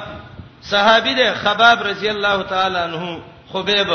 صحابي 0.64 1.14
دی 1.16 1.32
خباب 1.34 1.84
رضی 1.84 2.10
الله 2.10 2.44
تعالی 2.44 2.78
عنہ 2.78 3.18
خبيب 3.54 3.88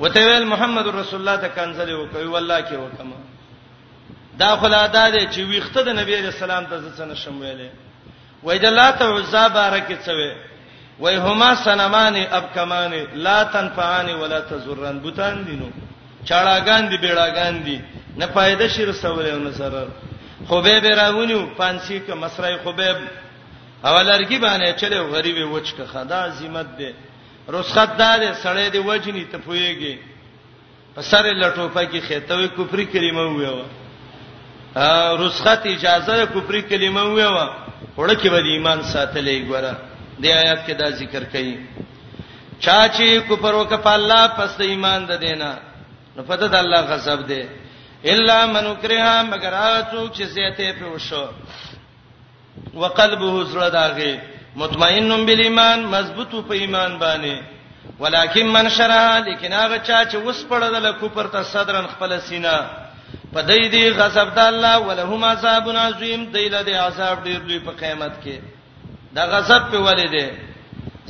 وته 0.00 0.20
ویل 0.26 0.44
محمد 0.46 0.86
رسول 0.88 1.20
الله 1.20 1.36
ته 1.36 1.48
کنځل 1.48 1.90
وکوي 1.90 2.24
والله 2.26 2.60
کې 2.60 2.72
وکما 2.74 3.16
دا 4.38 4.56
خلادا 4.56 5.10
دی 5.10 5.26
چې 5.26 5.38
ویخته 5.38 5.82
د 5.82 5.88
نبی 5.88 6.16
رسول 6.16 6.50
الله 6.50 6.68
ته 6.70 6.78
ځنه 6.96 7.14
شم 7.14 7.40
ویلې 7.42 7.70
وې 8.44 8.56
د 8.60 8.64
الله 8.64 8.90
تعزا 8.90 9.48
بارکه 9.48 9.98
څوي 10.06 10.32
وې 11.00 11.18
هما 11.18 11.54
سنمان 11.54 12.16
اب 12.30 12.44
کمان 12.54 12.92
لا 13.14 13.42
تنفعان 13.42 14.10
ولا 14.14 14.40
تزرن 14.40 14.98
بوتان 15.00 15.44
دینو 15.46 15.68
چاړاګان 16.28 16.82
دي 16.90 16.96
بیړاګان 17.04 17.54
دي 17.66 17.78
نه 18.16 18.26
پایده 18.26 18.68
شي 18.68 18.84
رسول 18.86 19.24
او 19.30 19.38
نه 19.38 19.52
سره 19.52 19.88
خبيب 20.48 20.84
راونیو 20.98 21.40
پانسی 21.58 21.98
ک 22.06 22.10
مصری 22.24 22.54
خبيب 22.64 22.96
اولرګي 23.84 24.38
باندې 24.38 24.72
چلے 24.80 24.98
غریب 25.14 25.36
وچ 25.52 25.74
ک 25.76 25.86
خدا 25.92 26.24
عظمت 26.24 26.66
دي 26.78 26.90
رسخت 27.54 27.96
دار 27.98 28.24
سړی 28.42 28.68
دی 28.72 28.78
وجنی 28.90 29.24
ته 29.30 29.38
پويږي 29.46 29.94
پسر 30.96 31.24
لټوپه 31.34 31.84
کې 31.84 32.00
خیتوي 32.08 32.48
کفر 32.56 32.84
کلمه 32.92 33.22
ویو 33.36 33.56
ا 34.76 35.16
رسخت 35.22 35.66
اجازه 35.72 36.26
کفر 36.34 36.60
کلمه 36.70 37.04
ویو 37.04 37.50
وړه 37.96 38.14
کې 38.14 38.28
به 38.34 38.38
ایمان 38.54 38.82
ساتلې 38.82 39.48
ګوره 39.50 40.22
د 40.22 40.24
آیات 40.24 40.66
کې 40.66 40.72
دا 40.82 40.88
ذکر 41.02 41.24
کړي 41.24 41.56
چا 42.60 42.88
چې 42.88 43.28
کفر 43.28 43.54
وکړ 43.54 43.76
په 43.88 43.94
الله 43.94 44.26
پس 44.38 44.60
ایمان 44.60 45.06
ده 45.12 45.16
دینه 45.26 45.50
نو 46.16 46.22
پته 46.28 46.46
د 46.52 46.54
الله 46.62 46.80
غضب 46.90 47.20
دی 47.28 47.42
الا 48.12 48.38
من 48.54 48.66
کرها 48.82 49.16
مگر 49.32 49.52
هغه 49.62 49.80
څوک 49.92 50.08
چې 50.16 50.22
زیاته 50.22 50.72
په 50.72 50.86
وشو 50.92 51.24
وقلبه 52.80 53.32
زړه 53.52 53.68
داغه 53.76 54.12
مطمئنن 54.62 55.24
بالایمان 55.28 55.86
مضبوطو 55.94 56.42
په 56.50 56.54
ایمان 56.62 56.98
باندې 57.02 57.42
ولکن 58.02 58.46
من 58.56 58.68
شرها 58.76 59.18
لیکن 59.28 59.52
هغه 59.60 59.78
چا 59.86 60.04
چې 60.04 60.14
وس 60.24 60.44
پړدل 60.52 60.90
کوپر 61.00 61.26
ته 61.34 61.42
صدرن 61.54 61.86
خپل 61.94 62.18
سینا 62.28 62.56
په 63.32 63.40
دای 63.48 63.68
دی 63.74 63.82
غضب 64.00 64.34
د 64.34 64.38
الله 64.52 64.78
ولهم 64.88 65.24
عذاب 65.32 65.68
عظیم 65.86 66.30
دیله 66.36 66.62
دی 66.68 66.72
عذاب 66.84 67.24
ډیر 67.26 67.40
لوی 67.48 67.58
په 67.66 67.70
قیامت 67.82 68.12
کې 68.24 68.38
دا 69.16 69.26
غضب 69.34 69.70
په 69.72 69.78
ولې 69.86 70.08
دی 70.10 70.30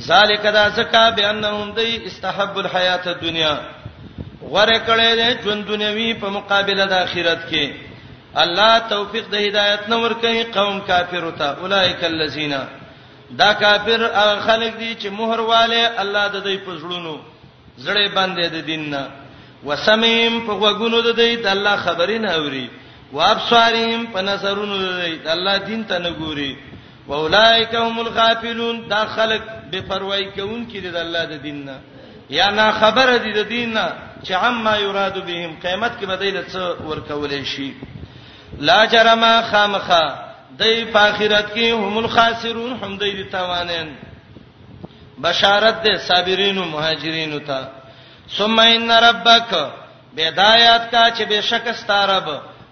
ذالک 0.09 0.41
دا 0.53 0.67
زکا 0.75 1.07
بانهم 1.17 1.71
دی 1.79 1.89
استحب 2.05 2.53
الحیات 2.61 3.07
الدنیا 3.07 3.55
غره 4.51 4.77
کړي 4.87 5.11
دي 5.19 5.29
ژوند 5.43 5.65
دنیوي 5.71 6.13
په 6.21 6.27
مقابله 6.29 6.85
د 6.85 6.93
آخرت 6.93 7.41
کې 7.49 7.65
الله 8.43 8.79
توفیق 8.89 9.25
د 9.31 9.35
هدایت 9.47 9.89
نور 9.89 10.11
کوي 10.23 10.43
قوم 10.43 10.79
کافر 10.87 11.23
وتا 11.25 11.49
اولایک 11.63 12.03
الذین 12.03 12.53
دا 13.39 13.53
کافر 13.53 13.99
هغه 14.19 14.39
خلک 14.45 14.73
دي 14.79 14.95
چې 14.95 15.07
مہر 15.19 15.39
والے 15.39 15.81
الله 16.03 16.27
د 16.33 16.43
دوی 16.43 16.57
په 16.57 16.75
زړونو 16.77 17.15
زړې 17.85 18.15
باندې 18.15 18.47
د 18.55 18.65
دین 18.65 18.89
نه 18.89 19.07
وسمیم 19.63 20.41
په 20.47 20.53
وګونو 20.53 21.01
د 21.01 21.09
دوی 21.17 21.35
د 21.35 21.47
الله 21.47 21.75
خبرې 21.75 22.17
نه 22.21 22.29
اوري 22.31 22.69
وابصاریم 23.13 24.05
په 24.13 24.21
نظرونو 24.21 24.77
د 24.77 24.91
دوی 24.99 25.17
د 25.25 25.27
الله 25.27 25.57
دین 25.57 25.83
ته 25.87 25.97
نه 25.99 26.09
ګوري 26.11 26.55
واولایک 27.07 27.75
هم 27.75 27.99
الغافلون 27.99 28.83
دا 28.89 29.05
خلک 29.15 29.41
بے 29.71 29.81
پروايي 29.87 30.25
کوونکي 30.35 30.79
دي 30.79 30.89
د 30.89 30.95
الله 30.97 31.25
د 31.25 31.41
دین 31.43 31.65
نه 31.65 31.79
یا 32.29 32.51
نه 32.51 32.71
خبره 32.71 33.17
دي 33.17 33.31
د 33.31 33.39
دین 33.49 33.73
نه 33.73 33.87
چې 34.25 34.31
عما 34.31 34.75
يراد 34.77 35.17
بهم 35.27 35.55
قیامت 35.63 35.91
کې 35.99 36.03
بدایله 36.05 36.43
څه 36.53 36.81
ورکولې 36.89 37.45
شي 37.55 37.73
لا 38.67 38.85
جرما 38.85 39.33
خامخه 39.41 40.13
دای 40.57 40.85
په 40.93 40.99
آخرت 40.99 41.53
کې 41.55 41.65
هم 41.65 41.97
الخاسرون 41.97 42.73
هم 42.83 42.97
دای 42.97 43.11
دي 43.11 43.23
توانین 43.23 43.95
بشارت 45.25 45.83
ده 45.83 45.97
صابرین 46.07 46.57
او 46.57 46.65
مهاجرین 46.65 47.39
ته 47.47 47.67
ثم 48.37 48.59
ان 48.59 48.91
ربک 48.91 49.53
بدايات 50.17 50.91
کا 50.91 51.05
چې 51.15 51.21
بشک 51.29 51.71
ستارب 51.83 52.27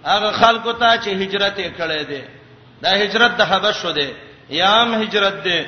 هغه 0.06 0.32
خلکو 0.32 0.72
ته 0.72 1.02
چې 1.02 1.08
هجرت 1.24 1.58
کړي 1.78 2.06
دي 2.12 2.22
دا 2.84 2.90
هجرت 3.04 3.38
د 3.38 3.42
حبشو 3.54 3.92
ده 4.00 4.10
یام 4.50 4.94
هجرت 5.04 5.44
ده 5.44 5.66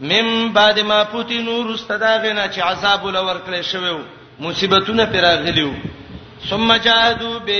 مم 0.00 0.52
بعد 0.52 0.80
ما 0.90 1.04
پوتی 1.04 1.42
نور 1.42 1.74
استداغه 1.74 2.32
نه 2.32 2.46
چې 2.52 2.58
عذاب 2.60 3.04
ولور 3.04 3.40
کړی 3.46 3.60
شوی 3.72 3.90
وو 3.90 4.02
مصیبتونه 4.46 5.04
پر 5.14 5.20
راغلیو 5.24 5.72
ثم 6.50 6.68
جاهدوا 6.86 7.34
به 7.46 7.56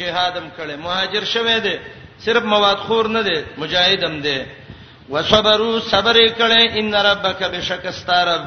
جهادم 0.00 0.46
کړي 0.56 0.76
مهاجر 0.84 1.24
شوه 1.24 1.58
دي 1.64 1.74
صرف 2.24 2.42
مواد 2.44 2.76
خور 2.86 3.06
نه 3.14 3.22
دي 3.28 3.36
مجاهدم 3.58 4.20
دي 4.20 4.38
وصبروا 5.10 5.80
صبر 5.92 6.16
کړي 6.38 6.62
ان 6.78 6.94
ربک 6.94 7.42
بشکستارب 7.54 8.44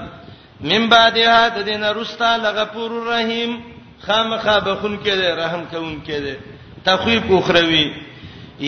من 0.61 0.89
بعد 0.89 1.17
هات 1.17 1.55
دین 1.69 1.83
رستا 1.83 2.31
لغفور 2.37 2.91
الرحیم 2.99 3.51
خامخا 4.07 4.57
بخون 4.59 4.93
کړي 5.05 5.25
رحم 5.41 5.63
کوم 5.71 5.95
کړي 6.07 6.35
تخویب 6.85 7.33
اخروی 7.37 7.85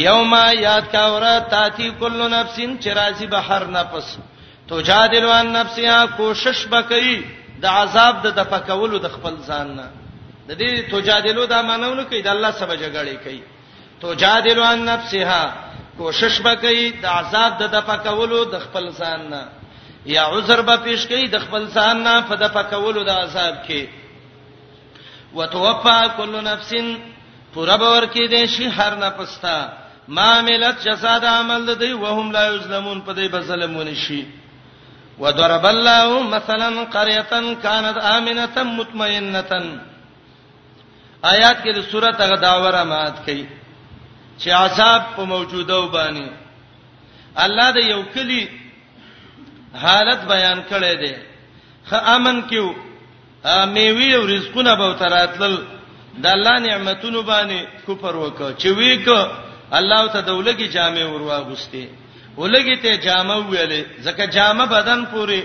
یوم 0.06 0.34
یاد 0.68 0.86
کا 0.92 1.04
ورا 1.14 1.38
تاتی 1.50 1.90
کل 2.00 2.20
نفسین 2.34 2.76
چرازی 2.84 3.26
بحر 3.28 3.66
نفس 3.78 4.18
تو 4.68 4.82
جادلوان 4.90 5.48
نفسیا 5.56 6.04
کوشش 6.18 6.66
بکئی 6.72 7.16
د 7.64 7.66
عذاب 7.82 8.16
د 8.26 8.28
دفقولو 8.42 8.98
د 9.06 9.08
خپل 9.16 9.36
ځان 9.50 9.68
نه 9.80 9.88
د 10.48 10.52
دې 10.62 10.72
تجادلو 10.94 11.44
دا 11.54 11.60
مانونه 11.70 12.04
کوي 12.10 12.22
د 12.26 12.30
الله 12.36 12.52
سره 12.62 12.74
جګړه 12.84 13.16
کوي 13.26 13.42
تجادلو 14.06 14.64
عن 14.72 14.80
نفسها 14.92 15.42
کوشش 15.98 16.34
وکړي 16.46 16.84
د 17.04 17.06
عذاب 17.20 17.52
د 17.62 17.72
دفقولو 17.78 18.40
د 18.54 18.60
خپل 18.66 18.86
ځان 19.02 19.22
نه 19.34 19.44
یا 20.16 20.24
عذر 20.36 20.60
به 20.68 20.76
پیش 20.88 21.02
کړي 21.10 21.26
د 21.28 21.38
خپل 21.46 21.64
ځان 21.78 21.96
نه 22.08 22.16
په 22.30 22.36
دفقولو 22.46 23.02
د 23.04 23.12
عذاب 23.24 23.56
کې 23.68 23.84
وتوفى 25.38 26.00
كل 26.18 26.34
نفس 26.50 26.72
پورا 27.54 27.76
باور 27.82 28.04
کې 28.14 28.26
دې 28.34 28.46
شي 28.56 28.68
هر 28.78 28.94
نفس 29.06 29.38
ته 29.42 29.58
ما 30.08 30.28
عملت 30.40 30.78
جزاء 30.88 31.18
د 31.26 31.26
عمل 31.26 31.62
د 31.66 31.80
دوی 31.82 31.94
وهم 31.94 32.32
لا 32.32 32.48
یظلمون 32.56 33.02
په 33.02 33.12
دې 33.18 33.26
بظلمون 33.36 33.94
شي 34.06 34.22
وضرب 35.22 35.66
الله 35.74 36.08
مثلا 36.36 36.70
قريه 36.96 37.34
كانت 37.66 37.98
امنه 38.18 38.54
مطمئنه 38.80 39.52
آیات 41.34 41.58
کې 41.64 41.72
د 41.78 41.80
سورته 41.92 42.24
غ 42.30 42.34
داوره 42.46 42.84
مات 42.92 43.16
کړي 43.26 43.44
چې 44.42 44.48
عذاب 44.62 45.02
په 45.16 45.24
موجوده 45.34 45.76
وبانی 45.80 46.28
الله 47.44 47.68
د 47.78 47.80
یو 47.94 48.02
کلی 48.14 48.44
حالت 49.84 50.20
بیان 50.34 50.60
کړی 50.72 50.94
دی 51.04 51.14
خ 51.90 51.92
امن 52.16 52.36
کیو 52.50 52.68
میوي 53.76 54.10
او 54.18 54.24
رزقونه 54.34 54.74
به 54.80 54.88
تراتل 55.02 55.54
د 56.24 56.26
الله 56.36 56.56
نعمتونو 56.68 57.20
باندې 57.30 57.60
کفر 57.88 58.14
وکړ 58.20 58.50
چې 58.62 58.66
ویک 58.80 59.08
الله 59.80 60.02
ته 60.14 60.20
دولګي 60.30 60.68
جامع 60.76 61.06
ورواغسته 61.10 61.84
ولګی 62.40 62.76
ته 62.84 62.96
جامه 62.96 63.36
ویلې 63.52 63.82
ځکه 64.06 64.26
جامه 64.32 64.66
بدن 64.66 65.06
پورې 65.12 65.40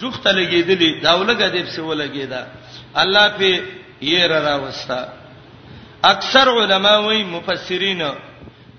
جوخته 0.00 0.30
لګیدلې 0.32 1.02
دا 1.02 1.12
ولګه 1.18 1.46
دې 1.54 1.62
څه 1.74 1.80
ولګیدا 1.82 2.42
الله 3.02 3.26
په 3.38 3.50
یې 4.02 4.22
را 4.30 4.38
راوستا 4.40 5.00
اکثر 6.04 6.46
علما 6.60 6.94
وی 6.98 7.24
مفسرین 7.24 8.02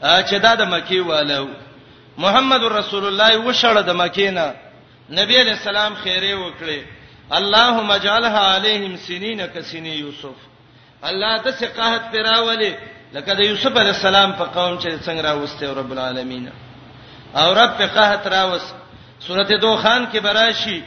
چې 0.02 0.36
دا 0.40 0.56
د 0.56 0.62
مکی 0.72 1.00
والو 1.00 1.48
محمد 2.18 2.64
رسول 2.64 3.06
الله 3.06 3.32
وشړه 3.46 3.82
د 3.84 3.90
مکینا 3.96 4.48
نبی 5.20 5.36
علیہ 5.42 5.56
السلام 5.62 5.96
خیره 6.04 6.34
وکړي 6.40 6.80
اللهم 7.40 7.92
اجعلها 7.92 8.40
عليهم 8.56 8.96
سنين 8.98 9.46
كسني 9.46 10.00
يوسف 10.00 10.38
الله 11.04 11.42
د 11.44 11.50
څه 11.60 11.66
قحط 11.78 12.02
پیراولې 12.12 12.72
لکه 13.14 13.34
د 13.36 13.40
یوسف 13.50 13.74
علیہ 13.84 13.96
السلام 14.00 14.32
په 14.34 14.44
قوم 14.46 14.80
چې 14.80 15.04
څنګه 15.06 15.22
راوستي 15.22 15.66
رب 15.66 15.92
العالمین 15.92 16.50
او 17.36 17.54
رب 17.54 17.72
په 17.78 17.88
قحط 17.88 18.28
راوس 18.28 18.62
سورته 19.26 19.58
دوخان 19.62 20.06
کې 20.14 20.18
براشي 20.20 20.82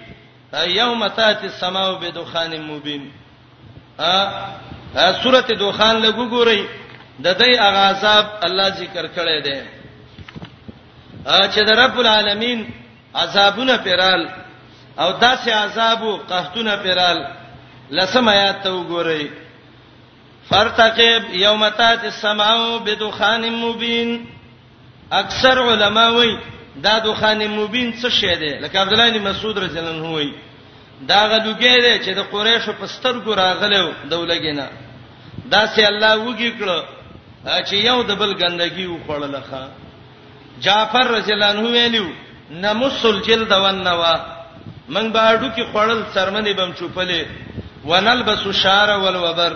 یوم 0.67 1.07
تات 1.09 1.45
السماء 1.45 1.91
بدخان 2.03 2.63
مبین 2.63 3.11
ا 4.97 5.13
سورته 5.23 5.55
دوخان 5.59 5.97
لګو 6.03 6.27
ګورئ 6.29 6.63
د 7.25 7.35
دې 7.41 7.53
اغاظاب 7.69 8.27
الله 8.47 8.69
ذکر 8.69 9.07
کړی 9.07 9.39
دی 9.47 9.61
ا 11.27 11.39
چې 11.53 11.59
د 11.69 11.71
رب 11.83 11.99
العالمین 11.99 12.71
عذابونه 13.15 13.77
پیرال 13.85 14.23
او 14.99 15.13
داسې 15.21 15.49
عذاب 15.51 16.03
او 16.03 16.17
قحطونه 16.17 16.77
پیرال 16.77 17.19
لسم 17.91 18.29
آیات 18.29 18.63
ته 18.63 18.71
وګورئ 18.71 19.25
فرتقب 20.49 21.23
یوم 21.35 21.69
تات 21.69 22.05
السماء 22.05 22.79
بدخان 22.79 23.43
مبین 23.53 24.27
اکثر 25.21 25.59
علما 25.59 26.07
وایي 26.11 26.39
دا 26.85 26.95
دوخان 27.05 27.41
مبین 27.59 27.89
څه 28.01 28.09
شی 28.21 28.35
دی 28.41 28.49
لکه 28.63 28.81
عبد 28.83 28.93
الله 28.93 29.19
بن 29.19 29.25
مسعود 29.31 29.59
رضی 29.59 29.79
الله 29.79 29.93
عنه 29.97 30.11
وایي 30.13 30.33
دا 31.09 31.21
غلوګې 31.31 31.77
دی 31.85 31.95
چې 32.05 32.09
د 32.19 32.21
قریشو 32.33 32.73
په 32.81 32.87
سترګو 32.87 33.31
راغلو 33.43 33.93
دولګینا 34.11 34.67
دا 35.53 35.67
سي 35.75 35.85
الله 35.85 36.15
وګی 36.19 36.51
کړو 36.59 36.81
چې 37.69 37.75
یو 37.75 38.03
د 38.03 38.13
بل 38.15 38.33
ګندګي 38.41 38.87
وخړله 38.87 39.41
ښا 39.51 39.63
جعفر 40.65 41.07
رضی 41.17 41.33
الله 41.33 41.47
عنه 41.47 41.63
ویلو 41.69 42.07
نمسل 42.51 43.21
جلد 43.27 43.53
ونوا 43.53 44.15
من 44.89 45.13
باډو 45.13 45.49
کې 45.57 45.69
خړل 45.73 45.99
سرمنې 46.15 46.53
بم 46.59 46.73
چوپلې 46.73 47.27
ونلبس 47.85 48.43
شعر 48.63 48.99
والوبر 48.99 49.53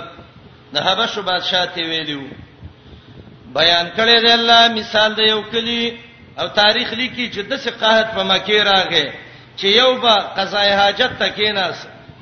د 0.74 0.78
حبشو 0.86 1.22
بادشاہ 1.22 1.66
ته 1.74 1.80
ویلو 1.82 2.22
بیان 3.60 3.86
کړی 3.98 4.16
دی 4.24 4.30
الله 4.40 4.62
مثال 4.78 5.10
د 5.18 5.28
یو 5.32 5.40
کلی 5.52 5.82
او 6.40 6.46
تاریخ 6.60 6.88
لیکي 7.00 7.26
چې 7.34 7.40
د 7.50 7.60
څه 7.64 7.70
قحط 7.80 8.08
په 8.16 8.22
مکه 8.30 8.58
راغی 8.70 9.04
چې 9.58 9.66
یو 9.80 9.90
به 10.02 10.14
قضای 10.38 10.72
حاجت 10.80 11.12
تکیناس 11.22 11.76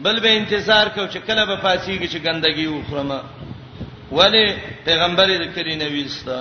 بل 0.05 0.21
به 0.25 0.31
انتظار 0.41 0.87
کو 0.97 1.03
چې 1.13 1.19
کله 1.29 1.45
به 1.51 1.57
فاسیږي 1.63 2.09
چې 2.13 2.19
ګندګي 2.27 2.67
وخرمه 2.77 3.21
ولی 4.19 4.47
پیغمبر 4.85 5.29
د 5.33 5.45
کلی 5.57 5.75
نویستا 5.81 6.37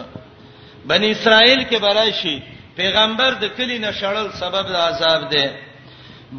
بنی 0.91 1.09
اسرائیل 1.15 1.61
کې 1.69 1.77
برای 1.87 2.13
شي 2.19 2.35
پیغمبر 2.81 3.33
د 3.45 3.51
کلی 3.57 3.77
نشړل 3.85 4.27
سبب 4.43 4.65
د 4.73 4.79
عذاب 4.89 5.27
دی 5.33 5.45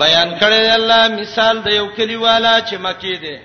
بیان 0.04 0.36
کړی 0.38 0.68
الله 0.78 1.00
مثال 1.16 1.62
د 1.66 1.76
یو 1.80 1.86
کلی 1.98 2.16
والا 2.22 2.54
چې 2.66 2.74
مکی 2.86 3.16
دی 3.26 3.36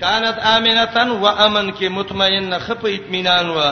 کانت 0.00 0.38
امنتن 0.54 1.10
و 1.20 1.26
امن 1.34 1.70
کې 1.80 1.84
مطمئنه 2.00 2.58
خپه 2.66 2.88
اطمینان 2.96 3.50
و 3.56 3.68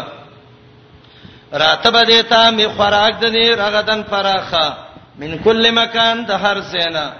راتب 1.53 2.05
دیتا 2.05 2.51
می 2.51 2.67
خوراک 2.67 3.15
دني 3.21 3.51
رغدن 3.51 4.03
فراخه 4.03 4.75
من 5.19 5.39
کل 5.45 5.71
مکان 5.75 6.25
د 6.27 6.31
هر 6.31 6.61
زینا 6.61 7.11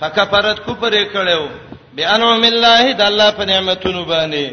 فکفرت 0.00 0.60
کو 0.64 0.72
پرې 0.74 1.04
کړو 1.12 1.48
بانو 1.96 2.36
ملله 2.40 2.92
د 2.92 3.00
الله 3.02 3.30
په 3.30 3.44
نعمتونو 3.44 4.04
باندې 4.04 4.50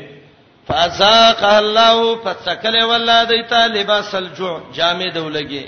فازاق 0.67 1.43
الله 1.43 2.17
فسکل 2.25 2.81
ولاد 2.83 3.31
ایتا 3.31 3.65
لباس 3.67 4.15
الجوع 4.15 4.59
جامې 4.75 5.13
دولګي 5.13 5.67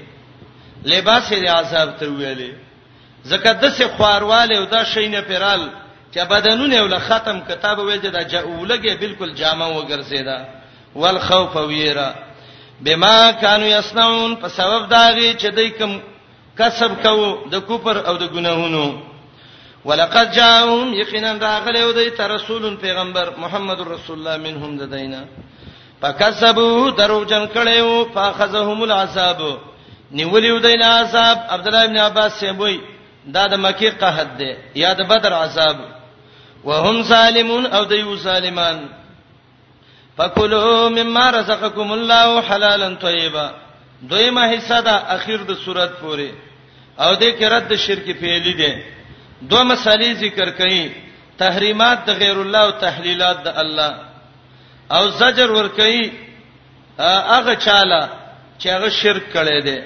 لباس 0.86 1.32
یې 1.32 1.48
عذاب 1.48 1.98
ته 2.00 2.06
ویلې 2.06 2.52
زکه 3.32 3.52
د 3.54 3.70
سه 3.70 3.88
خوارواله 3.88 4.58
او 4.58 4.66
دا 4.66 4.84
شینه 4.84 5.22
پرال 5.22 5.68
چې 6.14 6.18
بدنونه 6.30 6.82
ول 6.84 7.00
ختم 7.00 7.40
کتاب 7.40 7.80
ویل 7.80 8.12
دا 8.12 8.24
جاولګي 8.24 8.96
بالکل 9.00 9.34
جامه 9.36 9.68
وګرځیدا 9.74 10.40
والخوف 10.96 11.56
ویرا 11.56 12.12
بما 12.82 13.32
كانوا 13.32 13.68
يصنعون 13.68 14.36
په 14.36 14.48
سبب 14.48 14.90
داږي 14.90 15.34
چې 15.42 15.48
دوی 15.56 15.70
کوم 15.70 16.00
کسب 16.58 16.92
کوو 17.04 17.48
د 17.52 17.56
کوپر 17.68 17.98
او 18.08 18.18
د 18.18 18.24
ګناهونو 18.36 19.00
ولقد 19.86 20.32
جاءهم 20.32 20.94
يقينا 20.94 21.32
راغله 21.38 21.84
او 21.84 21.92
دوی 21.92 22.10
ته 22.10 22.28
رسول 22.28 22.76
پیغمبر 22.78 23.30
محمد 23.38 23.80
رسول 23.82 24.18
الله 24.20 24.38
منهم 24.38 24.78
ددینا 24.78 25.24
فكسبوا 26.02 26.90
دروجن 26.92 27.48
کړو 27.54 28.14
فاخذهم 28.16 28.84
العذاب 28.84 29.58
نیولیو 30.12 30.60
دین 30.60 30.84
عذاب 30.84 31.38
عبد 31.50 31.68
الله 31.68 31.84
ابن 31.84 31.98
عباس 31.98 32.34
سیبوی 32.40 32.80
دا 33.34 33.48
د 33.48 33.54
مکی 33.60 33.90
قحط 33.90 34.28
دی 34.40 34.54
یا 34.76 34.94
د 34.94 35.02
بدر 35.08 35.34
عذاب 35.34 35.78
وهم 36.64 37.04
ظالمون 37.04 37.66
او 37.66 37.84
دیو 37.86 38.16
ظالمان 38.16 38.78
فکلوا 40.18 40.90
مما 40.98 41.26
رزقکم 41.38 41.88
الله 41.98 42.28
حلالا 42.50 42.90
طیبا 43.08 43.46
دویمه 44.10 44.44
حصہ 44.54 44.80
دا 44.88 44.96
اخیر 45.16 45.40
د 45.50 45.52
صورت 45.66 45.92
پورې 46.02 46.30
او 47.04 47.12
د 47.22 47.24
کرد 47.40 47.72
شرک 47.86 48.06
پیلی 48.22 48.54
دي 48.62 48.72
دوه 49.50 49.64
مسالې 49.76 50.12
ذکر 50.24 50.50
کړي 50.60 50.84
تحریمات 51.44 52.06
د 52.08 52.10
غیر 52.22 52.38
الله 52.42 52.60
او 52.68 52.72
تحلیلات 52.86 53.44
د 53.48 53.60
الله 53.64 53.94
او 54.96 55.04
زجر 55.20 55.52
ور 55.58 55.68
کوي 55.80 56.06
هغه 57.34 57.54
چاله 57.56 58.10
چې 58.60 58.68
هغه 58.76 58.90
شرک 59.02 59.24
کړي 59.34 59.64
دي 59.64 59.84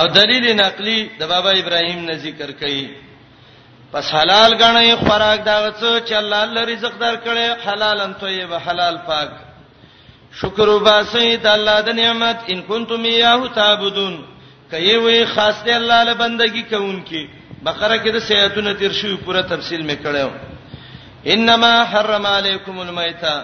او 0.00 0.04
دلیل 0.16 0.44
نقلی 0.56 0.98
د 1.20 1.32
بابا 1.34 1.50
ابراهیم 1.60 2.04
نه 2.10 2.14
ذکر 2.26 2.50
کړي 2.62 2.82
پس 3.92 4.12
حلال 4.14 4.54
غنی 4.58 4.94
خوراک 5.02 5.44
دا 5.44 5.54
څه 5.72 6.08
چې 6.08 6.12
الله 6.22 6.42
الله 6.44 6.64
رزق 6.72 6.92
درکړي 6.98 7.66
حلالن 7.66 8.12
طیبه 8.20 8.58
حلال 8.66 8.96
پاک 9.06 9.30
شکر 10.42 10.68
وباسئ 10.68 11.26
د 11.46 11.48
الله 11.52 11.80
د 11.88 11.96
نعمت 12.02 12.40
ان 12.54 12.60
کنتم 12.68 13.04
یاه 13.10 13.48
تعبدون 13.56 14.14
کایې 14.72 14.96
وې 15.00 15.34
خاص 15.34 15.56
دې 15.64 15.70
الله 15.80 16.02
له 16.04 16.14
بندګی 16.20 16.62
کوونکې 16.74 17.28
بقره 17.64 17.96
کې 18.04 18.08
د 18.16 18.22
سیاتونه 18.28 18.72
تیر 18.84 18.92
شوی 19.00 19.16
پوره 19.24 19.42
تفصیل 19.54 19.82
مې 19.88 20.06
کړو 20.06 20.30
انما 21.36 21.72
حرم 21.92 22.26
علیکم 22.26 22.78
المیتا 22.84 23.34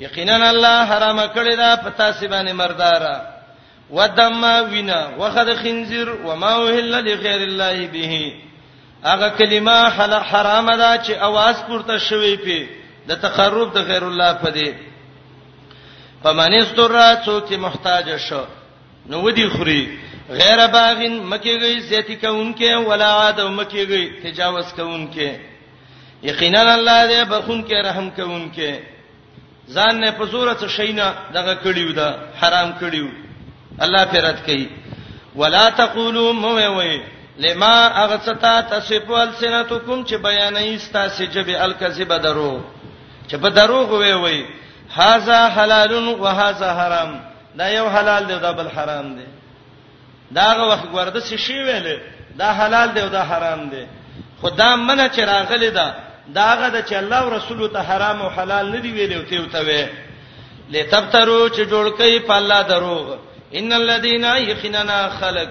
یقینا 0.00 0.36
الله 0.50 0.84
حرام 0.92 1.24
کړی 1.26 1.56
دا 1.62 1.70
پتا 1.86 2.10
سی 2.18 2.28
باندې 2.28 2.50
مردارا 2.60 3.16
ودم 3.96 4.44
وینا 4.70 5.00
وخذ 5.18 5.50
خنزیر 5.62 6.08
وما 6.28 6.52
وهل 6.56 7.04
لغیر 7.08 7.42
الله 7.46 7.86
به 7.94 8.30
هغه 9.08 9.28
کلمه 9.38 9.78
حرام 10.30 10.68
ده 10.76 10.98
چې 11.04 11.10
आवाज 11.12 11.56
پورته 11.68 11.98
شوی 11.98 12.36
پی 12.36 12.66
د 13.08 13.14
تقرب 13.20 13.72
د 13.74 13.78
غیر 13.78 14.04
الله 14.04 14.32
په 14.34 14.50
دی 14.50 14.72
پمانه 16.22 16.64
ستوره 16.64 17.22
څوک 17.24 17.52
محتاج 17.58 18.10
شو 18.28 18.44
نو 19.06 19.16
ودی 19.20 19.48
خوري 19.48 19.98
غیر 20.30 20.66
باغین 20.72 21.22
مکیږي 21.30 21.80
زیاتی 21.80 22.16
کونکې 22.22 22.76
ولا 22.88 23.06
عاد 23.10 23.40
مکیږي 23.40 24.22
تجاوز 24.22 24.64
کونکې 24.64 25.28
یقینا 26.22 26.74
الله 26.74 27.08
دې 27.10 27.28
بخون 27.28 27.64
کې 27.68 27.84
رحم 27.86 28.10
کونکې 28.16 28.70
ځان 29.70 30.00
نه 30.00 30.10
په 30.10 30.26
صورت 30.26 30.64
شینا 30.68 31.14
دغه 31.34 31.54
کړیو 31.64 31.94
دا 31.94 32.08
حرام 32.42 32.72
کړیو 32.80 33.08
الله 33.80 34.04
پیرت 34.04 34.44
کوي 34.46 34.68
ولا 35.36 35.70
تقولوا 35.70 36.32
موي 36.32 36.98
لما 37.40 38.04
اغثتا 38.04 38.60
تصف 38.60 39.10
السنتکم 39.10 40.02
چې 40.06 40.14
بیان 40.16 40.56
ایستا 40.56 41.08
سجب 41.08 41.48
الکذب 41.66 42.12
درو 42.22 42.60
چې 43.28 43.34
په 43.36 43.48
دروغ 43.58 43.92
وی 44.02 44.12
وی 44.12 44.44
هاذا 44.96 45.38
حلال 45.56 45.92
و 45.94 46.24
هاذا 46.24 46.74
حرام 46.80 47.14
دا 47.58 47.68
یو 47.68 47.86
حلال 47.94 48.26
دی 48.26 48.34
دا 48.44 48.52
بل 48.58 48.68
حرام 48.76 49.14
دی 49.14 49.24
داغه 50.38 50.66
وخت 50.72 50.88
ورده 50.94 51.20
څه 51.20 51.36
شی 51.46 51.52
ویل 51.58 51.88
دا 52.42 52.52
حلال 52.60 52.92
دی 52.94 53.00
او 53.00 53.08
دا 53.08 53.22
حرام 53.32 53.64
دی 53.70 53.86
خدا 54.42 54.76
منه 54.76 55.08
چې 55.08 55.18
راغلی 55.32 55.70
دا 55.70 55.94
داغه 56.34 56.68
د 56.68 56.86
چې 56.88 56.92
الله 56.92 57.22
او 57.22 57.30
رسول 57.38 57.68
ته 57.68 57.78
حرام 57.92 58.22
او 58.22 58.30
حلال 58.30 58.70
نه 58.72 58.80
دی 58.86 58.92
ویل 58.98 59.12
او 59.18 59.22
ته 59.32 59.40
وته 59.40 59.60
وی 59.70 59.82
لتبترو 60.70 61.48
چې 61.48 61.60
جوړ 61.60 62.00
کړي 62.00 62.26
په 62.28 62.34
الله 62.38 62.62
دروغ 62.62 63.16
ان 63.60 63.72
الذين 63.82 64.24
يخننا 64.24 65.08
خلق 65.20 65.48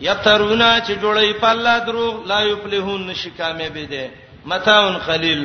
یترونا 0.00 0.68
چې 0.86 0.92
جوړی 1.02 1.32
په 1.40 1.48
الله 1.54 1.78
دروغ 1.86 2.24
لا 2.32 2.40
یفلحون 2.42 3.14
شکامه 3.14 3.68
به 3.74 3.84
دي 3.90 4.06
متاون 4.52 4.98
قلیل 5.06 5.42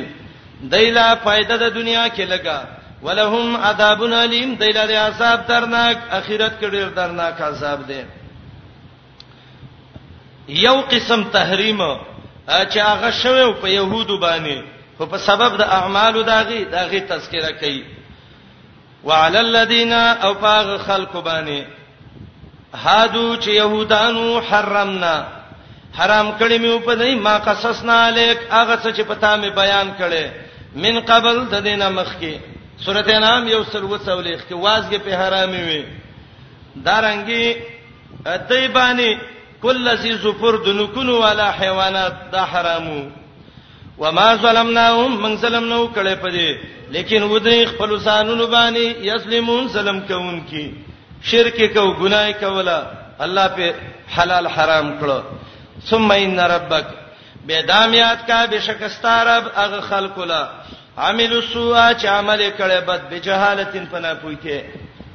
دایلا 0.72 1.06
فائدہ 1.24 1.56
د 1.62 1.74
دنیا 1.74 2.04
کې 2.08 2.20
لگا 2.20 2.64
ولهم 3.02 3.56
عذاب 3.70 4.02
الیم 4.18 4.54
دایلا 4.62 4.86
د 4.92 5.00
عذاب 5.00 5.42
درناک 5.48 5.98
اخرت 6.20 6.60
کې 6.60 6.66
ډیر 6.76 6.88
درناک 7.00 7.40
عذاب 7.48 7.82
دي 7.88 8.02
یو 10.62 10.80
قسم 10.92 11.24
تحریم 11.36 11.78
چې 12.46 12.78
هغه 12.78 13.10
شوه 13.10 13.52
په 13.52 13.68
يهودو 13.68 14.20
باندې 14.20 14.62
خو 14.98 15.06
په 15.12 15.18
سبب 15.28 15.56
د 15.58 15.62
اعمالو 15.80 16.22
داغي 16.32 16.64
داغي 16.76 17.00
تذکرہ 17.12 17.52
کړي 17.60 17.82
وعلى 19.04 19.40
الذين 19.40 19.92
او 20.02 20.34
پاغ 20.44 20.76
خلق 20.86 21.20
باندې 21.24 21.85
هادو 22.82 23.36
چې 23.36 23.48
يهودانو 23.48 24.38
حرمنا 24.48 25.14
حرام 25.98 26.30
کړی 26.40 26.58
مې 26.58 26.84
په 26.86 26.94
دې 26.96 27.14
ما 27.26 27.38
قصصنا 27.46 27.96
الیک 28.06 28.38
هغه 28.50 28.76
څه 28.76 28.88
چې 28.96 29.02
پتا 29.10 29.36
مې 29.36 29.48
بیان 29.60 29.88
کړي 29.98 30.30
من 30.84 31.00
قبل 31.10 31.44
د 31.52 31.62
دینه 31.68 31.88
مخکي 31.98 32.34
سورته 32.84 33.18
نام 33.20 33.48
یو 33.48 33.62
سر 33.64 33.84
وسولېخ 33.84 34.40
کې 34.48 34.52
وازګه 34.52 34.98
په 34.98 35.16
حرامي 35.20 35.62
وي 35.68 35.84
دارنګي 36.84 37.56
اتیبانی 38.32 39.08
کل 39.62 39.96
ذی 40.02 40.12
ظفر 40.22 40.56
دنکن 40.66 41.08
ولا 41.08 41.50
حیوانات 41.60 42.14
دا 42.32 42.44
حرامو 42.44 43.10
وما 43.98 44.26
ظلمناهم 44.42 45.20
من 45.22 45.36
ظلم 45.44 45.64
نو 45.68 45.86
کړي 45.94 46.22
پدې 46.22 46.56
لیکن 46.90 47.22
ودنی 47.22 47.64
خپل 47.66 48.00
سانونو 48.00 48.46
باندې 48.46 49.06
یسلمون 49.10 49.68
ظلم 49.68 50.00
کوونکی 50.00 50.66
شرک 51.22 51.56
کو 51.74 51.90
ګناي 52.00 52.32
کوله 52.34 52.86
الله 53.20 53.48
په 53.56 53.74
حلال 54.16 54.46
حرام 54.48 54.92
کړو 54.98 55.22
ثم 55.88 56.10
ان 56.10 56.40
ربک 56.40 56.84
بيدامیات 57.46 58.26
کا 58.26 58.44
بشکستارب 58.50 59.44
هغه 59.56 59.80
خلق 59.80 60.18
لا 60.18 60.46
عمل 60.98 61.40
سوء 61.52 61.74
چې 61.92 62.06
عمل 62.06 62.50
کړي 62.58 62.80
بد 62.86 63.02
بجهالتن 63.10 63.86
پنا 63.90 64.14
پويته 64.14 64.62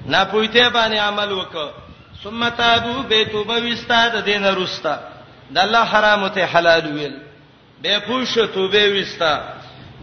نا 0.06 0.24
پويته 0.26 0.70
باندې 0.70 0.96
عمل 1.00 1.32
وک 1.32 1.56
ثم 2.24 2.48
تابو 2.50 3.02
به 3.10 3.24
توبه 3.26 3.62
واستاد 3.70 4.24
دین 4.26 4.46
رستا 4.46 4.98
د 5.52 5.58
الله 5.58 5.84
حرام 5.84 6.28
ته 6.28 6.46
حلال 6.54 6.88
ویل 6.92 7.14
به 7.82 8.00
پوښ 8.10 8.40
توبه 8.54 8.84
وستا 9.02 9.40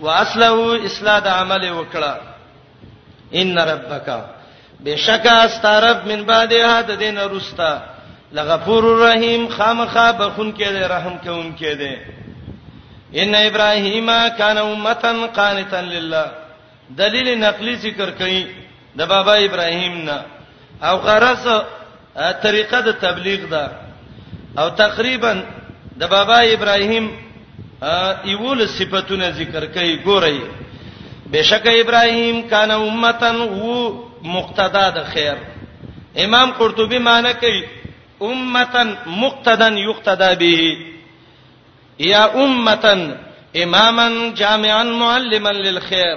واسلو 0.00 0.84
اصلاح 0.84 1.18
د 1.18 1.28
عمل 1.28 1.70
وکړه 1.70 2.18
ان 3.34 3.58
ربک 3.58 4.10
بشکا 4.84 5.42
استرب 5.44 6.06
من 6.08 6.22
بعد 6.24 6.52
هاد 6.52 6.94
دین 6.98 7.18
رستا 7.18 7.80
لغفور 8.32 8.84
رحیم 9.00 9.46
خامخا 9.56 10.10
بخون 10.12 10.52
کې 10.54 10.62
دې 10.62 10.86
رحم 10.92 11.16
کوم 11.24 11.52
کې 11.58 11.78
دې 11.78 11.96
ان 13.20 13.34
ابراهیم 13.34 14.06
کان 14.38 14.58
امتا 14.58 15.12
قانتا 15.34 15.80
لله 15.80 16.26
دلیل 16.90 17.38
نقلی 17.38 17.76
ذکر 17.76 18.10
کړي 18.18 18.44
د 18.98 19.02
بابا 19.12 19.32
ابراهیم 19.34 19.98
نه 20.04 20.22
او 20.82 20.96
غرض 20.96 21.46
طریقه 22.42 22.80
د 22.80 22.92
تبلیغ 23.04 23.40
ده 23.50 23.70
او 24.58 24.68
تقریبا 24.82 25.32
د 26.00 26.04
بابا 26.08 26.38
ابراهیم 26.40 27.10
ایول 28.26 28.68
صفاتونه 28.68 29.30
ذکر 29.30 29.64
کړي 29.74 30.04
ګورئ 30.04 30.36
بشک 31.32 31.66
ابراهیم 31.66 32.42
کان 32.48 32.70
امتا 32.70 33.30
وو 33.38 34.07
مقتدا 34.22 34.88
د 34.90 35.04
خیر 35.12 35.34
امام 36.24 36.50
قرطبي 36.58 36.98
معنی 37.08 37.32
کوي 37.40 37.62
امتن 38.30 38.94
مقتدن 39.06 39.78
یقتدا 39.78 40.32
به 40.34 40.76
یا 41.98 42.24
امتن 42.44 43.08
اماما 43.62 44.08
جامعا 44.36 44.82
معلما 44.82 45.50
للخير 45.52 46.16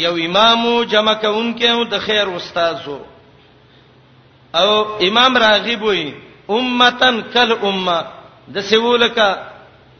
یو 0.00 0.14
امامو 0.24 0.82
جمع 0.92 1.12
کونکو 1.20 1.84
د 1.90 1.98
خیر 2.06 2.36
استادو 2.36 2.98
او 4.60 4.82
امام 5.08 5.36
راغب 5.38 5.82
وي 5.82 6.12
امتن 6.58 7.20
کل 7.34 7.52
امه 7.62 8.00
د 8.56 8.60
سیولکا 8.62 9.34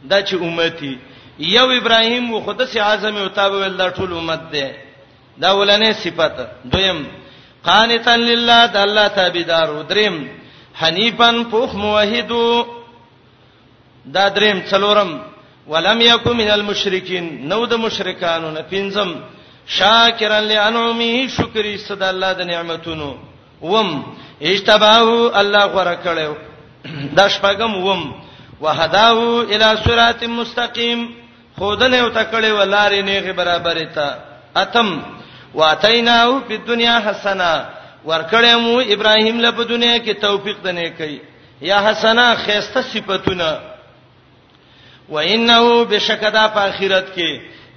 د 0.09 0.21
چ 0.25 0.33
امتی 0.33 0.95
یو 1.53 1.69
ابراهیم 1.71 2.39
خو 2.45 2.53
د 2.59 2.65
سی 2.73 2.79
اعظم 2.79 3.17
او 3.17 3.27
تابع 3.39 3.57
ول 3.65 3.77
د 3.77 3.89
ټول 3.95 4.13
امت 4.17 4.51
ده 4.51 4.67
دا 5.41 5.51
ولنه 5.57 5.91
صفت 5.93 6.33
دویم 6.71 6.99
قانتن 7.65 8.19
لله 8.29 8.61
د 8.65 8.75
الله 8.77 9.07
تابعدار 9.07 9.69
دریم 9.89 10.15
حنیفن 10.81 11.43
پوخ 11.51 11.73
موحدو 11.75 12.43
دا 14.13 14.27
دریم 14.35 14.59
څلورم 14.69 15.11
ولم 15.71 16.01
یکو 16.01 16.33
من 16.33 16.49
المشرکین 16.51 17.25
نو 17.49 17.65
د 17.65 17.73
مشرکانو 17.73 18.51
نه 18.51 18.61
پنځم 18.69 19.09
شاکرن 19.77 20.43
لانعمه 20.51 21.27
شکرې 21.37 21.77
صد 21.87 22.01
الله 22.03 22.33
د 22.33 22.41
نعمتونو 22.51 23.09
وم 23.61 23.89
اجتباه 24.41 25.39
الله 25.39 25.65
غره 25.75 25.95
کړو 26.05 26.33
دا 27.19 27.29
شپږم 27.35 27.75
وم 27.75 28.03
وهداه 28.61 29.17
الی 29.53 29.69
صراط 29.83 30.23
مستقیم 30.39 31.05
خودنه 31.57 31.97
او 31.97 32.09
تکړه 32.09 32.49
ولارې 32.59 33.01
نه 33.09 33.19
غي 33.19 33.31
برابرې 33.33 33.87
تا 33.95 34.09
اتم 34.63 34.89
واتیناو 35.59 36.33
په 36.47 36.55
دنیا 36.67 36.97
حسنه 37.07 37.51
ورکړې 38.09 38.53
مو 38.65 38.73
ابراهیم 38.95 39.37
له 39.45 39.51
په 39.59 39.63
دنیا 39.73 39.95
کې 40.05 40.13
توفیق 40.25 40.57
دنه 40.65 40.89
کوي 40.97 41.19
یا 41.69 41.79
حسنه 41.89 42.25
خيسته 42.43 42.81
صفاتونه 42.91 43.49
و 45.09 45.17
انه 45.17 45.85
بشکدا 45.91 46.45
په 46.55 46.61
اخرت 46.71 47.07
کې 47.15 47.31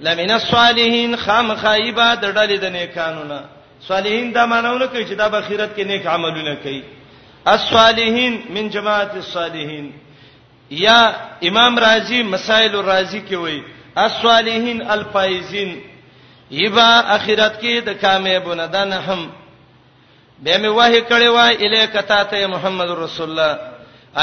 لمن 0.07 0.31
الصالحین 0.37 1.15
خامخایبا 1.23 2.07
د 2.15 2.25
ډلې 2.35 2.59
د 2.63 2.65
نیکانونه 2.77 3.39
صالحین 3.89 4.31
دا 4.37 4.45
مانونه 4.53 4.87
کوي 4.87 5.05
چې 5.05 5.17
دا 5.23 5.29
په 5.29 5.37
اخرت 5.43 5.77
کې 5.77 5.83
نیک 5.91 6.07
عملونه 6.15 6.55
کوي 6.63 6.81
الصالحین 7.55 8.41
من 8.55 8.69
جماعت 8.75 9.13
الصالحین 9.23 9.91
یا 10.85 10.99
امام 11.49 11.79
رازی 11.85 12.23
مسائل 12.33 12.75
الرازی 12.75 13.21
کې 13.29 13.33
وایي 13.33 13.61
الصالحین 14.03 14.81
الفائزین 14.95 15.79
یبا 16.51 16.87
اخرت 17.17 17.59
کې 17.61 17.79
د 17.87 17.97
کامیابونه 18.01 18.65
ده 18.67 18.83
نه 18.85 18.97
هم 19.07 19.29
به 20.43 20.57
مې 20.57 20.69
وحی 20.77 21.01
کړی 21.01 21.29
وای 21.35 21.53
الیک 21.65 21.93
تا 22.07 22.23
ته 22.23 22.47
محمد 22.47 22.89
رسول 22.89 23.29
الله 23.29 23.59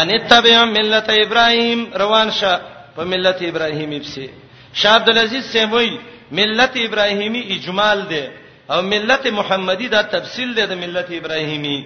ان 0.01 0.11
تبع 0.31 0.65
ملت 0.65 1.11
ابراهیم 1.11 1.87
روان 2.01 2.31
شه 2.41 2.61
په 2.97 3.05
ملت 3.13 3.43
ابراهیمی 3.51 4.01
پسې 4.01 4.29
شاه 4.75 4.95
عبد 4.95 5.09
العزيز 5.09 5.45
سیموي 5.53 5.99
ملت 6.33 6.77
ابراهیمی 6.87 7.41
اجمال 7.57 8.03
ده 8.15 8.31
او 8.71 8.83
ملت 8.93 9.27
محمدی 9.41 9.89
دا 9.89 10.03
تفصیل 10.03 10.55
ده 10.55 10.67
د 10.67 10.73
ملت 10.85 11.09
ابراهیمی 11.21 11.79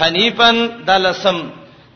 حنیفن 0.00 0.56
دلسم 0.86 1.42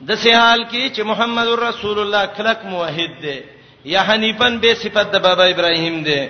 د 0.08 0.14
سهال 0.14 0.60
کې 0.70 0.96
چې 0.96 1.00
محمد 1.10 1.48
رسول 1.68 1.98
الله 1.98 2.26
کلک 2.26 2.58
موحد 2.64 3.14
ده 3.22 3.44
یا 3.84 4.02
حنیفن 4.10 4.58
به 4.58 4.74
صفت 4.74 5.10
د 5.12 5.22
بابا 5.24 5.44
ابراهیم 5.44 6.02
ده 6.02 6.28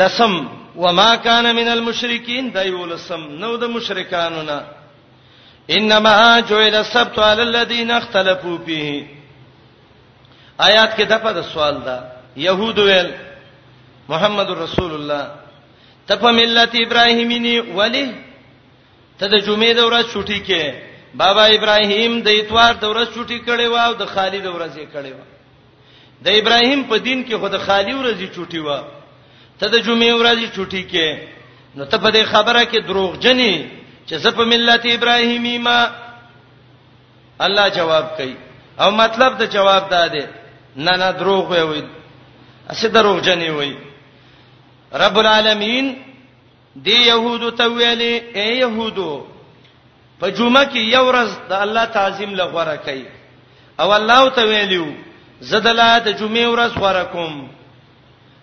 لسم 0.00 0.32
وما 0.76 1.14
كان 1.16 1.54
من 1.56 1.68
المشركين 1.76 2.52
دایو 2.52 2.86
لسم 2.86 3.22
نو 3.42 3.56
د 3.56 3.64
مشرکانو 3.74 4.42
نه 4.42 4.60
انما 5.78 6.40
جعل 6.50 6.74
السبت 6.84 7.16
على 7.28 7.42
الذين 7.50 7.90
اختلفوا 7.90 8.58
فيه 8.66 9.06
آیات 10.68 10.92
کې 10.96 11.04
دغه 11.14 11.32
د 11.32 11.40
سوال 11.52 11.76
ده 11.86 11.96
يهود 12.36 12.78
ویل 12.78 13.10
محمد 14.08 14.50
رسول 14.64 14.92
الله 14.94 15.22
تپ 16.08 16.24
ملت 16.40 16.74
ابراهیمینی 16.80 17.56
ولی 17.60 18.08
ته 19.18 19.26
د 19.26 19.34
جمعې 19.46 19.74
د 19.78 19.80
ورځ 19.80 20.06
چټي 20.14 20.40
کې 20.46 20.74
بابا 21.22 21.44
ابراهیم 21.60 22.18
د 22.26 22.40
اتوار 22.40 22.74
د 22.80 22.84
ورځ 22.84 23.08
چټي 23.16 23.38
کړي 23.46 23.66
و 23.68 23.76
او 23.86 23.94
د 24.02 24.06
خالد 24.14 24.44
ورځ 24.46 24.76
یې 24.76 24.86
کړي 24.94 25.12
و 25.18 25.22
د 26.24 26.28
ابراهیم 26.42 26.82
په 26.92 26.96
دین 27.08 27.24
کې 27.24 27.34
خود 27.34 27.58
خالی 27.66 27.94
ورځ 27.94 28.18
یې 28.20 28.30
چټي 28.36 28.60
و 28.66 28.82
ته 29.60 29.66
د 29.74 29.76
جمعې 29.86 30.12
ورځې 30.20 30.46
چټي 30.54 30.82
کې 30.90 31.08
نو 31.78 31.84
ته 31.90 31.96
په 32.02 32.08
دې 32.14 32.22
خبره 32.32 32.62
کې 32.70 32.78
دروغ 32.90 33.10
جنې 33.24 33.54
چې 34.06 34.14
زه 34.22 34.30
په 34.38 34.44
ملت 34.52 34.82
ابراهیمی 34.96 35.56
ما 35.66 35.78
الله 37.46 37.66
جواب 37.78 38.06
کوي 38.16 38.34
او 38.82 38.90
مطلب 39.00 39.32
د 39.40 39.50
جواب 39.54 39.84
داده 39.94 40.24
نه 40.84 40.94
نه 41.02 41.10
دروغ 41.18 41.46
وي 41.50 41.62
وي 41.70 41.82
اسه 42.72 42.88
دروغ 42.88 43.18
جنې 43.26 43.50
وي 43.58 43.72
رب 44.92 45.16
العالمین 45.18 45.86
دی 46.86 46.96
يهودو 47.10 47.50
ته 47.50 47.66
ویلي 47.70 48.14
اے 48.38 48.46
يهودو 48.58 49.26
په 50.20 50.26
جمعه 50.30 50.64
کې 50.72 50.80
یو 50.96 51.04
ورځ 51.10 51.28
د 51.48 51.52
الله 51.64 51.84
تعظیم 51.84 52.34
لغوره 52.34 52.76
کوي 52.86 53.06
او 53.80 53.92
الله 53.92 54.28
ته 54.30 54.42
ویلو 54.50 54.86
زدلات 55.40 56.08
جمعه 56.20 56.46
ورځ 56.50 56.72
غوړه 56.80 57.04
کوم 57.12 57.34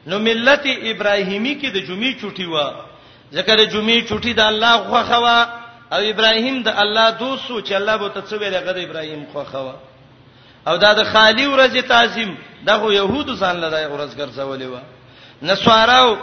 نو 0.09 0.19
ملت 0.27 0.65
ابراهیمی 0.91 1.53
کې 1.61 1.67
د 1.73 1.77
جمعې 1.87 2.11
چټي 2.21 2.47
و 2.53 2.55
ځکه 3.37 3.53
د 3.57 3.63
جمعې 3.73 3.99
چټي 4.09 4.33
د 4.39 4.41
الله 4.51 4.73
خوخه 4.89 5.19
و 5.25 5.27
او 5.93 6.01
ابراهیم 6.13 6.57
د 6.67 6.69
الله 6.83 7.07
دوست 7.21 7.49
چې 7.65 7.71
الله 7.79 7.95
به 8.01 8.07
تڅوي 8.17 8.49
دغه 8.57 8.71
د 8.77 8.79
ابراهیم 8.87 9.21
خوخه 9.33 9.59
و 9.65 9.69
او 10.67 10.75
دا 10.83 10.93
د 10.93 11.03
خالی 11.13 11.45
ورځ 11.47 11.73
تعظیم 11.93 12.31
دغه 12.69 12.87
يهودو 12.99 13.33
ځان 13.41 13.55
لدای 13.65 13.85
ورځ 13.89 14.11
ګرځولې 14.21 14.63
و 14.73 14.75
نسواراو 15.41 16.17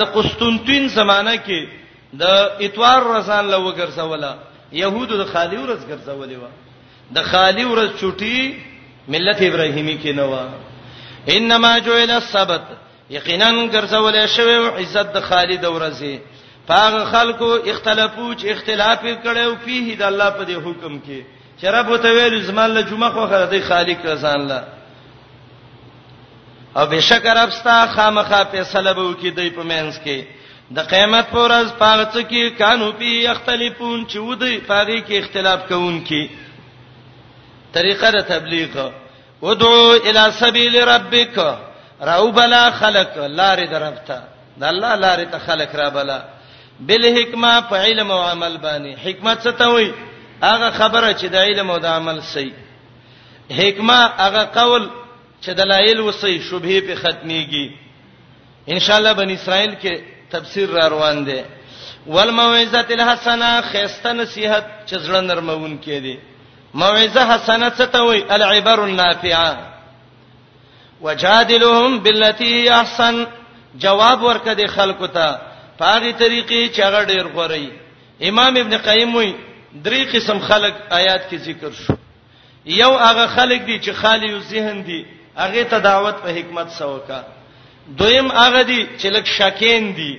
د 0.00 0.02
قسطنطین 0.14 0.88
زمانہ 0.98 1.34
کې 1.46 1.60
د 2.22 2.24
اتوار 2.64 3.00
رسان 3.18 3.44
لو 3.52 3.70
ګرځولا 3.80 4.32
يهودو 4.72 5.14
د 5.22 5.24
خالی 5.32 5.56
ورځ 5.62 5.80
ګرځولې 5.90 6.36
و 6.42 6.44
د 7.14 7.22
خالی 7.30 7.64
ورځ 7.64 7.90
چټي 8.00 8.38
ملت 9.12 9.38
ابراهیمی 9.44 9.96
کې 10.04 10.10
نه 10.18 10.24
و 10.24 10.34
انما 11.36 11.78
جوئل 11.78 12.10
السبت 12.10 12.62
یقینا 13.10 13.50
ګرځولې 13.72 14.26
شوی 14.28 14.56
عزت 14.82 15.12
د 15.16 15.20
خالد 15.28 15.64
ورزي 15.64 16.16
پاغه 16.70 17.04
خلکو 17.12 17.50
اختلافو 17.72 18.26
چې 18.34 18.46
اختلاف 18.52 19.00
کړو 19.02 19.52
په 19.66 19.94
د 20.00 20.02
الله 20.02 20.30
په 20.38 20.44
دې 20.48 20.56
حکم 20.66 20.98
کې 21.06 21.20
چې 21.60 21.64
رب 21.76 21.96
ته 22.02 22.08
ویل 22.14 22.42
زمان 22.48 22.74
له 22.78 22.82
جمعه 22.90 23.08
خو 23.14 23.26
خره 23.30 23.46
دی 23.52 23.60
خالق 23.68 24.04
رسان 24.06 24.44
له 24.46 24.64
او 26.76 26.86
بشکر 26.86 27.36
ابستا 27.36 27.76
خامخا 27.94 28.42
فیصله 28.50 28.92
به 28.98 29.02
وکي 29.04 29.30
دی 29.30 29.50
په 29.50 29.62
مینس 29.70 29.94
کې 30.06 30.22
د 30.76 30.88
قیامت 30.90 31.30
پر 31.30 31.38
ورځ 31.44 31.68
پاغه 31.78 32.04
څه 32.12 32.28
کې 32.30 32.58
قانون 32.62 32.92
پی 32.98 33.26
اختلافون 33.34 34.02
چې 34.10 34.16
ودی 34.16 34.58
پاغه 34.66 35.00
کې 35.00 35.12
اختلاف 35.18 35.68
کوون 35.68 35.96
کې 36.06 36.28
طریقه 37.72 38.10
د 38.10 38.20
تبلیغ 38.32 38.76
ودعو 39.42 39.90
الی 40.10 40.24
سبیل 40.38 40.76
ربک 40.88 41.38
راو 42.00 42.30
بلا 42.32 42.70
خلق 42.70 43.16
لار 43.18 43.64
درپتا 43.70 44.20
د 44.60 44.64
الله 44.64 44.94
لار 44.94 45.24
ته 45.24 45.38
خلق 45.38 45.76
را 45.76 45.88
بلا 45.88 46.22
بل 46.80 47.16
حکمه 47.18 47.60
په 47.70 47.76
علم 47.76 48.10
او 48.10 48.18
عمل 48.22 48.56
باندې 48.58 48.98
حکمت 49.06 49.38
څه 49.42 49.50
ته 49.58 49.64
وای 49.68 49.92
هغه 50.42 50.70
خبره 50.70 51.12
چې 51.12 51.24
د 51.34 51.36
علم 51.36 51.70
او 51.70 51.78
د 51.78 51.86
عمل 51.86 52.20
سي 52.22 52.52
حکمه 53.58 53.98
هغه 54.18 54.42
قول 54.44 54.88
چې 55.44 55.48
دلایل 55.60 56.00
وسي 56.00 56.40
شبهه 56.50 56.80
په 56.80 56.94
ختميږي 57.02 57.70
ان 58.76 58.78
شاء 58.80 58.96
الله 58.96 59.12
بن 59.12 59.30
اسرائیل 59.30 59.74
کې 59.82 60.00
تفسیر 60.32 60.68
را 60.70 60.88
روان 60.88 61.24
دي 61.24 61.42
والموعظه 62.06 62.84
الحسنه 62.90 63.60
خيسته 63.72 64.12
نصيحت 64.12 64.64
چې 64.86 64.94
زړه 64.94 65.20
نرمون 65.30 65.78
کې 65.84 65.88
دي 66.06 66.18
موعظه 66.74 67.26
حسنه 67.32 67.70
څه 67.70 67.82
ته 67.92 68.00
وای 68.02 68.24
العبر 68.30 68.84
النافعه 68.84 69.77
وجادلهم 71.00 71.98
بالتي 72.02 72.70
احسن 72.72 73.24
جواب 73.74 74.22
ورکړه 74.22 74.54
د 74.60 74.66
خلکو 74.76 75.06
ته 75.06 75.40
پاغي 75.78 76.12
طریقې 76.12 76.70
چې 76.74 76.80
هغه 76.86 77.04
ډیر 77.04 77.26
غوري 77.34 77.68
امام 78.30 78.56
ابن 78.62 78.76
قیم 78.86 79.14
وی 79.16 79.32
درې 79.84 80.14
قسم 80.14 80.38
خلک 80.48 80.74
آیات 81.00 81.28
کې 81.30 81.34
ذکر 81.34 81.72
شو 81.80 81.94
یو 82.78 82.90
هغه 82.98 83.26
خلک 83.34 83.60
دي 83.66 83.78
چې 83.80 83.90
خالی 84.00 84.32
ذهن 84.52 84.82
دي 84.88 85.00
هغه 85.42 85.62
ته 85.74 85.78
دعوت 85.78 86.14
په 86.24 86.28
حکمت 86.38 86.68
سوکا 86.78 87.22
دویم 88.00 88.26
هغه 88.30 88.62
دي 88.62 88.80
چې 88.98 89.06
لک 89.16 89.26
شکین 89.36 89.92
دي 90.00 90.12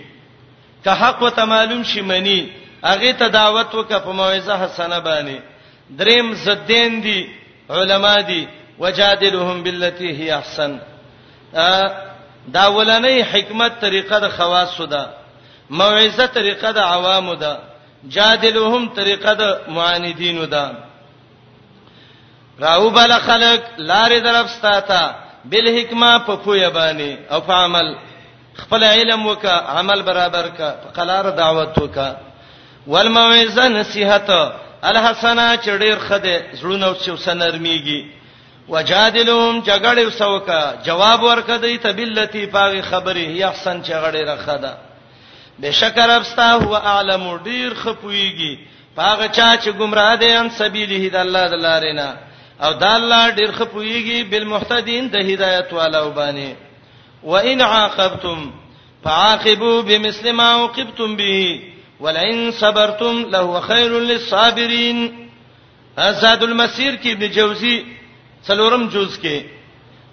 که 0.84 0.92
حق 1.02 1.22
وته 1.22 1.46
معلوم 1.46 1.84
شي 1.84 2.02
منی 2.02 2.40
هغه 2.84 3.12
ته 3.24 3.28
دعوت 3.28 3.76
وکه 3.76 4.00
په 4.00 4.10
موعظه 4.22 4.58
حسنه 4.64 5.00
باندې 5.00 5.42
دریم 5.90 6.34
زدین 6.46 7.02
دي 7.04 7.20
علما 7.76 8.16
دي 8.28 8.46
وجادلهم 8.80 9.64
بالتي 9.64 10.18
هي 10.24 10.38
احسن 10.38 10.80
دا 12.48 12.68
ولنې 12.68 13.24
حکمت 13.26 13.72
طریقه 13.82 14.20
د 14.20 14.30
خواصو 14.30 14.86
ده 14.86 15.08
موعظه 15.70 16.26
طریقه 16.26 16.72
د 16.72 16.78
عوامو 16.78 17.34
ده 17.34 17.60
جادلهم 18.08 18.90
طریقه 18.90 19.34
د 19.34 19.60
معاندینو 19.68 20.46
ده 20.46 20.74
راو 22.60 22.90
بل 22.90 23.14
خلق 23.20 23.62
لارې 23.78 24.24
طرف 24.24 24.50
ستاته 24.50 25.16
بل 25.46 25.80
حکمه 25.80 26.18
په 26.20 26.36
پوهه 26.36 26.70
باندې 26.70 27.32
او 27.34 27.42
په 27.42 27.54
عمل 27.54 27.96
خپل 28.58 28.84
علم 28.84 29.26
وکا 29.26 29.52
عمل 29.80 30.02
برابر 30.02 30.48
کا 30.48 30.72
په 30.84 30.90
قلار 31.02 31.30
دعوت 31.30 31.78
وکا 31.78 32.18
والموعظه 32.88 33.68
نصيحت 33.68 34.30
الحسنه 34.84 35.56
چډیر 35.58 36.00
خده 36.08 36.42
زړونه 36.62 36.84
او 36.86 36.96
څو 36.96 37.18
سنرميږي 37.20 38.19
وجادلهم 38.74 39.56
جګړې 39.68 40.04
وسوکا 40.08 40.62
جواب 40.88 41.24
ورکدې 41.24 41.78
تبلتی 41.86 42.46
پاغي 42.56 42.82
خبرې 42.90 43.28
یا 43.42 43.48
احسن 43.48 43.82
چغړې 43.82 44.24
راخدا 44.32 44.74
بشکر 45.62 46.10
ابستا 46.10 46.50
هو 46.64 46.74
اعلم 46.92 47.26
ډیر 47.38 47.74
خپويږي 47.74 48.60
پاغه 49.00 49.28
چا 49.40 49.50
چې 49.58 49.70
گمراه 49.82 50.16
دي 50.26 50.30
ان 50.36 50.50
سبيله 50.60 51.10
د 51.10 51.16
الله 51.24 51.48
د 51.56 51.64
لارینا 51.66 52.08
او 52.68 52.72
د 52.86 52.88
الله 53.00 53.24
ډیر 53.42 53.52
خپويږي 53.60 54.24
بالمحتدين 54.34 55.08
د 55.12 55.16
هدایت 55.32 55.74
والو 55.82 56.06
باندې 56.12 56.56
وان 57.34 57.62
عاقبتم 57.62 58.50
فعاقبوا 59.04 59.78
بمثل 59.88 60.32
ما 60.42 60.50
عوقبتم 60.52 61.16
به 61.16 61.60
ولئن 62.06 62.50
صبرتم 62.60 63.24
لهو 63.36 63.62
خير 63.62 64.00
للصابرين 64.10 65.08
ازاد 66.10 66.44
المسير 66.48 66.96
کې 67.04 67.08
ابن 67.16 67.32
جوزي 67.38 67.80
څلورم 68.48 68.84
جز 68.94 69.18
کې 69.22 69.36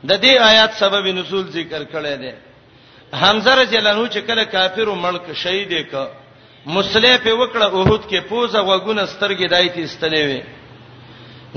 د 0.08 0.10
دې 0.22 0.34
آیات 0.50 0.70
سبب 0.82 1.04
نزول 1.18 1.44
ذکر 1.58 1.82
کړی 1.92 2.14
دی 2.22 2.32
حمزه 3.22 3.52
رضی 3.62 3.76
الله 3.78 3.90
عنه 3.94 4.08
چې 4.14 4.18
کله 4.28 4.44
کافر 4.54 4.86
ملک 5.04 5.24
شهید 5.42 5.72
ک 5.90 5.94
مسلې 6.74 7.14
په 7.24 7.32
وکړه 7.40 7.64
اوهد 7.70 8.02
کې 8.10 8.18
پوزه 8.30 8.60
وګونه 8.62 9.02
سترګې 9.14 9.46
دایته 9.54 9.80
استلې 9.84 10.22
وي 10.28 10.42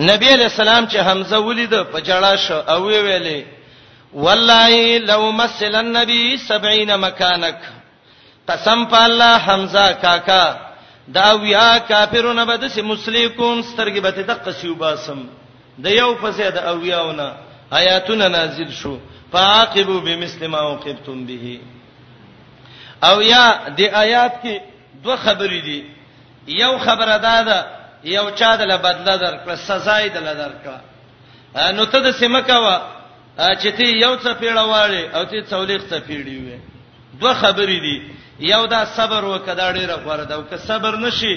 نبی 0.09 0.29
علیہ 0.35 0.49
السلام 0.53 0.85
چې 0.87 0.97
حمزه 1.07 1.37
ولید 1.39 1.73
په 1.93 1.99
جړه 2.07 2.35
شو 2.45 2.59
او 2.73 2.87
ویلې 2.87 3.39
والله 4.13 4.97
لو 4.97 5.31
مسل 5.31 5.75
النبي 5.75 6.37
70 6.49 6.97
مکانک 7.07 7.57
قسم 8.51 8.85
په 8.91 8.99
الله 9.07 9.33
حمزه 9.47 9.91
کاکا 10.01 10.45
دا 11.17 11.27
ویا 11.41 11.77
کافرونه 11.89 12.45
بد 12.45 12.67
سي 12.67 12.81
مسلمون 12.81 13.61
سترګې 13.63 13.99
به 13.99 14.09
ته 14.11 14.21
د 14.21 14.31
قصيوباسم 14.45 15.21
د 15.83 15.87
یو 16.01 16.09
پسې 16.21 16.47
د 16.55 16.57
اولیاونه 16.71 17.27
آیاتونه 17.79 18.25
نازل 18.27 18.69
شو 18.81 18.93
فاعقبوا 19.31 19.99
بمثل 20.07 20.47
ما 20.47 20.57
عوقبتم 20.57 21.25
به 21.25 21.59
او 23.09 23.21
یا 23.21 23.43
د 23.77 23.81
آیات 24.03 24.33
کې 24.43 24.55
دوه 25.03 25.15
خبرې 25.25 25.61
دي 25.67 25.79
یو 26.63 26.73
خبره 26.85 27.15
ده 27.25 27.35
دا 27.49 27.59
یو 28.17 28.25
چا 28.39 28.55
د 28.55 28.61
بدله 28.87 29.15
درکړه 29.25 29.55
سزا 29.67 29.95
یې 30.03 30.09
دل 30.15 30.27
درکړه 30.43 30.77
نو 31.75 31.85
ته 31.91 31.99
د 32.05 32.11
سیمکوا 32.21 32.75
چې 33.61 33.67
ته 33.77 33.83
یو 34.05 34.13
څه 34.23 34.27
پیړه 34.39 34.63
واړې 34.71 35.03
او 35.15 35.23
ته 35.29 35.41
څولېخ 35.51 35.81
څه 35.91 35.97
پیړې 36.07 36.35
وې 36.43 36.57
دوه 37.21 37.33
خبرې 37.41 37.79
دي 37.85 37.97
یو 38.53 38.65
دا 38.73 38.81
صبر 38.97 39.21
وکړه 39.25 39.73
ډېر 39.77 39.89
غوړه 40.03 40.23
دا 40.31 40.41
که 40.49 40.57
صبر 40.57 40.93
نشي 41.05 41.35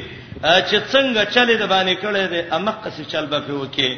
چې 0.69 0.77
څنګه 0.93 1.23
چلې 1.35 1.55
د 1.63 1.65
باندې 1.73 1.95
کړې 2.03 2.25
ده 2.33 2.41
امه 2.57 2.75
قصې 2.85 3.05
چل 3.13 3.25
به 3.27 3.55
وکي 3.61 3.93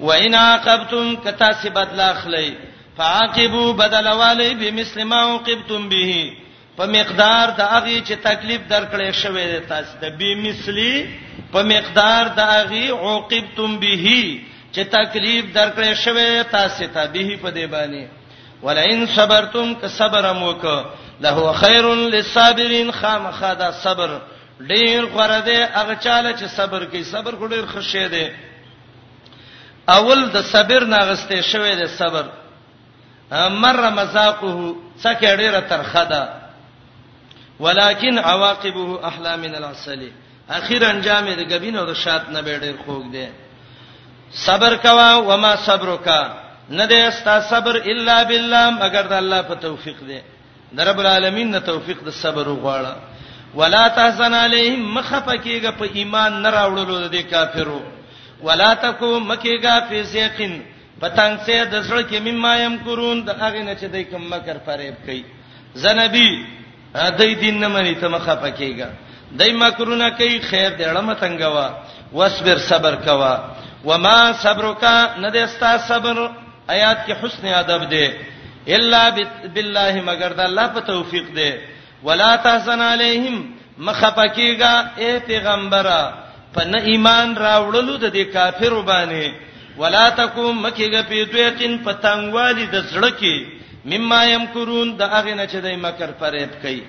وان 0.00 0.34
عاقبتم 0.34 1.14
کتا 1.24 1.50
سی 1.62 1.68
بدل 1.76 2.00
اخلی 2.00 2.50
فعاقبوا 2.96 3.72
بدل 3.78 4.06
والی 4.08 4.54
بمثل 4.60 5.02
ما 5.02 5.16
عوقبتم 5.22 5.88
به 5.88 6.30
په 6.76 6.86
مقدار 6.90 7.50
د 7.58 7.70
هغه 7.70 8.00
چې 8.02 8.12
تکلیف 8.28 8.62
درکړې 8.68 9.12
شوې 9.22 9.46
ده 9.52 9.60
تاسو 9.68 9.98
ته 10.00 10.08
بمثلی 10.08 11.18
په 11.54 11.62
مقدار 11.70 12.28
د 12.36 12.40
هغه 12.50 12.90
عوقبتم 13.04 13.76
به 13.84 14.14
چې 14.72 14.78
تکلیف 14.96 15.44
درکړې 15.54 15.94
شوې 16.04 16.50
تاسو 16.52 16.86
ته 16.96 17.06
به 17.16 17.36
په 17.42 17.50
دی 17.56 17.66
باندې 17.76 18.06
ولئن 18.62 19.06
صبرتم 19.14 19.74
که 19.80 19.88
صبر 19.96 20.32
موکه 20.32 20.84
له 21.24 21.52
خير 21.62 21.88
للصابرين 21.94 22.90
خامخا 23.00 23.52
دا 23.64 23.72
صبر 23.82 24.18
ډیر 24.72 25.06
غره 25.18 25.40
دی 25.40 25.54
هغه 25.54 25.94
چاله 25.94 26.32
چې 26.32 26.46
صبر 26.58 26.84
کوي 26.92 27.04
صبر 27.10 27.34
کو 27.42 27.46
ډیر 27.54 27.66
خوشې 27.74 28.06
دی 28.16 28.26
اول 29.96 30.30
د 30.34 30.38
صبر 30.52 30.84
ناغسته 30.94 31.40
شوی 31.50 31.74
د 31.82 31.84
صبر 32.00 32.24
مر 33.62 33.80
مذاقه 34.00 34.74
څکه 35.02 35.30
ډیره 35.40 35.60
ترخه 35.70 36.04
ده 36.04 36.22
ولکن 37.60 38.18
عواقبه 38.18 39.06
احلى 39.10 39.36
من 39.42 39.54
العسل 39.60 40.08
اخیر 40.58 40.84
انجام 40.90 41.24
د 41.38 41.40
غبینو 41.52 41.84
د 41.90 41.92
شات 42.02 42.28
نه 42.34 42.40
به 42.42 42.58
ډیر 42.64 42.76
خوګ 42.84 43.04
دی 43.12 43.26
صبر 44.44 44.76
کوا 44.84 45.10
و 45.28 45.36
ما 45.42 45.56
صبرک 45.56 46.08
نه 46.70 46.86
دې 46.88 47.08
استا 47.08 47.40
صبر 47.50 47.74
الا 47.92 48.22
بالله 48.22 48.64
مگر 48.70 49.04
د 49.12 49.12
الله 49.22 49.42
په 49.42 49.54
توفیق 49.66 49.98
دی 50.08 50.20
د 50.78 50.88
رب 50.88 50.98
العالمین 51.00 51.50
نه 51.50 51.60
توفیق 51.60 52.00
د 52.08 52.10
صبر 52.22 52.48
وغواړه 52.48 52.92
ولا 53.58 53.88
تحزن 53.88 54.34
علیهم 54.34 54.96
مخفقېګه 55.00 55.70
په 55.78 55.84
ایمان 55.94 56.42
نه 56.42 56.50
راوړلو 56.50 57.08
د 57.14 57.30
کافرو 57.30 57.80
ولا 58.44 58.72
تکو 58.82 59.18
مکیګا 59.26 59.78
فی 59.88 60.02
سیقین 60.12 60.60
پتنګ 61.00 61.36
سے 61.46 61.56
د 61.72 61.82
سړ 61.88 62.02
کې 62.08 62.18
مما 62.26 62.56
یم 62.64 62.76
کورون 62.84 63.22
د 63.26 63.30
هغه 63.40 63.62
نه 63.66 63.74
چې 63.80 63.86
دای 63.92 64.04
کوم 64.10 64.24
مکر 64.30 64.56
فریب 64.66 64.94
کوي 65.04 65.22
زنبی 65.82 66.30
دای 67.18 67.34
دین 67.42 67.60
نه 67.60 67.68
مری 67.74 67.94
ته 68.00 68.08
مخه 68.08 68.34
پکېګا 68.36 68.88
دای 69.38 69.52
مکرونه 69.62 70.10
کوي 70.10 70.38
خیر 70.50 70.70
دې 70.78 70.82
اړه 70.82 71.00
متنګوا 71.00 71.68
واسبر 72.12 72.58
صبر 72.68 72.94
کوا 73.06 73.34
وما 73.84 74.16
صبرک 74.42 74.84
نه 75.24 75.30
دستا 75.34 75.76
صبر 75.90 76.18
آیات 76.68 76.98
کې 77.06 77.12
حسن 77.22 77.46
ادب 77.46 77.90
دې 77.90 78.10
الا 78.74 79.02
بالله 79.54 80.02
مگر 80.10 80.32
د 80.40 80.40
الله 80.50 80.66
په 80.78 80.80
توفیق 80.92 81.26
دې 81.34 81.52
ولا 82.06 82.36
تحزن 82.48 82.80
علیہم 82.80 83.42
مخه 83.78 84.10
پکېګا 84.10 84.98
اے 84.98 85.18
پیغمبره 85.26 86.26
فنه 86.54 86.78
ایمان 86.90 87.28
راوړلو 87.46 87.94
د 88.04 88.12
دې 88.16 88.24
کافر 88.36 88.74
باندې 88.90 89.26
ولا 89.80 90.04
تکوم 90.20 90.54
مکیګه 90.64 91.02
پیتویتن 91.10 91.72
پتنګوالی 91.86 92.66
د 92.74 92.84
زړه 92.92 93.10
کې 93.20 93.36
مما 93.90 94.20
یمکرون 94.34 94.94
د 95.00 95.10
هغه 95.14 95.34
نه 95.34 95.44
چې 95.50 95.58
دای 95.66 95.76
مکر 95.82 96.10
فریب 96.20 96.52
کوي 96.62 96.80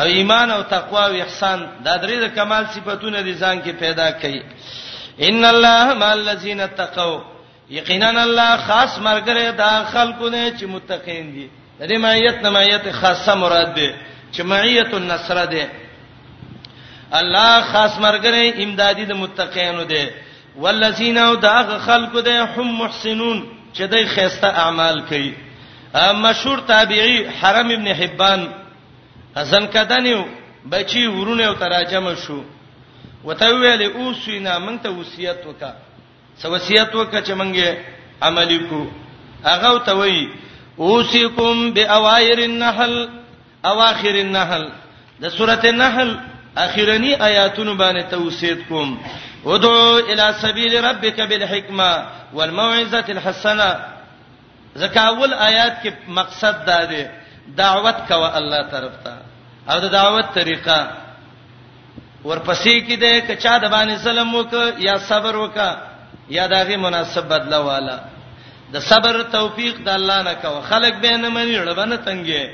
او 0.00 0.04
ایمان 0.16 0.50
او 0.50 0.62
تقوا 0.72 1.04
او 1.08 1.14
احسان 1.24 1.58
دا 1.84 1.94
درې 2.02 2.16
د 2.24 2.34
کمال 2.36 2.64
صفاتونه 2.74 3.22
دي 3.28 3.34
ځان 3.34 3.56
کې 3.64 3.72
پیدا 3.84 4.08
کړي 4.20 4.42
ان 5.28 5.44
الله 5.52 5.94
مع 6.02 6.10
الذین 6.12 6.60
اتقوا 6.60 7.20
یقینا 7.70 8.08
الله 8.22 8.56
خاص 8.66 8.98
مرګره 8.98 9.50
دا 9.62 9.84
خلکو 9.92 10.28
نه 10.34 10.50
چې 10.58 10.64
متقین 10.74 11.30
دي 11.34 11.46
د 11.80 11.86
دې 11.86 11.98
مایت 12.06 12.42
نه 12.42 12.50
مایت 12.56 12.90
خاصه 13.00 13.34
مراد 13.44 13.74
ده 13.76 13.94
چې 14.32 14.40
مایت 14.52 14.94
النصر 15.00 15.44
ده 15.54 15.64
الله 17.20 17.60
خاص 17.72 17.92
مرګره 18.04 18.42
امدادي 18.64 19.04
د 19.08 19.12
متقینو 19.22 19.82
دی 19.92 20.04
والذین 20.62 21.18
او 21.28 21.34
داغ 21.48 21.68
خلق 21.88 22.12
دی 22.28 22.38
هم 22.54 22.68
محسنون 22.80 23.38
چې 23.72 23.82
دوی 23.92 24.04
خیسته 24.14 24.46
اعمال 24.62 25.00
کوي 25.10 25.30
مشهور 26.24 26.58
تابعی 26.68 27.18
حرم 27.40 27.70
ابن 27.72 27.88
حبان 28.00 28.40
حسن 29.36 29.66
کدنیو 29.74 30.24
بچی 30.70 31.06
ورونه 31.06 31.44
او 31.44 31.54
تراجم 31.62 32.10
شو 32.26 32.40
وته 33.24 33.48
ویل 33.52 33.82
اوسینا 33.84 34.58
مونږ 34.66 34.82
ته 34.82 34.88
وصیت 34.98 35.46
وکا 35.46 35.72
سو 36.42 36.48
وصیت 36.52 36.94
وکا 36.94 37.20
چې 37.20 37.30
مونږه 37.30 37.70
عملی 38.22 38.58
کو 38.58 38.86
هغه 39.44 39.78
ته 39.86 39.92
وی 39.92 40.28
اوسیکم 40.90 41.70
باوایر 41.74 42.38
النحل 42.50 42.94
اواخر 43.72 44.14
النحل 44.26 44.68
د 45.20 45.28
سورته 45.34 45.68
النحل 45.68 46.16
اخیرنی 46.62 47.14
آیاتونو 47.18 47.74
باندې 47.78 48.10
توصیت 48.10 48.58
کوم 48.68 48.96
ودعو 49.44 49.94
الی 50.10 50.28
سبیل 50.40 50.76
ربک 50.84 51.20
بالحکمه 51.20 52.04
والموعظه 52.32 53.04
الحسنه 53.08 53.76
زکه 54.82 55.00
اول 55.00 55.34
آیات 55.34 55.82
کې 55.84 55.90
مقصد 56.18 56.64
دا 56.66 56.78
دی 56.90 57.02
دعوت 57.62 58.06
کوه 58.10 58.36
الله 58.36 58.62
طرف 58.76 58.92
ته 59.04 59.12
او 59.72 59.80
د 59.86 59.92
دعوت 59.96 60.32
طریقه 60.34 60.78
ورپسې 62.24 62.88
کې 62.88 62.92
ده 63.04 63.20
کچا 63.20 63.58
د 63.58 63.70
باندې 63.70 64.04
سلام 64.08 64.34
وک 64.34 64.54
یا 64.86 64.96
صبر 65.10 65.36
وک 65.44 65.56
یا 66.36 66.46
دغه 66.52 66.76
مناسب 66.88 67.26
بدله 67.36 67.58
والا 67.70 67.98
د 68.74 68.78
صبر 68.90 69.22
توفیق 69.32 69.78
د 69.86 69.96
الله 69.98 70.22
نه 70.28 70.34
کوه 70.44 70.60
خلک 70.70 70.94
به 71.00 71.16
نه 71.16 71.28
منی 71.28 71.56
لړ 71.56 71.76
باندې 71.76 72.06
تنګي 72.06 72.44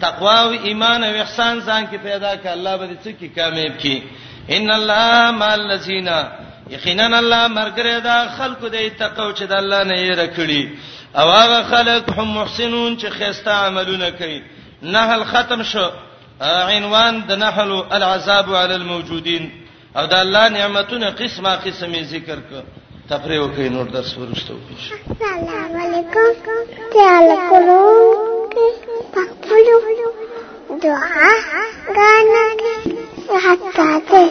تقوا 0.00 0.32
او 0.42 0.50
ایمان 0.50 1.04
او 1.04 1.14
احسان 1.14 1.60
ځان 1.60 1.86
کې 1.90 1.96
پیدا 2.06 2.32
کړه 2.36 2.48
الله 2.50 2.76
به 2.76 2.86
دې 2.86 2.96
څه 3.04 3.10
کې 3.18 3.28
کامیاب 3.38 3.76
کړي 3.82 4.02
ان 4.56 4.70
الله 4.70 5.30
مال 5.30 5.60
الذین 5.60 6.08
یقینا 6.70 7.18
الله 7.18 7.48
مرګره 7.48 7.98
دا 8.08 8.18
خلکو 8.38 8.68
دې 8.68 8.98
تقو 8.98 9.32
چې 9.32 9.42
د 9.50 9.52
الله 9.52 9.84
نه 9.84 9.94
یې 10.06 10.14
رکړي 10.24 10.62
او 11.20 11.30
هغه 11.30 11.62
خلک 11.62 12.02
هم 12.18 12.28
محسنون 12.38 12.96
چې 12.98 13.06
خسته 13.18 13.50
عملونه 13.52 14.10
کوي 14.10 14.42
نهل 14.82 15.24
ختم 15.24 15.62
شو 15.62 15.88
عنوان 16.76 17.20
د 17.28 17.32
نحل 17.34 17.82
العذاب 17.92 18.54
علی 18.54 18.74
الموجودین 18.74 19.50
او 19.96 20.06
د 20.06 20.12
الله 20.14 20.48
نعمتونه 20.48 21.10
قسمه 21.10 21.50
قسمه 21.64 22.02
ذکر 22.02 22.36
کړه 22.50 22.62
تفریح 23.10 23.38
وکړي 23.40 23.68
نور 23.76 23.86
درس 23.96 24.10
ورسته 24.20 24.50
وکړي 24.54 24.74
السلام 24.80 25.72
علیکم 25.84 26.28
تعالی 26.96 27.36
کولو 27.48 27.82
پخپلو 29.14 29.78
دعا 30.82 31.28
غانا 31.96 32.44
حتا 33.46 33.88
ته 34.12 34.22